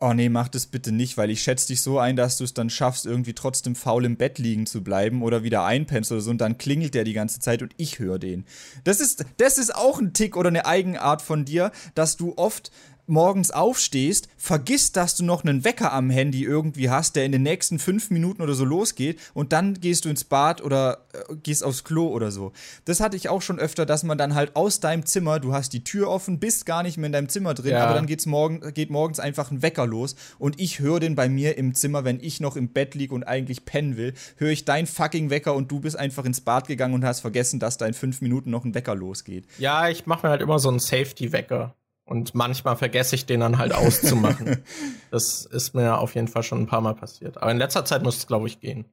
oh 0.00 0.14
nee, 0.14 0.30
mach 0.30 0.48
das 0.48 0.66
bitte 0.66 0.92
nicht, 0.92 1.18
weil 1.18 1.28
ich 1.28 1.42
schätze 1.42 1.66
dich 1.66 1.82
so 1.82 1.98
ein, 1.98 2.16
dass 2.16 2.38
du 2.38 2.44
es 2.44 2.54
dann 2.54 2.70
schaffst, 2.70 3.04
irgendwie 3.04 3.34
trotzdem 3.34 3.74
faul 3.74 4.06
im 4.06 4.16
Bett 4.16 4.38
liegen 4.38 4.64
zu 4.64 4.82
bleiben 4.82 5.22
oder 5.22 5.42
wieder 5.42 5.62
einpennst 5.64 6.10
oder 6.10 6.22
so 6.22 6.30
und 6.30 6.40
dann 6.40 6.56
klingelt 6.56 6.94
der 6.94 7.04
die 7.04 7.12
ganze 7.12 7.38
Zeit 7.38 7.60
und 7.60 7.74
ich 7.76 7.98
höre 7.98 8.18
den. 8.18 8.46
Das 8.84 9.00
ist, 9.00 9.26
das 9.36 9.58
ist 9.58 9.74
auch 9.74 10.00
ein 10.00 10.14
Tick 10.14 10.38
oder 10.38 10.48
eine 10.48 10.64
Eigenart 10.64 11.20
von 11.20 11.44
dir, 11.44 11.70
dass 11.94 12.16
du 12.16 12.32
oft 12.38 12.70
morgens 13.06 13.50
aufstehst, 13.50 14.28
vergisst, 14.36 14.96
dass 14.96 15.14
du 15.16 15.24
noch 15.24 15.44
einen 15.44 15.64
Wecker 15.64 15.92
am 15.92 16.10
Handy 16.10 16.42
irgendwie 16.44 16.90
hast, 16.90 17.16
der 17.16 17.24
in 17.24 17.32
den 17.32 17.42
nächsten 17.42 17.78
fünf 17.78 18.10
Minuten 18.10 18.42
oder 18.42 18.54
so 18.54 18.64
losgeht 18.64 19.18
und 19.34 19.52
dann 19.52 19.74
gehst 19.74 20.04
du 20.04 20.08
ins 20.08 20.24
Bad 20.24 20.62
oder 20.62 21.06
äh, 21.12 21.36
gehst 21.42 21.62
aufs 21.64 21.84
Klo 21.84 22.08
oder 22.08 22.30
so. 22.30 22.52
Das 22.84 23.00
hatte 23.00 23.16
ich 23.16 23.28
auch 23.28 23.42
schon 23.42 23.58
öfter, 23.58 23.86
dass 23.86 24.02
man 24.02 24.18
dann 24.18 24.34
halt 24.34 24.56
aus 24.56 24.80
deinem 24.80 25.06
Zimmer, 25.06 25.40
du 25.40 25.52
hast 25.52 25.72
die 25.72 25.84
Tür 25.84 26.08
offen, 26.08 26.38
bist 26.38 26.66
gar 26.66 26.82
nicht 26.82 26.96
mehr 26.98 27.06
in 27.06 27.12
deinem 27.12 27.28
Zimmer 27.28 27.54
drin, 27.54 27.72
Ja. 27.72 27.84
aber 27.84 27.94
dann 27.94 28.06
geht's 28.06 28.26
morgen, 28.26 28.60
geht 28.74 28.90
morgens 28.90 29.20
einfach 29.20 29.50
ein 29.50 29.62
Wecker 29.62 29.86
los 29.86 30.16
und 30.38 30.60
ich 30.60 30.80
höre 30.80 31.00
den 31.00 31.14
bei 31.14 31.28
mir 31.28 31.56
im 31.58 31.74
Zimmer, 31.74 32.04
wenn 32.04 32.20
ich 32.20 32.40
noch 32.40 32.56
im 32.56 32.68
Bett 32.68 32.94
liege 32.94 33.14
und 33.14 33.24
eigentlich 33.24 33.64
pennen 33.64 33.96
will, 33.96 34.14
höre 34.36 34.50
ich 34.50 34.64
dein 34.64 34.86
fucking 34.86 35.30
Wecker 35.30 35.54
und 35.54 35.70
du 35.70 35.80
bist 35.80 35.96
einfach 35.98 36.24
ins 36.24 36.40
Bad 36.40 36.66
gegangen 36.68 36.94
und 36.94 37.04
hast 37.04 37.20
vergessen, 37.20 37.60
dass 37.60 37.76
da 37.78 37.86
in 37.86 37.94
fünf 37.94 38.20
Minuten 38.20 38.50
noch 38.50 38.64
ein 38.64 38.74
Wecker 38.74 38.94
losgeht. 38.94 39.46
Ja, 39.58 39.88
ich 39.88 40.06
mache 40.06 40.26
mir 40.26 40.30
halt 40.30 40.42
immer 40.42 40.58
so 40.58 40.68
einen 40.68 40.78
Safety-Wecker. 40.78 41.74
Und 42.08 42.34
manchmal 42.36 42.76
vergesse 42.76 43.16
ich 43.16 43.26
den 43.26 43.40
dann 43.40 43.58
halt 43.58 43.72
auszumachen. 43.74 44.62
das 45.10 45.44
ist 45.44 45.74
mir 45.74 45.98
auf 45.98 46.14
jeden 46.14 46.28
Fall 46.28 46.44
schon 46.44 46.60
ein 46.62 46.66
paar 46.66 46.80
Mal 46.80 46.94
passiert. 46.94 47.36
Aber 47.36 47.50
in 47.50 47.58
letzter 47.58 47.84
Zeit 47.84 48.02
muss 48.04 48.16
es, 48.16 48.26
glaube 48.28 48.46
ich, 48.46 48.60
gehen. 48.60 48.84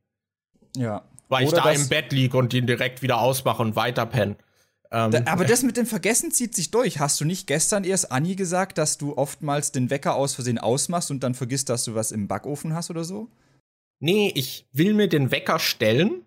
Ja. 0.76 1.04
Weil 1.30 1.44
ich 1.44 1.50
Oder 1.54 1.62
da 1.62 1.72
das- 1.72 1.84
im 1.84 1.90
Bett 1.90 2.12
liege 2.12 2.36
und 2.38 2.52
den 2.54 2.66
direkt 2.68 3.02
wieder 3.04 3.20
ausmache 3.20 3.62
und 3.62 3.76
weiter 3.76 4.08
penne. 4.08 4.36
Ähm, 4.92 5.12
Da, 5.12 5.22
aber 5.28 5.46
das 5.46 5.62
mit 5.64 5.78
dem 5.78 5.86
Vergessen 5.86 6.32
zieht 6.32 6.56
sich 6.56 6.72
durch. 6.72 7.00
Hast 7.00 7.22
du 7.22 7.26
nicht 7.26 7.46
gestern 7.46 7.84
erst 7.84 8.12
Anni 8.12 8.36
gesagt, 8.36 8.80
dass 8.80 8.98
du 8.98 9.16
oftmals 9.16 9.72
den 9.72 9.92
Wecker 9.92 10.16
aus 10.16 10.34
Versehen 10.34 10.58
ausmachst 10.58 11.12
und 11.12 11.22
dann 11.24 11.36
vergisst, 11.36 11.70
dass 11.70 11.84
du 11.86 11.94
was 11.94 12.12
im 12.12 12.28
Backofen 12.28 12.74
hast 12.74 12.90
oder 12.90 13.04
so? 13.04 13.30
nee, 14.00 14.34
ich 14.36 14.68
will 14.74 14.94
mir 14.96 15.08
den 15.08 15.32
Wecker 15.32 15.60
stellen. 15.60 16.26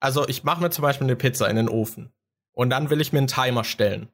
Also 0.00 0.26
ich 0.26 0.42
mache 0.42 0.60
mir 0.60 0.70
zum 0.70 0.82
Beispiel 0.82 1.06
eine 1.06 1.14
Pizza 1.14 1.48
in 1.48 1.54
den 1.54 1.68
Ofen. 1.68 2.10
Und 2.52 2.70
dann 2.70 2.90
will 2.90 3.00
ich 3.00 3.12
mir 3.12 3.18
einen 3.18 3.28
Timer 3.28 3.62
stellen. 3.62 4.08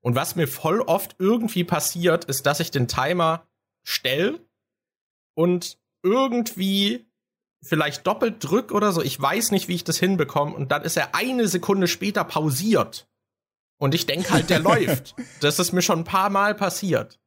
Und 0.00 0.14
was 0.14 0.36
mir 0.36 0.46
voll 0.46 0.80
oft 0.80 1.16
irgendwie 1.18 1.64
passiert, 1.64 2.24
ist, 2.24 2.46
dass 2.46 2.60
ich 2.60 2.70
den 2.70 2.88
Timer 2.88 3.46
stell 3.82 4.40
und 5.34 5.78
irgendwie 6.02 7.06
vielleicht 7.62 8.06
doppelt 8.06 8.36
drück 8.38 8.72
oder 8.72 8.92
so. 8.92 9.02
Ich 9.02 9.20
weiß 9.20 9.50
nicht, 9.50 9.68
wie 9.68 9.74
ich 9.74 9.84
das 9.84 9.98
hinbekomme. 9.98 10.54
Und 10.54 10.70
dann 10.70 10.82
ist 10.82 10.96
er 10.96 11.14
eine 11.14 11.48
Sekunde 11.48 11.88
später 11.88 12.24
pausiert. 12.24 13.08
Und 13.78 13.94
ich 13.94 14.06
denke 14.06 14.30
halt, 14.30 14.50
der 14.50 14.58
läuft. 14.60 15.14
Das 15.40 15.58
ist 15.58 15.72
mir 15.72 15.82
schon 15.82 16.00
ein 16.00 16.04
paar 16.04 16.30
Mal 16.30 16.54
passiert. 16.54 17.18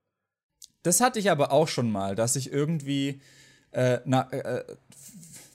Das 0.84 1.02
hatte 1.02 1.20
ich 1.20 1.30
aber 1.30 1.52
auch 1.52 1.68
schon 1.68 1.92
mal, 1.92 2.16
dass 2.16 2.36
ich 2.36 2.52
irgendwie, 2.52 3.22
äh, 3.72 4.00
na, 4.06 4.32
äh, 4.32 4.64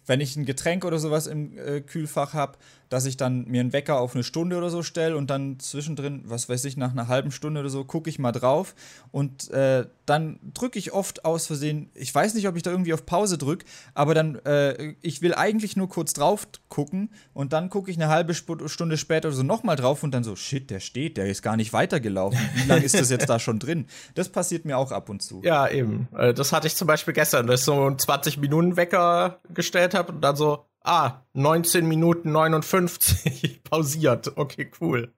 wenn 0.06 0.20
ich 0.20 0.36
ein 0.36 0.44
Getränk 0.44 0.84
oder 0.84 0.98
sowas 0.98 1.26
im 1.26 1.58
äh, 1.58 1.80
Kühlfach 1.80 2.32
habe, 2.32 2.58
dass 2.88 3.04
ich 3.06 3.16
dann 3.16 3.44
mir 3.46 3.60
einen 3.60 3.72
Wecker 3.72 3.98
auf 4.00 4.14
eine 4.14 4.24
Stunde 4.24 4.56
oder 4.56 4.70
so 4.70 4.82
stelle 4.82 5.16
und 5.16 5.28
dann 5.30 5.58
zwischendrin, 5.58 6.22
was 6.26 6.48
weiß 6.48 6.64
ich, 6.64 6.76
nach 6.76 6.92
einer 6.92 7.08
halben 7.08 7.30
Stunde 7.32 7.60
oder 7.60 7.68
so, 7.68 7.84
gucke 7.84 8.10
ich 8.10 8.18
mal 8.18 8.32
drauf 8.32 8.74
und 9.10 9.50
äh, 9.50 9.86
dann 10.06 10.38
drücke 10.54 10.78
ich 10.78 10.92
oft 10.92 11.24
aus 11.24 11.46
Versehen, 11.46 11.90
ich 11.94 12.14
weiß 12.14 12.34
nicht, 12.34 12.46
ob 12.46 12.56
ich 12.56 12.62
da 12.62 12.70
irgendwie 12.70 12.94
auf 12.94 13.04
Pause 13.06 13.38
drücke, 13.38 13.66
aber 13.94 14.14
dann, 14.14 14.36
äh, 14.44 14.94
ich 15.02 15.20
will 15.22 15.34
eigentlich 15.34 15.76
nur 15.76 15.88
kurz 15.88 16.12
drauf 16.12 16.46
gucken 16.68 17.10
und 17.34 17.52
dann 17.52 17.70
gucke 17.70 17.90
ich 17.90 17.96
eine 17.96 18.08
halbe 18.08 18.34
Stunde 18.34 18.96
später 18.98 19.28
oder 19.28 19.36
so 19.36 19.42
nochmal 19.42 19.76
drauf 19.76 20.02
und 20.02 20.12
dann 20.12 20.22
so, 20.22 20.36
shit, 20.36 20.70
der 20.70 20.80
steht, 20.80 21.16
der 21.16 21.26
ist 21.26 21.42
gar 21.42 21.56
nicht 21.56 21.72
weitergelaufen. 21.72 22.38
Wie 22.54 22.68
lange 22.68 22.84
ist 22.84 22.94
das 22.98 23.10
jetzt 23.10 23.28
da 23.28 23.38
schon 23.40 23.58
drin? 23.58 23.86
Das 24.14 24.28
passiert 24.28 24.64
mir 24.64 24.78
auch 24.78 24.92
ab 24.92 25.08
und 25.08 25.22
zu. 25.22 25.42
Ja, 25.42 25.68
eben. 25.68 26.08
Äh, 26.16 26.34
Das 26.34 26.52
hatte 26.52 26.66
ich 26.68 26.76
zum 26.76 26.86
Beispiel 26.86 27.14
gestern, 27.14 27.46
dass 27.46 27.60
ich 27.60 27.64
so 27.66 27.72
einen 27.86 27.96
20-Minuten-Wecker 27.96 29.40
gestellt 29.52 29.94
habe 29.94 30.12
und 30.12 30.20
dann 30.20 30.36
so, 30.36 30.64
ah, 30.86 31.22
19 31.34 31.86
Minuten 31.86 32.32
59 32.32 33.62
pausiert. 33.64 34.36
Okay, 34.36 34.70
cool. 34.80 35.12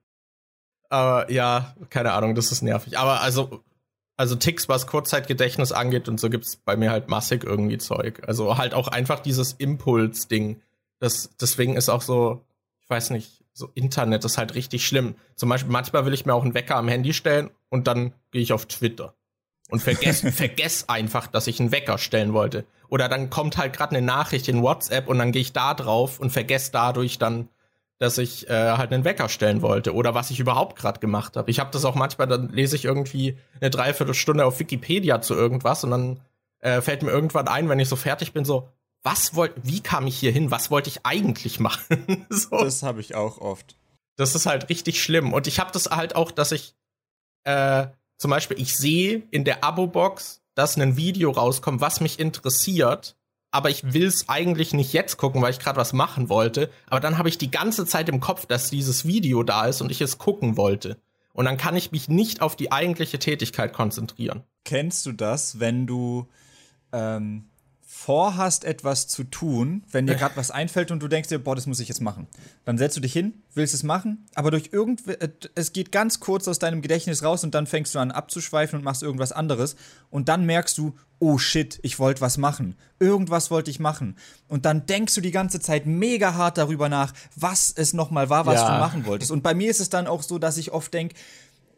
Aber 0.89 1.31
ja, 1.31 1.75
keine 1.89 2.13
Ahnung, 2.13 2.35
das 2.35 2.51
ist 2.51 2.61
nervig. 2.61 2.97
Aber 2.97 3.21
also, 3.21 3.63
also 4.17 4.35
Ticks, 4.35 4.67
was 4.67 4.87
Kurzzeitgedächtnis 4.87 5.71
angeht 5.71 6.09
und 6.09 6.19
so 6.19 6.29
gibt's 6.29 6.57
bei 6.57 6.75
mir 6.75 6.91
halt 6.91 7.09
massig 7.09 7.43
irgendwie 7.43 7.77
Zeug. 7.77 8.21
Also 8.27 8.57
halt 8.57 8.73
auch 8.73 8.87
einfach 8.87 9.19
dieses 9.19 9.53
Impuls-Ding. 9.53 10.61
Das, 10.99 11.29
deswegen 11.39 11.77
ist 11.77 11.89
auch 11.89 12.01
so, 12.01 12.43
ich 12.81 12.89
weiß 12.89 13.11
nicht, 13.11 13.43
so 13.53 13.69
Internet 13.75 14.25
ist 14.25 14.37
halt 14.37 14.55
richtig 14.55 14.87
schlimm. 14.87 15.15
Zum 15.35 15.49
Beispiel, 15.49 15.71
manchmal 15.71 16.05
will 16.05 16.13
ich 16.13 16.25
mir 16.25 16.33
auch 16.33 16.43
einen 16.43 16.53
Wecker 16.53 16.75
am 16.75 16.87
Handy 16.87 17.13
stellen 17.13 17.51
und 17.69 17.87
dann 17.87 18.13
gehe 18.31 18.41
ich 18.41 18.53
auf 18.53 18.65
Twitter 18.65 19.13
und 19.69 19.81
vergess, 19.81 20.21
vergess 20.33 20.89
einfach, 20.89 21.27
dass 21.27 21.47
ich 21.47 21.59
einen 21.59 21.71
Wecker 21.71 21.97
stellen 21.97 22.33
wollte. 22.33 22.65
Oder 22.89 23.07
dann 23.07 23.29
kommt 23.29 23.57
halt 23.57 23.73
gerade 23.73 23.95
eine 23.95 24.05
Nachricht 24.05 24.47
in 24.47 24.61
WhatsApp 24.61 25.07
und 25.07 25.19
dann 25.19 25.31
gehe 25.31 25.41
ich 25.41 25.53
da 25.53 25.73
drauf 25.73 26.19
und 26.19 26.31
vergesse 26.31 26.71
dadurch 26.71 27.19
dann, 27.19 27.49
dass 27.99 28.17
ich 28.17 28.49
äh, 28.49 28.71
halt 28.71 28.91
einen 28.91 29.03
Wecker 29.03 29.29
stellen 29.29 29.61
wollte 29.61 29.93
oder 29.93 30.15
was 30.15 30.31
ich 30.31 30.39
überhaupt 30.39 30.77
gerade 30.77 30.99
gemacht 30.99 31.35
habe. 31.35 31.51
Ich 31.51 31.59
habe 31.59 31.69
das 31.71 31.85
auch 31.85 31.95
manchmal, 31.95 32.27
dann 32.27 32.49
lese 32.49 32.75
ich 32.75 32.85
irgendwie 32.85 33.37
eine 33.59 33.69
Dreiviertelstunde 33.69 34.45
auf 34.45 34.59
Wikipedia 34.59 35.21
zu 35.21 35.35
irgendwas 35.35 35.83
und 35.83 35.91
dann 35.91 36.19
äh, 36.61 36.81
fällt 36.81 37.03
mir 37.03 37.11
irgendwann 37.11 37.47
ein, 37.47 37.69
wenn 37.69 37.79
ich 37.79 37.89
so 37.89 37.95
fertig 37.95 38.33
bin, 38.33 38.45
so, 38.45 38.69
was 39.03 39.35
wollt, 39.35 39.53
wie 39.63 39.81
kam 39.81 40.07
ich 40.07 40.17
hier 40.17 40.31
hin? 40.31 40.51
Was 40.51 40.71
wollte 40.71 40.89
ich 40.89 41.05
eigentlich 41.05 41.59
machen? 41.59 42.25
so. 42.29 42.57
Das 42.57 42.83
habe 42.83 43.01
ich 43.01 43.15
auch 43.15 43.37
oft. 43.37 43.77
Das 44.17 44.35
ist 44.35 44.45
halt 44.45 44.69
richtig 44.69 45.01
schlimm. 45.01 45.33
Und 45.33 45.47
ich 45.47 45.59
habe 45.59 45.71
das 45.71 45.89
halt 45.89 46.15
auch, 46.15 46.31
dass 46.31 46.51
ich 46.51 46.75
äh, 47.45 47.87
zum 48.19 48.31
Beispiel, 48.31 48.59
ich 48.59 48.77
sehe 48.77 49.23
in 49.31 49.45
der 49.45 49.63
Abo-Box, 49.63 50.41
dass 50.53 50.77
ein 50.77 50.97
Video 50.97 51.31
rauskommt, 51.31 51.79
was 51.79 52.01
mich 52.01 52.19
interessiert, 52.19 53.15
aber 53.49 53.69
ich 53.69 53.93
will 53.93 54.05
es 54.05 54.27
eigentlich 54.27 54.73
nicht 54.73 54.93
jetzt 54.93 55.17
gucken, 55.17 55.41
weil 55.41 55.51
ich 55.51 55.59
gerade 55.59 55.77
was 55.77 55.93
machen 55.93 56.27
wollte. 56.27 56.69
Aber 56.87 56.99
dann 56.99 57.17
habe 57.17 57.29
ich 57.29 57.37
die 57.37 57.49
ganze 57.49 57.85
Zeit 57.85 58.09
im 58.09 58.19
Kopf, 58.19 58.45
dass 58.45 58.69
dieses 58.69 59.07
Video 59.07 59.41
da 59.43 59.65
ist 59.65 59.81
und 59.81 59.89
ich 59.89 60.01
es 60.01 60.17
gucken 60.17 60.57
wollte. 60.57 60.97
Und 61.33 61.45
dann 61.45 61.57
kann 61.57 61.77
ich 61.77 61.93
mich 61.93 62.09
nicht 62.09 62.41
auf 62.41 62.57
die 62.57 62.73
eigentliche 62.73 63.19
Tätigkeit 63.19 63.71
konzentrieren. 63.71 64.43
Kennst 64.65 65.05
du 65.05 65.13
das, 65.13 65.61
wenn 65.61 65.87
du 65.87 66.27
ähm, 66.91 67.49
vorhast, 67.99 68.63
etwas 68.63 69.07
zu 69.07 69.25
tun, 69.25 69.83
wenn 69.91 70.07
dir 70.07 70.15
gerade 70.15 70.37
was 70.37 70.51
einfällt 70.51 70.89
und 70.89 71.03
du 71.03 71.09
denkst 71.09 71.27
dir, 71.27 71.39
boah, 71.39 71.55
das 71.55 71.67
muss 71.67 71.81
ich 71.81 71.89
jetzt 71.89 71.99
machen. 71.99 72.27
Dann 72.63 72.77
setzt 72.77 72.95
du 72.95 73.01
dich 73.01 73.11
hin, 73.11 73.43
willst 73.53 73.73
es 73.73 73.83
machen, 73.83 74.25
aber 74.35 74.51
durch 74.51 74.69
irgendwie, 74.71 75.11
äh, 75.11 75.29
es 75.55 75.73
geht 75.73 75.91
ganz 75.91 76.21
kurz 76.21 76.47
aus 76.47 76.59
deinem 76.59 76.81
Gedächtnis 76.81 77.23
raus 77.23 77.43
und 77.43 77.53
dann 77.53 77.67
fängst 77.67 77.93
du 77.93 77.99
an 77.99 78.11
abzuschweifen 78.11 78.79
und 78.79 78.85
machst 78.85 79.03
irgendwas 79.03 79.33
anderes 79.33 79.75
und 80.09 80.29
dann 80.29 80.45
merkst 80.45 80.77
du, 80.77 80.95
oh 81.19 81.37
shit, 81.37 81.79
ich 81.83 81.99
wollte 81.99 82.21
was 82.21 82.37
machen. 82.37 82.77
Irgendwas 82.99 83.51
wollte 83.51 83.69
ich 83.69 83.81
machen. 83.81 84.15
Und 84.47 84.65
dann 84.65 84.85
denkst 84.85 85.15
du 85.15 85.21
die 85.21 85.31
ganze 85.31 85.59
Zeit 85.59 85.85
mega 85.85 86.35
hart 86.35 86.57
darüber 86.57 86.87
nach, 86.87 87.13
was 87.35 87.73
es 87.75 87.91
nochmal 87.91 88.29
war, 88.29 88.45
was 88.45 88.61
ja. 88.61 88.73
du 88.73 88.79
machen 88.79 89.05
wolltest. 89.05 89.31
Und 89.31 89.43
bei 89.43 89.53
mir 89.53 89.69
ist 89.69 89.81
es 89.81 89.89
dann 89.89 90.07
auch 90.07 90.23
so, 90.23 90.39
dass 90.39 90.55
ich 90.55 90.71
oft 90.71 90.93
denke, 90.93 91.15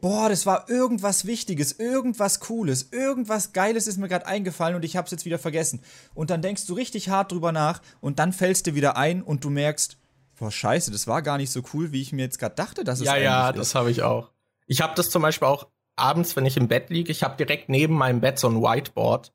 boah, 0.02 0.28
das 0.28 0.44
war 0.44 0.68
irgendwas 0.68 1.26
Wichtiges, 1.26 1.72
irgendwas 1.78 2.40
Cooles, 2.40 2.88
irgendwas 2.90 3.52
Geiles 3.54 3.86
ist 3.86 3.96
mir 3.96 4.08
gerade 4.08 4.26
eingefallen 4.26 4.76
und 4.76 4.84
ich 4.84 4.96
hab's 4.96 5.12
jetzt 5.12 5.24
wieder 5.24 5.38
vergessen. 5.38 5.80
Und 6.12 6.28
dann 6.28 6.42
denkst 6.42 6.66
du 6.66 6.74
richtig 6.74 7.08
hart 7.08 7.32
drüber 7.32 7.52
nach 7.52 7.80
und 8.00 8.18
dann 8.18 8.34
fällst 8.34 8.66
du 8.66 8.74
wieder 8.74 8.96
ein 8.98 9.22
und 9.22 9.44
du 9.44 9.48
merkst, 9.48 9.96
boah, 10.38 10.50
scheiße, 10.50 10.90
das 10.90 11.06
war 11.06 11.22
gar 11.22 11.38
nicht 11.38 11.50
so 11.50 11.62
cool, 11.72 11.92
wie 11.92 12.02
ich 12.02 12.12
mir 12.12 12.22
jetzt 12.22 12.38
gerade 12.38 12.56
dachte, 12.56 12.84
dass 12.84 12.98
es 12.98 13.06
Ja, 13.06 13.16
ja, 13.16 13.52
das 13.52 13.74
habe 13.74 13.90
ich 13.90 14.02
auch. 14.02 14.32
Ich 14.66 14.82
habe 14.82 14.92
das 14.96 15.08
zum 15.08 15.22
Beispiel 15.22 15.46
auch 15.46 15.68
abends, 15.94 16.34
wenn 16.34 16.46
ich 16.46 16.56
im 16.56 16.66
Bett 16.66 16.90
liege, 16.90 17.12
ich 17.12 17.22
habe 17.22 17.36
direkt 17.36 17.68
neben 17.68 17.94
meinem 17.94 18.20
Bett 18.20 18.40
so 18.40 18.48
ein 18.48 18.60
Whiteboard 18.60 19.32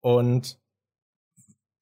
und 0.00 0.58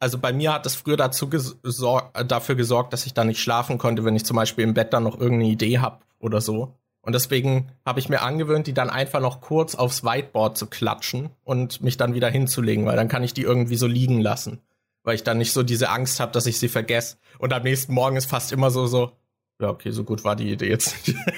also 0.00 0.18
bei 0.18 0.32
mir 0.32 0.54
hat 0.54 0.64
das 0.64 0.74
früher 0.74 0.96
dazu 0.96 1.28
gesor 1.28 2.10
dafür 2.26 2.54
gesorgt, 2.54 2.92
dass 2.92 3.06
ich 3.06 3.12
da 3.14 3.24
nicht 3.24 3.40
schlafen 3.40 3.76
konnte, 3.76 4.04
wenn 4.04 4.16
ich 4.16 4.24
zum 4.24 4.36
Beispiel 4.36 4.64
im 4.64 4.74
Bett 4.74 4.92
dann 4.92 5.02
noch 5.02 5.18
irgendeine 5.18 5.50
Idee 5.50 5.78
habe 5.78 6.00
oder 6.18 6.40
so. 6.40 6.74
Und 7.04 7.12
deswegen 7.12 7.70
habe 7.84 8.00
ich 8.00 8.08
mir 8.08 8.22
angewöhnt, 8.22 8.66
die 8.66 8.72
dann 8.72 8.88
einfach 8.88 9.20
noch 9.20 9.42
kurz 9.42 9.74
aufs 9.74 10.04
Whiteboard 10.04 10.56
zu 10.56 10.66
klatschen 10.66 11.30
und 11.44 11.82
mich 11.82 11.98
dann 11.98 12.14
wieder 12.14 12.30
hinzulegen, 12.30 12.86
weil 12.86 12.96
dann 12.96 13.08
kann 13.08 13.22
ich 13.22 13.34
die 13.34 13.42
irgendwie 13.42 13.76
so 13.76 13.86
liegen 13.86 14.20
lassen. 14.20 14.60
Weil 15.02 15.16
ich 15.16 15.22
dann 15.22 15.36
nicht 15.36 15.52
so 15.52 15.62
diese 15.62 15.90
Angst 15.90 16.18
habe, 16.18 16.32
dass 16.32 16.46
ich 16.46 16.58
sie 16.58 16.68
vergesse. 16.68 17.18
Und 17.38 17.52
am 17.52 17.62
nächsten 17.62 17.92
Morgen 17.92 18.16
ist 18.16 18.24
fast 18.24 18.52
immer 18.52 18.70
so, 18.70 18.86
so, 18.86 19.12
ja, 19.60 19.68
okay, 19.68 19.90
so 19.90 20.02
gut 20.02 20.24
war 20.24 20.34
die 20.34 20.50
Idee 20.50 20.70
jetzt 20.70 21.06
nicht. 21.06 21.18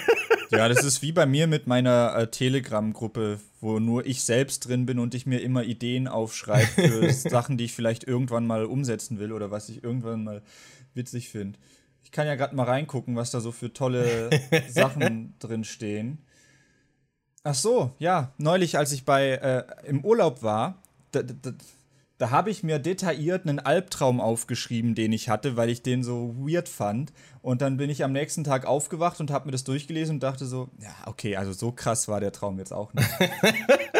Ja, 0.50 0.68
das 0.68 0.84
ist 0.84 1.02
wie 1.02 1.10
bei 1.10 1.26
mir 1.26 1.48
mit 1.48 1.66
meiner 1.66 2.14
äh, 2.16 2.30
Telegram-Gruppe, 2.30 3.40
wo 3.60 3.80
nur 3.80 4.06
ich 4.06 4.22
selbst 4.22 4.68
drin 4.68 4.86
bin 4.86 5.00
und 5.00 5.14
ich 5.14 5.26
mir 5.26 5.40
immer 5.40 5.64
Ideen 5.64 6.06
aufschreibe 6.06 6.66
für 6.66 7.12
Sachen, 7.12 7.58
die 7.58 7.64
ich 7.64 7.72
vielleicht 7.72 8.04
irgendwann 8.04 8.46
mal 8.46 8.64
umsetzen 8.64 9.18
will 9.18 9.32
oder 9.32 9.50
was 9.50 9.68
ich 9.68 9.82
irgendwann 9.82 10.22
mal 10.22 10.42
witzig 10.94 11.30
finde. 11.30 11.58
Ich 12.06 12.12
kann 12.12 12.28
ja 12.28 12.36
gerade 12.36 12.54
mal 12.54 12.62
reingucken, 12.62 13.16
was 13.16 13.32
da 13.32 13.40
so 13.40 13.50
für 13.50 13.72
tolle 13.72 14.30
Sachen 14.68 15.34
drin 15.40 15.64
stehen. 15.64 16.24
Ach 17.42 17.56
so, 17.56 17.96
ja, 17.98 18.32
neulich, 18.38 18.78
als 18.78 18.92
ich 18.92 19.04
bei 19.04 19.30
äh, 19.30 19.64
im 19.88 20.04
Urlaub 20.04 20.40
war, 20.44 20.80
da, 21.10 21.22
da, 21.24 21.50
da 22.18 22.30
habe 22.30 22.50
ich 22.50 22.62
mir 22.62 22.78
detailliert 22.78 23.48
einen 23.48 23.58
Albtraum 23.58 24.20
aufgeschrieben, 24.20 24.94
den 24.94 25.12
ich 25.12 25.28
hatte, 25.28 25.56
weil 25.56 25.68
ich 25.68 25.82
den 25.82 26.04
so 26.04 26.32
weird 26.38 26.68
fand. 26.68 27.12
Und 27.42 27.60
dann 27.60 27.76
bin 27.76 27.90
ich 27.90 28.04
am 28.04 28.12
nächsten 28.12 28.44
Tag 28.44 28.66
aufgewacht 28.66 29.18
und 29.18 29.32
habe 29.32 29.46
mir 29.46 29.52
das 29.52 29.64
durchgelesen 29.64 30.16
und 30.16 30.22
dachte 30.22 30.46
so, 30.46 30.68
ja, 30.78 30.94
okay, 31.06 31.34
also 31.34 31.52
so 31.52 31.72
krass 31.72 32.06
war 32.06 32.20
der 32.20 32.30
Traum 32.30 32.60
jetzt 32.60 32.72
auch 32.72 32.94
nicht. 32.94 33.08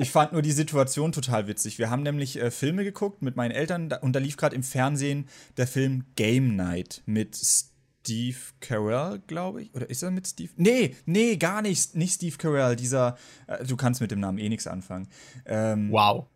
Ich 0.00 0.12
fand 0.12 0.32
nur 0.32 0.42
die 0.42 0.52
Situation 0.52 1.10
total 1.10 1.48
witzig. 1.48 1.80
Wir 1.80 1.90
haben 1.90 2.04
nämlich 2.04 2.40
äh, 2.40 2.52
Filme 2.52 2.84
geguckt 2.84 3.20
mit 3.20 3.34
meinen 3.34 3.50
Eltern 3.50 3.92
und 4.00 4.12
da 4.12 4.20
lief 4.20 4.36
gerade 4.36 4.54
im 4.54 4.62
Fernsehen 4.62 5.28
der 5.56 5.66
Film 5.66 6.04
Game 6.14 6.54
Night 6.54 7.02
mit 7.04 7.34
Steve 7.34 8.36
Carell, 8.60 9.20
glaube 9.26 9.62
ich. 9.62 9.74
Oder 9.74 9.90
ist 9.90 10.04
er 10.04 10.12
mit 10.12 10.28
Steve? 10.28 10.52
Nee, 10.56 10.94
nee, 11.04 11.36
gar 11.36 11.62
nicht. 11.62 11.96
Nicht 11.96 12.14
Steve 12.14 12.36
Carell, 12.36 12.76
dieser. 12.76 13.18
Äh, 13.48 13.64
du 13.64 13.76
kannst 13.76 14.00
mit 14.00 14.12
dem 14.12 14.20
Namen 14.20 14.38
eh 14.38 14.48
nichts 14.48 14.68
anfangen. 14.68 15.08
Ähm, 15.44 15.90
wow. 15.90 16.26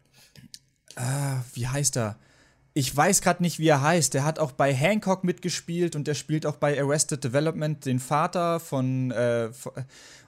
Äh, 0.97 1.03
wie 1.55 1.69
heißt 1.69 1.97
er? 1.99 2.19
Ich 2.75 2.95
weiß 2.97 3.21
gerade 3.21 3.45
nicht, 3.45 3.61
wie 3.61 3.69
er 3.69 3.81
heißt. 3.81 4.13
Der 4.15 4.25
hat 4.25 4.41
auch 4.41 4.51
bei 4.51 4.75
Hancock 4.75 5.23
mitgespielt 5.23 5.95
und 5.95 6.09
der 6.09 6.15
spielt 6.15 6.47
auch 6.47 6.57
bei 6.57 6.81
Arrested 6.81 7.23
Development 7.23 7.87
den 7.87 8.01
Vater 8.01 8.59
von. 8.59 9.13
Äh, 9.13 9.51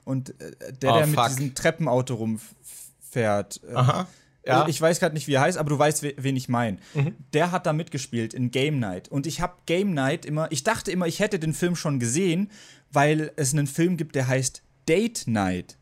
und 0.05 0.39
äh, 0.39 0.71
der, 0.71 0.93
oh, 0.93 0.97
der 0.99 1.07
mit 1.07 1.19
diesem 1.27 1.53
Treppenauto 1.53 2.13
rumfährt 2.13 2.55
fährt. 3.15 3.61
Äh, 3.63 3.73
Aha. 3.75 4.07
Ja. 4.45 4.67
Ich 4.67 4.79
weiß 4.79 4.99
gerade 4.99 5.15
nicht, 5.15 5.27
wie 5.27 5.33
er 5.33 5.41
heißt, 5.41 5.57
aber 5.57 5.69
du 5.69 5.79
weißt, 5.79 6.03
wen 6.17 6.35
ich 6.35 6.49
meine. 6.49 6.77
Mhm. 6.93 7.15
Der 7.33 7.51
hat 7.51 7.65
da 7.65 7.73
mitgespielt 7.73 8.33
in 8.35 8.51
Game 8.51 8.77
Night. 8.77 9.07
Und 9.07 9.25
ich 9.25 9.41
habe 9.41 9.55
Game 9.65 9.93
Night 9.93 10.23
immer, 10.23 10.51
ich 10.51 10.63
dachte 10.63 10.91
immer, 10.91 11.07
ich 11.07 11.19
hätte 11.19 11.39
den 11.39 11.53
Film 11.53 11.75
schon 11.75 11.99
gesehen, 11.99 12.51
weil 12.91 13.31
es 13.37 13.53
einen 13.53 13.65
Film 13.65 13.97
gibt, 13.97 14.13
der 14.13 14.27
heißt 14.27 14.61
Date 14.87 15.23
Night. 15.25 15.77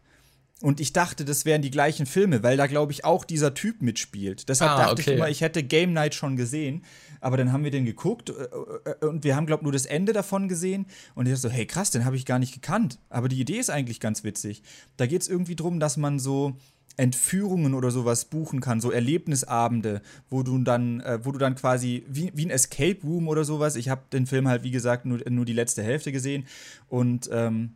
Und 0.62 0.80
ich 0.80 0.94
dachte, 0.94 1.26
das 1.26 1.44
wären 1.44 1.62
die 1.62 1.72
gleichen 1.72 2.06
Filme, 2.06 2.42
weil 2.42 2.56
da, 2.56 2.68
glaube 2.68 2.94
ich, 2.94 3.04
auch 3.04 3.26
dieser 3.26 3.54
Typ 3.54 3.82
mitspielt. 3.82 4.48
Deshalb 4.48 4.72
ah, 4.72 4.78
dachte 4.78 4.94
okay. 4.94 5.02
ich 5.02 5.18
immer, 5.18 5.30
ich 5.30 5.42
hätte 5.42 5.62
Game 5.62 5.92
Night 5.92 6.16
schon 6.16 6.38
gesehen. 6.38 6.86
Aber 7.20 7.36
dann 7.36 7.52
haben 7.52 7.66
wir 7.66 7.72
den 7.72 7.84
geguckt 7.84 8.30
äh, 8.30 8.34
äh, 8.34 9.06
und 9.06 9.26
wir 9.26 9.36
haben, 9.36 9.46
glaube 9.46 9.62
ich, 9.62 9.64
nur 9.64 9.74
das 9.74 9.86
Ende 9.86 10.14
davon 10.14 10.48
gesehen. 10.48 10.86
Und 11.16 11.26
ich 11.26 11.34
dachte 11.34 11.42
so, 11.42 11.50
hey 11.50 11.66
krass, 11.66 11.92
den 11.92 12.06
habe 12.06 12.16
ich 12.16 12.26
gar 12.26 12.40
nicht 12.40 12.54
gekannt. 12.54 13.00
Aber 13.10 13.28
die 13.28 13.42
Idee 13.42 13.58
ist 13.58 13.70
eigentlich 13.70 14.00
ganz 14.00 14.24
witzig. 14.24 14.64
Da 14.96 15.06
geht 15.06 15.22
es 15.22 15.28
irgendwie 15.28 15.58
darum, 15.58 15.82
dass 15.82 15.98
man 15.98 16.18
so 16.18 16.56
Entführungen 16.98 17.74
oder 17.74 17.92
sowas 17.92 18.26
buchen 18.26 18.62
kann, 18.62 18.80
so 18.80 18.92
Erlebnisabende, 18.92 20.02
wo 20.30 20.44
du 20.44 20.58
dann, 20.60 21.00
äh, 21.02 21.20
wo 21.24 21.32
du 21.32 21.40
dann 21.40 21.56
quasi 21.56 22.04
wie, 22.08 22.32
wie 22.36 22.46
ein 22.46 22.52
Escape 22.52 23.00
Room 23.04 23.28
oder 23.28 23.44
sowas. 23.44 23.76
Ich 23.76 23.90
habe 23.90 24.02
den 24.12 24.28
Film 24.28 24.48
halt 24.48 24.64
wie 24.64 24.72
gesagt 24.72 25.06
nur, 25.06 25.20
nur 25.30 25.46
die 25.46 25.54
letzte 25.54 25.84
Hälfte 25.84 26.12
gesehen 26.12 26.46
und 26.90 27.30
ähm, 27.32 27.74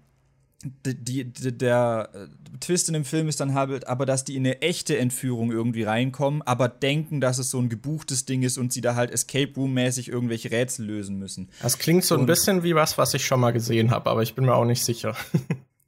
die, 0.85 1.25
die, 1.25 1.57
der 1.57 2.09
äh, 2.13 2.57
Twist 2.59 2.87
in 2.87 2.93
dem 2.93 3.05
Film 3.05 3.27
ist 3.27 3.39
dann 3.39 3.53
halt, 3.53 3.87
aber 3.87 4.05
dass 4.05 4.23
die 4.23 4.35
in 4.35 4.45
eine 4.45 4.61
echte 4.61 4.97
Entführung 4.97 5.51
irgendwie 5.51 5.83
reinkommen, 5.83 6.41
aber 6.41 6.67
denken, 6.67 7.21
dass 7.21 7.37
es 7.37 7.51
so 7.51 7.59
ein 7.59 7.69
gebuchtes 7.69 8.25
Ding 8.25 8.41
ist 8.41 8.57
und 8.57 8.73
sie 8.73 8.81
da 8.81 8.95
halt 8.95 9.11
Escape 9.11 9.53
Room-mäßig 9.55 10.09
irgendwelche 10.09 10.49
Rätsel 10.49 10.85
lösen 10.85 11.19
müssen. 11.19 11.49
Das 11.61 11.77
klingt 11.77 12.05
so 12.05 12.15
ein 12.15 12.21
und, 12.21 12.25
bisschen 12.25 12.63
wie 12.63 12.73
was, 12.73 12.97
was 12.97 13.13
ich 13.13 13.25
schon 13.25 13.39
mal 13.39 13.51
gesehen 13.51 13.91
habe, 13.91 14.09
aber 14.09 14.23
ich 14.23 14.33
bin 14.33 14.45
mir 14.45 14.55
auch 14.55 14.65
nicht 14.65 14.83
sicher. 14.83 15.15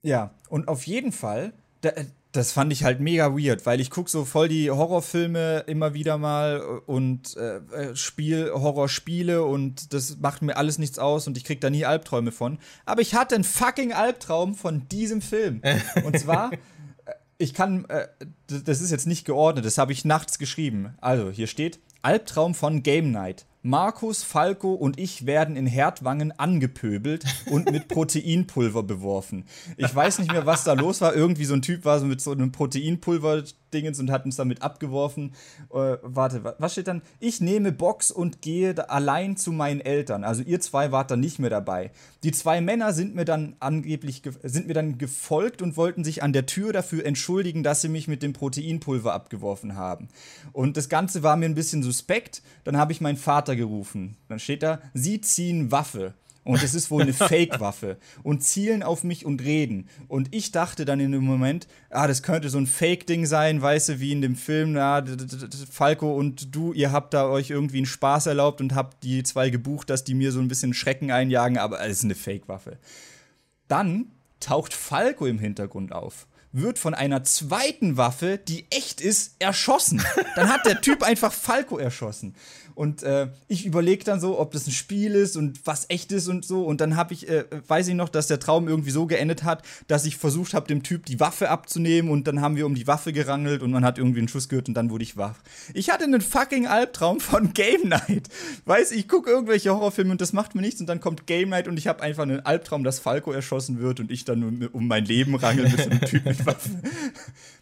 ja, 0.04 0.34
und 0.50 0.68
auf 0.68 0.86
jeden 0.86 1.12
Fall, 1.12 1.54
da, 1.82 1.92
das 2.32 2.52
fand 2.52 2.72
ich 2.72 2.84
halt 2.84 3.00
mega 3.00 3.36
weird, 3.36 3.66
weil 3.66 3.80
ich 3.80 3.90
gucke 3.90 4.10
so 4.10 4.24
voll 4.24 4.50
die 4.50 4.70
Horrorfilme 4.70 5.64
immer 5.66 5.96
wieder 5.96 6.20
mal 6.20 6.60
und 6.86 7.36
äh, 7.38 7.58
äh, 7.58 7.96
spiel 7.96 8.52
Horrorspiele 8.54 9.44
und 9.44 9.94
das 9.94 10.18
macht 10.20 10.44
mir 10.44 10.56
alles 10.56 10.78
nichts 10.78 11.00
aus 11.00 11.26
und 11.26 11.38
ich 11.38 11.44
krieg 11.44 11.60
da 11.60 11.72
nie 11.72 11.86
Albträume 11.86 12.32
von. 12.32 12.60
Aber 12.86 13.02
ich 13.02 13.16
hatte 13.16 13.34
einen 13.34 13.44
fucking 13.44 13.94
Albtraum 13.94 14.54
von 14.54 14.88
diesem 14.90 15.22
Film. 15.22 15.62
und 16.06 16.20
zwar, 16.20 16.54
äh, 16.54 16.58
ich 17.40 17.56
kann, 17.56 17.86
äh, 17.86 18.08
das 18.48 18.80
ist 18.80 18.92
jetzt 18.92 19.08
nicht 19.08 19.26
geordnet, 19.26 19.66
das 19.66 19.80
habe 19.80 19.92
ich 19.92 20.06
nachts 20.06 20.38
geschrieben. 20.38 20.94
Also, 21.02 21.32
hier 21.32 21.48
steht 21.48 21.80
Albtraum 22.04 22.54
von 22.54 22.84
Game 22.84 23.12
Night. 23.12 23.48
Markus, 23.62 24.24
Falco 24.24 24.74
und 24.74 24.98
ich 24.98 25.26
werden 25.26 25.58
in 25.58 25.68
Herdwangen 25.68 26.32
angepöbelt 26.32 27.26
und 27.52 27.72
mit 27.72 27.88
Proteinpulver 27.90 28.84
beworfen. 28.84 29.46
Ich 29.76 29.94
weiß 29.94 30.20
nicht 30.20 30.32
mehr, 30.32 30.46
was 30.46 30.64
da 30.64 30.74
los 30.74 31.02
war. 31.02 31.14
Irgendwie 31.14 31.46
so 31.46 31.56
ein 31.56 31.62
Typ 31.62 31.84
war 31.84 32.00
so 32.00 32.06
mit 32.06 32.22
so 32.22 32.32
einem 32.32 32.54
Proteinpulver 32.54 33.44
Dingens 33.74 34.00
und 34.00 34.12
hat 34.12 34.26
uns 34.26 34.36
damit 34.36 34.62
abgeworfen. 34.62 35.34
Äh, 35.72 35.98
warte, 36.02 36.56
was 36.58 36.72
steht 36.74 36.88
dann? 36.88 37.02
Ich 37.20 37.42
nehme 37.42 37.72
Box 37.72 38.12
und 38.12 38.42
gehe 38.42 38.90
allein 38.90 39.38
zu 39.38 39.52
meinen 39.52 39.82
Eltern. 39.82 40.24
Also 40.24 40.44
ihr 40.44 40.60
zwei 40.60 40.92
wart 40.92 41.12
dann 41.12 41.20
nicht 41.20 41.40
mehr 41.40 41.50
dabei. 41.50 41.92
Die 42.24 42.32
zwei 42.32 42.62
Männer 42.62 42.94
sind 42.94 43.16
mir 43.16 43.26
dann 43.26 43.56
angeblich 43.60 44.22
sind 44.44 44.68
mir 44.68 44.74
dann 44.74 44.98
gefolgt 44.98 45.62
und 45.62 45.78
wollten 45.78 46.04
sich 46.04 46.24
an 46.24 46.34
der 46.34 46.46
Tür 46.46 46.74
dafür 46.74 47.06
entschuldigen, 47.06 47.64
dass 47.64 47.82
sie 47.82 47.90
mich 47.90 48.08
mit 48.08 48.24
dem 48.24 48.34
Proteinpulver 48.34 49.14
abgeworfen 49.14 49.76
haben. 49.76 50.10
Und 50.52 50.78
das 50.78 50.90
Ganze 50.90 51.24
war 51.24 51.38
mir 51.38 51.46
ein 51.46 51.56
bisschen 51.56 51.84
suspekt. 51.84 52.42
Dann 52.64 52.78
habe 52.78 52.92
ich 52.92 53.02
meinen 53.02 53.18
Vater 53.18 53.56
gerufen. 53.56 54.18
Dann 54.28 54.40
steht 54.40 54.64
da, 54.64 54.80
sie 54.94 55.22
ziehen 55.22 55.72
Waffe. 55.72 56.14
Und 56.44 56.64
es 56.64 56.74
ist 56.76 56.90
wohl 56.92 57.04
eine 57.04 57.14
Fake-Waffe. 57.14 57.98
Und 58.24 58.44
zielen 58.44 58.84
auf 58.84 59.04
mich 59.04 59.26
und 59.26 59.44
reden. 59.44 59.88
Und 60.08 60.34
ich 60.34 60.52
dachte 60.52 60.86
dann 60.86 61.00
in 61.00 61.12
dem 61.12 61.24
Moment, 61.24 61.68
ah, 61.90 62.08
das 62.08 62.24
könnte 62.24 62.50
so 62.50 62.58
ein 62.58 62.68
Fake-Ding 62.68 63.26
sein, 63.26 63.62
weißt 63.62 63.90
du, 63.90 64.00
wie 64.00 64.12
in 64.12 64.22
dem 64.22 64.36
Film, 64.36 64.74
na, 64.74 65.04
Falco 65.70 66.16
und 66.16 66.56
du, 66.56 66.74
ihr 66.74 66.92
habt 66.92 67.14
da 67.14 67.28
euch 67.28 67.50
irgendwie 67.50 67.78
einen 67.78 67.86
Spaß 67.86 68.28
erlaubt 68.28 68.62
und 68.62 68.76
habt 68.76 69.04
die 69.04 69.24
zwei 69.24 69.50
gebucht, 69.50 69.90
dass 69.90 70.04
die 70.04 70.14
mir 70.14 70.32
so 70.32 70.40
ein 70.40 70.48
bisschen 70.48 70.74
Schrecken 70.74 71.12
einjagen, 71.12 71.58
aber 71.58 71.82
es 71.82 71.98
ist 71.98 72.04
eine 72.06 72.16
Fake-Waffe. 72.16 72.78
Dann 73.68 74.08
taucht 74.40 74.74
Falco 74.74 75.26
im 75.26 75.40
Hintergrund 75.40 75.92
auf 75.92 76.29
wird 76.52 76.80
von 76.80 76.94
einer 76.94 77.24
zweiten 77.24 77.98
Waffe, 77.98 78.38
die 78.38 78.66
echt 78.72 79.02
ist, 79.02 79.36
erschossen. 79.40 80.04
Dann 80.36 80.50
hat 80.50 80.66
der 80.66 80.82
Typ 80.82 81.04
einfach 81.04 81.32
Falco 81.32 81.78
erschossen. 81.78 82.36
Und 82.80 83.04
äh, 83.04 83.28
ich 83.50 83.66
überlege 83.66 84.06
dann 84.06 84.22
so, 84.22 84.40
ob 84.40 84.54
das 84.54 84.66
ein 84.66 84.72
Spiel 84.72 85.14
ist 85.14 85.36
und 85.36 85.60
was 85.68 85.90
echt 85.90 86.14
ist 86.14 86.30
und 86.30 86.46
so. 86.46 86.64
Und 86.64 86.80
dann 86.80 86.96
habe 86.96 87.14
ich, 87.14 87.28
äh, 87.28 87.44
weiß 87.68 87.90
ich 87.90 87.94
noch, 87.94 88.08
dass 88.08 88.28
der 88.28 88.40
Traum 88.40 88.70
irgendwie 88.70 88.92
so 88.92 89.06
geendet 89.06 89.44
hat, 89.44 89.64
dass 89.88 90.06
ich 90.06 90.16
versucht 90.16 90.54
habe, 90.54 90.66
dem 90.66 90.82
Typ 90.82 91.06
die 91.06 91.20
Waffe 91.20 91.50
abzunehmen 91.50 92.10
und 92.10 92.26
dann 92.26 92.40
haben 92.40 92.56
wir 92.56 92.66
um 92.66 92.76
die 92.76 92.88
Waffe 92.88 93.12
gerangelt 93.12 93.64
und 93.64 93.72
man 93.72 93.84
hat 93.84 93.98
irgendwie 93.98 94.20
einen 94.20 94.30
Schuss 94.30 94.48
gehört 94.48 94.70
und 94.70 94.76
dann 94.76 94.92
wurde 94.92 95.04
ich 95.04 95.18
wach. 95.18 95.36
Ich 95.74 95.90
hatte 95.90 96.06
einen 96.06 96.22
fucking 96.22 96.68
Albtraum 96.68 97.20
von 97.20 97.52
Game 97.54 97.90
Night. 97.90 98.30
Weiß 98.64 98.94
ich 98.94 99.10
gucke 99.10 99.30
irgendwelche 99.30 99.72
Horrorfilme 99.72 100.12
und 100.12 100.22
das 100.22 100.32
macht 100.32 100.56
mir 100.56 100.62
nichts 100.62 100.80
und 100.80 100.88
dann 100.88 101.02
kommt 101.02 101.28
Game 101.28 101.50
Night 101.50 101.68
und 101.68 101.78
ich 101.78 101.88
habe 101.88 102.02
einfach 102.02 102.24
einen 102.24 102.46
Albtraum, 102.46 102.86
dass 102.86 103.00
Falco 103.00 103.34
erschossen 103.34 103.82
wird 103.82 104.00
und 104.00 104.10
ich 104.10 104.24
dann 104.24 104.42
um, 104.42 104.70
um 104.72 104.88
mein 104.88 105.04
Leben 105.04 105.36
rangel 105.36 105.68
mit 105.68 105.82
so 105.82 105.90
einem 105.90 106.00
Typ 106.00 106.26
Waffe. 106.46 106.70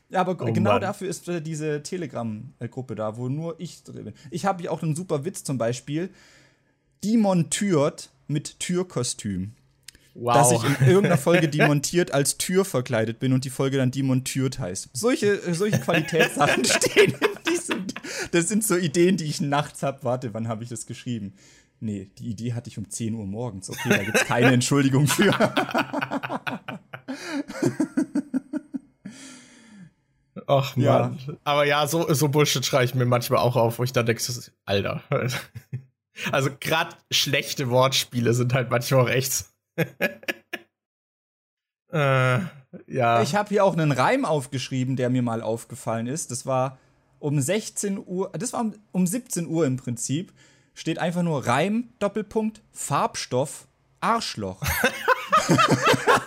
Ja, 0.10 0.22
aber 0.22 0.38
oh 0.40 0.54
genau 0.54 0.72
Mann. 0.74 0.82
dafür 0.82 1.10
ist 1.10 1.28
äh, 1.28 1.42
diese 1.42 1.84
Telegram-Gruppe 1.84 2.96
da, 2.96 3.18
wo 3.18 3.28
nur 3.28 3.60
ich 3.60 3.84
drin 3.84 4.06
bin. 4.06 4.14
Ich 4.32 4.46
habe 4.46 4.62
hier 4.62 4.72
auch 4.72 4.82
einen 4.82 4.96
super 4.96 5.26
Witz 5.26 5.44
zum 5.44 5.58
Beispiel. 5.58 6.10
Demontiert 7.04 8.10
mit 8.28 8.60
Türkostüm. 8.60 9.54
Wow. 10.14 10.34
Dass 10.34 10.52
ich 10.52 10.64
in 10.64 10.88
irgendeiner 10.88 11.18
Folge 11.18 11.48
demontiert 11.50 12.12
als 12.12 12.38
Tür 12.38 12.66
verkleidet 12.66 13.20
bin 13.20 13.34
und 13.34 13.46
die 13.46 13.52
Folge 13.52 13.78
dann 13.78 13.92
demontiert 13.92 14.58
heißt. 14.58 14.90
Solche, 14.94 15.44
äh, 15.44 15.54
solche 15.54 15.80
Qualitätssachen 15.80 16.66
stehen 16.66 17.14
in 17.14 17.52
diesem. 17.52 17.86
Das 18.32 18.48
sind 18.48 18.64
so 18.64 18.76
Ideen, 18.78 19.18
die 19.18 19.26
ich 19.26 19.42
nachts 19.42 19.84
habe. 19.84 20.04
Warte, 20.04 20.34
wann 20.34 20.48
habe 20.48 20.64
ich 20.64 20.70
das 20.70 20.86
geschrieben? 20.88 21.34
Nee, 21.80 22.10
die 22.18 22.30
Idee 22.30 22.54
hatte 22.54 22.70
ich 22.70 22.80
um 22.80 22.90
10 22.90 23.14
Uhr 23.14 23.28
morgens. 23.28 23.70
Okay, 23.70 23.90
da 23.90 24.04
gibt 24.04 24.18
es 24.18 24.26
keine 24.26 24.48
Entschuldigung 24.48 25.06
für. 25.06 25.32
Ach 30.46 30.76
man. 30.76 30.86
Ja. 30.86 31.16
Aber 31.44 31.66
ja, 31.66 31.88
so, 31.88 32.14
so 32.14 32.30
Bullshit 32.30 32.66
schreibe 32.66 32.86
ich 32.86 32.96
mir 32.96 33.06
manchmal 33.06 33.40
auch 33.40 33.56
auf, 33.56 33.80
wo 33.80 33.84
ich 33.84 33.94
dann 33.94 34.06
denke, 34.06 34.22
Alter. 34.66 35.02
Also 36.32 36.50
gerade 36.60 36.96
schlechte 37.12 37.70
Wortspiele 37.70 38.34
sind 38.34 38.52
halt 38.56 38.72
manchmal 38.72 39.02
auch 39.02 39.10
echt. 39.10 39.46
äh, 41.94 42.40
ja. 42.88 43.22
Ich 43.22 43.36
habe 43.36 43.50
hier 43.50 43.64
auch 43.64 43.74
einen 43.74 43.92
Reim 43.92 44.26
aufgeschrieben, 44.26 44.96
der 44.96 45.12
mir 45.12 45.22
mal 45.22 45.44
aufgefallen 45.44 46.08
ist. 46.08 46.32
Das 46.32 46.48
war 46.48 46.80
um 47.20 47.40
16 47.40 48.00
Uhr, 48.04 48.32
das 48.34 48.54
war 48.54 48.62
um, 48.62 48.74
um 48.92 49.06
17 49.06 49.48
Uhr 49.48 49.68
im 49.68 49.78
Prinzip. 49.78 50.34
Steht 50.74 51.00
einfach 51.00 51.24
nur 51.24 51.46
Reim, 51.46 51.90
Doppelpunkt, 52.00 52.62
Farbstoff, 52.72 53.68
Arschloch. 54.00 54.62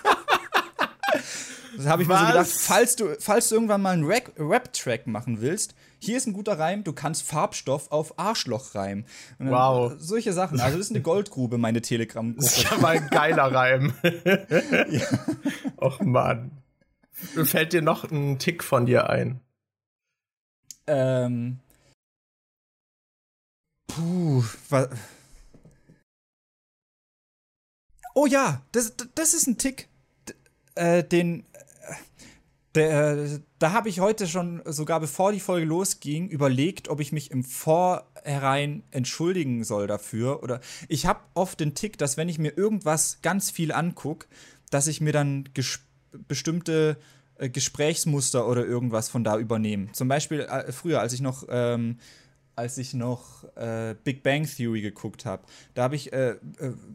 Das 1.81 1.89
habe 1.91 2.03
ich 2.03 2.09
Was? 2.09 2.21
mir 2.21 2.27
so 2.27 2.33
gedacht, 2.33 2.51
falls 2.51 2.97
du, 2.97 3.17
falls 3.19 3.49
du 3.49 3.55
irgendwann 3.55 3.81
mal 3.81 3.93
einen 3.93 4.05
Rap-Track 4.05 5.07
machen 5.07 5.41
willst, 5.41 5.75
hier 5.99 6.19
ist 6.19 6.27
ein 6.27 6.35
guter 6.35 6.59
Reim, 6.59 6.85
du 6.85 6.93
kannst 6.93 7.23
Farbstoff 7.23 7.91
auf 7.91 8.19
Arschloch 8.19 8.75
reimen. 8.75 9.07
Wow. 9.39 9.95
Solche 9.99 10.35
Sachen. 10.35 10.61
Also, 10.61 10.77
das 10.77 10.87
ist 10.87 10.93
eine 10.93 11.01
Goldgrube, 11.01 11.57
meine 11.57 11.81
Telegram-Gruppe. 11.81 12.43
Das 12.43 12.59
ist 12.59 12.71
ja 12.71 12.77
mal 12.79 12.97
ein 12.99 13.09
geiler 13.09 13.53
Reim. 13.53 13.95
ja. 14.91 15.07
Och, 15.81 16.01
Mann. 16.01 16.51
Fällt 17.13 17.73
dir 17.73 17.83
noch 17.83 18.11
ein 18.11 18.39
Tick 18.39 18.63
von 18.63 18.85
dir 18.85 19.09
ein? 19.09 19.41
Ähm. 20.87 21.61
Puh, 23.87 24.45
was. 24.69 24.89
Oh 28.15 28.27
ja, 28.27 28.61
das, 28.73 28.95
das 29.15 29.33
ist 29.33 29.47
ein 29.47 29.57
Tick. 29.57 29.89
Äh, 30.75 31.05
den 31.05 31.45
der, 32.75 33.41
da 33.59 33.73
habe 33.73 33.89
ich 33.89 34.01
heute 34.01 34.27
schon, 34.27 34.63
sogar 34.65 35.01
bevor 35.01 35.33
die 35.33 35.41
Folge 35.41 35.67
losging, 35.67 36.29
überlegt, 36.29 36.89
ob 36.89 37.01
ich 37.01 37.11
mich 37.11 37.31
im 37.31 37.43
Vorhinein 37.43 38.85
entschuldigen 38.91 39.65
soll 39.65 39.87
dafür. 39.87 40.43
Oder 40.43 40.61
ich 40.89 41.07
habe 41.07 41.21
oft 41.35 41.59
den 41.59 41.75
Tick, 41.75 41.99
dass 41.99 42.17
wenn 42.17 42.29
ich 42.29 42.39
mir 42.39 42.57
irgendwas 42.57 43.19
ganz 43.23 43.51
viel 43.51 43.73
angucke, 43.73 44.29
dass 44.71 44.87
ich 44.87 45.01
mir 45.01 45.13
dann 45.13 45.49
bestimmte 46.29 46.97
äh, 47.39 47.49
Gesprächsmuster 47.49 48.47
oder 48.47 48.65
irgendwas 48.65 49.09
von 49.09 49.25
da 49.25 49.37
übernehme. 49.37 49.91
Zum 49.93 50.07
Beispiel 50.09 50.41
äh, 50.41 50.71
früher, 50.71 51.01
als 51.01 51.13
ich 51.13 51.21
noch 51.21 51.45
ähm, 51.49 51.99
als 52.57 52.77
ich 52.77 52.93
noch 52.93 53.45
äh, 53.57 53.95
Big 54.05 54.23
Bang 54.23 54.45
Theory 54.45 54.83
geguckt 54.83 55.25
habe. 55.25 55.45
Da 55.73 55.85
habe 55.85 55.97
ich 55.97 56.13
äh, 56.13 56.33
äh, 56.33 56.37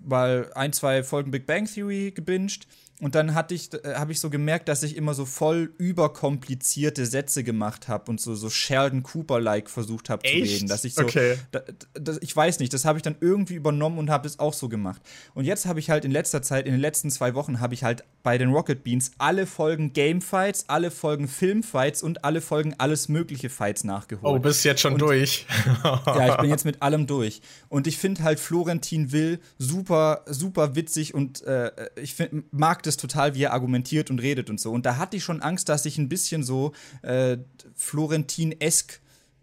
mal 0.06 0.52
ein, 0.54 0.74
zwei 0.74 1.04
Folgen 1.04 1.32
Big 1.32 1.48
Bang 1.48 1.66
Theory 1.66 2.12
gebinged 2.12 2.68
und 3.02 3.14
dann 3.14 3.36
hatte 3.36 3.54
ich, 3.54 3.74
äh, 3.74 3.96
habe 3.96 4.14
ich 4.14 4.22
so 4.22 4.30
gemerkt, 4.30 4.70
dass 4.70 4.82
ich 4.82 4.96
immer 4.96 5.14
so 5.14 5.26
voll 5.26 5.74
überkomplizierte 5.78 7.06
Sätze 7.06 7.44
gemacht 7.44 7.90
habe 7.90 8.10
und 8.10 8.22
so, 8.22 8.36
so 8.36 8.50
Sheldon 8.50 9.04
Cooper-like 9.04 9.70
versucht 9.70 10.10
habe 10.10 10.26
zu 10.26 10.34
reden. 10.34 10.70
Dass 10.70 10.86
ich 10.86 10.94
so, 10.94 11.04
okay. 11.04 11.36
da, 11.52 11.62
da, 11.94 12.14
ich 12.22 12.34
weiß 12.34 12.60
nicht, 12.60 12.74
das 12.74 12.86
habe 12.86 12.98
ich 12.98 13.04
dann 13.04 13.18
irgendwie 13.20 13.56
übernommen 13.56 13.98
und 13.98 14.10
habe 14.10 14.26
es 14.26 14.40
auch 14.40 14.54
so 14.54 14.70
gemacht. 14.70 15.02
Und 15.34 15.44
jetzt 15.44 15.66
habe 15.66 15.80
ich 15.82 15.90
halt 15.90 16.06
in 16.06 16.12
letzter 16.12 16.42
Zeit, 16.42 16.66
in 16.66 16.72
den 16.72 16.80
letzten 16.80 17.12
zwei 17.12 17.36
Wochen, 17.36 17.60
habe 17.60 17.74
ich 17.74 17.84
halt 17.84 18.06
bei 18.24 18.38
den 18.38 18.50
Rocket 18.50 18.82
Beans 18.86 19.12
alle 19.18 19.46
Folgen 19.46 19.92
Gamefights, 19.92 20.70
alle 20.70 20.90
Folgen 20.90 21.28
Filmfights 21.28 22.02
und 22.02 22.24
alle 22.24 22.40
Folgen 22.40 22.76
alles 22.78 23.10
mögliche 23.10 23.50
Fights 23.50 23.84
nachgeholt. 23.84 24.24
Oh, 24.24 24.40
bist 24.40 24.64
jetzt 24.64 24.80
schon 24.80 24.94
und, 24.94 25.02
durch. 25.02 25.46
ja, 25.84 26.30
ich 26.30 26.38
bin 26.38 26.50
jetzt 26.50 26.66
mit 26.66 26.82
allem 26.82 27.08
durch. 27.08 27.42
Und 27.68 27.88
ich 27.88 27.98
finde 27.98 28.24
halt 28.24 28.40
Florentin 28.40 29.12
Will 29.12 29.40
super, 29.58 30.24
super 30.28 30.76
witzig 30.78 31.14
und 31.14 31.44
äh, 31.44 31.72
ich 32.02 32.16
find, 32.16 32.54
mag 32.54 32.85
das 32.86 32.98
total, 32.98 33.36
wie 33.36 33.44
er 33.44 33.54
argumentiert 33.54 34.10
und 34.10 34.20
redet 34.20 34.50
und 34.50 34.60
so. 34.60 34.72
Und 34.72 34.86
da 34.86 34.98
hatte 34.98 35.18
ich 35.18 35.24
schon 35.24 35.42
Angst, 35.42 35.70
dass 35.70 35.86
ich 35.86 35.98
ein 35.98 36.10
bisschen 36.10 36.44
so 36.44 36.74
äh, 37.02 37.38
Florentin-esk 37.76 39.00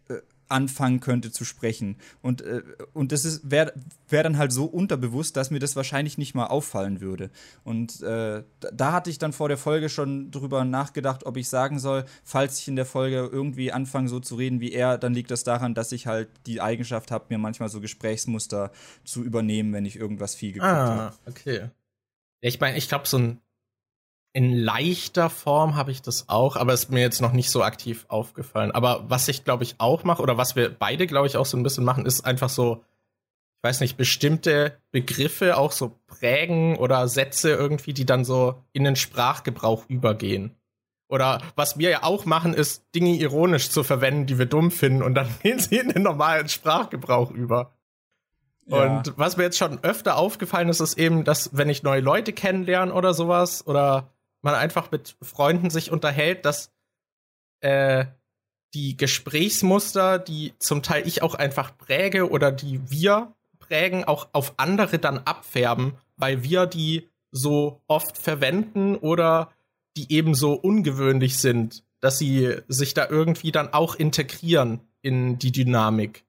äh, 0.08 0.16
anfangen 0.48 1.00
könnte 1.00 1.32
zu 1.32 1.44
sprechen. 1.44 1.96
Und, 2.20 2.42
äh, 2.42 2.62
und 2.92 3.10
das 3.12 3.40
wäre 3.50 3.72
wär 4.08 4.22
dann 4.22 4.36
halt 4.36 4.52
so 4.52 4.66
unterbewusst, 4.66 5.36
dass 5.36 5.50
mir 5.50 5.58
das 5.58 5.74
wahrscheinlich 5.76 6.18
nicht 6.18 6.34
mal 6.34 6.46
auffallen 6.46 7.00
würde. 7.00 7.30
Und 7.64 8.02
äh, 8.02 8.42
da 8.72 8.92
hatte 8.92 9.08
ich 9.10 9.18
dann 9.18 9.32
vor 9.32 9.48
der 9.48 9.56
Folge 9.56 9.88
schon 9.88 10.30
drüber 10.30 10.64
nachgedacht, 10.64 11.24
ob 11.24 11.36
ich 11.36 11.48
sagen 11.48 11.78
soll, 11.78 12.04
falls 12.22 12.58
ich 12.58 12.68
in 12.68 12.76
der 12.76 12.86
Folge 12.86 13.28
irgendwie 13.32 13.72
anfange 13.72 14.08
so 14.08 14.20
zu 14.20 14.34
reden 14.34 14.60
wie 14.60 14.72
er, 14.72 14.98
dann 14.98 15.14
liegt 15.14 15.30
das 15.30 15.44
daran, 15.44 15.74
dass 15.74 15.92
ich 15.92 16.06
halt 16.06 16.28
die 16.46 16.60
Eigenschaft 16.60 17.10
habe, 17.10 17.26
mir 17.30 17.38
manchmal 17.38 17.70
so 17.70 17.80
Gesprächsmuster 17.80 18.70
zu 19.04 19.24
übernehmen, 19.24 19.72
wenn 19.72 19.86
ich 19.86 19.96
irgendwas 19.96 20.34
viel 20.34 20.52
geguckt 20.52 20.70
ah, 20.70 20.96
habe. 20.96 21.16
okay. 21.26 21.70
Ich 22.42 22.60
meine, 22.60 22.76
ich 22.76 22.88
glaube, 22.88 23.06
so 23.06 23.18
ein 23.18 23.40
in 24.34 24.56
leichter 24.56 25.28
Form 25.28 25.76
habe 25.76 25.90
ich 25.90 26.00
das 26.00 26.28
auch, 26.28 26.56
aber 26.56 26.72
ist 26.72 26.90
mir 26.90 27.00
jetzt 27.00 27.20
noch 27.20 27.32
nicht 27.32 27.50
so 27.50 27.62
aktiv 27.62 28.06
aufgefallen. 28.08 28.70
Aber 28.70 29.04
was 29.08 29.28
ich, 29.28 29.44
glaube 29.44 29.62
ich, 29.62 29.74
auch 29.78 30.04
mache, 30.04 30.22
oder 30.22 30.38
was 30.38 30.56
wir 30.56 30.70
beide, 30.70 31.06
glaube 31.06 31.26
ich, 31.26 31.36
auch 31.36 31.44
so 31.44 31.56
ein 31.56 31.62
bisschen 31.62 31.84
machen, 31.84 32.06
ist 32.06 32.24
einfach 32.24 32.48
so, 32.48 32.82
ich 33.58 33.68
weiß 33.68 33.80
nicht, 33.80 33.96
bestimmte 33.96 34.78
Begriffe 34.90 35.58
auch 35.58 35.72
so 35.72 36.00
prägen 36.06 36.76
oder 36.76 37.08
Sätze 37.08 37.50
irgendwie, 37.50 37.92
die 37.92 38.06
dann 38.06 38.24
so 38.24 38.54
in 38.72 38.84
den 38.84 38.96
Sprachgebrauch 38.96 39.84
übergehen. 39.88 40.56
Oder 41.08 41.42
was 41.56 41.76
wir 41.76 41.90
ja 41.90 42.02
auch 42.04 42.24
machen, 42.24 42.54
ist 42.54 42.86
Dinge 42.94 43.14
ironisch 43.16 43.68
zu 43.68 43.84
verwenden, 43.84 44.24
die 44.24 44.38
wir 44.38 44.46
dumm 44.46 44.70
finden, 44.70 45.02
und 45.02 45.14
dann 45.14 45.28
gehen 45.42 45.58
sie 45.58 45.76
in 45.76 45.90
den 45.90 46.02
normalen 46.02 46.48
Sprachgebrauch 46.48 47.30
über. 47.30 47.70
Und 48.66 49.12
was 49.16 49.36
mir 49.36 49.44
jetzt 49.44 49.58
schon 49.58 49.82
öfter 49.82 50.16
aufgefallen 50.16 50.68
ist, 50.68 50.80
ist 50.80 50.98
eben, 50.98 51.24
dass 51.24 51.56
wenn 51.56 51.68
ich 51.68 51.82
neue 51.82 52.00
Leute 52.00 52.32
kennenlerne 52.32 52.92
oder 52.92 53.12
sowas, 53.12 53.66
oder 53.66 54.08
man 54.40 54.54
einfach 54.54 54.90
mit 54.90 55.16
Freunden 55.20 55.70
sich 55.70 55.90
unterhält, 55.90 56.44
dass 56.44 56.70
äh, 57.60 58.06
die 58.74 58.96
Gesprächsmuster, 58.96 60.18
die 60.18 60.54
zum 60.58 60.82
Teil 60.82 61.06
ich 61.06 61.22
auch 61.22 61.34
einfach 61.34 61.76
präge 61.76 62.30
oder 62.30 62.52
die 62.52 62.80
wir 62.90 63.34
prägen, 63.58 64.04
auch 64.04 64.28
auf 64.32 64.54
andere 64.56 64.98
dann 64.98 65.18
abfärben, 65.18 65.94
weil 66.16 66.42
wir 66.42 66.66
die 66.66 67.08
so 67.30 67.80
oft 67.86 68.18
verwenden 68.18 68.96
oder 68.96 69.50
die 69.96 70.12
eben 70.12 70.34
so 70.34 70.54
ungewöhnlich 70.54 71.38
sind, 71.38 71.84
dass 72.00 72.18
sie 72.18 72.56
sich 72.68 72.94
da 72.94 73.08
irgendwie 73.08 73.52
dann 73.52 73.72
auch 73.72 73.94
integrieren 73.94 74.80
in 75.02 75.38
die 75.38 75.52
Dynamik 75.52 76.24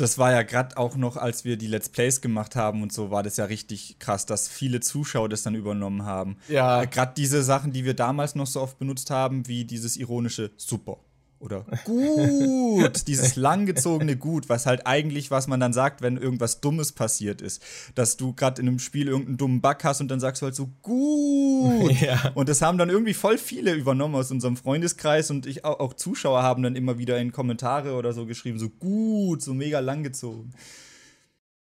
das 0.00 0.16
war 0.16 0.32
ja 0.32 0.42
gerade 0.42 0.76
auch 0.76 0.96
noch, 0.96 1.16
als 1.16 1.44
wir 1.44 1.56
die 1.56 1.66
Let's 1.66 1.88
Plays 1.88 2.20
gemacht 2.20 2.54
haben 2.56 2.82
und 2.82 2.92
so, 2.92 3.10
war 3.10 3.22
das 3.22 3.36
ja 3.36 3.46
richtig 3.46 3.98
krass, 3.98 4.26
dass 4.26 4.48
viele 4.48 4.80
Zuschauer 4.80 5.28
das 5.28 5.42
dann 5.42 5.54
übernommen 5.54 6.04
haben. 6.04 6.36
Ja. 6.48 6.82
Äh, 6.82 6.86
gerade 6.86 7.12
diese 7.16 7.42
Sachen, 7.42 7.72
die 7.72 7.84
wir 7.84 7.94
damals 7.94 8.34
noch 8.34 8.46
so 8.46 8.60
oft 8.60 8.78
benutzt 8.78 9.10
haben, 9.10 9.48
wie 9.48 9.64
dieses 9.64 9.96
ironische 9.96 10.52
Super 10.56 10.98
oder 11.40 11.64
gut, 11.84 13.02
dieses 13.06 13.36
langgezogene 13.36 14.16
Gut, 14.16 14.48
was 14.48 14.66
halt 14.66 14.86
eigentlich, 14.86 15.30
was 15.30 15.46
man 15.46 15.60
dann 15.60 15.72
sagt, 15.72 16.02
wenn 16.02 16.16
irgendwas 16.16 16.60
Dummes 16.60 16.92
passiert 16.92 17.40
ist. 17.40 17.62
Dass 17.94 18.16
du 18.16 18.32
gerade 18.32 18.60
in 18.60 18.68
einem 18.68 18.78
Spiel 18.78 19.08
irgendeinen 19.08 19.36
dummen 19.36 19.60
Bug 19.60 19.84
hast 19.84 20.00
und 20.00 20.08
dann 20.08 20.20
sagst 20.20 20.42
du 20.42 20.46
halt 20.46 20.54
so 20.54 20.68
gut. 20.82 21.38
Ja. 22.00 22.30
Und 22.34 22.48
das 22.48 22.62
haben 22.62 22.78
dann 22.78 22.90
irgendwie 22.90 23.14
voll 23.14 23.38
viele 23.38 23.72
übernommen 23.72 24.14
aus 24.14 24.30
unserem 24.30 24.56
Freundeskreis 24.56 25.30
und 25.30 25.46
ich 25.46 25.64
auch, 25.64 25.80
auch 25.80 25.94
Zuschauer 25.94 26.42
haben 26.42 26.62
dann 26.62 26.76
immer 26.76 26.98
wieder 26.98 27.18
in 27.18 27.32
Kommentare 27.32 27.94
oder 27.94 28.12
so 28.12 28.24
geschrieben, 28.26 28.58
so 28.58 28.68
gut, 28.68 29.42
so 29.42 29.52
mega 29.52 29.80
langgezogen. 29.80 30.52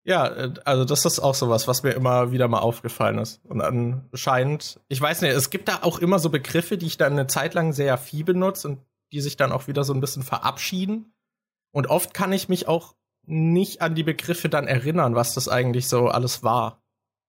Ja, 0.07 0.27
äh, 0.27 0.53
also 0.63 0.85
das 0.85 1.03
ist 1.03 1.19
auch 1.19 1.35
sowas, 1.35 1.67
was 1.67 1.83
mir 1.83 1.91
immer 1.91 2.31
wieder 2.31 2.47
mal 2.47 2.59
aufgefallen 2.59 3.19
ist. 3.19 3.41
Und 3.43 3.61
anscheinend, 3.61 4.79
ich 4.87 5.01
weiß 5.01 5.21
nicht, 5.21 5.33
es 5.33 5.49
gibt 5.49 5.67
da 5.67 5.79
auch 5.81 5.99
immer 5.99 6.17
so 6.17 6.29
Begriffe, 6.29 6.77
die 6.77 6.85
ich 6.85 6.97
dann 6.97 7.11
eine 7.11 7.27
Zeit 7.27 7.53
lang 7.53 7.73
sehr 7.73 7.97
viel 7.97 8.23
benutze 8.23 8.69
und 8.69 8.79
die 9.11 9.21
sich 9.21 9.37
dann 9.37 9.51
auch 9.51 9.67
wieder 9.67 9.83
so 9.83 9.93
ein 9.93 10.01
bisschen 10.01 10.23
verabschieden. 10.23 11.13
Und 11.71 11.87
oft 11.87 12.13
kann 12.13 12.31
ich 12.33 12.49
mich 12.49 12.67
auch 12.67 12.95
nicht 13.25 13.81
an 13.81 13.95
die 13.95 14.03
Begriffe 14.03 14.49
dann 14.49 14.67
erinnern, 14.67 15.15
was 15.15 15.33
das 15.33 15.49
eigentlich 15.49 15.87
so 15.87 16.07
alles 16.07 16.43
war. 16.43 16.81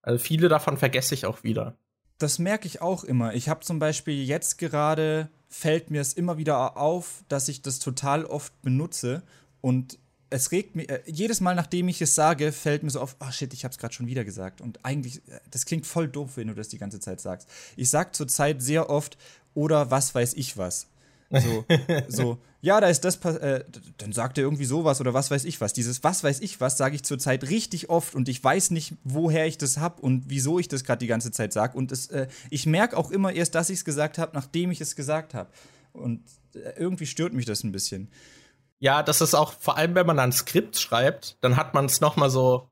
Also 0.02 0.22
viele 0.22 0.48
davon 0.48 0.76
vergesse 0.76 1.14
ich 1.14 1.26
auch 1.26 1.42
wieder. 1.42 1.76
Das 2.18 2.38
merke 2.38 2.66
ich 2.66 2.80
auch 2.80 3.04
immer. 3.04 3.34
Ich 3.34 3.48
habe 3.48 3.60
zum 3.60 3.78
Beispiel 3.78 4.24
jetzt 4.24 4.58
gerade, 4.58 5.28
fällt 5.48 5.90
mir 5.90 6.00
es 6.00 6.12
immer 6.12 6.38
wieder 6.38 6.76
auf, 6.76 7.24
dass 7.28 7.48
ich 7.48 7.62
das 7.62 7.78
total 7.78 8.24
oft 8.24 8.60
benutze 8.62 9.22
und 9.60 9.98
es 10.30 10.52
regt 10.52 10.76
mir, 10.76 10.88
äh, 10.88 11.02
jedes 11.06 11.40
Mal, 11.40 11.54
nachdem 11.54 11.88
ich 11.88 12.02
es 12.02 12.14
sage, 12.14 12.52
fällt 12.52 12.82
mir 12.82 12.90
so 12.90 13.00
auf, 13.00 13.16
oh 13.20 13.30
shit, 13.30 13.52
ich 13.54 13.64
habe 13.64 13.72
es 13.72 13.78
gerade 13.78 13.94
schon 13.94 14.06
wieder 14.06 14.24
gesagt. 14.24 14.60
Und 14.60 14.84
eigentlich, 14.84 15.16
äh, 15.28 15.40
das 15.50 15.64
klingt 15.64 15.86
voll 15.86 16.08
doof, 16.08 16.32
wenn 16.36 16.48
du 16.48 16.54
das 16.54 16.68
die 16.68 16.78
ganze 16.78 17.00
Zeit 17.00 17.20
sagst. 17.20 17.48
Ich 17.76 17.88
sag 17.90 18.14
zurzeit 18.14 18.62
sehr 18.62 18.90
oft, 18.90 19.16
oder 19.54 19.90
was 19.90 20.14
weiß 20.14 20.34
ich 20.34 20.56
was. 20.56 20.86
So, 21.30 21.64
so, 22.08 22.38
ja, 22.62 22.80
da 22.80 22.88
ist 22.88 23.04
das, 23.04 23.16
äh, 23.24 23.62
dann 23.98 24.12
sagt 24.12 24.38
er 24.38 24.44
irgendwie 24.44 24.64
sowas 24.64 25.00
oder 25.00 25.12
was 25.12 25.30
weiß 25.30 25.44
ich 25.44 25.60
was. 25.60 25.72
Dieses 25.74 26.02
was 26.02 26.24
weiß 26.24 26.40
ich 26.40 26.60
was 26.60 26.78
sage 26.78 26.94
ich 26.94 27.02
zurzeit 27.04 27.44
richtig 27.50 27.90
oft 27.90 28.14
und 28.14 28.28
ich 28.28 28.42
weiß 28.42 28.70
nicht, 28.70 28.94
woher 29.04 29.46
ich 29.46 29.58
das 29.58 29.78
hab 29.78 30.00
und 30.00 30.24
wieso 30.28 30.58
ich 30.58 30.68
das 30.68 30.84
gerade 30.84 31.00
die 31.00 31.06
ganze 31.06 31.30
Zeit 31.30 31.52
sage. 31.52 31.76
Und 31.76 31.92
es, 31.92 32.06
äh, 32.08 32.28
ich 32.50 32.66
merke 32.66 32.96
auch 32.96 33.10
immer 33.10 33.32
erst, 33.32 33.54
dass 33.54 33.68
ich 33.68 33.78
es 33.78 33.84
gesagt 33.84 34.16
habe, 34.18 34.32
nachdem 34.34 34.70
ich 34.70 34.80
es 34.80 34.96
gesagt 34.96 35.34
habe. 35.34 35.50
Und 35.92 36.22
äh, 36.54 36.72
irgendwie 36.76 37.06
stört 37.06 37.34
mich 37.34 37.44
das 37.44 37.62
ein 37.62 37.72
bisschen. 37.72 38.10
Ja, 38.78 39.02
das 39.02 39.20
ist 39.20 39.34
auch, 39.34 39.52
vor 39.52 39.76
allem 39.76 39.94
wenn 39.94 40.06
man 40.06 40.18
ein 40.18 40.32
Skript 40.32 40.78
schreibt, 40.78 41.36
dann 41.42 41.56
hat 41.56 41.74
man 41.74 41.86
es 41.86 42.00
nochmal 42.00 42.30
so 42.30 42.70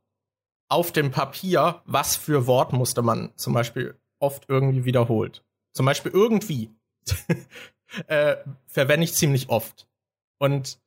auf 0.68 0.92
dem 0.92 1.10
Papier, 1.10 1.82
was 1.84 2.16
für 2.16 2.46
Wortmuster 2.46 3.02
man 3.02 3.32
zum 3.36 3.52
Beispiel 3.52 3.98
oft 4.18 4.46
irgendwie 4.48 4.84
wiederholt. 4.84 5.44
Zum 5.72 5.86
Beispiel 5.86 6.12
irgendwie. 6.12 6.70
äh, 8.06 8.36
verwende 8.66 9.04
ich 9.04 9.14
ziemlich 9.14 9.48
oft. 9.48 9.88
Und 10.38 10.78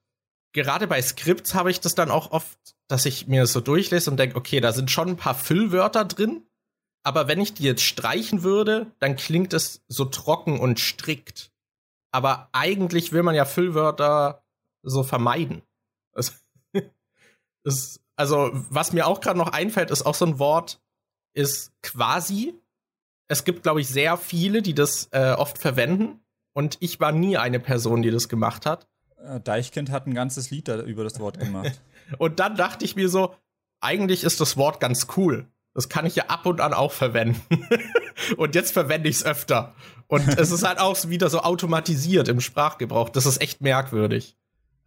gerade 0.53 0.88
bei 0.88 1.01
Skripts 1.01 1.53
habe 1.53 1.71
ich 1.71 1.80
das 1.80 1.95
dann 1.95 2.11
auch 2.11 2.31
oft, 2.31 2.57
dass 2.88 3.05
ich 3.05 3.27
mir 3.27 3.41
das 3.41 3.53
so 3.53 3.61
durchlese 3.61 4.09
und 4.09 4.17
denke, 4.17 4.35
okay, 4.35 4.59
da 4.59 4.71
sind 4.71 4.91
schon 4.91 5.09
ein 5.09 5.17
paar 5.17 5.35
Füllwörter 5.35 6.05
drin, 6.05 6.45
aber 7.03 7.27
wenn 7.27 7.41
ich 7.41 7.53
die 7.53 7.63
jetzt 7.63 7.84
streichen 7.84 8.43
würde, 8.43 8.91
dann 8.99 9.15
klingt 9.15 9.53
es 9.53 9.84
so 9.88 10.05
trocken 10.05 10.59
und 10.59 10.80
strikt. 10.80 11.51
Aber 12.11 12.49
eigentlich 12.51 13.11
will 13.11 13.23
man 13.23 13.35
ja 13.35 13.45
Füllwörter 13.45 14.43
so 14.84 15.03
vermeiden. 15.03 15.61
Das, 16.11 16.41
das, 17.63 17.99
also, 18.15 18.49
was 18.53 18.93
mir 18.93 19.05
auch 19.05 19.21
gerade 19.21 19.38
noch 19.38 19.51
einfällt, 19.51 19.91
ist 19.91 20.05
auch 20.05 20.15
so 20.15 20.26
ein 20.26 20.39
Wort, 20.39 20.81
ist 21.34 21.71
quasi. 21.81 22.53
Es 23.27 23.43
gibt, 23.43 23.63
glaube 23.63 23.80
ich, 23.81 23.88
sehr 23.88 24.17
viele, 24.17 24.61
die 24.61 24.73
das 24.73 25.07
äh, 25.11 25.34
oft 25.34 25.57
verwenden. 25.57 26.19
Und 26.60 26.76
ich 26.81 26.99
war 26.99 27.14
nie 27.14 27.38
eine 27.38 27.61
Person, 27.61 28.02
die 28.02 28.11
das 28.11 28.27
gemacht 28.27 28.65
hat. 28.65 28.86
Äh, 29.23 29.40
Deichkind 29.40 29.91
hat 29.91 30.07
ein 30.07 30.14
ganzes 30.14 30.52
Lied 30.52 30.68
über 30.68 31.06
das 31.06 31.18
Wort 31.22 31.40
gemacht. 31.40 31.81
und 32.18 32.41
dann 32.41 32.57
dachte 32.57 32.84
ich 32.84 32.98
mir 32.98 33.07
so, 33.07 33.34
eigentlich 33.80 34.26
ist 34.26 34.41
das 34.41 34.57
Wort 34.57 34.81
ganz 34.81 35.07
cool. 35.15 35.48
Das 35.73 35.88
kann 35.88 36.06
ich 36.06 36.18
ja 36.18 36.26
ab 36.26 36.45
und 36.45 36.60
an 36.60 36.73
auch 36.73 36.91
verwenden. 36.91 37.65
und 38.36 38.56
jetzt 38.56 38.73
verwende 38.73 39.07
ich 39.07 39.15
es 39.15 39.26
öfter. 39.26 39.73
Und 40.07 40.27
es 40.38 40.52
ist 40.52 40.68
halt 40.68 40.80
auch 40.80 40.98
wieder 41.07 41.30
so 41.30 41.40
automatisiert 41.44 42.27
im 42.27 42.41
Sprachgebrauch. 42.41 43.07
Das 43.07 43.26
ist 43.26 43.40
echt 43.40 43.61
merkwürdig. 43.61 44.36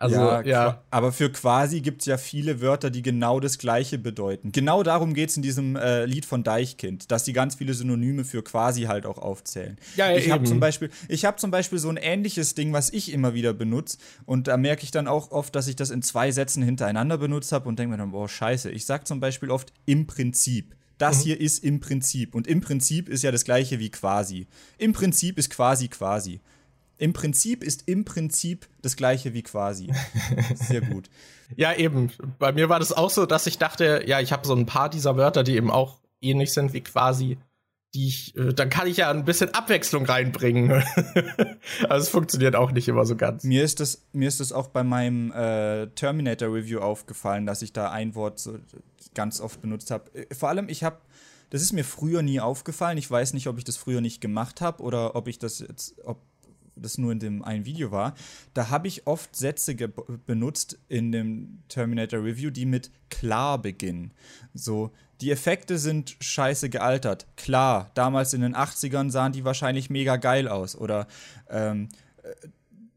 Also, 0.03 0.17
ja, 0.17 0.43
ja. 0.43 0.83
Aber 0.91 1.13
für 1.13 1.31
quasi 1.31 1.81
gibt 1.81 2.01
es 2.01 2.07
ja 2.07 2.19
viele 2.19 2.61
Wörter, 2.61 2.91
die 2.91 3.03
genau 3.03 3.39
das 3.39 3.59
Gleiche 3.59 3.99
bedeuten. 3.99 4.51
Genau 4.51 4.83
darum 4.83 5.15
geht 5.15 5.31
es 5.31 5.37
in 5.37 5.45
diesem 5.45 5.77
äh, 5.77 6.07
Lied 6.07 6.27
von 6.27 6.43
Deichkind, 6.43 7.13
dass 7.13 7.23
die 7.23 7.33
ganz 7.33 7.55
viele 7.55 7.73
Synonyme 7.73 8.25
für 8.25 8.43
quasi 8.43 8.83
halt 8.83 9.07
auch 9.07 9.19
aufzählen. 9.19 9.79
Ja, 9.95 10.11
ja 10.11 10.17
ich 10.17 10.33
habe 10.33 10.43
zum 10.43 10.59
Beispiel, 10.59 10.91
ich 11.07 11.25
habe 11.25 11.37
zum 11.37 11.53
Beispiel 11.53 11.79
so 11.79 11.89
ein 11.89 11.99
ähnliches 11.99 12.57
Ding, 12.57 12.73
was 12.73 12.91
ich 12.91 13.13
immer 13.13 13.33
wieder 13.33 13.55
benutze, 13.55 13.99
und 14.27 14.49
da 14.49 14.57
merke 14.57 14.83
ich 14.83 14.91
dann 14.91 15.07
auch 15.07 15.31
oft, 15.31 15.55
dass 15.55 15.69
ich 15.69 15.77
das 15.77 15.91
in 15.91 16.03
zwei 16.03 16.33
Sätzen 16.33 16.65
hintereinander 16.65 17.17
benutzt 17.17 17.53
habe 17.53 17.69
und 17.69 17.79
denke 17.79 17.93
mir 17.93 17.99
dann, 17.99 18.11
boah, 18.11 18.29
scheiße. 18.29 18.73
Ich 18.73 18.85
sage 18.87 19.05
zum 19.05 19.21
Beispiel 19.21 19.51
oft 19.51 19.73
im 19.87 20.09
Prinzip. 20.09 20.75
Das 20.99 21.19
mhm. 21.19 21.23
hier 21.23 21.41
ist 21.41 21.65
im 21.65 21.81
Prinzip. 21.81 22.35
Und 22.35 22.47
im 22.47 22.61
Prinzip 22.61 23.09
ist 23.09 23.23
ja 23.23 23.31
das 23.31 23.45
gleiche 23.45 23.79
wie 23.79 23.91
quasi. 23.91 24.47
Im 24.79 24.93
Prinzip 24.93 25.39
ist 25.39 25.51
quasi 25.51 25.89
quasi. 25.89 26.41
Im 26.99 27.13
Prinzip 27.13 27.65
ist 27.65 27.89
im 27.89 28.05
Prinzip 28.05 28.69
das 28.81 28.97
gleiche 28.97 29.35
wie 29.35 29.43
quasi. 29.43 29.93
Sehr 30.55 30.81
gut. 30.81 31.11
ja, 31.57 31.75
eben. 31.75 32.13
Bei 32.39 32.53
mir 32.53 32.69
war 32.69 32.79
das 32.79 32.93
auch 32.93 33.11
so, 33.11 33.27
dass 33.27 33.47
ich 33.47 33.59
dachte, 33.59 34.05
ja, 34.07 34.21
ich 34.21 34.33
habe 34.33 34.47
so 34.47 34.55
ein 34.55 34.67
paar 34.67 34.89
dieser 34.89 35.17
Wörter, 35.17 35.43
die 35.43 35.57
eben 35.57 35.71
auch 35.71 35.99
ähnlich 36.21 36.53
sind 36.53 36.73
wie 36.73 36.83
quasi. 36.83 37.39
Die 37.95 38.09
ich, 38.09 38.37
äh, 38.37 38.55
dann 38.55 38.71
kann 38.71 38.87
ich 38.87 38.99
ja 38.99 39.11
ein 39.11 39.25
bisschen 39.25 39.53
Abwechslung 39.53 40.07
reinbringen. 40.07 40.71
also 41.89 42.03
es 42.03 42.09
funktioniert 42.09 42.57
auch 42.57 42.71
nicht 42.71 42.89
immer 42.89 43.05
so 43.05 43.17
ganz. 43.17 43.45
Mir 43.45 43.65
ist 43.65 43.81
das, 43.81 44.07
mir 44.13 44.29
ist 44.29 44.41
das 44.41 44.53
auch 44.53 44.69
bei 44.69 44.83
meinem 44.83 45.31
äh, 45.33 45.89
Terminator 45.89 46.55
Review 46.55 46.81
aufgefallen, 46.81 47.45
dass 47.45 47.61
ich 47.61 47.73
da 47.73 47.91
ein 47.91 48.15
Wort 48.15 48.39
so 48.39 48.59
ganz 49.15 49.41
oft 49.41 49.61
benutzt 49.61 49.91
habe. 49.91 50.11
Äh, 50.15 50.35
vor 50.35 50.49
allem, 50.49 50.69
ich 50.69 50.85
habe 50.85 50.99
das 51.53 51.61
ist 51.61 51.73
mir 51.73 51.85
früher 51.85 52.23
nie 52.23 52.41
aufgefallen. 52.41 52.97
Ich 52.97 53.11
weiß 53.11 53.35
nicht, 53.35 53.47
ob 53.47 53.59
ich 53.59 53.65
das 53.65 53.77
früher 53.77 54.01
nicht 54.01 54.23
gemacht 54.23 54.63
habe 54.63 54.83
oder 54.83 55.15
ob 55.15 55.29
ich 55.29 55.39
das 55.39 55.59
jetzt, 55.59 55.95
ob 56.03 56.19
das 56.77 56.99
nur 56.99 57.13
in 57.13 57.19
dem 57.19 57.45
einen 57.45 57.65
Video 57.65 57.91
war, 57.91 58.15
da 58.55 58.71
habe 58.71 58.89
ich 58.89 59.07
oft 59.07 59.37
Sätze 59.37 59.75
benutzt 60.27 60.79
in 60.89 61.13
dem 61.13 61.63
Terminator 61.69 62.23
Review, 62.23 62.51
die 62.51 62.67
mit 62.67 62.91
klar 63.11 63.61
beginnen. 63.61 64.13
So, 64.55 64.93
die 65.21 65.31
Effekte 65.31 65.79
sind 65.79 66.17
scheiße 66.21 66.69
gealtert. 66.69 67.27
Klar, 67.37 67.91
damals 67.95 68.35
in 68.35 68.41
den 68.41 68.57
80ern 68.57 69.11
sahen 69.11 69.33
die 69.33 69.45
wahrscheinlich 69.45 69.89
mega 69.89 70.17
geil 70.17 70.49
aus. 70.49 70.75
Oder 70.77 71.07
ähm, 71.49 71.89
äh, 72.23 72.49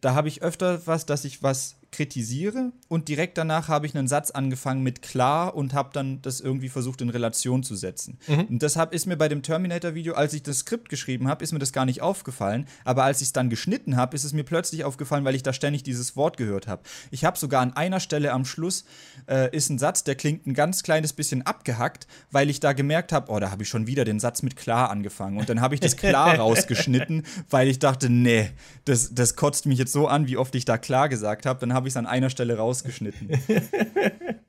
da 0.01 0.15
habe 0.15 0.27
ich 0.27 0.41
öfter 0.41 0.85
was, 0.87 1.05
dass 1.05 1.25
ich 1.25 1.43
was 1.43 1.75
kritisiere 1.91 2.71
und 2.87 3.07
direkt 3.07 3.37
danach 3.37 3.67
habe 3.67 3.85
ich 3.85 3.95
einen 3.95 4.07
Satz 4.07 4.31
angefangen 4.31 4.83
mit 4.83 5.01
klar 5.01 5.55
und 5.55 5.73
habe 5.73 5.89
dann 5.93 6.21
das 6.21 6.41
irgendwie 6.41 6.69
versucht 6.69 7.01
in 7.01 7.09
Relation 7.09 7.63
zu 7.63 7.75
setzen. 7.75 8.19
Mhm. 8.27 8.45
Und 8.45 8.61
deshalb 8.61 8.93
ist 8.93 9.05
mir 9.05 9.17
bei 9.17 9.29
dem 9.29 9.41
Terminator-Video, 9.41 10.13
als 10.13 10.33
ich 10.33 10.43
das 10.43 10.59
Skript 10.59 10.89
geschrieben 10.89 11.27
habe, 11.27 11.43
ist 11.43 11.51
mir 11.51 11.59
das 11.59 11.71
gar 11.71 11.85
nicht 11.85 12.01
aufgefallen. 12.01 12.67
Aber 12.83 13.03
als 13.03 13.21
ich 13.21 13.27
es 13.27 13.33
dann 13.33 13.49
geschnitten 13.49 13.95
habe, 13.95 14.15
ist 14.15 14.23
es 14.23 14.33
mir 14.33 14.43
plötzlich 14.43 14.83
aufgefallen, 14.83 15.25
weil 15.25 15.35
ich 15.35 15.43
da 15.43 15.53
ständig 15.53 15.83
dieses 15.83 16.15
Wort 16.15 16.37
gehört 16.37 16.67
habe. 16.67 16.83
Ich 17.11 17.25
habe 17.25 17.37
sogar 17.37 17.61
an 17.61 17.73
einer 17.73 17.99
Stelle 17.99 18.31
am 18.33 18.45
Schluss 18.45 18.85
äh, 19.27 19.55
ist 19.55 19.69
ein 19.69 19.79
Satz, 19.79 20.03
der 20.03 20.15
klingt 20.15 20.45
ein 20.47 20.53
ganz 20.53 20.83
kleines 20.83 21.13
bisschen 21.13 21.43
abgehackt, 21.43 22.07
weil 22.31 22.49
ich 22.49 22.59
da 22.59 22.73
gemerkt 22.73 23.11
habe, 23.11 23.31
oh, 23.31 23.39
da 23.39 23.51
habe 23.51 23.63
ich 23.63 23.69
schon 23.69 23.87
wieder 23.87 24.05
den 24.05 24.19
Satz 24.19 24.41
mit 24.41 24.55
klar 24.55 24.89
angefangen. 24.89 25.37
Und 25.37 25.49
dann 25.49 25.61
habe 25.61 25.75
ich 25.75 25.81
das 25.81 25.97
klar 25.97 26.35
rausgeschnitten, 26.39 27.23
weil 27.49 27.67
ich 27.67 27.79
dachte, 27.79 28.09
nee, 28.09 28.49
das, 28.85 29.13
das 29.13 29.35
kotzt 29.35 29.65
mich 29.65 29.79
jetzt 29.79 29.91
so 29.91 30.07
an, 30.07 30.27
wie 30.27 30.37
oft 30.37 30.55
ich 30.55 30.65
da 30.65 30.77
klar 30.77 31.09
gesagt 31.09 31.45
habe. 31.45 31.59
Dann 31.59 31.73
habe 31.73 31.84
habe 31.85 31.89
ich 31.89 31.93
es 31.93 31.97
an 31.97 32.07
einer 32.07 32.31
Stelle 32.31 32.57
rausgeschnitten. 32.57 33.29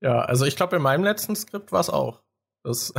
ja, 0.00 0.20
also 0.20 0.44
ich 0.44 0.54
glaube, 0.54 0.76
in 0.76 0.82
meinem 0.82 1.02
letzten 1.02 1.34
Skript 1.34 1.72
war 1.72 1.80
es 1.80 1.90
auch. 1.90 2.22
Das 2.62 2.94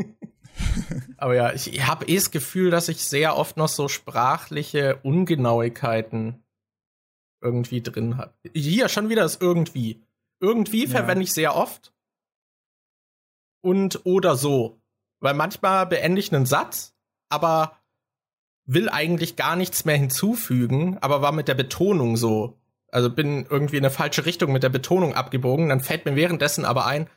Aber 1.16 1.34
ja, 1.34 1.54
ich 1.54 1.86
habe 1.86 2.04
eh 2.04 2.16
das 2.16 2.30
Gefühl, 2.30 2.70
dass 2.70 2.88
ich 2.88 3.06
sehr 3.06 3.38
oft 3.38 3.56
noch 3.56 3.68
so 3.68 3.88
sprachliche 3.88 5.00
Ungenauigkeiten 5.02 6.44
irgendwie 7.40 7.80
drin 7.80 8.18
habe. 8.18 8.34
Hier 8.52 8.90
schon 8.90 9.08
wieder 9.08 9.22
das 9.22 9.36
irgendwie. 9.36 10.04
Irgendwie 10.38 10.84
ja. 10.84 10.90
verwende 10.90 11.24
ich 11.24 11.32
sehr 11.32 11.56
oft. 11.56 11.94
Und 13.62 14.04
oder 14.04 14.36
so. 14.36 14.78
Weil 15.20 15.32
manchmal 15.32 15.86
beende 15.86 16.20
ich 16.20 16.34
einen 16.34 16.44
Satz, 16.44 16.94
aber 17.30 17.81
will 18.64 18.88
eigentlich 18.88 19.36
gar 19.36 19.56
nichts 19.56 19.84
mehr 19.84 19.96
hinzufügen, 19.96 20.98
aber 21.00 21.22
war 21.22 21.32
mit 21.32 21.48
der 21.48 21.54
Betonung 21.54 22.16
so. 22.16 22.58
Also 22.88 23.10
bin 23.10 23.46
irgendwie 23.48 23.78
in 23.78 23.84
eine 23.84 23.90
falsche 23.90 24.26
Richtung 24.26 24.52
mit 24.52 24.62
der 24.62 24.68
Betonung 24.68 25.14
abgebogen. 25.14 25.68
Dann 25.68 25.80
fällt 25.80 26.04
mir 26.04 26.14
währenddessen 26.14 26.64
aber 26.64 26.86
ein, 26.86 27.08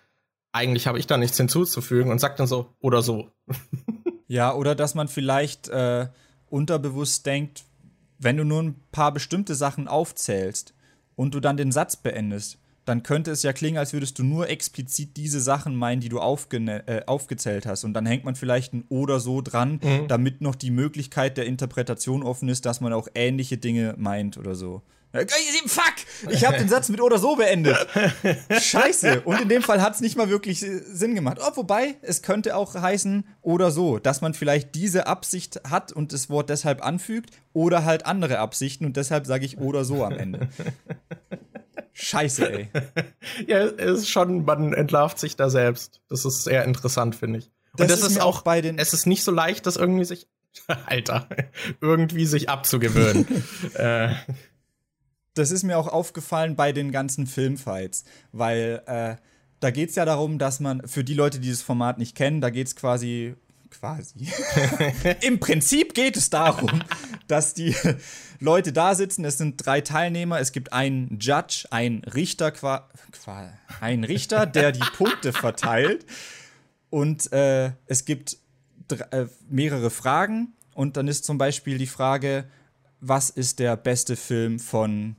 eigentlich 0.51 0.87
habe 0.87 0.99
ich 0.99 1.05
da 1.05 1.17
nichts 1.17 1.37
hinzuzufügen 1.37 2.11
und 2.11 2.19
sagt 2.19 2.39
dann 2.39 2.47
so 2.47 2.73
oder 2.79 3.01
so. 3.01 3.29
ja, 4.27 4.53
oder 4.53 4.73
dass 4.73 4.95
man 4.95 5.09
vielleicht 5.09 5.67
äh, 5.67 6.07
unterbewusst 6.47 7.25
denkt, 7.25 7.65
wenn 8.17 8.37
du 8.37 8.45
nur 8.45 8.63
ein 8.63 8.75
paar 8.91 9.11
bestimmte 9.11 9.53
Sachen 9.55 9.89
aufzählst 9.89 10.73
und 11.15 11.35
du 11.35 11.41
dann 11.41 11.57
den 11.57 11.73
Satz 11.73 11.97
beendest, 11.97 12.57
dann 12.85 13.03
könnte 13.03 13.31
es 13.31 13.43
ja 13.43 13.51
klingen, 13.51 13.77
als 13.77 13.93
würdest 13.93 14.19
du 14.19 14.23
nur 14.23 14.49
explizit 14.49 15.17
diese 15.17 15.41
Sachen 15.41 15.75
meinen, 15.75 16.01
die 16.01 16.09
du 16.09 16.19
äh, 16.19 17.01
aufgezählt 17.05 17.65
hast. 17.65 17.83
Und 17.83 17.93
dann 17.93 18.05
hängt 18.05 18.23
man 18.23 18.35
vielleicht 18.35 18.73
ein 18.73 18.85
oder 18.89 19.19
so 19.19 19.41
dran, 19.41 19.79
mhm. 19.83 20.07
damit 20.07 20.41
noch 20.41 20.55
die 20.55 20.71
Möglichkeit 20.71 21.37
der 21.37 21.45
Interpretation 21.45 22.23
offen 22.23 22.47
ist, 22.47 22.65
dass 22.65 22.81
man 22.81 22.93
auch 22.93 23.07
ähnliche 23.15 23.57
Dinge 23.57 23.95
meint 23.97 24.37
oder 24.37 24.55
so. 24.55 24.83
Fuck! 25.65 25.93
Ich 26.29 26.45
habe 26.45 26.57
den 26.57 26.67
Satz 26.67 26.89
mit 26.89 26.99
oder 26.99 27.17
so 27.17 27.37
beendet. 27.37 27.77
Scheiße. 28.59 29.21
Und 29.21 29.41
in 29.41 29.49
dem 29.49 29.61
Fall 29.61 29.81
hat 29.81 29.95
es 29.95 30.01
nicht 30.01 30.17
mal 30.17 30.29
wirklich 30.29 30.61
äh, 30.61 30.79
Sinn 30.79 31.15
gemacht. 31.15 31.37
Oh, 31.39 31.51
wobei, 31.55 31.95
es 32.01 32.21
könnte 32.21 32.55
auch 32.55 32.75
heißen 32.75 33.25
oder 33.41 33.71
so, 33.71 33.97
dass 33.97 34.19
man 34.21 34.33
vielleicht 34.33 34.75
diese 34.75 35.07
Absicht 35.07 35.61
hat 35.69 35.93
und 35.93 36.11
das 36.11 36.29
Wort 36.29 36.49
deshalb 36.49 36.83
anfügt 36.83 37.31
oder 37.53 37.85
halt 37.85 38.05
andere 38.05 38.39
Absichten 38.39 38.85
und 38.85 38.97
deshalb 38.97 39.25
sage 39.25 39.45
ich 39.45 39.57
oder 39.57 39.85
so 39.85 40.03
am 40.03 40.13
Ende. 40.13 40.49
Scheiße, 41.97 42.51
ey. 42.51 42.69
ja, 43.47 43.59
es 43.59 44.01
ist 44.01 44.09
schon, 44.09 44.43
man 44.43 44.73
entlarvt 44.73 45.17
sich 45.17 45.37
da 45.37 45.49
selbst. 45.49 46.01
Das 46.09 46.25
ist 46.25 46.43
sehr 46.43 46.65
interessant, 46.65 47.15
finde 47.15 47.39
ich. 47.39 47.51
Und 47.71 47.79
das, 47.79 47.87
das 47.87 47.99
ist, 48.01 48.17
ist 48.17 48.21
auch 48.21 48.41
bei 48.41 48.59
den. 48.59 48.77
Es 48.77 48.93
ist 48.93 49.05
nicht 49.05 49.23
so 49.23 49.31
leicht, 49.31 49.65
das 49.65 49.77
irgendwie 49.77 50.03
sich. 50.03 50.27
Alter, 50.85 51.27
irgendwie 51.81 52.25
sich 52.25 52.49
abzugewöhnen. 52.49 53.25
äh. 53.75 54.13
Das 55.33 55.51
ist 55.51 55.63
mir 55.63 55.77
auch 55.77 55.87
aufgefallen 55.87 56.55
bei 56.55 56.71
den 56.71 56.91
ganzen 56.93 57.27
Filmfights, 57.27 58.05
weil 58.31 58.81
äh, 58.85 59.15
da 59.59 59.71
geht 59.71 59.89
es 59.89 59.95
ja 59.95 60.05
darum, 60.05 60.37
dass 60.37 60.61
man, 60.61 60.87
für 60.87 61.03
die 61.03 61.13
Leute, 61.13 61.39
die 61.39 61.49
das 61.49 61.61
Format 61.61 61.97
nicht 61.97 62.15
kennen, 62.15 62.39
da 62.39 62.49
geht 62.49 62.67
es 62.67 62.75
quasi 62.77 63.35
quasi. 63.79 64.27
Im 65.21 65.39
Prinzip 65.39 65.93
geht 65.93 66.17
es 66.17 66.29
darum, 66.29 66.83
dass 67.27 67.53
die 67.53 67.75
Leute 68.39 68.73
da 68.73 68.95
sitzen. 68.95 69.25
Es 69.25 69.37
sind 69.37 69.65
drei 69.65 69.81
Teilnehmer. 69.81 70.39
Es 70.39 70.51
gibt 70.51 70.73
einen 70.73 71.19
Judge, 71.19 71.65
einen 71.71 72.03
Richter, 72.03 72.53
einen 73.79 74.03
Richter, 74.03 74.45
der 74.45 74.71
die 74.71 74.85
Punkte 74.95 75.33
verteilt. 75.33 76.05
Und 76.89 77.31
äh, 77.33 77.71
es 77.87 78.05
gibt 78.05 78.37
äh, 79.11 79.25
mehrere 79.49 79.89
Fragen. 79.89 80.53
Und 80.73 80.97
dann 80.97 81.07
ist 81.07 81.25
zum 81.25 81.37
Beispiel 81.37 81.77
die 81.77 81.87
Frage, 81.87 82.45
was 82.99 83.29
ist 83.29 83.59
der 83.59 83.77
beste 83.77 84.15
Film 84.15 84.59
von 84.59 85.15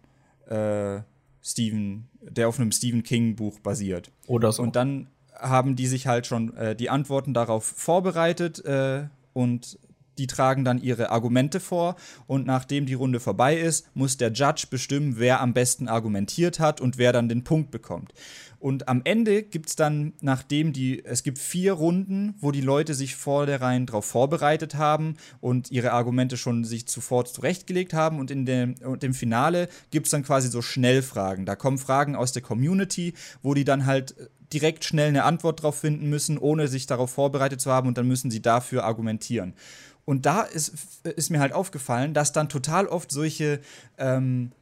äh, 0.48 1.00
Stephen, 1.42 2.08
der 2.20 2.48
auf 2.48 2.58
einem 2.58 2.72
Stephen 2.72 3.02
King 3.02 3.36
Buch 3.36 3.60
basiert? 3.60 4.10
Oder 4.26 4.52
so. 4.52 4.62
Und 4.62 4.76
dann 4.76 5.08
haben 5.38 5.76
die 5.76 5.86
sich 5.86 6.06
halt 6.06 6.26
schon 6.26 6.56
äh, 6.56 6.76
die 6.76 6.90
Antworten 6.90 7.34
darauf 7.34 7.64
vorbereitet 7.64 8.64
äh, 8.64 9.04
und 9.32 9.78
die 10.18 10.26
tragen 10.26 10.64
dann 10.64 10.80
ihre 10.80 11.10
Argumente 11.10 11.60
vor 11.60 11.96
und 12.26 12.46
nachdem 12.46 12.86
die 12.86 12.94
Runde 12.94 13.20
vorbei 13.20 13.56
ist, 13.58 13.86
muss 13.94 14.16
der 14.16 14.32
Judge 14.32 14.66
bestimmen, 14.70 15.18
wer 15.18 15.40
am 15.40 15.52
besten 15.52 15.88
argumentiert 15.88 16.58
hat 16.58 16.80
und 16.80 16.98
wer 16.98 17.12
dann 17.12 17.28
den 17.28 17.44
Punkt 17.44 17.70
bekommt. 17.70 18.12
Und 18.58 18.88
am 18.88 19.02
Ende 19.04 19.42
gibt 19.42 19.68
es 19.68 19.76
dann, 19.76 20.14
nachdem 20.22 20.72
die, 20.72 21.04
es 21.04 21.22
gibt 21.22 21.38
vier 21.38 21.74
Runden, 21.74 22.34
wo 22.38 22.50
die 22.50 22.62
Leute 22.62 22.94
sich 22.94 23.14
vor 23.14 23.46
der 23.46 23.60
Reihe 23.60 23.80
darauf 23.82 24.06
vorbereitet 24.06 24.76
haben 24.76 25.14
und 25.40 25.70
ihre 25.70 25.92
Argumente 25.92 26.36
schon 26.36 26.64
sich 26.64 26.86
zuvor 26.86 27.26
zurechtgelegt 27.26 27.92
haben. 27.92 28.18
Und 28.18 28.30
in 28.30 28.46
dem, 28.46 28.74
und 28.82 29.04
im 29.04 29.12
Finale 29.12 29.68
gibt 29.90 30.06
es 30.06 30.10
dann 30.10 30.24
quasi 30.24 30.48
so 30.48 30.62
Schnellfragen. 30.62 31.44
Da 31.44 31.54
kommen 31.54 31.78
Fragen 31.78 32.16
aus 32.16 32.32
der 32.32 32.42
Community, 32.42 33.12
wo 33.42 33.52
die 33.52 33.64
dann 33.64 33.84
halt 33.84 34.14
direkt 34.52 34.84
schnell 34.84 35.08
eine 35.08 35.24
Antwort 35.24 35.62
drauf 35.62 35.78
finden 35.78 36.08
müssen, 36.08 36.38
ohne 36.38 36.68
sich 36.68 36.86
darauf 36.86 37.10
vorbereitet 37.10 37.60
zu 37.60 37.70
haben 37.70 37.88
und 37.88 37.98
dann 37.98 38.06
müssen 38.06 38.30
sie 38.30 38.42
dafür 38.42 38.84
argumentieren. 38.84 39.54
Und 40.04 40.24
da 40.24 40.42
ist, 40.42 40.72
ist 41.02 41.30
mir 41.30 41.40
halt 41.40 41.52
aufgefallen, 41.52 42.14
dass 42.14 42.32
dann 42.32 42.48
total 42.48 42.86
oft 42.86 43.10
solche 43.10 43.60
ähm, 43.98 44.52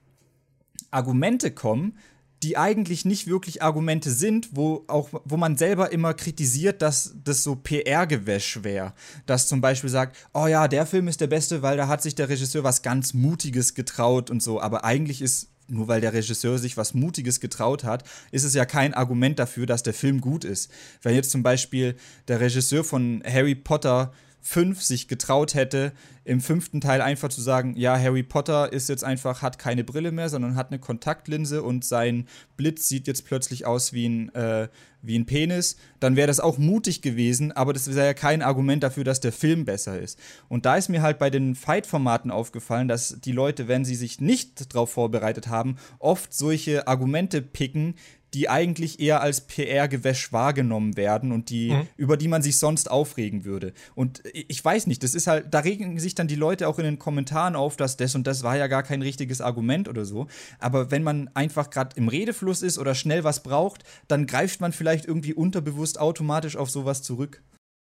Argumente 0.91 1.51
kommen, 1.51 1.99
die 2.43 2.57
eigentlich 2.59 3.05
nicht 3.05 3.27
wirklich 3.27 3.63
Argumente 3.63 4.11
sind, 4.11 4.51
wo 4.53 4.85
auch, 4.87 5.09
wo 5.25 5.37
man 5.37 5.57
selber 5.57 5.93
immer 5.93 6.13
kritisiert, 6.13 6.83
dass 6.83 7.15
das 7.25 7.43
so 7.43 7.57
PR-Gewäsch 7.57 8.63
wäre. 8.63 8.93
Dass 9.25 9.49
zum 9.49 9.63
Beispiel 9.63 9.89
sagt, 9.89 10.17
oh 10.35 10.47
ja, 10.47 10.69
der 10.69 10.85
Film 10.85 11.09
ist 11.09 11.23
der 11.23 11.27
beste, 11.27 11.63
weil 11.63 11.77
da 11.79 11.89
hat 11.89 12.03
sich 12.03 12.15
der 12.15 12.29
Regisseur 12.29 12.63
was 12.63 12.83
ganz 12.83 13.15
Mutiges 13.15 13.75
getraut 13.75 14.31
und 14.31 14.43
so. 14.43 14.61
Aber 14.61 14.85
eigentlich 14.85 15.23
ist 15.23 15.49
nur 15.69 15.89
weil 15.89 16.01
der 16.01 16.13
Regisseur 16.13 16.59
sich 16.59 16.77
was 16.77 16.95
Mutiges 16.95 17.41
getraut 17.41 17.85
hat, 17.85 18.05
ist 18.31 18.45
es 18.45 18.55
ja 18.55 18.65
kein 18.65 18.95
Argument 18.95 19.39
dafür, 19.39 19.67
dass 19.67 19.83
der 19.83 19.95
Film 19.95 20.21
gut 20.21 20.45
ist. 20.45 20.71
Wenn 21.03 21.15
jetzt 21.15 21.31
zum 21.31 21.43
Beispiel 21.43 21.97
der 22.29 22.41
Regisseur 22.41 22.85
von 22.85 23.23
Harry 23.27 23.55
Potter 23.55 24.13
5 24.45 24.83
sich 24.83 25.09
getraut 25.09 25.55
hätte, 25.55 25.93
im 26.25 26.41
fünften 26.41 26.83
Teil 26.83 27.01
einfach 27.01 27.31
zu 27.31 27.41
sagen, 27.41 27.75
ja, 27.77 27.99
Harry 27.99 28.23
Potter 28.23 28.73
ist 28.73 28.91
jetzt 28.91 29.03
einfach, 29.03 29.41
hat 29.41 29.59
keine 29.59 29.85
Brille 29.85 30.13
mehr, 30.13 30.29
sondern 30.29 30.55
hat 30.55 30.71
eine 30.71 30.79
Kontaktlinse 30.79 31.63
und 31.63 31.85
sein 31.85 32.29
Blitz 32.59 32.87
sieht 32.87 33.07
jetzt 33.07 33.25
plötzlich 33.25 33.67
aus 33.67 33.95
wie 33.95 34.07
ein, 34.07 34.35
äh, 34.35 34.69
wie 35.01 35.19
ein 35.19 35.25
Penis, 35.25 35.77
dann 35.99 36.15
wäre 36.17 36.27
das 36.27 36.41
auch 36.41 36.59
mutig 36.59 37.01
gewesen, 37.01 37.53
aber 37.53 37.73
das 37.73 37.95
wäre 37.95 38.07
ja 38.07 38.15
kein 38.15 38.43
Argument 38.43 38.83
dafür, 38.83 39.05
dass 39.05 39.21
der 39.21 39.33
Film 39.33 39.65
besser 39.65 39.99
ist. 39.99 40.19
Und 40.49 40.67
da 40.67 40.77
ist 40.77 40.89
mir 40.89 41.01
halt 41.01 41.19
bei 41.19 41.31
den 41.31 41.55
Fight-Formaten 41.55 42.31
aufgefallen, 42.31 42.89
dass 42.89 43.21
die 43.21 43.33
Leute, 43.33 43.67
wenn 43.67 43.85
sie 43.85 43.97
sich 43.97 44.21
nicht 44.21 44.75
darauf 44.75 44.93
vorbereitet 44.93 45.49
haben, 45.49 45.77
oft 45.99 46.35
solche 46.35 46.87
Argumente 46.87 47.41
picken, 47.41 47.95
die 48.35 48.49
eigentlich 48.49 48.99
eher 48.99 49.21
als 49.21 49.43
PR-Gewäsch 49.43 50.33
wahrgenommen 50.33 50.97
werden 50.97 51.31
und 51.31 51.51
die, 51.51 51.71
mhm. 51.71 51.89
über 51.97 52.17
die 52.17 52.27
man 52.27 52.43
sich 52.43 52.59
sonst 52.59 52.91
aufregen 52.91 53.45
würde. 53.45 53.73
Und 53.95 54.23
ich 54.33 54.63
weiß 54.63 54.89
nicht, 54.89 55.05
das 55.05 55.15
ist 55.15 55.29
halt, 55.29 55.55
da 55.55 55.61
regen 55.61 55.99
sich 56.01 56.17
dann 56.17 56.27
die 56.27 56.35
Leute 56.35 56.67
auch 56.69 56.79
in 56.79 56.85
den 56.85 56.99
Kommentaren 56.99 57.55
auf, 57.55 57.77
dass 57.77 57.97
das 57.97 58.15
und 58.17 58.27
das 58.27 58.43
war 58.43 58.57
ja 58.57 58.67
gar 58.67 58.83
kein 58.83 59.03
richtiges 59.03 59.41
Argument 59.41 59.89
oder 59.89 60.05
so. 60.05 60.27
Aber 60.59 60.91
wenn 60.91 61.05
man 61.05 61.31
einfach 61.35 61.71
gerade 61.71 61.97
im 61.97 62.09
Redefluss 62.09 62.63
ist 62.63 62.79
oder 62.79 62.95
schnell 62.95 63.23
was 63.23 63.43
braucht, 63.43 63.85
dann 64.09 64.27
greift 64.27 64.61
man 64.61 64.73
vielleicht 64.73 65.07
irgendwie 65.07 65.35
unterbewusst 65.35 66.01
automatisch 66.01 66.57
auf 66.57 66.71
sowas 66.71 67.03
zurück. 67.03 67.43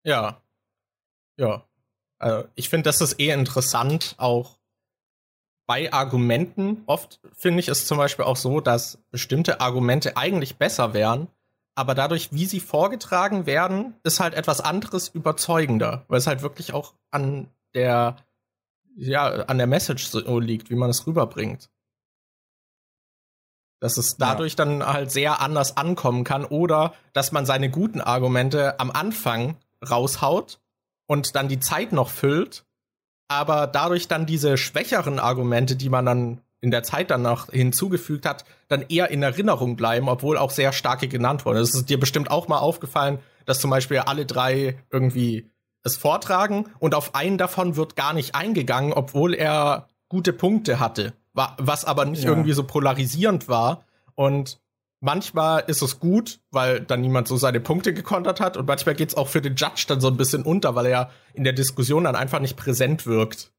Ja. 0.04 0.42
Ja. 1.38 1.66
Also 2.18 2.48
ich 2.54 2.68
finde, 2.68 2.84
das 2.84 3.00
ist 3.00 3.14
eher 3.14 3.34
interessant, 3.34 4.14
auch 4.18 4.58
bei 5.66 5.93
Argumenten, 5.93 6.82
oft 6.86 7.20
finde 7.32 7.61
ich 7.61 7.69
es 7.69 7.86
zum 7.86 7.99
Beispiel 7.99 8.24
auch 8.24 8.36
so, 8.36 8.61
dass 8.61 8.99
bestimmte 9.11 9.61
Argumente 9.61 10.16
eigentlich 10.16 10.57
besser 10.57 10.95
wären, 10.95 11.28
aber 11.74 11.95
dadurch, 11.95 12.32
wie 12.32 12.47
sie 12.47 12.61
vorgetragen 12.61 13.47
werden, 13.47 13.95
ist 14.05 14.20
halt 14.20 14.35
etwas 14.35 14.61
anderes 14.61 15.09
überzeugender, 15.09 16.05
weil 16.09 16.19
es 16.19 16.27
halt 16.27 16.43
wirklich 16.43 16.73
auch 16.73 16.95
an 17.11 17.49
der, 17.74 18.16
ja, 18.97 19.27
an 19.47 19.59
der 19.59 19.66
Message 19.66 20.07
so 20.07 20.39
liegt, 20.39 20.70
wie 20.70 20.77
man 20.77 20.91
es 20.91 21.07
rüberbringt. 21.07 21.70
Dass 23.81 23.97
es 23.97 24.16
dadurch 24.16 24.53
ja. 24.53 24.65
dann 24.65 24.86
halt 24.86 25.11
sehr 25.11 25.41
anders 25.41 25.77
ankommen 25.77 26.23
kann 26.24 26.45
oder 26.45 26.95
dass 27.12 27.32
man 27.32 27.45
seine 27.45 27.70
guten 27.70 28.01
Argumente 28.01 28.78
am 28.78 28.91
Anfang 28.91 29.57
raushaut 29.89 30.61
und 31.07 31.35
dann 31.35 31.49
die 31.49 31.61
Zeit 31.61 31.93
noch 31.93 32.09
füllt 32.09 32.65
aber 33.28 33.66
dadurch 33.66 34.09
dann 34.09 34.26
diese 34.26 34.56
schwächeren 34.56 35.18
Argumente, 35.18 35.76
die 35.76 35.88
man 35.88 36.06
dann 36.06 36.40
in 36.60 36.70
der 36.70 36.82
Zeit 36.82 37.10
danach 37.10 37.51
hinzugefügt 37.51 38.24
hat, 38.24 38.44
dann 38.68 38.86
eher 38.88 39.10
in 39.10 39.22
Erinnerung 39.22 39.76
bleiben, 39.76 40.09
obwohl 40.09 40.38
auch 40.38 40.51
sehr 40.51 40.72
starke 40.72 41.09
genannt 41.09 41.44
wurden. 41.44 41.59
Es 41.59 41.74
ist 41.74 41.90
dir 41.90 42.01
bestimmt 42.01 42.30
auch 42.30 42.48
mal 42.48 42.59
aufgefallen, 42.59 43.18
dass 43.44 43.60
zum 43.60 43.70
Beispiel 43.70 43.98
alle 43.98 44.24
drei 44.24 44.78
irgendwie 44.90 45.51
es 45.82 45.96
vortragen 45.96 46.66
und 46.78 46.94
auf 46.94 47.14
einen 47.14 47.36
davon 47.36 47.76
wird 47.76 47.96
gar 47.96 48.14
nicht 48.14 48.34
eingegangen, 48.34 48.94
obwohl 48.94 49.34
er 49.34 49.88
gute 50.09 50.32
Punkte 50.32 50.80
hatte, 50.80 51.12
was 51.34 51.84
aber 51.84 52.06
nicht 52.06 52.24
ja. 52.24 52.30
irgendwie 52.30 52.52
so 52.52 52.64
polarisierend 52.64 53.48
war. 53.48 53.84
Und 54.14 54.59
manchmal 55.05 55.64
ist 55.66 55.82
es 55.82 56.01
gut, 56.01 56.40
weil 56.51 56.81
dann 56.81 57.02
niemand 57.02 57.28
so 57.28 57.36
seine 57.36 57.60
Punkte 57.60 57.93
gekontert 57.93 58.40
hat 58.40 58.56
und 58.56 58.66
manchmal 58.66 58.94
geht 58.94 59.10
es 59.10 59.14
auch 59.14 59.28
für 59.28 59.43
den 59.43 59.55
Judge 59.55 59.85
dann 59.86 60.01
so 60.01 60.09
ein 60.09 60.16
bisschen 60.16 60.43
unter, 60.43 60.74
weil 60.74 60.86
er 60.86 61.10
in 61.35 61.44
der 61.44 61.52
Diskussion 61.52 62.05
dann 62.05 62.16
einfach 62.16 62.40
nicht 62.40 62.56
präsent 62.56 63.06
wirkt. 63.06 63.52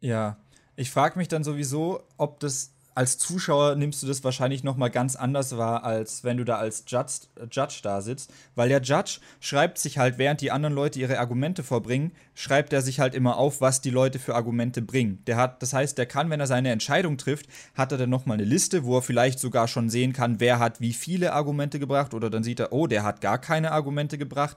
Ja, 0.00 0.38
ich 0.76 0.90
frage 0.90 1.18
mich 1.18 1.28
dann 1.28 1.44
sowieso, 1.44 2.02
ob 2.16 2.40
das 2.40 2.74
als 2.98 3.16
Zuschauer 3.16 3.76
nimmst 3.76 4.02
du 4.02 4.08
das 4.08 4.24
wahrscheinlich 4.24 4.64
noch 4.64 4.76
mal 4.76 4.88
ganz 4.88 5.14
anders 5.14 5.56
wahr, 5.56 5.84
als 5.84 6.24
wenn 6.24 6.36
du 6.36 6.42
da 6.42 6.56
als 6.56 6.82
Judge, 6.88 7.28
Judge 7.48 7.78
da 7.80 8.00
sitzt. 8.02 8.32
Weil 8.56 8.70
der 8.70 8.82
Judge 8.82 9.20
schreibt 9.38 9.78
sich 9.78 9.98
halt, 9.98 10.18
während 10.18 10.40
die 10.40 10.50
anderen 10.50 10.74
Leute 10.74 10.98
ihre 10.98 11.20
Argumente 11.20 11.62
vorbringen, 11.62 12.10
schreibt 12.34 12.72
er 12.72 12.82
sich 12.82 12.98
halt 12.98 13.14
immer 13.14 13.36
auf, 13.36 13.60
was 13.60 13.80
die 13.80 13.90
Leute 13.90 14.18
für 14.18 14.34
Argumente 14.34 14.82
bringen. 14.82 15.22
Der 15.28 15.36
hat, 15.36 15.62
das 15.62 15.74
heißt, 15.74 15.96
der 15.96 16.06
kann, 16.06 16.28
wenn 16.28 16.40
er 16.40 16.48
seine 16.48 16.72
Entscheidung 16.72 17.18
trifft, 17.18 17.46
hat 17.76 17.92
er 17.92 17.98
dann 17.98 18.10
noch 18.10 18.26
mal 18.26 18.34
eine 18.34 18.42
Liste, 18.42 18.84
wo 18.84 18.96
er 18.96 19.02
vielleicht 19.02 19.38
sogar 19.38 19.68
schon 19.68 19.90
sehen 19.90 20.12
kann, 20.12 20.40
wer 20.40 20.58
hat 20.58 20.80
wie 20.80 20.92
viele 20.92 21.34
Argumente 21.34 21.78
gebracht. 21.78 22.14
Oder 22.14 22.30
dann 22.30 22.42
sieht 22.42 22.58
er, 22.58 22.72
oh, 22.72 22.88
der 22.88 23.04
hat 23.04 23.20
gar 23.20 23.38
keine 23.38 23.70
Argumente 23.70 24.18
gebracht. 24.18 24.56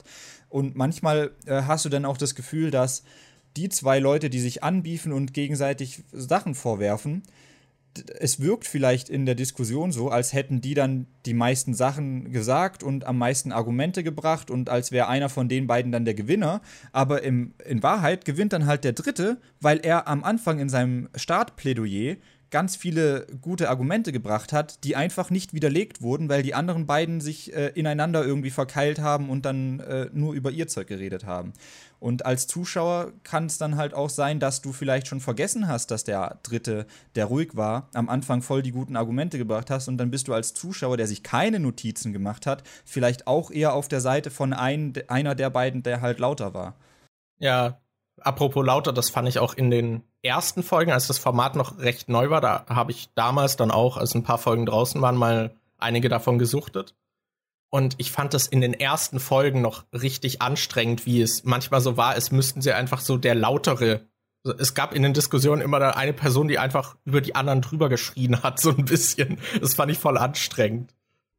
Und 0.50 0.76
manchmal 0.76 1.30
äh, 1.46 1.62
hast 1.68 1.86
du 1.86 1.90
dann 1.90 2.06
auch 2.06 2.18
das 2.18 2.34
Gefühl, 2.34 2.72
dass 2.72 3.04
die 3.56 3.70
zwei 3.70 4.00
Leute, 4.00 4.32
die 4.32 4.40
sich 4.40 4.64
anbiefen 4.64 5.14
und 5.14 5.36
gegenseitig 5.36 6.02
Sachen 6.12 6.56
vorwerfen, 6.56 7.22
es 8.20 8.40
wirkt 8.40 8.68
vielleicht 8.68 9.10
in 9.10 9.26
der 9.26 9.36
Diskussion 9.36 9.92
so, 9.92 10.10
als 10.10 10.34
hätten 10.34 10.62
die 10.62 10.74
dann 10.74 11.08
die 11.26 11.34
meisten 11.34 11.74
Sachen 11.74 12.32
gesagt 12.32 12.84
und 12.84 13.06
am 13.06 13.18
meisten 13.18 13.52
Argumente 13.52 14.04
gebracht 14.04 14.50
und 14.50 14.70
als 14.70 14.92
wäre 14.92 15.08
einer 15.08 15.30
von 15.30 15.50
den 15.50 15.68
beiden 15.68 15.92
dann 15.92 16.06
der 16.06 16.14
Gewinner. 16.14 16.62
Aber 16.92 17.24
im, 17.24 17.54
in 17.66 17.84
Wahrheit 17.84 18.26
gewinnt 18.26 18.54
dann 18.54 18.66
halt 18.66 18.84
der 18.84 18.94
Dritte, 18.94 19.38
weil 19.60 19.80
er 19.84 20.08
am 20.08 20.24
Anfang 20.24 20.60
in 20.60 20.70
seinem 20.70 21.10
Startplädoyer 21.16 22.16
ganz 22.52 22.76
viele 22.76 23.26
gute 23.42 23.70
Argumente 23.70 24.12
gebracht 24.12 24.54
hat, 24.54 24.84
die 24.84 24.96
einfach 24.96 25.30
nicht 25.30 25.54
widerlegt 25.54 26.02
wurden, 26.02 26.30
weil 26.30 26.44
die 26.44 26.54
anderen 26.54 26.86
beiden 26.86 27.22
sich 27.22 27.54
äh, 27.56 27.72
ineinander 27.76 28.26
irgendwie 28.26 28.50
verkeilt 28.50 29.00
haben 29.00 29.30
und 29.30 29.46
dann 29.46 29.80
äh, 29.80 30.10
nur 30.14 30.34
über 30.34 30.52
ihr 30.52 30.68
Zeug 30.68 30.88
geredet 30.88 31.26
haben. 31.26 31.54
Und 32.02 32.26
als 32.26 32.48
Zuschauer 32.48 33.14
kann 33.24 33.46
es 33.46 33.60
dann 33.60 33.78
halt 33.78 33.94
auch 33.94 34.10
sein, 34.10 34.40
dass 34.40 34.64
du 34.64 34.74
vielleicht 34.74 35.08
schon 35.08 35.22
vergessen 35.22 35.68
hast, 35.68 35.92
dass 35.92 36.04
der 36.04 36.40
Dritte, 36.42 36.88
der 37.14 37.26
ruhig 37.26 37.56
war, 37.56 37.90
am 37.94 38.10
Anfang 38.10 38.42
voll 38.42 38.64
die 38.64 38.72
guten 38.72 38.96
Argumente 38.96 39.38
gebracht 39.38 39.70
hast 39.70 39.88
und 39.88 40.00
dann 40.00 40.10
bist 40.10 40.28
du 40.28 40.34
als 40.34 40.56
Zuschauer, 40.56 40.98
der 40.98 41.06
sich 41.06 41.22
keine 41.22 41.60
Notizen 41.60 42.12
gemacht 42.12 42.48
hat, 42.48 42.64
vielleicht 42.86 43.28
auch 43.28 43.52
eher 43.52 43.76
auf 43.76 43.88
der 43.88 44.02
Seite 44.02 44.32
von 44.32 44.52
ein, 44.52 44.94
einer 45.10 45.36
der 45.36 45.52
beiden, 45.52 45.84
der 45.84 46.02
halt 46.02 46.18
lauter 46.18 46.56
war. 46.56 46.74
Ja, 47.38 47.80
apropos 48.20 48.66
lauter, 48.66 48.94
das 48.94 49.12
fand 49.12 49.28
ich 49.28 49.38
auch 49.38 49.54
in 49.54 49.70
den 49.70 50.04
ersten 50.24 50.64
Folgen, 50.64 50.92
als 50.92 51.06
das 51.06 51.20
Format 51.20 51.56
noch 51.56 51.78
recht 51.78 52.10
neu 52.10 52.32
war, 52.32 52.42
da 52.42 52.66
habe 52.68 52.92
ich 52.92 53.10
damals 53.14 53.58
dann 53.58 53.70
auch, 53.70 53.98
als 53.98 54.16
ein 54.16 54.24
paar 54.24 54.40
Folgen 54.40 54.66
draußen 54.66 55.00
waren, 55.04 55.18
mal 55.18 55.54
einige 55.78 56.10
davon 56.10 56.40
gesuchtet. 56.40 56.96
Und 57.72 57.96
ich 58.00 58.12
fand 58.12 58.34
das 58.34 58.48
in 58.48 58.60
den 58.60 58.74
ersten 58.74 59.22
Folgen 59.22 59.62
noch 59.62 59.86
richtig 59.94 60.42
anstrengend, 60.42 61.06
wie 61.06 61.22
es 61.22 61.46
manchmal 61.46 61.80
so 61.80 61.96
war, 61.96 62.18
es 62.18 62.30
müssten 62.30 62.62
sie 62.62 62.74
einfach 62.74 63.00
so 63.00 63.18
der 63.18 63.34
lautere. 63.34 64.02
Es 64.60 64.74
gab 64.74 64.94
in 64.94 65.04
den 65.04 65.14
Diskussionen 65.14 65.62
immer 65.62 65.80
da 65.80 65.92
eine 65.92 66.12
Person, 66.12 66.50
die 66.50 66.60
einfach 66.60 66.98
über 67.06 67.22
die 67.22 67.34
anderen 67.34 67.62
drüber 67.62 67.88
geschrien 67.88 68.44
hat, 68.44 68.60
so 68.62 68.72
ein 68.72 68.84
bisschen. 68.84 69.40
Das 69.62 69.74
fand 69.74 69.90
ich 69.90 70.00
voll 70.00 70.18
anstrengend. 70.18 70.94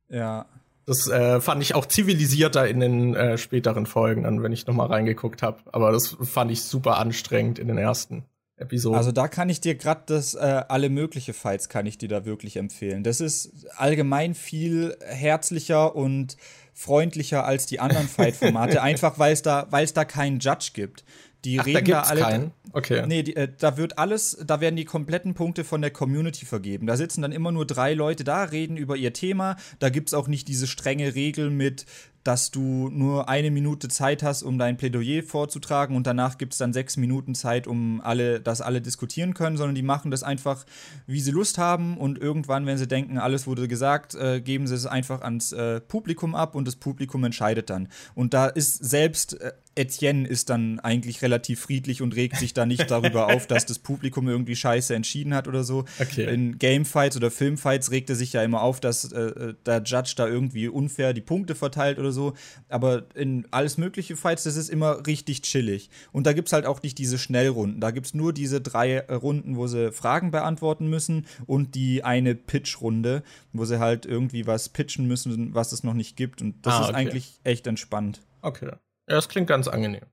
Ja. 0.09 0.46
Das 0.86 1.06
äh, 1.06 1.40
fand 1.42 1.62
ich 1.62 1.74
auch 1.74 1.84
zivilisierter 1.84 2.66
in 2.66 2.80
den 2.80 3.14
äh, 3.14 3.36
späteren 3.36 3.84
Folgen, 3.84 4.22
dann, 4.22 4.42
wenn 4.42 4.52
ich 4.52 4.66
noch 4.66 4.74
mal 4.74 4.86
reingeguckt 4.86 5.42
habe. 5.42 5.59
Aber 5.70 5.92
das 5.92 6.16
fand 6.22 6.50
ich 6.50 6.62
super 6.62 6.96
anstrengend 6.96 7.59
in 7.59 7.68
den 7.68 7.78
ersten. 7.78 8.24
Episoden. 8.62 8.97
Also 8.97 9.12
da 9.12 9.28
kann 9.28 9.48
ich 9.48 9.60
dir 9.60 9.74
gerade 9.74 10.02
das 10.06 10.34
äh, 10.34 10.39
alle 10.68 10.89
mögliche 10.89 11.32
Fights 11.32 11.68
kann 11.68 11.86
ich 11.86 11.98
dir 11.98 12.09
da 12.09 12.24
wirklich 12.24 12.56
empfehlen. 12.56 13.05
Das 13.05 13.20
ist 13.20 13.66
allgemein 13.76 14.34
viel 14.34 14.97
herzlicher 15.05 15.94
und 15.94 16.36
freundlicher 16.74 17.44
als 17.44 17.66
die 17.66 17.80
anderen 17.80 18.09
Fight-Formate, 18.09 18.82
einfach 18.82 19.18
weil 19.18 19.32
es 19.32 19.43
da, 19.43 19.66
weil 19.70 19.84
es 19.84 19.93
da 19.93 20.05
keinen 20.05 20.40
Judge 20.40 20.70
gibt. 20.74 21.05
Die 21.44 21.59
Ach, 21.59 21.66
reden 21.66 21.84
da 21.86 22.02
da 22.02 22.09
alle. 22.09 22.20
Keinen? 22.20 22.51
Okay. 22.72 23.05
Nee, 23.06 23.24
die, 23.24 23.34
äh, 23.34 23.48
da 23.59 23.76
wird 23.76 23.98
alles, 23.98 24.39
da 24.47 24.60
werden 24.60 24.76
die 24.76 24.84
kompletten 24.84 25.34
Punkte 25.34 25.64
von 25.64 25.80
der 25.82 25.90
Community 25.90 26.47
vergeben. 26.47 26.86
Da 26.86 26.97
sitzen 26.97 27.20
dann 27.22 27.32
immer 27.32 27.51
nur 27.51 27.66
drei 27.66 27.94
Leute 27.94 28.22
da, 28.22 28.44
reden 28.44 28.76
über 28.76 28.97
ihr 28.97 29.12
Thema. 29.12 29.56
Da 29.80 29.89
gibt 29.89 30.09
es 30.09 30.14
auch 30.14 30.28
nicht 30.28 30.47
diese 30.47 30.68
strenge 30.68 31.16
Regel 31.16 31.51
mit, 31.51 31.84
dass 32.24 32.51
du 32.51 32.89
nur 32.90 33.28
eine 33.28 33.51
Minute 33.51 33.89
Zeit 33.89 34.23
hast, 34.23 34.43
um 34.43 34.59
dein 34.59 34.77
Plädoyer 34.77 35.23
vorzutragen 35.23 35.97
und 35.97 36.07
danach 36.07 36.39
gibt 36.39 36.53
es 36.53 36.59
dann 36.59 36.73
sechs 36.73 36.97
Minuten 36.97 37.35
Zeit, 37.35 37.66
um 37.66 38.01
alle, 38.03 38.40
dass 38.40 38.61
alle 38.61 38.81
diskutieren 38.81 39.35
können, 39.35 39.57
sondern 39.57 39.74
die 39.74 39.82
machen 39.82 40.11
das 40.11 40.23
einfach, 40.23 40.65
wie 41.07 41.20
sie 41.20 41.31
Lust 41.31 41.59
haben 41.59 41.97
und 41.99 42.19
irgendwann, 42.19 42.66
wenn 42.66 42.78
sie 42.78 42.86
denken, 42.86 43.19
alles 43.19 43.47
wurde 43.47 43.69
gesagt, 43.69 44.15
äh, 44.15 44.40
geben 44.40 44.66
sie 44.66 44.74
es 44.74 44.86
einfach 44.86 45.23
ans 45.23 45.53
äh, 45.53 45.81
Publikum 45.81 46.35
ab 46.35 46.55
und 46.55 46.66
das 46.66 46.77
Publikum 46.77 47.24
entscheidet 47.24 47.70
dann. 47.70 47.89
Und 48.15 48.35
da 48.35 48.47
ist 48.47 48.85
selbst 48.85 49.40
äh, 49.40 49.53
Etienne 49.74 50.28
ist 50.28 50.51
dann 50.51 50.81
eigentlich 50.81 51.23
relativ 51.23 51.61
friedlich 51.61 52.03
und 52.03 52.15
regt 52.15 52.36
sich 52.36 52.53
da 52.55 52.66
nicht 52.66 52.90
darüber 52.90 53.32
auf, 53.32 53.47
dass 53.47 53.65
das 53.66 53.78
Publikum 53.78 54.28
irgendwie 54.28 54.55
scheiße 54.57 54.94
entschieden 54.94 55.35
hat 55.35 55.49
oder 55.49 55.65
so. 55.65 55.85
Okay. 55.99 56.32
In 56.32 56.59
Gamefights 56.59 57.16
oder 57.16 57.31
Filmfights 57.31 57.90
regt 57.90 58.11
er 58.11 58.16
sich 58.16 58.32
ja 58.35 58.43
immer 58.43 58.62
auf, 58.62 58.81
dass 58.81 59.11
äh, 59.12 59.55
der 59.65 59.82
Judge 59.82 60.15
da 60.16 60.27
irgendwie 60.28 60.69
unfair 60.69 61.12
die 61.15 61.20
Punkte 61.20 61.55
verteilt 61.55 61.99
oder 61.99 62.12
so. 62.12 62.35
Aber 62.69 63.05
in 63.15 63.47
alles 63.51 63.78
mögliche 63.78 64.16
Fights, 64.16 64.43
das 64.44 64.57
ist 64.57 64.69
immer 64.69 65.07
richtig 65.07 65.43
chillig. 65.43 65.90
Und 66.12 66.27
da 66.27 66.32
gibt 66.32 66.49
es 66.49 66.53
halt 66.53 66.66
auch 66.66 66.82
nicht 66.82 66.99
diese 66.99 67.19
Schnellrunden. 67.19 67.81
Da 67.81 67.90
gibt 67.93 68.07
es 68.07 68.15
nur 68.15 68.32
diese 68.32 68.61
drei 68.61 68.93
äh, 68.97 69.15
Runden, 69.15 69.57
wo 69.57 69.66
sie 69.66 69.90
Fragen 69.93 70.31
beantworten 70.31 70.89
müssen 70.89 71.27
und 71.47 71.74
die 71.74 72.05
eine 72.05 72.35
Pitch-Runde, 72.35 73.23
wo 73.53 73.65
sie 73.65 73.78
halt 73.78 74.07
irgendwie 74.07 74.47
was 74.47 74.69
pitchen 74.69 75.07
müssen, 75.07 75.55
was 75.55 75.73
es 75.73 75.82
noch 75.82 75.94
nicht 75.94 76.16
gibt. 76.16 76.43
Und 76.43 76.66
das 76.66 76.74
Ah, 76.74 76.81
ist 76.82 76.89
okay. 76.90 76.97
eigentlich 76.97 77.40
echt 77.44 77.66
entspannt. 77.66 78.20
Okay. 78.43 78.70
Ja, 79.12 79.16
das 79.16 79.28
klingt 79.28 79.47
ganz 79.47 79.68
angenehm. 79.68 80.06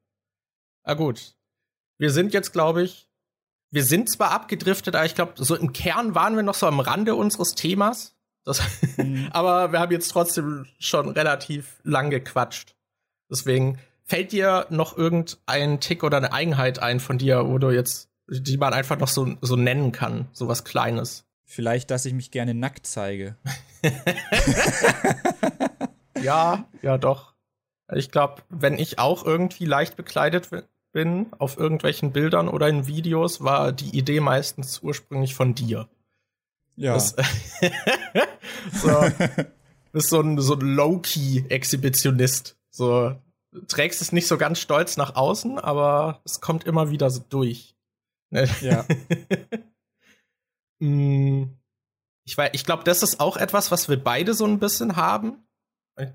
Ah, 0.84 0.94
gut. 0.94 1.34
Wir 2.00 2.12
sind 2.12 2.34
jetzt, 2.34 2.52
glaube 2.52 2.84
ich, 2.84 3.08
wir 3.72 3.86
sind 3.86 4.10
zwar 4.10 4.32
abgedriftet, 4.32 4.94
aber 4.94 5.06
ich 5.06 5.16
glaube, 5.16 5.36
so 5.38 5.56
im 5.56 5.72
Kern 5.72 6.16
waren 6.16 6.36
wir 6.36 6.44
noch 6.44 6.56
so 6.56 6.68
am 6.68 6.82
Rande 6.82 7.16
unseres 7.16 7.56
Themas. 7.56 8.18
Das, 8.44 8.62
Mhm. 8.98 9.30
aber 9.32 9.72
wir 9.72 9.80
haben 9.80 9.94
jetzt 9.94 10.10
trotzdem 10.10 10.66
schon 10.80 11.08
relativ 11.12 11.80
lang 11.84 12.10
gequatscht. 12.10 12.76
Deswegen 13.32 13.80
fällt 14.04 14.34
dir 14.34 14.68
noch 14.70 14.98
irgendein 14.98 15.80
Tick 15.80 16.04
oder 16.04 16.18
eine 16.18 16.34
Eigenheit 16.34 16.80
ein 16.80 17.00
von 17.00 17.18
dir, 17.18 17.48
wo 17.48 17.58
du 17.58 17.70
jetzt, 17.70 18.10
die 18.28 18.58
man 18.58 18.74
einfach 18.74 19.00
noch 19.00 19.08
so, 19.08 19.38
so 19.40 19.56
nennen 19.56 19.94
kann, 19.94 20.28
so 20.34 20.50
was 20.50 20.66
Kleines. 20.66 21.24
Vielleicht, 21.46 21.90
dass 21.90 22.04
ich 22.04 22.12
mich 22.14 22.32
gerne 22.32 22.54
nackt 22.54 22.86
zeige. 22.86 23.38
Ja, 26.22 26.66
ja, 26.82 26.98
doch. 26.98 27.34
Ich 27.94 28.12
glaube, 28.12 28.42
wenn 28.50 28.78
ich 28.78 29.00
auch 29.00 29.26
irgendwie 29.26 29.66
leicht 29.66 29.96
bekleidet 29.96 30.50
bin 30.92 31.28
auf 31.38 31.58
irgendwelchen 31.58 32.12
Bildern 32.12 32.48
oder 32.48 32.68
in 32.68 32.88
Videos, 32.88 33.44
war 33.44 33.72
die 33.72 33.98
Idee 33.98 34.20
meistens 34.20 34.82
ursprünglich 34.82 35.36
von 35.36 35.54
dir. 35.56 35.88
Ja. 36.76 36.94
Das, 36.94 37.16
so, 38.74 38.90
bist 39.92 40.10
so 40.10 40.22
ein, 40.22 40.40
so 40.40 40.54
ein 40.56 40.62
Low-Key-Exhibitionist. 40.62 42.58
So, 42.70 43.16
du 43.52 43.62
trägst 43.68 44.02
es 44.02 44.12
nicht 44.12 44.28
so 44.28 44.38
ganz 44.38 44.60
stolz 44.60 44.98
nach 44.98 45.16
außen, 45.16 45.60
aber 45.60 46.22
es 46.26 46.42
kommt 46.42 46.64
immer 46.64 46.90
wieder 46.90 47.10
so 47.10 47.22
durch. 47.30 47.76
Ne? 48.30 48.48
ja. 48.62 48.86
Mm, 50.82 51.44
Ich, 52.24 52.38
ich 52.54 52.64
glaube, 52.64 52.86
das 52.86 53.04
ist 53.04 53.20
auch 53.20 53.36
etwas, 53.36 53.70
was 53.70 53.90
wir 53.90 54.02
beide 54.02 54.34
so 54.34 54.46
ein 54.46 54.60
bisschen 54.60 54.96
haben. 54.96 55.44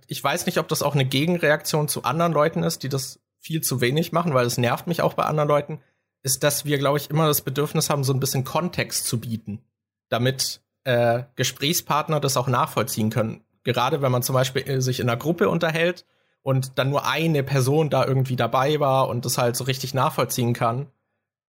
Ich 0.07 0.23
weiß 0.23 0.47
nicht, 0.47 0.59
ob 0.59 0.69
das 0.69 0.83
auch 0.83 0.95
eine 0.95 1.05
Gegenreaktion 1.05 1.89
zu 1.89 2.05
anderen 2.05 2.33
Leuten 2.33 2.63
ist, 2.63 2.83
die 2.83 2.89
das 2.89 3.21
viel 3.39 3.61
zu 3.61 3.81
wenig 3.81 4.13
machen, 4.13 4.35
weil 4.35 4.47
es 4.47 4.59
nervt 4.59 4.87
mich 4.87 5.03
auch 5.03 5.15
bei 5.15 5.25
anderen 5.25 5.49
Leuten, 5.49 5.81
ist, 6.23 6.43
dass 6.43 6.65
wir, 6.65 6.79
glaube 6.79 6.99
ich, 6.99 7.11
immer 7.11 7.27
das 7.27 7.43
Bedürfnis 7.43 7.91
haben, 7.91 8.05
so 8.05 8.13
ein 8.15 8.21
bisschen 8.21 8.45
Kontext 8.45 9.07
zu 9.07 9.21
bieten, 9.21 9.61
damit 10.09 10.63
äh, 10.85 11.25
Gesprächspartner 11.37 12.21
das 12.21 12.37
auch 12.37 12.49
nachvollziehen 12.49 13.11
können. 13.11 13.43
Gerade 13.63 14.03
wenn 14.03 14.13
man 14.13 14.23
zum 14.23 14.35
Beispiel 14.35 14.63
äh, 14.69 14.81
sich 14.81 15.01
in 15.01 15.09
einer 15.09 15.19
Gruppe 15.19 15.49
unterhält 15.49 16.07
und 16.43 16.79
dann 16.79 16.91
nur 16.91 17.07
eine 17.07 17.43
Person 17.43 17.91
da 17.91 18.07
irgendwie 18.07 18.37
dabei 18.37 18.81
war 18.81 19.09
und 19.09 19.25
das 19.25 19.39
halt 19.39 19.57
so 19.57 19.65
richtig 19.65 19.93
nachvollziehen 19.93 20.55
kann, 20.55 20.87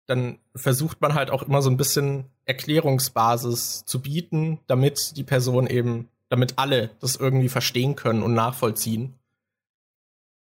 dann 0.06 0.38
versucht 0.54 1.00
man 1.00 1.14
halt 1.14 1.30
auch 1.30 1.42
immer 1.42 1.62
so 1.62 1.70
ein 1.70 1.76
bisschen 1.76 2.26
Erklärungsbasis 2.44 3.84
zu 3.84 4.02
bieten, 4.02 4.60
damit 4.66 5.16
die 5.16 5.24
Person 5.24 5.66
eben, 5.66 6.08
damit 6.28 6.58
alle 6.58 6.90
das 7.00 7.16
irgendwie 7.16 7.48
verstehen 7.48 7.96
können 7.96 8.22
und 8.22 8.34
nachvollziehen. 8.34 9.18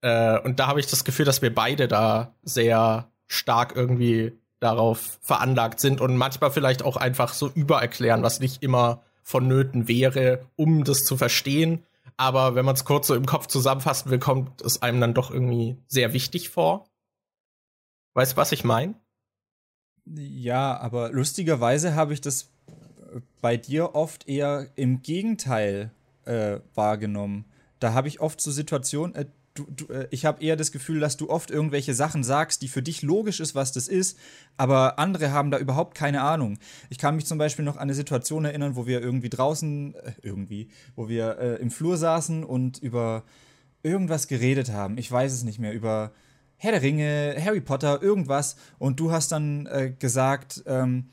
Äh, 0.02 0.38
und 0.40 0.60
da 0.60 0.66
habe 0.66 0.80
ich 0.80 0.86
das 0.86 1.04
Gefühl, 1.04 1.24
dass 1.24 1.42
wir 1.42 1.54
beide 1.54 1.88
da 1.88 2.34
sehr 2.42 3.10
stark 3.26 3.74
irgendwie 3.76 4.32
darauf 4.60 5.18
veranlagt 5.22 5.80
sind 5.80 6.00
und 6.00 6.16
manchmal 6.16 6.50
vielleicht 6.50 6.82
auch 6.82 6.96
einfach 6.96 7.32
so 7.32 7.48
übererklären, 7.48 8.22
was 8.22 8.40
nicht 8.40 8.62
immer 8.62 9.02
vonnöten 9.22 9.88
wäre, 9.88 10.46
um 10.56 10.84
das 10.84 11.04
zu 11.04 11.16
verstehen. 11.16 11.82
Aber 12.16 12.54
wenn 12.54 12.66
man 12.66 12.74
es 12.74 12.84
kurz 12.84 13.06
so 13.06 13.14
im 13.14 13.24
Kopf 13.24 13.46
zusammenfassen 13.46 14.10
will, 14.10 14.18
kommt 14.18 14.60
es 14.60 14.82
einem 14.82 15.00
dann 15.00 15.14
doch 15.14 15.30
irgendwie 15.30 15.78
sehr 15.86 16.12
wichtig 16.12 16.50
vor. 16.50 16.90
Weißt 18.14 18.32
du, 18.32 18.36
was 18.36 18.52
ich 18.52 18.64
meine? 18.64 18.94
Ja, 20.04 20.78
aber 20.78 21.10
lustigerweise 21.10 21.94
habe 21.94 22.12
ich 22.12 22.20
das 22.20 22.50
bei 23.40 23.56
dir 23.56 23.94
oft 23.94 24.28
eher 24.28 24.68
im 24.76 25.02
Gegenteil 25.02 25.90
äh, 26.24 26.58
wahrgenommen. 26.74 27.44
Da 27.78 27.92
habe 27.94 28.08
ich 28.08 28.20
oft 28.20 28.40
so 28.40 28.50
Situationen, 28.50 29.14
äh, 29.14 29.26
du, 29.54 29.66
du, 29.70 29.92
äh, 29.92 30.08
ich 30.10 30.24
habe 30.24 30.42
eher 30.42 30.56
das 30.56 30.72
Gefühl, 30.72 31.00
dass 31.00 31.16
du 31.16 31.30
oft 31.30 31.50
irgendwelche 31.50 31.94
Sachen 31.94 32.24
sagst, 32.24 32.62
die 32.62 32.68
für 32.68 32.82
dich 32.82 33.02
logisch 33.02 33.40
ist, 33.40 33.54
was 33.54 33.72
das 33.72 33.88
ist, 33.88 34.18
aber 34.56 34.98
andere 34.98 35.32
haben 35.32 35.50
da 35.50 35.58
überhaupt 35.58 35.96
keine 35.96 36.22
Ahnung. 36.22 36.58
Ich 36.88 36.98
kann 36.98 37.16
mich 37.16 37.26
zum 37.26 37.38
Beispiel 37.38 37.64
noch 37.64 37.76
an 37.76 37.82
eine 37.82 37.94
Situation 37.94 38.44
erinnern, 38.44 38.76
wo 38.76 38.86
wir 38.86 39.00
irgendwie 39.00 39.30
draußen, 39.30 39.94
äh, 39.94 40.12
irgendwie, 40.22 40.68
wo 40.96 41.08
wir 41.08 41.38
äh, 41.38 41.56
im 41.56 41.70
Flur 41.70 41.96
saßen 41.96 42.44
und 42.44 42.78
über 42.78 43.24
irgendwas 43.82 44.28
geredet 44.28 44.70
haben. 44.72 44.98
Ich 44.98 45.10
weiß 45.10 45.32
es 45.32 45.42
nicht 45.42 45.58
mehr, 45.58 45.72
über 45.72 46.12
Herr 46.56 46.72
der 46.72 46.82
Ringe, 46.82 47.36
Harry 47.42 47.62
Potter, 47.62 48.02
irgendwas. 48.02 48.56
Und 48.78 49.00
du 49.00 49.10
hast 49.10 49.32
dann 49.32 49.64
äh, 49.64 49.94
gesagt, 49.98 50.62
ähm, 50.66 51.08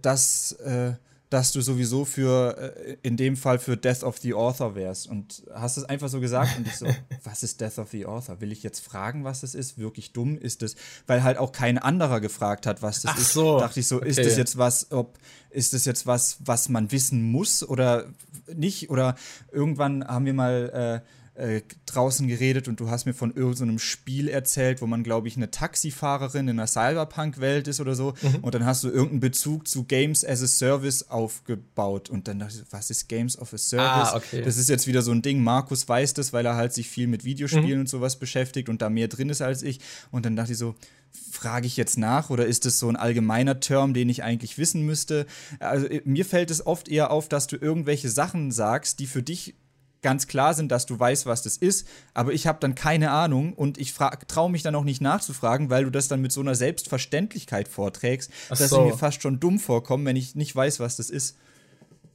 dass, 0.00 0.52
äh, 0.52 0.94
dass 1.32 1.50
du 1.52 1.62
sowieso 1.62 2.04
für, 2.04 2.58
äh, 2.58 2.96
in 3.02 3.16
dem 3.16 3.36
Fall 3.36 3.58
für 3.58 3.76
Death 3.76 4.02
of 4.02 4.18
the 4.18 4.34
Author 4.34 4.74
wärst. 4.74 5.08
Und 5.08 5.42
hast 5.54 5.78
es 5.78 5.84
einfach 5.84 6.08
so 6.08 6.20
gesagt 6.20 6.58
und 6.58 6.66
ich 6.66 6.76
so, 6.76 6.86
was 7.24 7.42
ist 7.42 7.60
Death 7.60 7.78
of 7.78 7.90
the 7.90 8.04
Author? 8.04 8.40
Will 8.40 8.52
ich 8.52 8.62
jetzt 8.62 8.80
fragen, 8.80 9.24
was 9.24 9.40
das 9.40 9.54
ist? 9.54 9.78
Wirklich 9.78 10.12
dumm 10.12 10.36
ist 10.36 10.62
es? 10.62 10.76
Weil 11.06 11.22
halt 11.22 11.38
auch 11.38 11.52
kein 11.52 11.78
anderer 11.78 12.20
gefragt 12.20 12.66
hat, 12.66 12.82
was 12.82 13.02
das 13.02 13.12
Ach 13.14 13.18
ist. 13.18 13.32
so, 13.32 13.58
Dachte 13.58 13.80
ich 13.80 13.86
so, 13.86 14.00
ist 14.00 14.18
okay. 14.18 14.28
das 14.28 14.36
jetzt 14.36 14.58
was, 14.58 14.92
ob, 14.92 15.18
ist 15.48 15.72
das 15.72 15.86
jetzt 15.86 16.06
was, 16.06 16.36
was 16.44 16.68
man 16.68 16.92
wissen 16.92 17.22
muss 17.22 17.66
oder 17.66 18.12
nicht? 18.54 18.90
Oder 18.90 19.14
irgendwann 19.50 20.04
haben 20.06 20.26
wir 20.26 20.34
mal 20.34 21.02
äh, 21.02 21.21
äh, 21.34 21.62
draußen 21.86 22.28
geredet 22.28 22.68
und 22.68 22.78
du 22.78 22.90
hast 22.90 23.06
mir 23.06 23.14
von 23.14 23.34
irgendeinem 23.34 23.78
Spiel 23.78 24.28
erzählt, 24.28 24.82
wo 24.82 24.86
man, 24.86 25.02
glaube 25.02 25.28
ich, 25.28 25.36
eine 25.36 25.50
Taxifahrerin 25.50 26.48
in 26.48 26.58
einer 26.58 26.66
Cyberpunk-Welt 26.66 27.68
ist 27.68 27.80
oder 27.80 27.94
so. 27.94 28.12
Mhm. 28.20 28.36
Und 28.42 28.54
dann 28.54 28.66
hast 28.66 28.84
du 28.84 28.88
irgendeinen 28.88 29.20
Bezug 29.20 29.66
zu 29.66 29.84
Games 29.84 30.24
as 30.26 30.42
a 30.42 30.46
Service 30.46 31.08
aufgebaut. 31.08 32.10
Und 32.10 32.28
dann 32.28 32.38
dachte 32.38 32.56
ich, 32.56 32.72
was 32.72 32.90
ist 32.90 33.08
Games 33.08 33.38
of 33.38 33.52
a 33.54 33.58
Service? 33.58 34.08
Ah, 34.12 34.16
okay. 34.16 34.42
Das 34.42 34.56
ist 34.58 34.68
jetzt 34.68 34.86
wieder 34.86 35.00
so 35.02 35.10
ein 35.10 35.22
Ding. 35.22 35.42
Markus 35.42 35.88
weiß 35.88 36.14
das, 36.14 36.32
weil 36.32 36.44
er 36.44 36.56
halt 36.56 36.72
sich 36.74 36.88
viel 36.88 37.06
mit 37.06 37.24
Videospielen 37.24 37.70
Mhm. 37.74 37.80
und 37.80 37.88
sowas 37.88 38.16
beschäftigt 38.18 38.68
und 38.68 38.82
da 38.82 38.90
mehr 38.90 39.08
drin 39.08 39.30
ist 39.30 39.40
als 39.40 39.62
ich. 39.62 39.80
Und 40.10 40.26
dann 40.26 40.36
dachte 40.36 40.52
ich 40.52 40.58
so, 40.58 40.74
frage 41.30 41.66
ich 41.66 41.76
jetzt 41.76 41.98
nach 41.98 42.30
oder 42.30 42.46
ist 42.46 42.64
das 42.64 42.78
so 42.78 42.88
ein 42.88 42.96
allgemeiner 42.96 43.60
Term, 43.60 43.92
den 43.94 44.08
ich 44.08 44.22
eigentlich 44.22 44.58
wissen 44.58 44.82
müsste? 44.82 45.26
Also 45.60 45.86
äh, 45.86 46.00
mir 46.04 46.24
fällt 46.24 46.50
es 46.50 46.64
oft 46.66 46.88
eher 46.88 47.10
auf, 47.10 47.28
dass 47.28 47.46
du 47.46 47.56
irgendwelche 47.56 48.08
Sachen 48.10 48.50
sagst, 48.50 48.98
die 48.98 49.06
für 49.06 49.22
dich 49.22 49.54
ganz 50.02 50.26
klar 50.26 50.54
sind, 50.54 50.70
dass 50.70 50.86
du 50.86 50.98
weißt, 50.98 51.26
was 51.26 51.42
das 51.42 51.56
ist, 51.56 51.88
aber 52.12 52.32
ich 52.32 52.46
habe 52.46 52.58
dann 52.60 52.74
keine 52.74 53.10
Ahnung 53.10 53.54
und 53.54 53.78
ich 53.78 53.94
traue 53.94 54.50
mich 54.50 54.62
dann 54.62 54.74
auch 54.74 54.84
nicht 54.84 55.00
nachzufragen, 55.00 55.70
weil 55.70 55.84
du 55.84 55.90
das 55.90 56.08
dann 56.08 56.20
mit 56.20 56.32
so 56.32 56.40
einer 56.40 56.54
Selbstverständlichkeit 56.54 57.68
vorträgst, 57.68 58.30
Ach 58.50 58.58
dass 58.58 58.70
so. 58.70 58.84
ich 58.84 58.92
mir 58.92 58.98
fast 58.98 59.22
schon 59.22 59.40
dumm 59.40 59.58
vorkomme, 59.58 60.04
wenn 60.04 60.16
ich 60.16 60.34
nicht 60.34 60.54
weiß, 60.54 60.80
was 60.80 60.96
das 60.96 61.08
ist. 61.08 61.38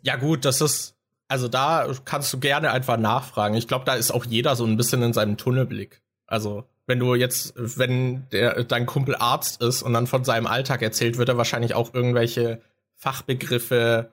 Ja 0.03 0.18
gut, 0.18 0.45
das 0.45 0.61
ist, 0.61 0.95
also 1.27 1.47
da 1.47 1.88
kannst 2.05 2.31
du 2.34 2.39
gerne 2.39 2.72
einfach 2.72 2.97
nachfragen. 2.97 3.55
Ich 3.55 3.68
glaube, 3.68 3.85
da 3.85 3.95
ist 3.95 4.11
auch 4.11 4.26
jeder 4.26 4.55
so 4.55 4.65
ein 4.65 4.77
bisschen 4.77 5.01
in 5.01 5.14
seinem 5.14 5.38
Tunnelblick. 5.38 6.01
Also 6.27 6.65
wenn 6.85 6.99
du 6.99 7.15
jetzt, 7.15 7.53
wenn 7.55 8.27
der, 8.31 8.64
dein 8.64 8.85
Kumpel 8.85 9.15
Arzt 9.15 9.61
ist 9.61 9.81
und 9.81 9.93
dann 9.93 10.07
von 10.07 10.23
seinem 10.23 10.47
Alltag 10.47 10.81
erzählt, 10.81 11.18
wird 11.18 11.30
er 11.30 11.38
wahrscheinlich 11.38 11.73
auch 11.73 11.93
irgendwelche 11.93 12.61
Fachbegriffe 12.95 14.09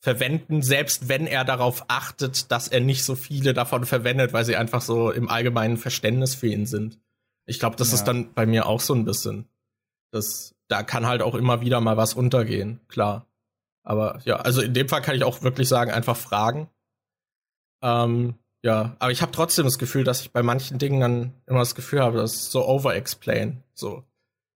verwenden, 0.00 0.62
selbst 0.62 1.08
wenn 1.08 1.26
er 1.26 1.44
darauf 1.44 1.84
achtet, 1.88 2.50
dass 2.52 2.68
er 2.68 2.80
nicht 2.80 3.04
so 3.04 3.16
viele 3.16 3.52
davon 3.52 3.84
verwendet, 3.84 4.32
weil 4.32 4.44
sie 4.44 4.56
einfach 4.56 4.80
so 4.80 5.10
im 5.10 5.28
allgemeinen 5.28 5.76
Verständnis 5.76 6.34
für 6.34 6.46
ihn 6.46 6.66
sind. 6.66 6.98
Ich 7.46 7.58
glaube, 7.58 7.76
das 7.76 7.88
ja. 7.88 7.94
ist 7.94 8.04
dann 8.04 8.32
bei 8.34 8.46
mir 8.46 8.66
auch 8.66 8.80
so 8.80 8.94
ein 8.94 9.04
bisschen. 9.04 9.48
Das, 10.12 10.54
da 10.68 10.82
kann 10.82 11.06
halt 11.06 11.22
auch 11.22 11.34
immer 11.34 11.60
wieder 11.60 11.80
mal 11.80 11.96
was 11.96 12.14
untergehen, 12.14 12.80
klar. 12.88 13.26
Aber 13.82 14.20
ja, 14.24 14.36
also 14.36 14.60
in 14.60 14.74
dem 14.74 14.88
Fall 14.88 15.02
kann 15.02 15.16
ich 15.16 15.24
auch 15.24 15.42
wirklich 15.42 15.68
sagen, 15.68 15.90
einfach 15.90 16.16
fragen. 16.16 16.68
Ähm, 17.82 18.34
ja, 18.62 18.96
aber 18.98 19.12
ich 19.12 19.22
habe 19.22 19.32
trotzdem 19.32 19.64
das 19.64 19.78
Gefühl, 19.78 20.04
dass 20.04 20.20
ich 20.20 20.32
bei 20.32 20.42
manchen 20.42 20.78
Dingen 20.78 21.00
dann 21.00 21.34
immer 21.46 21.60
das 21.60 21.74
Gefühl 21.74 22.02
habe, 22.02 22.18
das 22.18 22.34
ist 22.34 22.52
so 22.52 22.66
overexplain. 22.66 23.62
So. 23.74 24.04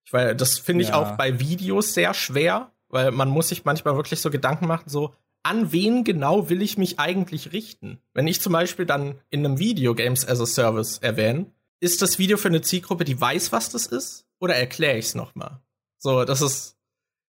Ich 0.05 0.13
weil 0.13 0.37
das 0.37 0.59
finde 0.59 0.83
ich 0.83 0.91
ja. 0.91 0.97
auch 0.97 1.17
bei 1.17 1.41
Videos 1.41 1.95
sehr 1.95 2.13
schwer, 2.13 2.73
weil 2.89 3.11
man 3.11 3.29
muss 3.29 3.49
sich 3.49 3.65
manchmal 3.65 3.97
wirklich 3.97 4.21
so 4.21 4.31
Gedanken 4.31 4.67
machen, 4.67 4.89
so, 4.89 5.15
an 5.43 5.73
wen 5.73 6.05
genau 6.05 6.49
will 6.49 6.63
ich 6.63 6.79
mich 6.79 6.99
eigentlich 6.99 7.53
richten? 7.53 7.99
Wenn 8.15 8.27
ich 8.27 8.41
zum 8.41 8.53
Beispiel 8.53 8.87
dann 8.87 9.21
in 9.31 9.45
einem 9.45 9.59
Video 9.59 9.95
Games 9.95 10.27
as 10.27 10.41
a 10.41 10.47
Service 10.47 10.99
erwähne, 10.99 11.47
ist 11.81 12.03
das 12.03 12.19
Video 12.19 12.37
für 12.37 12.49
eine 12.49 12.63
Zielgruppe, 12.63 13.05
die 13.05 13.21
weiß, 13.21 13.51
was 13.53 13.71
das 13.71 13.87
ist? 13.87 14.25
Oder 14.41 14.55
erkläre 14.55 14.99
ich 14.99 15.07
es 15.07 15.15
nochmal? 15.15 15.61
So, 15.99 16.25
das 16.25 16.41
ist, 16.41 16.77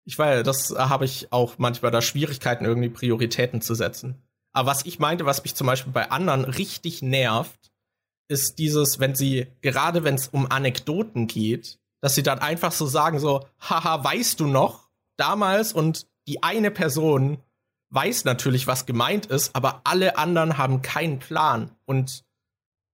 ich 0.05 0.17
weiß, 0.17 0.43
das 0.43 0.71
habe 0.71 1.05
ich 1.05 1.31
auch 1.31 1.57
manchmal 1.57 1.91
da 1.91 2.01
Schwierigkeiten, 2.01 2.65
irgendwie 2.65 2.89
Prioritäten 2.89 3.61
zu 3.61 3.75
setzen. 3.75 4.21
Aber 4.51 4.69
was 4.69 4.85
ich 4.85 4.99
meinte, 4.99 5.25
was 5.25 5.43
mich 5.43 5.55
zum 5.55 5.67
Beispiel 5.67 5.93
bei 5.93 6.11
anderen 6.11 6.45
richtig 6.45 7.01
nervt, 7.01 7.71
ist 8.27 8.59
dieses, 8.59 8.99
wenn 8.99 9.15
sie, 9.15 9.47
gerade 9.61 10.03
wenn 10.03 10.15
es 10.15 10.27
um 10.27 10.49
Anekdoten 10.49 11.27
geht, 11.27 11.79
dass 12.01 12.15
sie 12.15 12.23
dann 12.23 12.39
einfach 12.39 12.71
so 12.71 12.85
sagen, 12.85 13.19
so, 13.19 13.45
haha, 13.59 14.03
weißt 14.03 14.39
du 14.39 14.47
noch, 14.47 14.89
damals 15.17 15.73
und 15.73 16.07
die 16.27 16.43
eine 16.43 16.71
Person 16.71 17.39
weiß 17.93 18.25
natürlich, 18.25 18.67
was 18.67 18.85
gemeint 18.85 19.27
ist, 19.27 19.55
aber 19.55 19.81
alle 19.83 20.17
anderen 20.17 20.57
haben 20.57 20.81
keinen 20.81 21.19
Plan. 21.19 21.71
Und 21.85 22.23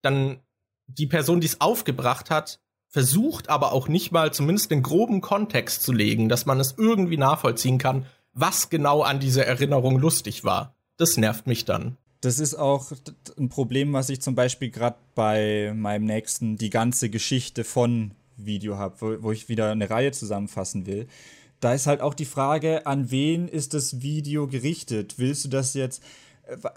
dann 0.01 0.39
die 0.87 1.07
Person, 1.07 1.39
die 1.39 1.47
es 1.47 1.61
aufgebracht 1.61 2.29
hat, 2.29 2.59
versucht 2.87 3.49
aber 3.49 3.71
auch 3.71 3.87
nicht 3.87 4.11
mal 4.11 4.33
zumindest 4.33 4.71
den 4.71 4.83
groben 4.83 5.21
Kontext 5.21 5.83
zu 5.83 5.93
legen, 5.93 6.27
dass 6.27 6.45
man 6.45 6.59
es 6.59 6.75
irgendwie 6.77 7.17
nachvollziehen 7.17 7.77
kann, 7.77 8.05
was 8.33 8.69
genau 8.69 9.01
an 9.01 9.19
dieser 9.19 9.45
Erinnerung 9.45 9.99
lustig 9.99 10.43
war. 10.43 10.73
Das 10.97 11.15
nervt 11.17 11.47
mich 11.47 11.65
dann. 11.65 11.97
Das 12.21 12.39
ist 12.39 12.55
auch 12.55 12.91
ein 13.37 13.47
Problem, 13.47 13.93
was 13.93 14.09
ich 14.09 14.21
zum 14.21 14.35
Beispiel 14.35 14.71
gerade 14.71 14.97
bei 15.15 15.71
meinem 15.75 16.05
nächsten 16.05 16.57
Die 16.57 16.69
ganze 16.69 17.09
Geschichte 17.09 17.63
von 17.63 18.11
Video 18.35 18.77
habe, 18.77 18.95
wo, 18.99 19.23
wo 19.23 19.31
ich 19.31 19.47
wieder 19.47 19.71
eine 19.71 19.89
Reihe 19.89 20.11
zusammenfassen 20.11 20.85
will 20.85 21.07
da 21.59 21.73
ist 21.73 21.87
halt 21.87 22.01
auch 22.01 22.13
die 22.13 22.25
Frage, 22.25 22.85
an 22.85 23.11
wen 23.11 23.47
ist 23.47 23.73
das 23.73 24.01
Video 24.01 24.47
gerichtet? 24.47 25.15
Willst 25.17 25.45
du 25.45 25.49
das 25.49 25.73
jetzt 25.73 26.01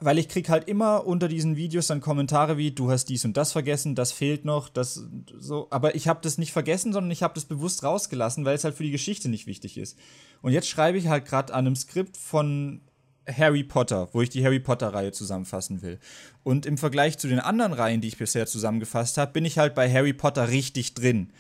weil 0.01 0.19
ich 0.19 0.29
krieg 0.29 0.49
halt 0.49 0.69
immer 0.69 1.07
unter 1.07 1.29
diesen 1.29 1.57
Videos 1.57 1.87
dann 1.87 2.01
Kommentare 2.01 2.57
wie 2.57 2.73
du 2.73 2.91
hast 2.91 3.07
dies 3.07 3.25
und 3.25 3.37
das 3.37 3.53
vergessen, 3.53 3.95
das 3.95 4.13
fehlt 4.13 4.45
noch, 4.45 4.69
das 4.69 5.07
so, 5.39 5.67
aber 5.71 5.95
ich 5.95 6.09
habe 6.09 6.21
das 6.23 6.39
nicht 6.39 6.53
vergessen, 6.53 6.93
sondern 6.93 7.11
ich 7.11 7.23
habe 7.23 7.35
das 7.35 7.45
bewusst 7.45 7.83
rausgelassen, 7.83 8.45
weil 8.45 8.55
es 8.55 8.65
halt 8.65 8.75
für 8.75 8.83
die 8.83 8.91
Geschichte 8.91 9.29
nicht 9.29 9.47
wichtig 9.47 9.79
ist. 9.79 9.99
Und 10.43 10.53
jetzt 10.53 10.69
schreibe 10.69 10.99
ich 10.99 11.09
halt 11.09 11.25
gerade 11.25 11.55
an 11.55 11.67
einem 11.67 11.77
Skript 11.77 12.17
von 12.17 12.81
Harry 13.27 13.63
Potter, 13.63 14.09
wo 14.13 14.21
ich 14.21 14.31
die 14.31 14.45
Harry 14.45 14.61
Potter 14.61 14.93
Reihe 14.93 15.13
zusammenfassen 15.13 15.81
will. 15.83 15.99
Und 16.43 16.67
im 16.67 16.77
Vergleich 16.77 17.19
zu 17.19 17.29
den 17.29 17.39
anderen 17.39 17.73
Reihen, 17.73 18.01
die 18.01 18.09
ich 18.09 18.19
bisher 18.19 18.47
zusammengefasst 18.47 19.17
habe, 19.17 19.33
bin 19.33 19.45
ich 19.45 19.59
halt 19.59 19.75
bei 19.75 19.91
Harry 19.91 20.13
Potter 20.13 20.49
richtig 20.49 20.95
drin. 20.95 21.31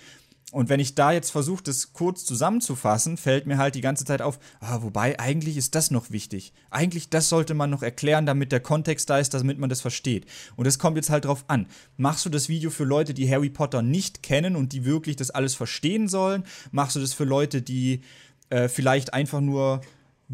Und 0.50 0.68
wenn 0.68 0.80
ich 0.80 0.94
da 0.94 1.12
jetzt 1.12 1.30
versuche, 1.30 1.62
das 1.62 1.94
kurz 1.94 2.26
zusammenzufassen, 2.26 3.16
fällt 3.16 3.46
mir 3.46 3.56
halt 3.56 3.74
die 3.74 3.80
ganze 3.80 4.04
Zeit 4.04 4.20
auf, 4.20 4.38
ah, 4.60 4.82
wobei 4.82 5.18
eigentlich 5.18 5.56
ist 5.56 5.74
das 5.74 5.90
noch 5.90 6.10
wichtig. 6.10 6.52
Eigentlich 6.70 7.08
das 7.08 7.30
sollte 7.30 7.54
man 7.54 7.70
noch 7.70 7.82
erklären, 7.82 8.26
damit 8.26 8.52
der 8.52 8.60
Kontext 8.60 9.08
da 9.08 9.18
ist, 9.18 9.32
damit 9.32 9.58
man 9.58 9.70
das 9.70 9.80
versteht. 9.80 10.26
Und 10.56 10.66
es 10.66 10.78
kommt 10.78 10.96
jetzt 10.96 11.08
halt 11.08 11.24
drauf 11.24 11.44
an. 11.48 11.66
Machst 11.96 12.26
du 12.26 12.28
das 12.28 12.50
Video 12.50 12.68
für 12.68 12.84
Leute, 12.84 13.14
die 13.14 13.30
Harry 13.30 13.48
Potter 13.48 13.80
nicht 13.80 14.22
kennen 14.22 14.54
und 14.54 14.74
die 14.74 14.84
wirklich 14.84 15.16
das 15.16 15.30
alles 15.30 15.54
verstehen 15.54 16.06
sollen? 16.06 16.44
Machst 16.70 16.96
du 16.96 17.00
das 17.00 17.14
für 17.14 17.24
Leute, 17.24 17.62
die 17.62 18.02
äh, 18.50 18.68
vielleicht 18.68 19.14
einfach 19.14 19.40
nur 19.40 19.80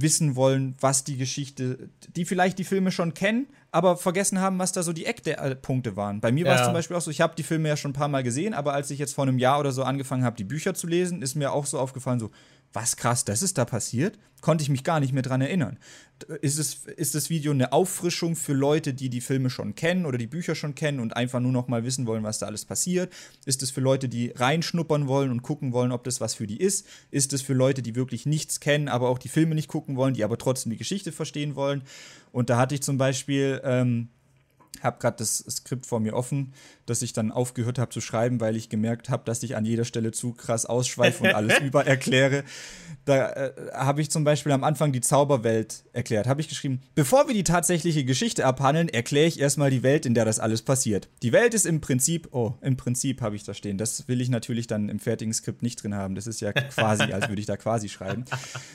wissen 0.01 0.37
wollen, 0.37 0.77
was 0.81 1.05
die 1.05 1.17
Geschichte, 1.17 1.89
die 2.15 2.25
vielleicht 2.25 2.59
die 2.59 2.65
Filme 2.65 2.93
schon 2.93 3.15
kennen, 3.15 3.49
aber 3.71 3.97
vergessen 3.97 4.41
haben, 4.41 4.59
was 4.59 4.73
da 4.73 4.83
so 4.83 4.93
die 4.93 5.05
Eckpunkte 5.05 5.97
waren. 5.97 6.21
Bei 6.21 6.33
mir 6.33 6.47
war 6.47 6.57
es 6.57 6.65
zum 6.65 6.73
Beispiel 6.73 6.97
auch 6.97 7.01
so, 7.01 7.11
ich 7.11 7.21
habe 7.21 7.35
die 7.37 7.43
Filme 7.43 7.69
ja 7.69 7.77
schon 7.77 7.91
ein 7.91 7.95
paar 7.95 8.09
Mal 8.09 8.23
gesehen, 8.23 8.55
aber 8.55 8.73
als 8.73 8.91
ich 8.91 8.99
jetzt 8.99 9.15
vor 9.15 9.27
einem 9.27 9.39
Jahr 9.39 9.59
oder 9.59 9.73
so 9.73 9.83
angefangen 9.83 10.25
habe, 10.25 10.37
die 10.37 10.45
Bücher 10.45 10.75
zu 10.75 10.87
lesen, 10.87 11.21
ist 11.21 11.35
mir 11.35 11.53
auch 11.53 11.67
so 11.67 11.79
aufgefallen, 11.79 12.21
so, 12.21 12.31
was 12.73 12.97
krass, 12.97 13.25
das 13.25 13.43
ist 13.43 13.59
da 13.59 13.65
passiert, 13.65 14.19
konnte 14.41 14.63
ich 14.63 14.69
mich 14.69 14.85
gar 14.85 15.01
nicht 15.01 15.13
mehr 15.13 15.23
dran 15.23 15.41
erinnern. 15.41 15.79
Ist, 16.41 16.59
es, 16.59 16.85
ist 16.85 17.15
das 17.15 17.31
Video 17.31 17.53
eine 17.53 17.73
Auffrischung 17.73 18.37
für 18.37 18.53
Leute, 18.53 18.93
die 18.93 19.09
die 19.09 19.21
Filme 19.21 19.51
schon 19.51 19.75
kennen 19.75 20.07
oder 20.07 20.19
die 20.19 20.27
Bücher 20.27 20.55
schon 20.55 20.75
kennen 20.75 21.01
und 21.01 21.17
einfach 21.17 21.41
nur 21.41 21.53
noch 21.53 21.69
mal 21.69 21.85
wissen 21.85 22.07
wollen, 22.07 22.25
was 22.25 22.39
da 22.39 22.47
alles 22.47 22.65
passiert? 22.65 23.13
Ist 23.47 23.63
es 23.63 23.71
für 23.71 23.81
Leute, 23.81 24.09
die 24.09 24.33
reinschnuppern 24.35 25.09
wollen 25.09 25.31
und 25.31 25.43
gucken 25.43 25.73
wollen, 25.73 25.93
ob 25.93 26.05
das 26.05 26.21
was 26.21 26.35
für 26.35 26.47
die 26.47 26.61
ist? 26.61 26.87
Ist 27.11 27.33
es 27.33 27.43
für 27.43 27.55
Leute, 27.55 27.83
die 27.83 27.95
wirklich 27.95 28.27
nichts 28.27 28.61
kennen, 28.61 28.89
aber 28.89 29.09
auch 29.09 29.19
die 29.19 29.29
Filme 29.29 29.55
nicht 29.55 29.69
gucken 29.69 29.97
wollen, 29.97 30.15
die 30.15 30.25
aber 30.25 30.39
trotzdem 30.39 30.71
die 30.71 30.79
Geschichte 30.79 31.13
verstehen 31.13 31.55
wollen? 31.55 31.83
Und 32.33 32.51
da 32.51 32.59
hatte 32.59 32.75
ich 32.75 32.83
zum 32.83 32.99
Beispiel 32.99 33.61
ähm, 33.65 34.09
habe 34.83 34.99
gerade 34.99 35.17
das 35.17 35.39
Skript 35.49 35.87
vor 35.87 36.01
mir 36.01 36.15
offen, 36.15 36.53
das 36.87 37.03
ich 37.03 37.13
dann 37.13 37.33
aufgehört 37.33 37.79
habe 37.79 37.91
zu 37.91 38.01
schreiben, 38.01 38.41
weil 38.41 38.57
ich 38.57 38.69
gemerkt 38.69 39.11
habe, 39.11 39.25
dass 39.25 39.43
ich 39.43 39.57
an 39.57 39.65
jeder 39.65 39.85
Stelle 39.85 40.13
zu 40.13 40.33
krass 40.33 40.67
ausschweife 40.67 41.25
und 41.25 41.35
alles 41.35 41.59
über 41.63 41.87
erkläre. 41.87 42.45
Da 43.05 43.31
äh, 43.31 43.53
habe 43.73 44.01
ich 44.01 44.11
zum 44.11 44.25
Beispiel 44.25 44.53
am 44.53 44.65
Anfang 44.65 44.93
die 44.93 45.01
Zauberwelt 45.01 45.85
erklärt. 45.93 46.27
Habe 46.27 46.41
ich 46.41 46.49
geschrieben, 46.49 46.81
bevor 46.95 47.27
wir 47.27 47.35
die 47.35 47.45
tatsächliche 47.45 48.05
Geschichte 48.05 48.45
abhandeln, 48.45 48.89
erkläre 48.89 49.27
ich 49.27 49.41
erstmal 49.41 49.71
die 49.71 49.83
Welt, 49.83 50.07
in 50.07 50.15
der 50.15 50.25
das 50.25 50.39
alles 50.39 50.63
passiert. 50.63 51.09
Die 51.23 51.33
Welt 51.33 51.55
ist 51.55 51.67
im 51.67 51.81
Prinzip, 51.81 52.29
oh, 52.33 52.55
im 52.61 52.77
Prinzip 52.77 53.21
habe 53.21 53.37
ich 53.37 53.45
da 53.45 53.55
stehen. 53.55 53.79
Das 53.79 54.09
will 54.09 54.21
ich 54.21 54.29
natürlich 54.29 54.67
dann 54.67 54.89
im 54.89 54.99
fertigen 54.99 55.33
Skript 55.33 55.63
nicht 55.63 55.83
drin 55.83 55.95
haben. 55.95 56.15
Das 56.15 56.27
ist 56.27 56.41
ja 56.41 56.53
quasi, 56.53 57.05
als 57.13 57.29
würde 57.29 57.41
ich 57.41 57.47
da 57.47 57.57
quasi 57.57 57.89
schreiben. 57.89 58.25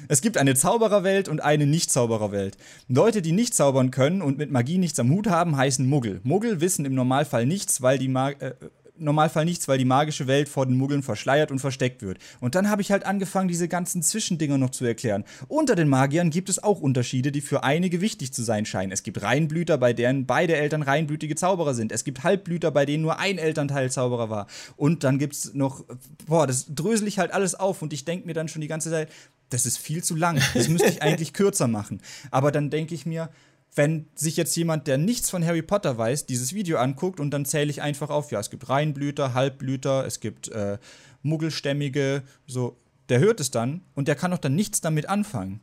Es 0.07 0.22
gibt 0.22 0.38
eine 0.38 0.56
Zaubererwelt 0.56 1.30
und 1.30 1.41
eine 1.41 1.65
Nicht-Zaubererwelt. 1.65 2.57
Leute, 2.88 3.22
die 3.22 3.32
nicht 3.32 3.53
zaubern 3.53 3.91
können 3.91 4.22
und 4.22 4.38
mit 4.38 4.52
Magie 4.52 4.78
nichts 4.78 4.99
am 4.99 5.10
Hut 5.10 5.28
haben, 5.28 5.56
heißen 5.57 5.88
Muggel. 5.94 6.22
Muggel 6.24 6.60
wissen 6.60 6.86
im 6.86 6.95
Normalfall 6.95 7.45
nichts, 7.45 7.84
weil 7.84 7.99
die 7.99 8.07
Mag 8.07 8.41
äh, 8.41 8.56
Normalfall 8.98 9.45
nichts, 9.45 9.68
weil 9.68 9.78
die 9.78 9.86
magische 9.86 10.28
Welt 10.28 10.49
vor 10.49 10.65
den 10.65 10.76
Muggeln 10.76 11.03
verschleiert 11.03 11.52
und 11.52 11.60
versteckt 11.60 12.02
wird. 12.02 12.18
Und 12.40 12.56
dann 12.56 12.70
habe 12.70 12.82
ich 12.82 12.91
halt 12.91 13.06
angefangen, 13.06 13.48
diese 13.48 13.68
ganzen 13.68 14.02
Zwischendinger 14.02 14.57
noch 14.57 14.70
zu 14.70 14.86
erklären. 14.86 15.24
Unter 15.48 15.76
den 15.76 15.88
Magiern 15.88 16.30
gibt 16.30 16.49
es 16.49 16.61
auch 16.61 16.80
Unterschiede, 16.80 17.32
die 17.32 17.41
für 17.41 17.64
einige 17.64 18.02
wichtig 18.02 18.34
zu 18.34 18.44
sein 18.44 18.65
scheinen. 18.65 18.91
Es 18.91 19.03
gibt 19.03 19.22
Reinblüter, 19.22 19.78
bei 19.78 19.94
denen 19.94 20.26
beide 20.26 20.56
Eltern 20.56 20.82
reinblütige 20.82 21.36
Zauberer 21.36 21.74
sind. 21.74 21.91
Es 21.91 22.03
gibt 22.03 22.24
Halbblüter, 22.24 22.72
bei 22.72 22.86
denen 22.86 23.03
nur 23.03 23.20
ein 23.20 23.38
Elternteil 23.38 23.91
Zauberer 23.91 24.30
war. 24.30 24.48
Und 24.78 25.03
dann 25.03 25.20
gibt 25.20 25.34
es 25.34 25.53
noch, 25.53 25.84
boah, 26.26 26.48
das 26.48 26.68
drösel 26.74 27.07
ich 27.07 27.20
halt 27.20 27.34
alles 27.34 27.56
auf 27.56 27.82
und 27.82 27.94
ich 27.94 28.06
denke 28.06 28.26
mir 28.26 28.34
dann 28.34 28.48
schon 28.48 28.61
die 28.61 28.68
ganze 28.68 28.90
Zeit, 28.90 29.10
das 29.49 29.65
ist 29.65 29.78
viel 29.78 30.03
zu 30.03 30.15
lang. 30.15 30.40
Das 30.53 30.68
müsste 30.68 30.90
ich 30.90 31.02
eigentlich 31.03 31.34
kürzer 31.34 31.68
machen. 31.68 32.02
Aber 32.32 32.52
dann 32.52 32.70
denke 32.70 32.95
ich 32.95 33.06
mir, 33.06 33.30
wenn 33.75 34.07
sich 34.15 34.37
jetzt 34.37 34.55
jemand, 34.55 34.87
der 34.87 34.97
nichts 34.97 35.29
von 35.29 35.45
Harry 35.45 35.61
Potter 35.61 35.97
weiß, 35.97 36.25
dieses 36.25 36.53
Video 36.53 36.77
anguckt 36.77 37.19
und 37.19 37.31
dann 37.31 37.45
zähle 37.45 37.69
ich 37.69 37.81
einfach 37.81 38.09
auf, 38.09 38.31
ja, 38.31 38.39
es 38.39 38.49
gibt 38.49 38.69
Reinblüter, 38.69 39.33
Halbblüter, 39.33 40.05
es 40.05 40.19
gibt 40.19 40.49
äh, 40.49 40.77
Muggelstämmige, 41.23 42.23
so, 42.45 42.77
der 43.09 43.19
hört 43.19 43.39
es 43.39 43.51
dann 43.51 43.81
und 43.95 44.07
der 44.07 44.15
kann 44.15 44.31
doch 44.31 44.37
dann 44.37 44.55
nichts 44.55 44.81
damit 44.81 45.09
anfangen. 45.09 45.61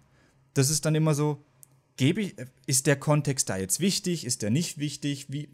Das 0.54 0.70
ist 0.70 0.84
dann 0.84 0.94
immer 0.94 1.14
so, 1.14 1.44
gebe 1.96 2.22
ich, 2.22 2.36
ist 2.66 2.86
der 2.86 2.96
Kontext 2.96 3.48
da 3.48 3.56
jetzt 3.56 3.78
wichtig, 3.78 4.24
ist 4.26 4.42
der 4.42 4.50
nicht 4.50 4.78
wichtig, 4.78 5.26
wie, 5.28 5.48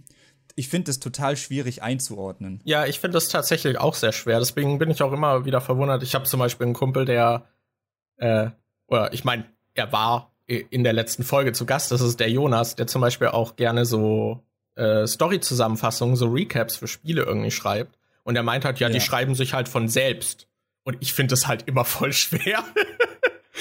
ich 0.55 0.69
finde 0.69 0.87
das 0.87 1.01
total 1.01 1.37
schwierig 1.37 1.83
einzuordnen. 1.83 2.61
Ja, 2.65 2.87
ich 2.87 2.99
finde 2.99 3.17
das 3.17 3.29
tatsächlich 3.29 3.79
auch 3.79 3.95
sehr 3.95 4.13
schwer. 4.13 4.39
Deswegen 4.39 4.79
bin 4.79 4.91
ich 4.91 5.03
auch 5.03 5.13
immer 5.13 5.45
wieder 5.45 5.61
verwundert. 5.61 6.03
Ich 6.03 6.15
habe 6.15 6.25
zum 6.25 6.41
Beispiel 6.41 6.65
einen 6.65 6.75
Kumpel, 6.75 7.05
der, 7.05 7.47
äh, 8.17 8.51
oder 8.87 9.13
ich 9.13 9.25
meine, 9.25 9.45
er 9.75 9.93
war 9.93 10.36
in 10.47 10.85
der 10.85 10.93
letzten 10.93 11.25
Folge 11.25 11.53
zu 11.53 11.67
Gast. 11.67 11.91
Das 11.91 12.01
ist 12.01 12.21
der 12.21 12.31
Jonas, 12.31 12.77
der 12.77 12.87
zum 12.87 13.01
Beispiel 13.01 13.29
auch 13.29 13.57
gerne 13.57 13.85
so 13.85 14.43
äh, 14.77 15.07
Story-Zusammenfassungen, 15.07 16.17
so 16.17 16.29
Recaps 16.29 16.77
für 16.77 16.87
Spiele 16.87 17.23
irgendwie 17.23 17.51
schreibt. 17.51 17.99
Und 18.23 18.37
er 18.37 18.43
meint 18.43 18.65
halt, 18.65 18.79
ja, 18.79 18.89
ja. 18.89 18.95
die 18.95 19.01
schreiben 19.01 19.35
sich 19.35 19.55
halt 19.55 19.69
von 19.69 19.89
selbst. 19.89 20.47
Und 20.85 20.99
ich 21.01 21.13
finde 21.13 21.33
das 21.33 21.47
halt 21.47 21.67
immer 21.67 21.85
voll 21.85 22.13
schwer. 22.13 22.65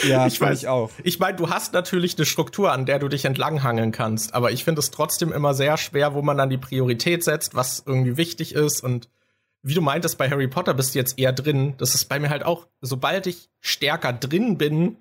Ja, 0.03 0.27
ich 0.27 0.39
weiß 0.39 0.63
ich 0.63 0.67
auch. 0.67 0.91
Ich 1.03 1.19
meine, 1.19 1.37
du 1.37 1.49
hast 1.49 1.73
natürlich 1.73 2.17
eine 2.17 2.25
Struktur, 2.25 2.71
an 2.71 2.85
der 2.85 2.99
du 2.99 3.07
dich 3.07 3.25
entlanghangeln 3.25 3.91
kannst, 3.91 4.33
aber 4.33 4.51
ich 4.51 4.63
finde 4.63 4.79
es 4.79 4.91
trotzdem 4.91 5.31
immer 5.31 5.53
sehr 5.53 5.77
schwer, 5.77 6.13
wo 6.13 6.21
man 6.21 6.37
dann 6.37 6.49
die 6.49 6.57
Priorität 6.57 7.23
setzt, 7.23 7.55
was 7.55 7.83
irgendwie 7.85 8.17
wichtig 8.17 8.53
ist 8.53 8.83
und 8.83 9.07
wie 9.63 9.73
du 9.73 9.81
meintest, 9.81 10.17
bei 10.17 10.29
Harry 10.29 10.47
Potter 10.47 10.75
bist 10.75 10.93
du 10.93 10.99
jetzt 10.99 11.17
eher 11.17 11.33
drin. 11.33 11.73
Das 11.77 11.95
ist 11.95 12.05
bei 12.05 12.19
mir 12.19 12.29
halt 12.29 12.43
auch, 12.43 12.67
sobald 12.81 13.25
ich 13.25 13.49
stärker 13.61 14.13
drin 14.13 14.57
bin, 14.57 14.97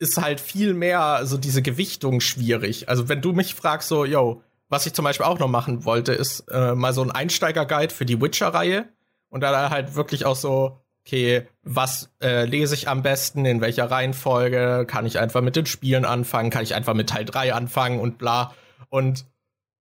ist 0.00 0.20
halt 0.20 0.40
viel 0.40 0.74
mehr 0.74 1.20
so 1.24 1.36
diese 1.36 1.62
Gewichtung 1.62 2.20
schwierig. 2.20 2.88
Also 2.88 3.08
wenn 3.08 3.20
du 3.20 3.32
mich 3.32 3.54
fragst, 3.54 3.88
so, 3.88 4.04
yo, 4.04 4.42
was 4.68 4.86
ich 4.86 4.94
zum 4.94 5.04
Beispiel 5.04 5.26
auch 5.26 5.38
noch 5.38 5.48
machen 5.48 5.84
wollte, 5.84 6.12
ist 6.12 6.48
äh, 6.50 6.74
mal 6.74 6.92
so 6.92 7.02
ein 7.02 7.10
Einsteiger-Guide 7.10 7.94
für 7.94 8.06
die 8.06 8.20
Witcher-Reihe 8.20 8.88
und 9.28 9.42
da 9.42 9.70
halt 9.70 9.94
wirklich 9.94 10.24
auch 10.24 10.36
so, 10.36 10.80
okay, 11.04 11.46
was 11.62 12.10
äh, 12.22 12.46
lese 12.46 12.74
ich 12.74 12.88
am 12.88 13.02
besten, 13.02 13.44
in 13.44 13.60
welcher 13.60 13.90
Reihenfolge, 13.90 14.86
kann 14.88 15.04
ich 15.04 15.18
einfach 15.18 15.42
mit 15.42 15.54
den 15.54 15.66
Spielen 15.66 16.06
anfangen, 16.06 16.50
kann 16.50 16.62
ich 16.62 16.74
einfach 16.74 16.94
mit 16.94 17.10
Teil 17.10 17.26
3 17.26 17.52
anfangen 17.52 18.00
und 18.00 18.16
bla. 18.16 18.54
Und 18.88 19.26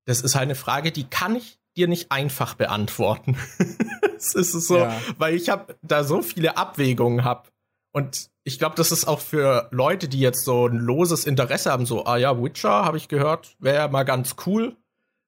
das 0.06 0.22
ist 0.22 0.36
halt 0.36 0.44
eine 0.44 0.56
Frage, 0.56 0.92
die 0.92 1.06
kann 1.06 1.36
ich 1.36 1.60
dir 1.78 1.88
nicht 1.88 2.12
einfach 2.12 2.56
beantworten. 2.56 3.38
es 4.18 4.36
ist 4.36 4.52
so, 4.68 4.80
ja. 4.80 5.00
weil 5.18 5.36
ich 5.36 5.50
habe 5.50 5.78
da 5.82 6.04
so 6.04 6.22
viele 6.22 6.58
Abwägungen 6.58 7.24
hab 7.24 7.52
und 7.92 8.30
ich 8.44 8.60
glaube, 8.60 8.76
das 8.76 8.92
ist 8.92 9.06
auch 9.06 9.20
für 9.20 9.68
Leute, 9.72 10.08
die 10.08 10.20
jetzt 10.20 10.44
so 10.44 10.68
ein 10.68 10.78
loses 10.78 11.26
Interesse 11.26 11.72
haben, 11.72 11.86
so, 11.86 12.06
ah 12.06 12.18
ja, 12.18 12.42
Witcher, 12.42 12.70
habe 12.70 12.98
ich 12.98 13.08
gehört, 13.08 13.56
wäre 13.60 13.90
mal 13.90 14.04
ganz 14.04 14.36
cool, 14.46 14.76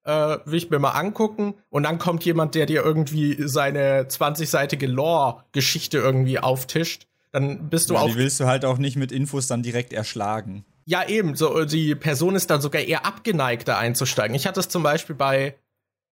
äh, 0.04 0.38
will 0.44 0.58
ich 0.58 0.70
mir 0.70 0.78
mal 0.78 0.90
angucken. 0.90 1.54
Und 1.70 1.84
dann 1.84 1.98
kommt 1.98 2.24
jemand, 2.24 2.54
der 2.54 2.66
dir 2.66 2.82
irgendwie 2.82 3.36
seine 3.46 4.04
20-seitige 4.04 4.86
Lore-Geschichte 4.86 5.98
irgendwie 5.98 6.38
auftischt. 6.38 7.06
Dann 7.30 7.70
bist 7.70 7.90
du 7.90 7.94
ja, 7.94 8.00
auch. 8.00 8.08
Die 8.08 8.16
willst 8.16 8.40
du 8.40 8.46
halt 8.46 8.64
auch 8.64 8.78
nicht 8.78 8.96
mit 8.96 9.12
Infos 9.12 9.46
dann 9.46 9.62
direkt 9.62 9.92
erschlagen. 9.92 10.64
Ja, 10.84 11.06
eben. 11.08 11.36
So, 11.36 11.64
die 11.64 11.94
Person 11.94 12.34
ist 12.34 12.50
dann 12.50 12.60
sogar 12.60 12.82
eher 12.82 13.06
abgeneigt, 13.06 13.68
da 13.68 13.78
einzusteigen. 13.78 14.34
Ich 14.34 14.46
hatte 14.46 14.60
es 14.60 14.68
zum 14.68 14.82
Beispiel 14.82 15.14
bei 15.14 15.54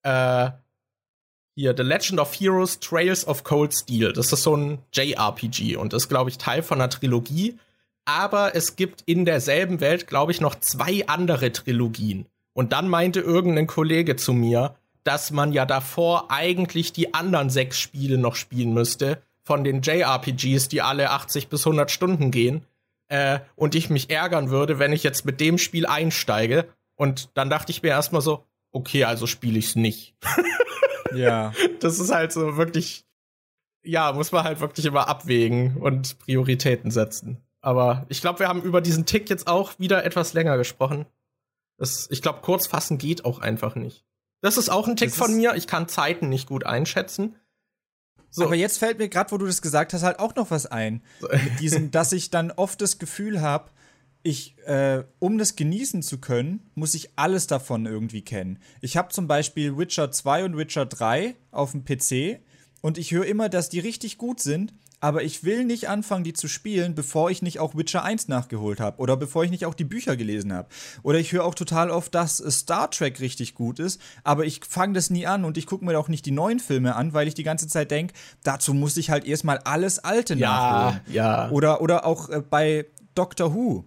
äh, 0.02 0.50
hier 1.60 1.74
The 1.76 1.82
Legend 1.82 2.20
of 2.20 2.32
Heroes 2.32 2.80
Trails 2.80 3.26
of 3.26 3.44
Cold 3.44 3.74
Steel. 3.74 4.14
Das 4.14 4.32
ist 4.32 4.42
so 4.42 4.56
ein 4.56 4.78
JRPG 4.94 5.76
und 5.76 5.92
ist, 5.92 6.08
glaube 6.08 6.30
ich, 6.30 6.38
Teil 6.38 6.62
von 6.62 6.80
einer 6.80 6.88
Trilogie. 6.88 7.58
Aber 8.06 8.56
es 8.56 8.76
gibt 8.76 9.02
in 9.04 9.26
derselben 9.26 9.80
Welt, 9.80 10.06
glaube 10.06 10.32
ich, 10.32 10.40
noch 10.40 10.54
zwei 10.58 11.06
andere 11.06 11.52
Trilogien. 11.52 12.24
Und 12.54 12.72
dann 12.72 12.88
meinte 12.88 13.20
irgendein 13.20 13.66
Kollege 13.66 14.16
zu 14.16 14.32
mir, 14.32 14.74
dass 15.04 15.30
man 15.32 15.52
ja 15.52 15.66
davor 15.66 16.30
eigentlich 16.30 16.92
die 16.92 17.12
anderen 17.12 17.50
sechs 17.50 17.78
Spiele 17.78 18.16
noch 18.16 18.36
spielen 18.36 18.72
müsste, 18.72 19.22
von 19.42 19.62
den 19.62 19.82
JRPGs, 19.82 20.68
die 20.68 20.80
alle 20.80 21.10
80 21.10 21.48
bis 21.48 21.66
100 21.66 21.90
Stunden 21.90 22.30
gehen. 22.30 22.64
Äh, 23.08 23.40
und 23.54 23.74
ich 23.74 23.90
mich 23.90 24.08
ärgern 24.08 24.48
würde, 24.48 24.78
wenn 24.78 24.92
ich 24.92 25.02
jetzt 25.02 25.26
mit 25.26 25.40
dem 25.40 25.58
Spiel 25.58 25.84
einsteige. 25.84 26.68
Und 26.96 27.28
dann 27.34 27.50
dachte 27.50 27.70
ich 27.70 27.82
mir 27.82 27.90
erstmal 27.90 28.22
so, 28.22 28.44
okay, 28.72 29.04
also 29.04 29.26
spiele 29.26 29.58
ich's 29.58 29.76
nicht. 29.76 30.14
ja. 31.14 31.52
Das 31.80 31.98
ist 31.98 32.12
halt 32.12 32.32
so 32.32 32.56
wirklich, 32.56 33.06
ja, 33.82 34.12
muss 34.12 34.32
man 34.32 34.44
halt 34.44 34.60
wirklich 34.60 34.86
immer 34.86 35.08
abwägen 35.08 35.76
und 35.78 36.18
Prioritäten 36.18 36.90
setzen. 36.90 37.38
Aber 37.60 38.06
ich 38.08 38.20
glaube, 38.20 38.38
wir 38.38 38.48
haben 38.48 38.62
über 38.62 38.80
diesen 38.80 39.06
Tick 39.06 39.28
jetzt 39.28 39.46
auch 39.46 39.78
wieder 39.78 40.04
etwas 40.04 40.32
länger 40.32 40.56
gesprochen. 40.56 41.06
Das, 41.76 42.08
ich 42.10 42.22
glaube, 42.22 42.40
kurz 42.42 42.66
fassen 42.66 42.98
geht 42.98 43.24
auch 43.24 43.38
einfach 43.38 43.74
nicht. 43.74 44.04
Das 44.42 44.56
ist 44.56 44.70
auch 44.70 44.88
ein 44.88 44.96
Tick 44.96 45.12
von 45.12 45.36
mir. 45.36 45.54
Ich 45.54 45.66
kann 45.66 45.88
Zeiten 45.88 46.28
nicht 46.28 46.48
gut 46.48 46.64
einschätzen. 46.64 47.36
So. 48.30 48.44
Aber 48.44 48.54
jetzt 48.54 48.78
fällt 48.78 48.98
mir 48.98 49.08
gerade, 49.08 49.32
wo 49.32 49.38
du 49.38 49.46
das 49.46 49.60
gesagt 49.60 49.92
hast, 49.92 50.02
halt 50.02 50.18
auch 50.18 50.34
noch 50.36 50.50
was 50.50 50.66
ein. 50.66 51.02
Mit 51.20 51.60
diesem, 51.60 51.90
dass 51.90 52.12
ich 52.12 52.30
dann 52.30 52.50
oft 52.52 52.80
das 52.80 52.98
Gefühl 52.98 53.40
habe, 53.40 53.70
ich, 54.22 54.56
äh, 54.66 55.04
um 55.18 55.38
das 55.38 55.56
genießen 55.56 56.02
zu 56.02 56.18
können, 56.18 56.70
muss 56.74 56.94
ich 56.94 57.10
alles 57.16 57.46
davon 57.46 57.86
irgendwie 57.86 58.22
kennen. 58.22 58.58
Ich 58.80 58.96
habe 58.96 59.08
zum 59.08 59.26
Beispiel 59.26 59.78
Witcher 59.78 60.10
2 60.10 60.44
und 60.44 60.56
Witcher 60.56 60.86
3 60.86 61.36
auf 61.50 61.72
dem 61.72 61.84
PC 61.84 62.40
und 62.82 62.98
ich 62.98 63.12
höre 63.12 63.26
immer, 63.26 63.48
dass 63.48 63.68
die 63.68 63.80
richtig 63.80 64.18
gut 64.18 64.40
sind, 64.40 64.74
aber 65.02 65.22
ich 65.22 65.44
will 65.44 65.64
nicht 65.64 65.88
anfangen, 65.88 66.24
die 66.24 66.34
zu 66.34 66.46
spielen, 66.46 66.94
bevor 66.94 67.30
ich 67.30 67.40
nicht 67.40 67.58
auch 67.58 67.74
Witcher 67.74 68.04
1 68.04 68.28
nachgeholt 68.28 68.80
habe 68.80 68.98
oder 68.98 69.16
bevor 69.16 69.44
ich 69.44 69.50
nicht 69.50 69.64
auch 69.64 69.72
die 69.72 69.84
Bücher 69.84 70.16
gelesen 70.16 70.52
habe. 70.52 70.68
Oder 71.02 71.18
ich 71.18 71.32
höre 71.32 71.44
auch 71.44 71.54
total 71.54 71.90
oft, 71.90 72.14
dass 72.14 72.36
Star 72.36 72.90
Trek 72.90 73.20
richtig 73.20 73.54
gut 73.54 73.78
ist, 73.78 73.98
aber 74.24 74.44
ich 74.44 74.60
fange 74.68 74.92
das 74.92 75.08
nie 75.08 75.26
an 75.26 75.46
und 75.46 75.56
ich 75.56 75.64
gucke 75.64 75.86
mir 75.86 75.98
auch 75.98 76.08
nicht 76.08 76.26
die 76.26 76.30
neuen 76.30 76.60
Filme 76.60 76.96
an, 76.96 77.14
weil 77.14 77.28
ich 77.28 77.34
die 77.34 77.42
ganze 77.42 77.66
Zeit 77.66 77.90
denke, 77.90 78.12
dazu 78.42 78.74
muss 78.74 78.98
ich 78.98 79.08
halt 79.08 79.24
erstmal 79.24 79.58
alles 79.58 79.98
Alte 79.98 80.34
ja, 80.34 80.48
nachholen. 80.50 81.00
Ja. 81.10 81.50
Oder, 81.50 81.80
oder 81.80 82.04
auch 82.04 82.28
äh, 82.28 82.42
bei 82.42 82.84
Doctor 83.14 83.54
Who 83.54 83.86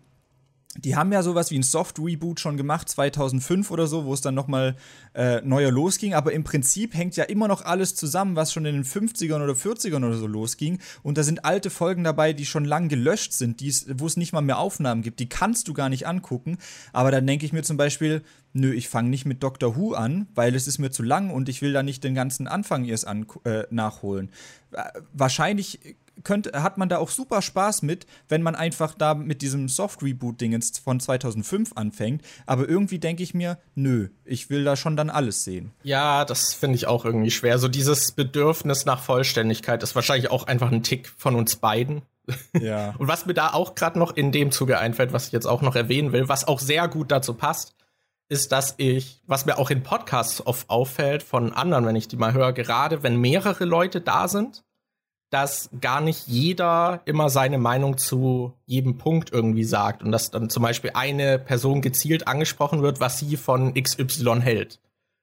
die 0.75 0.95
haben 0.95 1.11
ja 1.11 1.21
sowas 1.21 1.51
wie 1.51 1.59
ein 1.59 1.63
Soft-Reboot 1.63 2.39
schon 2.39 2.57
gemacht, 2.57 2.89
2005 2.89 3.69
oder 3.69 3.85
so, 3.85 4.05
wo 4.05 4.13
es 4.13 4.21
dann 4.21 4.33
nochmal 4.33 4.75
äh, 5.13 5.39
neuer 5.41 5.71
losging. 5.71 6.15
Aber 6.15 6.33
im 6.33 6.43
Prinzip 6.43 6.95
hängt 6.95 7.15
ja 7.15 7.25
immer 7.25 7.47
noch 7.47 7.63
alles 7.63 7.95
zusammen, 7.95 8.35
was 8.35 8.51
schon 8.51 8.65
in 8.65 8.73
den 8.73 8.83
50ern 8.83 9.43
oder 9.43 9.53
40ern 9.53 9.97
oder 9.97 10.17
so 10.17 10.25
losging. 10.25 10.79
Und 11.03 11.17
da 11.17 11.23
sind 11.23 11.45
alte 11.45 11.69
Folgen 11.69 12.03
dabei, 12.03 12.33
die 12.33 12.45
schon 12.45 12.65
lang 12.65 12.89
gelöscht 12.89 13.33
sind, 13.33 13.61
wo 13.99 14.07
es 14.07 14.17
nicht 14.17 14.33
mal 14.33 14.41
mehr 14.41 14.57
Aufnahmen 14.57 15.03
gibt. 15.03 15.19
Die 15.19 15.29
kannst 15.29 15.67
du 15.67 15.73
gar 15.73 15.89
nicht 15.89 16.07
angucken. 16.07 16.57
Aber 16.91 17.11
dann 17.11 17.27
denke 17.27 17.45
ich 17.45 17.53
mir 17.53 17.63
zum 17.63 17.77
Beispiel, 17.77 18.23
nö, 18.53 18.73
ich 18.73 18.89
fange 18.89 19.09
nicht 19.09 19.25
mit 19.25 19.43
Doctor 19.43 19.75
Who 19.75 19.93
an, 19.93 20.27
weil 20.33 20.55
es 20.55 20.67
ist 20.67 20.79
mir 20.79 20.89
zu 20.89 21.03
lang 21.03 21.29
und 21.29 21.49
ich 21.49 21.61
will 21.61 21.73
da 21.73 21.83
nicht 21.83 22.03
den 22.03 22.15
ganzen 22.15 22.47
Anfang 22.47 22.85
erst 22.85 23.07
an, 23.07 23.27
äh, 23.43 23.63
nachholen. 23.69 24.31
Äh, 24.71 24.83
wahrscheinlich 25.13 25.97
könnte, 26.23 26.61
hat 26.61 26.77
man 26.77 26.89
da 26.89 26.97
auch 26.97 27.09
super 27.09 27.41
Spaß 27.41 27.81
mit, 27.81 28.05
wenn 28.29 28.41
man 28.41 28.55
einfach 28.55 28.93
da 28.93 29.13
mit 29.13 29.41
diesem 29.41 29.67
Soft-Reboot-Dingens 29.67 30.77
von 30.79 30.99
2005 30.99 31.71
anfängt. 31.75 32.21
Aber 32.45 32.67
irgendwie 32.67 32.99
denke 32.99 33.23
ich 33.23 33.33
mir, 33.33 33.57
nö, 33.75 34.09
ich 34.25 34.49
will 34.49 34.63
da 34.63 34.75
schon 34.75 34.95
dann 34.95 35.09
alles 35.09 35.43
sehen. 35.43 35.71
Ja, 35.83 36.25
das 36.25 36.53
finde 36.53 36.75
ich 36.75 36.87
auch 36.87 37.05
irgendwie 37.05 37.31
schwer. 37.31 37.57
So 37.59 37.67
dieses 37.67 38.11
Bedürfnis 38.11 38.85
nach 38.85 39.01
Vollständigkeit 39.01 39.83
ist 39.83 39.95
wahrscheinlich 39.95 40.31
auch 40.31 40.47
einfach 40.47 40.71
ein 40.71 40.83
Tick 40.83 41.11
von 41.17 41.35
uns 41.35 41.55
beiden. 41.55 42.03
Ja. 42.59 42.93
Und 42.97 43.07
was 43.07 43.25
mir 43.25 43.33
da 43.33 43.53
auch 43.53 43.75
gerade 43.75 43.99
noch 43.99 44.15
in 44.15 44.31
dem 44.31 44.51
Zuge 44.51 44.79
einfällt, 44.79 45.13
was 45.13 45.27
ich 45.27 45.31
jetzt 45.31 45.47
auch 45.47 45.61
noch 45.61 45.75
erwähnen 45.75 46.11
will, 46.11 46.29
was 46.29 46.47
auch 46.47 46.59
sehr 46.59 46.87
gut 46.87 47.11
dazu 47.11 47.33
passt, 47.33 47.75
ist, 48.29 48.51
dass 48.51 48.75
ich, 48.77 49.21
was 49.27 49.45
mir 49.45 49.57
auch 49.57 49.69
in 49.69 49.83
Podcasts 49.83 50.45
oft 50.45 50.69
auffällt 50.69 51.23
von 51.23 51.53
anderen, 51.53 51.85
wenn 51.85 51.95
ich 51.95 52.07
die 52.07 52.15
mal 52.15 52.33
höre, 52.33 52.53
gerade 52.53 53.03
wenn 53.03 53.17
mehrere 53.17 53.65
Leute 53.65 54.01
da 54.01 54.27
sind, 54.27 54.63
dass 55.33 55.71
gar 55.81 55.99
nicht 55.99 56.27
jeder 56.27 57.01
immer 57.05 57.29
seine 57.31 57.57
Meinung 57.57 57.97
zu 57.97 58.53
jedem 58.65 58.99
Punkt 58.99 59.31
irgendwie 59.31 59.63
sagt 59.63 60.03
und 60.03 60.11
dass 60.11 60.29
dann 60.29 60.51
zum 60.51 60.61
Beispiel 60.61 60.91
eine 60.93 61.39
Person 61.39 61.81
gezielt 61.81 62.27
angesprochen 62.27 62.83
wird, 62.83 62.99
was 62.99 63.17
sie 63.17 63.35
von 63.35 63.73
XY 63.73 64.41
hält. 64.41 64.79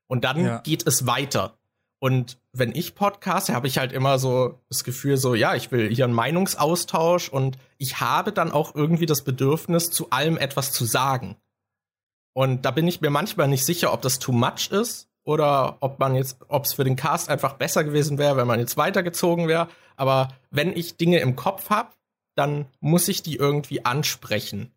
Und 0.09 0.25
dann 0.25 0.45
ja. 0.45 0.59
geht 0.59 0.85
es 0.85 1.07
weiter. 1.07 1.57
Und 2.01 2.39
wenn 2.53 2.75
ich 2.75 2.97
podcaste, 2.97 3.55
habe 3.55 3.69
ich 3.69 3.79
halt 3.79 3.93
immer 3.93 4.19
so 4.19 4.59
das 4.69 4.83
Gefühl, 4.83 5.17
so, 5.17 5.37
ja, 5.37 5.55
ich 5.55 5.71
will 5.71 5.95
hier 5.95 6.07
einen 6.07 6.15
Meinungsaustausch 6.15 7.29
und 7.29 7.59
ich 7.79 8.01
habe 8.01 8.33
dann 8.33 8.51
auch 8.51 8.75
irgendwie 8.75 9.07
das 9.07 9.23
Bedürfnis, 9.23 9.93
zu 9.93 10.11
allem 10.11 10.39
etwas 10.39 10.73
zu 10.73 10.87
sagen. 10.87 11.37
Und 12.33 12.65
da 12.65 12.71
bin 12.71 12.89
ich 12.89 13.01
mir 13.01 13.11
manchmal 13.11 13.47
nicht 13.47 13.65
sicher, 13.65 13.93
ob 13.93 14.03
das 14.03 14.19
too 14.19 14.33
much 14.33 14.71
ist 14.73 15.10
oder 15.25 15.77
ob 15.81 15.99
man 15.99 16.15
jetzt, 16.15 16.39
ob 16.49 16.65
es 16.65 16.73
für 16.73 16.85
den 16.85 16.97
Cast 16.97 17.29
einfach 17.29 17.55
besser 17.55 17.85
gewesen 17.85 18.19
wäre, 18.19 18.37
wenn 18.37 18.47
man 18.47 18.61
jetzt 18.61 18.77
weitergezogen 18.77 19.49
wäre. 19.49 19.69
Aber 19.97 20.29
wenn 20.51 20.77
ich 20.77 20.97
Dinge 20.97 21.19
im 21.19 21.37
Kopf 21.37 21.71
habe, 21.71 21.91
dann 22.35 22.67
muss 22.81 23.09
ich 23.09 23.23
die 23.23 23.37
irgendwie 23.37 23.85
ansprechen. 23.85 24.73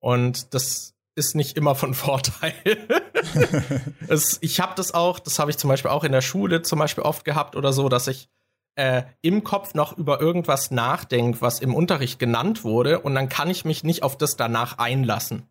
Und 0.00 0.54
das 0.54 0.94
ist 1.14 1.34
nicht 1.34 1.56
immer 1.56 1.74
von 1.74 1.94
Vorteil. 1.94 2.54
es, 4.08 4.38
ich 4.42 4.60
habe 4.60 4.74
das 4.76 4.92
auch, 4.92 5.18
das 5.18 5.38
habe 5.38 5.50
ich 5.50 5.56
zum 5.56 5.68
Beispiel 5.68 5.90
auch 5.90 6.04
in 6.04 6.12
der 6.12 6.20
Schule 6.20 6.62
zum 6.62 6.78
Beispiel 6.78 7.04
oft 7.04 7.24
gehabt 7.24 7.56
oder 7.56 7.72
so, 7.72 7.88
dass 7.88 8.06
ich 8.06 8.28
äh, 8.74 9.04
im 9.22 9.42
Kopf 9.42 9.72
noch 9.72 9.96
über 9.96 10.20
irgendwas 10.20 10.70
nachdenke, 10.70 11.40
was 11.40 11.60
im 11.60 11.74
Unterricht 11.74 12.18
genannt 12.18 12.62
wurde, 12.62 13.00
und 13.00 13.14
dann 13.14 13.30
kann 13.30 13.48
ich 13.48 13.64
mich 13.64 13.84
nicht 13.84 14.02
auf 14.02 14.18
das 14.18 14.36
danach 14.36 14.76
einlassen 14.76 15.48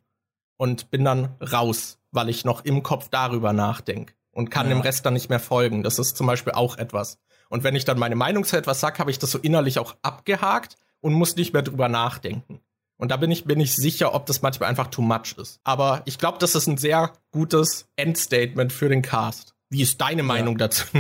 und 0.58 0.92
bin 0.92 1.04
dann 1.04 1.36
raus, 1.42 1.98
weil 2.12 2.30
ich 2.30 2.46
noch 2.46 2.64
im 2.64 2.84
Kopf 2.84 3.10
darüber 3.10 3.52
nachdenke 3.52 4.14
und 4.36 4.52
kann 4.52 4.68
ja. 4.68 4.76
dem 4.76 4.82
Rest 4.82 5.06
dann 5.06 5.14
nicht 5.14 5.30
mehr 5.30 5.40
folgen. 5.40 5.82
Das 5.82 5.98
ist 5.98 6.16
zum 6.18 6.28
Beispiel 6.28 6.54
auch 6.54 6.78
etwas. 6.78 7.18
Und 7.50 7.64
wenn 7.64 7.74
ich 7.74 7.86
dann 7.86 7.98
meine 7.98 8.16
Meinung 8.16 8.44
zu 8.44 8.58
etwas 8.58 8.82
sage, 8.82 9.00
habe 9.00 9.10
ich 9.10 9.18
das 9.18 9.32
so 9.32 9.40
innerlich 9.40 9.80
auch 9.80 9.96
abgehakt 10.02 10.76
und 11.00 11.14
muss 11.14 11.36
nicht 11.36 11.54
mehr 11.54 11.62
drüber 11.62 11.88
nachdenken. 11.88 12.60
Und 12.98 13.12
da 13.12 13.18
bin 13.18 13.32
ich, 13.32 13.46
bin 13.46 13.60
ich 13.60 13.76
sicher, 13.76 14.14
ob 14.14 14.26
das 14.26 14.42
manchmal 14.42 14.70
einfach 14.70 14.88
too 14.88 15.02
much 15.02 15.36
ist. 15.38 15.60
Aber 15.64 16.02
ich 16.06 16.18
glaube, 16.18 16.38
das 16.40 16.54
ist 16.54 16.68
ein 16.68 16.78
sehr 16.78 17.14
gutes 17.32 17.88
Endstatement 17.96 18.74
für 18.74 18.90
den 18.90 19.02
Cast. 19.02 19.54
Wie 19.70 19.82
ist 19.82 20.00
deine 20.02 20.24
Meinung 20.24 20.58
ja. 20.60 20.68
dazu? 20.68 20.86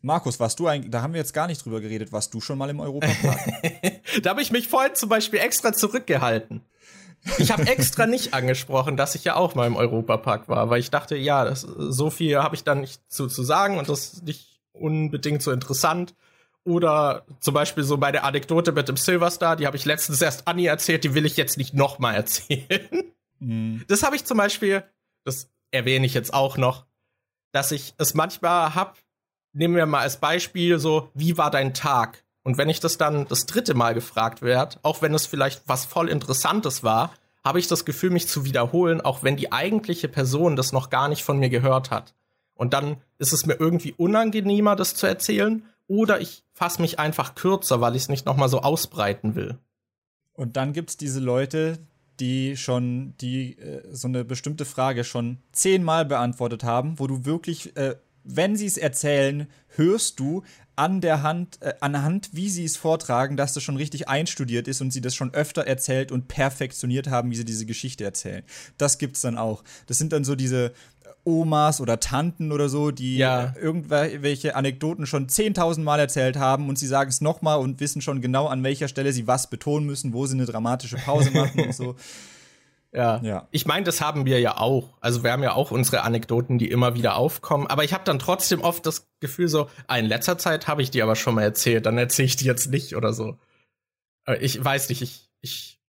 Markus, 0.00 0.38
warst 0.38 0.58
du 0.58 0.66
eigentlich, 0.66 0.90
da 0.90 1.00
haben 1.00 1.14
wir 1.14 1.20
jetzt 1.20 1.32
gar 1.32 1.46
nicht 1.46 1.64
drüber 1.64 1.80
geredet, 1.80 2.12
warst 2.12 2.34
du 2.34 2.40
schon 2.40 2.58
mal 2.58 2.68
im 2.70 2.80
Europapark? 2.80 3.40
da 4.22 4.30
habe 4.30 4.42
ich 4.42 4.50
mich 4.50 4.68
vorhin 4.68 4.94
zum 4.94 5.08
Beispiel 5.08 5.38
extra 5.38 5.72
zurückgehalten. 5.72 6.60
Ich 7.38 7.50
habe 7.50 7.66
extra 7.66 8.06
nicht 8.06 8.34
angesprochen, 8.34 8.96
dass 8.96 9.14
ich 9.14 9.24
ja 9.24 9.36
auch 9.36 9.54
mal 9.54 9.66
im 9.66 9.76
Europapark 9.76 10.48
war, 10.48 10.70
weil 10.70 10.80
ich 10.80 10.90
dachte, 10.90 11.16
ja, 11.16 11.44
das, 11.44 11.62
so 11.62 12.10
viel 12.10 12.38
habe 12.38 12.54
ich 12.54 12.64
dann 12.64 12.80
nicht 12.80 13.00
zu, 13.10 13.28
zu 13.28 13.42
sagen 13.42 13.78
und 13.78 13.88
das 13.88 14.12
ist 14.14 14.24
nicht 14.24 14.60
unbedingt 14.72 15.42
so 15.42 15.50
interessant. 15.50 16.14
Oder 16.64 17.26
zum 17.40 17.52
Beispiel 17.52 17.84
so 17.84 17.98
bei 17.98 18.10
der 18.10 18.24
Anekdote 18.24 18.72
mit 18.72 18.88
dem 18.88 18.96
Silverstar, 18.96 19.56
die 19.56 19.66
habe 19.66 19.76
ich 19.76 19.84
letztens 19.84 20.22
erst 20.22 20.48
Annie 20.48 20.68
erzählt, 20.68 21.04
die 21.04 21.14
will 21.14 21.26
ich 21.26 21.36
jetzt 21.36 21.58
nicht 21.58 21.74
nochmal 21.74 22.14
erzählen. 22.14 22.88
Mhm. 23.38 23.84
Das 23.88 24.02
habe 24.02 24.16
ich 24.16 24.24
zum 24.24 24.38
Beispiel, 24.38 24.82
das 25.24 25.50
erwähne 25.70 26.06
ich 26.06 26.14
jetzt 26.14 26.32
auch 26.32 26.56
noch, 26.56 26.86
dass 27.52 27.70
ich 27.70 27.94
es 27.98 28.14
manchmal 28.14 28.74
hab, 28.74 28.98
nehmen 29.52 29.76
wir 29.76 29.86
mal 29.86 30.00
als 30.00 30.16
Beispiel 30.16 30.78
so, 30.78 31.10
wie 31.14 31.36
war 31.36 31.50
dein 31.50 31.74
Tag? 31.74 32.23
Und 32.44 32.58
wenn 32.58 32.68
ich 32.68 32.78
das 32.78 32.98
dann 32.98 33.26
das 33.26 33.46
dritte 33.46 33.74
Mal 33.74 33.94
gefragt 33.94 34.42
werde, 34.42 34.76
auch 34.82 35.02
wenn 35.02 35.14
es 35.14 35.26
vielleicht 35.26 35.62
was 35.66 35.86
voll 35.86 36.08
Interessantes 36.08 36.84
war, 36.84 37.12
habe 37.42 37.58
ich 37.58 37.66
das 37.66 37.84
Gefühl, 37.84 38.10
mich 38.10 38.28
zu 38.28 38.44
wiederholen, 38.44 39.00
auch 39.00 39.22
wenn 39.22 39.36
die 39.36 39.50
eigentliche 39.50 40.08
Person 40.08 40.54
das 40.54 40.72
noch 40.72 40.90
gar 40.90 41.08
nicht 41.08 41.24
von 41.24 41.38
mir 41.38 41.48
gehört 41.48 41.90
hat. 41.90 42.14
Und 42.54 42.72
dann 42.72 42.98
ist 43.18 43.32
es 43.32 43.46
mir 43.46 43.54
irgendwie 43.54 43.92
unangenehmer, 43.92 44.76
das 44.76 44.94
zu 44.94 45.06
erzählen, 45.06 45.64
oder 45.86 46.20
ich 46.20 46.44
fasse 46.52 46.80
mich 46.80 46.98
einfach 46.98 47.34
kürzer, 47.34 47.80
weil 47.80 47.96
ich 47.96 48.02
es 48.02 48.08
nicht 48.08 48.26
nochmal 48.26 48.48
so 48.48 48.60
ausbreiten 48.60 49.34
will. 49.34 49.58
Und 50.32 50.56
dann 50.56 50.72
gibt 50.72 50.90
es 50.90 50.96
diese 50.96 51.20
Leute, 51.20 51.78
die 52.20 52.56
schon 52.56 53.14
die 53.20 53.58
äh, 53.58 53.82
so 53.90 54.08
eine 54.08 54.24
bestimmte 54.24 54.64
Frage 54.64 55.04
schon 55.04 55.38
zehnmal 55.52 56.04
beantwortet 56.04 56.64
haben, 56.64 56.98
wo 56.98 57.06
du 57.06 57.24
wirklich, 57.24 57.76
äh, 57.76 57.96
wenn 58.24 58.56
sie 58.56 58.66
es 58.66 58.76
erzählen, 58.76 59.46
hörst 59.76 60.18
du 60.18 60.42
an 60.76 61.00
der 61.00 61.22
Hand, 61.22 61.58
äh, 61.60 61.74
anhand, 61.80 62.30
wie 62.32 62.48
sie 62.48 62.64
es 62.64 62.76
vortragen, 62.76 63.36
dass 63.36 63.54
das 63.54 63.62
schon 63.62 63.76
richtig 63.76 64.08
einstudiert 64.08 64.66
ist 64.66 64.80
und 64.80 64.92
sie 64.92 65.00
das 65.00 65.14
schon 65.14 65.32
öfter 65.32 65.66
erzählt 65.66 66.10
und 66.10 66.26
perfektioniert 66.26 67.08
haben, 67.08 67.30
wie 67.30 67.36
sie 67.36 67.44
diese 67.44 67.66
Geschichte 67.66 68.04
erzählen. 68.04 68.42
Das 68.76 68.98
gibt's 68.98 69.20
dann 69.20 69.38
auch. 69.38 69.62
Das 69.86 69.98
sind 69.98 70.12
dann 70.12 70.24
so 70.24 70.34
diese 70.34 70.72
Omas 71.24 71.80
oder 71.80 72.00
Tanten 72.00 72.52
oder 72.52 72.68
so, 72.68 72.90
die 72.90 73.16
ja. 73.16 73.54
irgendwelche 73.60 74.56
Anekdoten 74.56 75.06
schon 75.06 75.28
10.000 75.28 75.80
Mal 75.80 76.00
erzählt 76.00 76.36
haben 76.36 76.68
und 76.68 76.78
sie 76.78 76.86
sagen 76.86 77.08
es 77.08 77.20
nochmal 77.20 77.60
und 77.60 77.80
wissen 77.80 78.02
schon 78.02 78.20
genau, 78.20 78.46
an 78.46 78.62
welcher 78.62 78.88
Stelle 78.88 79.12
sie 79.12 79.26
was 79.26 79.48
betonen 79.48 79.86
müssen, 79.86 80.12
wo 80.12 80.26
sie 80.26 80.34
eine 80.34 80.46
dramatische 80.46 80.96
Pause 80.96 81.30
machen 81.30 81.60
und 81.60 81.74
so. 81.74 81.96
Ja. 82.94 83.20
ja. 83.22 83.48
Ich 83.50 83.66
meine, 83.66 83.84
das 83.84 84.00
haben 84.00 84.24
wir 84.24 84.40
ja 84.40 84.56
auch. 84.56 84.96
Also 85.00 85.24
wir 85.24 85.32
haben 85.32 85.42
ja 85.42 85.52
auch 85.52 85.70
unsere 85.72 86.02
Anekdoten, 86.02 86.58
die 86.58 86.70
immer 86.70 86.94
wieder 86.94 87.16
aufkommen. 87.16 87.66
Aber 87.66 87.82
ich 87.82 87.92
habe 87.92 88.04
dann 88.04 88.18
trotzdem 88.18 88.60
oft 88.60 88.86
das 88.86 89.08
Gefühl 89.20 89.48
so, 89.48 89.68
ah, 89.88 89.98
in 89.98 90.06
letzter 90.06 90.38
Zeit 90.38 90.68
habe 90.68 90.82
ich 90.82 90.90
die 90.90 91.02
aber 91.02 91.16
schon 91.16 91.34
mal 91.34 91.42
erzählt, 91.42 91.86
dann 91.86 91.98
erzähle 91.98 92.26
ich 92.26 92.36
die 92.36 92.44
jetzt 92.44 92.70
nicht 92.70 92.94
oder 92.94 93.12
so. 93.12 93.36
Ich 94.40 94.64
weiß 94.64 94.88
nicht, 94.88 95.02
ich, 95.02 95.28
ich 95.40 95.80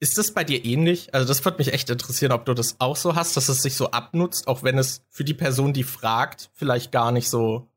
ist 0.00 0.18
das 0.18 0.32
bei 0.32 0.44
dir 0.44 0.64
ähnlich? 0.64 1.14
Also 1.14 1.26
das 1.26 1.44
würde 1.44 1.58
mich 1.58 1.72
echt 1.72 1.90
interessieren, 1.90 2.32
ob 2.32 2.44
du 2.44 2.54
das 2.54 2.76
auch 2.80 2.96
so 2.96 3.14
hast, 3.14 3.36
dass 3.36 3.48
es 3.48 3.62
sich 3.62 3.74
so 3.74 3.90
abnutzt, 3.90 4.46
auch 4.48 4.62
wenn 4.62 4.78
es 4.78 5.04
für 5.10 5.24
die 5.24 5.34
Person, 5.34 5.72
die 5.72 5.84
fragt, 5.84 6.50
vielleicht 6.54 6.92
gar 6.92 7.12
nicht 7.12 7.28
so, 7.28 7.68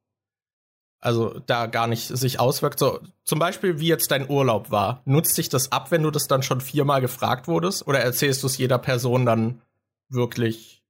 also 1.02 1.40
da 1.48 1.66
gar 1.66 1.88
nicht 1.88 2.08
sich 2.08 2.40
auswirkt. 2.40 2.80
So 2.80 3.00
zum 3.26 3.40
Beispiel, 3.40 3.80
wie 3.80 3.88
jetzt 3.88 4.12
dein 4.12 4.30
Urlaub 4.30 4.72
war. 4.72 5.02
Nutzt 5.06 5.36
sich 5.36 5.50
das 5.50 5.72
ab, 5.72 5.92
wenn 5.92 6.04
du 6.04 6.12
das 6.12 6.28
dann 6.28 6.44
schon 6.44 6.62
viermal 6.62 7.02
gefragt 7.02 7.48
wurdest? 7.48 7.88
Oder 7.88 8.00
erzählst 8.00 8.44
du 8.44 8.48
es 8.48 8.58
jeder 8.58 8.78
Person 8.78 9.26
dann 9.26 9.62
wirklich 10.10 10.84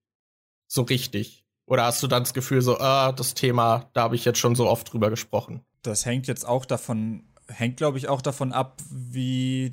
so 0.67 0.83
richtig? 0.83 1.45
Oder 1.65 1.85
hast 1.85 2.03
du 2.03 2.07
dann 2.07 2.23
das 2.23 2.33
Gefühl 2.33 2.61
so, 2.61 2.77
ah, 2.79 3.13
das 3.13 3.33
Thema, 3.33 3.89
da 3.93 4.03
habe 4.03 4.15
ich 4.15 4.25
jetzt 4.25 4.39
schon 4.39 4.55
so 4.55 4.67
oft 4.67 4.91
drüber 4.91 5.09
gesprochen? 5.09 5.61
Das 5.81 6.05
hängt 6.05 6.27
jetzt 6.27 6.45
auch 6.45 6.65
davon, 6.65 7.23
hängt 7.47 7.77
glaube 7.77 7.97
ich 7.97 8.09
auch 8.09 8.21
davon 8.21 8.51
ab, 8.51 8.81
wie 8.89 9.71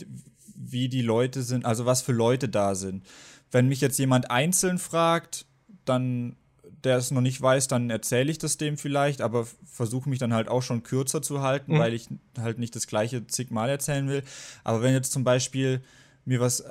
wie 0.60 0.88
die 0.88 1.02
Leute 1.02 1.42
sind, 1.42 1.64
also 1.64 1.86
was 1.86 2.02
für 2.02 2.12
Leute 2.12 2.48
da 2.48 2.74
sind. 2.74 3.04
Wenn 3.50 3.68
mich 3.68 3.80
jetzt 3.80 3.98
jemand 3.98 4.30
einzeln 4.30 4.78
fragt, 4.78 5.46
dann 5.84 6.36
der 6.84 6.96
es 6.96 7.10
noch 7.10 7.20
nicht 7.20 7.40
weiß, 7.40 7.68
dann 7.68 7.90
erzähle 7.90 8.30
ich 8.30 8.38
das 8.38 8.56
dem 8.56 8.78
vielleicht, 8.78 9.20
aber 9.20 9.46
versuche 9.64 10.08
mich 10.08 10.18
dann 10.18 10.32
halt 10.32 10.48
auch 10.48 10.62
schon 10.62 10.82
kürzer 10.82 11.22
zu 11.22 11.42
halten, 11.42 11.74
mhm. 11.74 11.78
weil 11.78 11.94
ich 11.94 12.08
halt 12.38 12.58
nicht 12.58 12.76
das 12.76 12.86
gleiche 12.86 13.26
zigmal 13.26 13.68
erzählen 13.68 14.08
will. 14.08 14.22
Aber 14.64 14.82
wenn 14.82 14.92
jetzt 14.92 15.12
zum 15.12 15.24
Beispiel 15.24 15.82
mir 16.24 16.40
was, 16.40 16.64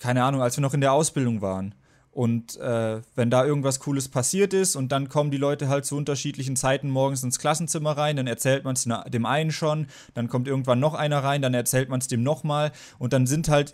keine 0.00 0.24
Ahnung, 0.24 0.42
als 0.42 0.56
wir 0.56 0.62
noch 0.62 0.74
in 0.74 0.80
der 0.80 0.92
Ausbildung 0.92 1.40
waren, 1.40 1.74
und 2.18 2.56
äh, 2.56 3.00
wenn 3.14 3.30
da 3.30 3.44
irgendwas 3.44 3.78
Cooles 3.78 4.08
passiert 4.08 4.52
ist 4.52 4.74
und 4.74 4.90
dann 4.90 5.08
kommen 5.08 5.30
die 5.30 5.36
Leute 5.36 5.68
halt 5.68 5.84
zu 5.84 5.96
unterschiedlichen 5.96 6.56
Zeiten 6.56 6.90
morgens 6.90 7.22
ins 7.22 7.38
Klassenzimmer 7.38 7.92
rein, 7.92 8.16
dann 8.16 8.26
erzählt 8.26 8.64
man 8.64 8.74
es 8.74 8.88
dem 9.06 9.24
einen 9.24 9.52
schon, 9.52 9.86
dann 10.14 10.26
kommt 10.26 10.48
irgendwann 10.48 10.80
noch 10.80 10.94
einer 10.94 11.22
rein, 11.22 11.42
dann 11.42 11.54
erzählt 11.54 11.88
man 11.88 12.00
es 12.00 12.08
dem 12.08 12.24
nochmal 12.24 12.72
und 12.98 13.12
dann 13.12 13.28
sind 13.28 13.48
halt 13.48 13.72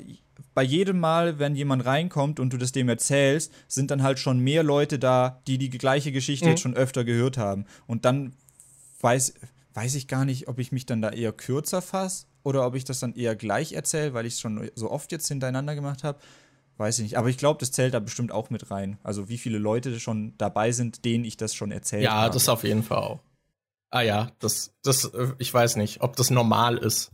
bei 0.54 0.62
jedem 0.62 1.00
Mal, 1.00 1.38
wenn 1.38 1.56
jemand 1.56 1.84
reinkommt 1.84 2.40
und 2.40 2.52
du 2.52 2.56
das 2.56 2.72
dem 2.72 2.88
erzählst, 2.88 3.52
sind 3.68 3.90
dann 3.90 4.02
halt 4.02 4.18
schon 4.18 4.38
mehr 4.38 4.62
Leute 4.62 4.98
da, 4.98 5.40
die 5.46 5.58
die 5.58 5.70
gleiche 5.70 6.12
Geschichte 6.12 6.46
mhm. 6.46 6.50
jetzt 6.52 6.60
schon 6.60 6.74
öfter 6.76 7.04
gehört 7.04 7.38
haben. 7.38 7.66
Und 7.86 8.04
dann 8.04 8.34
weiß, 9.00 9.34
weiß 9.74 9.94
ich 9.96 10.08
gar 10.08 10.24
nicht, 10.24 10.48
ob 10.48 10.58
ich 10.58 10.72
mich 10.72 10.86
dann 10.86 11.02
da 11.02 11.10
eher 11.10 11.32
kürzer 11.32 11.82
fasse 11.82 12.26
oder 12.42 12.66
ob 12.66 12.74
ich 12.74 12.84
das 12.84 13.00
dann 13.00 13.14
eher 13.14 13.36
gleich 13.36 13.72
erzähle, 13.72 14.14
weil 14.14 14.26
ich 14.26 14.34
es 14.34 14.40
schon 14.40 14.70
so 14.74 14.90
oft 14.90 15.12
jetzt 15.12 15.28
hintereinander 15.28 15.74
gemacht 15.74 16.04
habe. 16.04 16.18
Weiß 16.76 16.98
ich 16.98 17.04
nicht. 17.04 17.18
Aber 17.18 17.28
ich 17.28 17.38
glaube, 17.38 17.60
das 17.60 17.70
zählt 17.70 17.94
da 17.94 18.00
bestimmt 18.00 18.32
auch 18.32 18.50
mit 18.50 18.70
rein. 18.70 18.98
Also 19.04 19.28
wie 19.28 19.38
viele 19.38 19.58
Leute 19.58 20.00
schon 20.00 20.34
dabei 20.38 20.72
sind, 20.72 21.04
denen 21.04 21.24
ich 21.24 21.36
das 21.36 21.54
schon 21.54 21.70
erzählt 21.70 22.02
ja, 22.02 22.12
habe. 22.12 22.26
Ja, 22.26 22.32
das 22.32 22.48
auf 22.48 22.64
jeden 22.64 22.82
Fall 22.82 22.98
auch. 22.98 23.20
Ah 23.90 24.00
ja, 24.00 24.32
das, 24.40 24.74
das, 24.82 25.04
äh, 25.04 25.32
ich 25.38 25.54
weiß 25.54 25.76
nicht, 25.76 26.00
ob 26.00 26.16
das 26.16 26.30
normal 26.30 26.78
ist. 26.78 27.12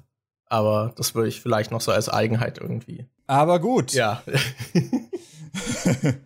Aber 0.50 0.92
das 0.96 1.14
würde 1.14 1.28
ich 1.28 1.40
vielleicht 1.40 1.70
noch 1.70 1.80
so 1.80 1.92
als 1.92 2.08
Eigenheit 2.08 2.58
irgendwie. 2.58 3.06
Aber 3.28 3.60
gut. 3.60 3.92
Ja. 3.92 4.20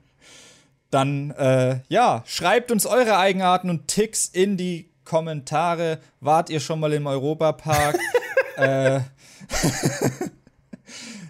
Dann, 0.90 1.30
äh, 1.32 1.80
ja, 1.88 2.22
schreibt 2.26 2.72
uns 2.72 2.86
eure 2.86 3.18
Eigenarten 3.18 3.68
und 3.68 3.86
Ticks 3.86 4.26
in 4.26 4.56
die 4.56 4.88
Kommentare. 5.05 5.98
Wart 6.20 6.48
ihr 6.48 6.60
schon 6.60 6.80
mal 6.80 6.94
im 6.94 7.06
Europapark? 7.06 7.98
äh, 8.56 9.01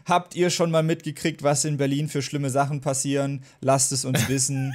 Habt 0.06 0.36
ihr 0.36 0.50
schon 0.50 0.70
mal 0.70 0.84
mitgekriegt, 0.84 1.42
was 1.42 1.64
in 1.64 1.78
Berlin 1.78 2.08
für 2.08 2.22
schlimme 2.22 2.50
Sachen 2.50 2.80
passieren? 2.80 3.42
Lasst 3.60 3.90
es 3.90 4.04
uns 4.04 4.28
wissen. 4.28 4.72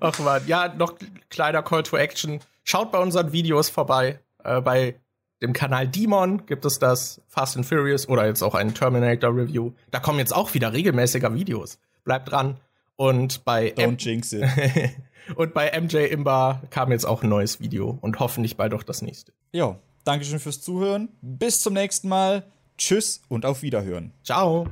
Ach 0.00 0.18
man, 0.18 0.46
ja, 0.46 0.74
noch 0.74 0.96
kleiner 1.30 1.62
Call 1.62 1.84
to 1.84 1.96
Action. 1.96 2.40
Schaut 2.64 2.92
bei 2.92 2.98
unseren 2.98 3.32
Videos 3.32 3.70
vorbei. 3.70 4.20
Äh, 4.44 4.60
bei 4.60 5.00
dem 5.42 5.52
Kanal 5.52 5.88
Demon 5.88 6.46
gibt 6.46 6.64
es 6.64 6.78
das 6.78 7.22
Fast 7.28 7.56
and 7.56 7.66
Furious 7.66 8.08
oder 8.08 8.26
jetzt 8.26 8.42
auch 8.42 8.54
ein 8.54 8.74
Terminator 8.74 9.34
Review. 9.34 9.72
Da 9.90 10.00
kommen 10.00 10.18
jetzt 10.18 10.34
auch 10.34 10.54
wieder 10.54 10.72
regelmäßiger 10.72 11.34
Videos. 11.34 11.78
Bleibt 12.04 12.30
dran. 12.30 12.58
Und 12.96 13.44
bei 13.44 13.72
Don't 13.72 13.82
M 13.82 13.96
jinx 13.96 14.32
it. 14.34 14.44
und 15.36 15.54
bei 15.54 15.70
MJ 15.80 16.06
Imba 16.10 16.62
kam 16.68 16.92
jetzt 16.92 17.06
auch 17.06 17.22
ein 17.22 17.30
neues 17.30 17.60
Video 17.60 17.98
und 18.02 18.18
hoffentlich 18.18 18.58
bald 18.58 18.74
auch 18.74 18.82
das 18.82 19.00
nächste. 19.00 19.32
Jo, 19.52 19.78
Dankeschön 20.04 20.38
fürs 20.38 20.60
Zuhören. 20.60 21.08
Bis 21.22 21.60
zum 21.60 21.74
nächsten 21.74 22.08
Mal. 22.08 22.44
Tschüss 22.76 23.22
und 23.28 23.44
auf 23.46 23.62
Wiederhören. 23.62 24.12
Ciao. 24.24 24.66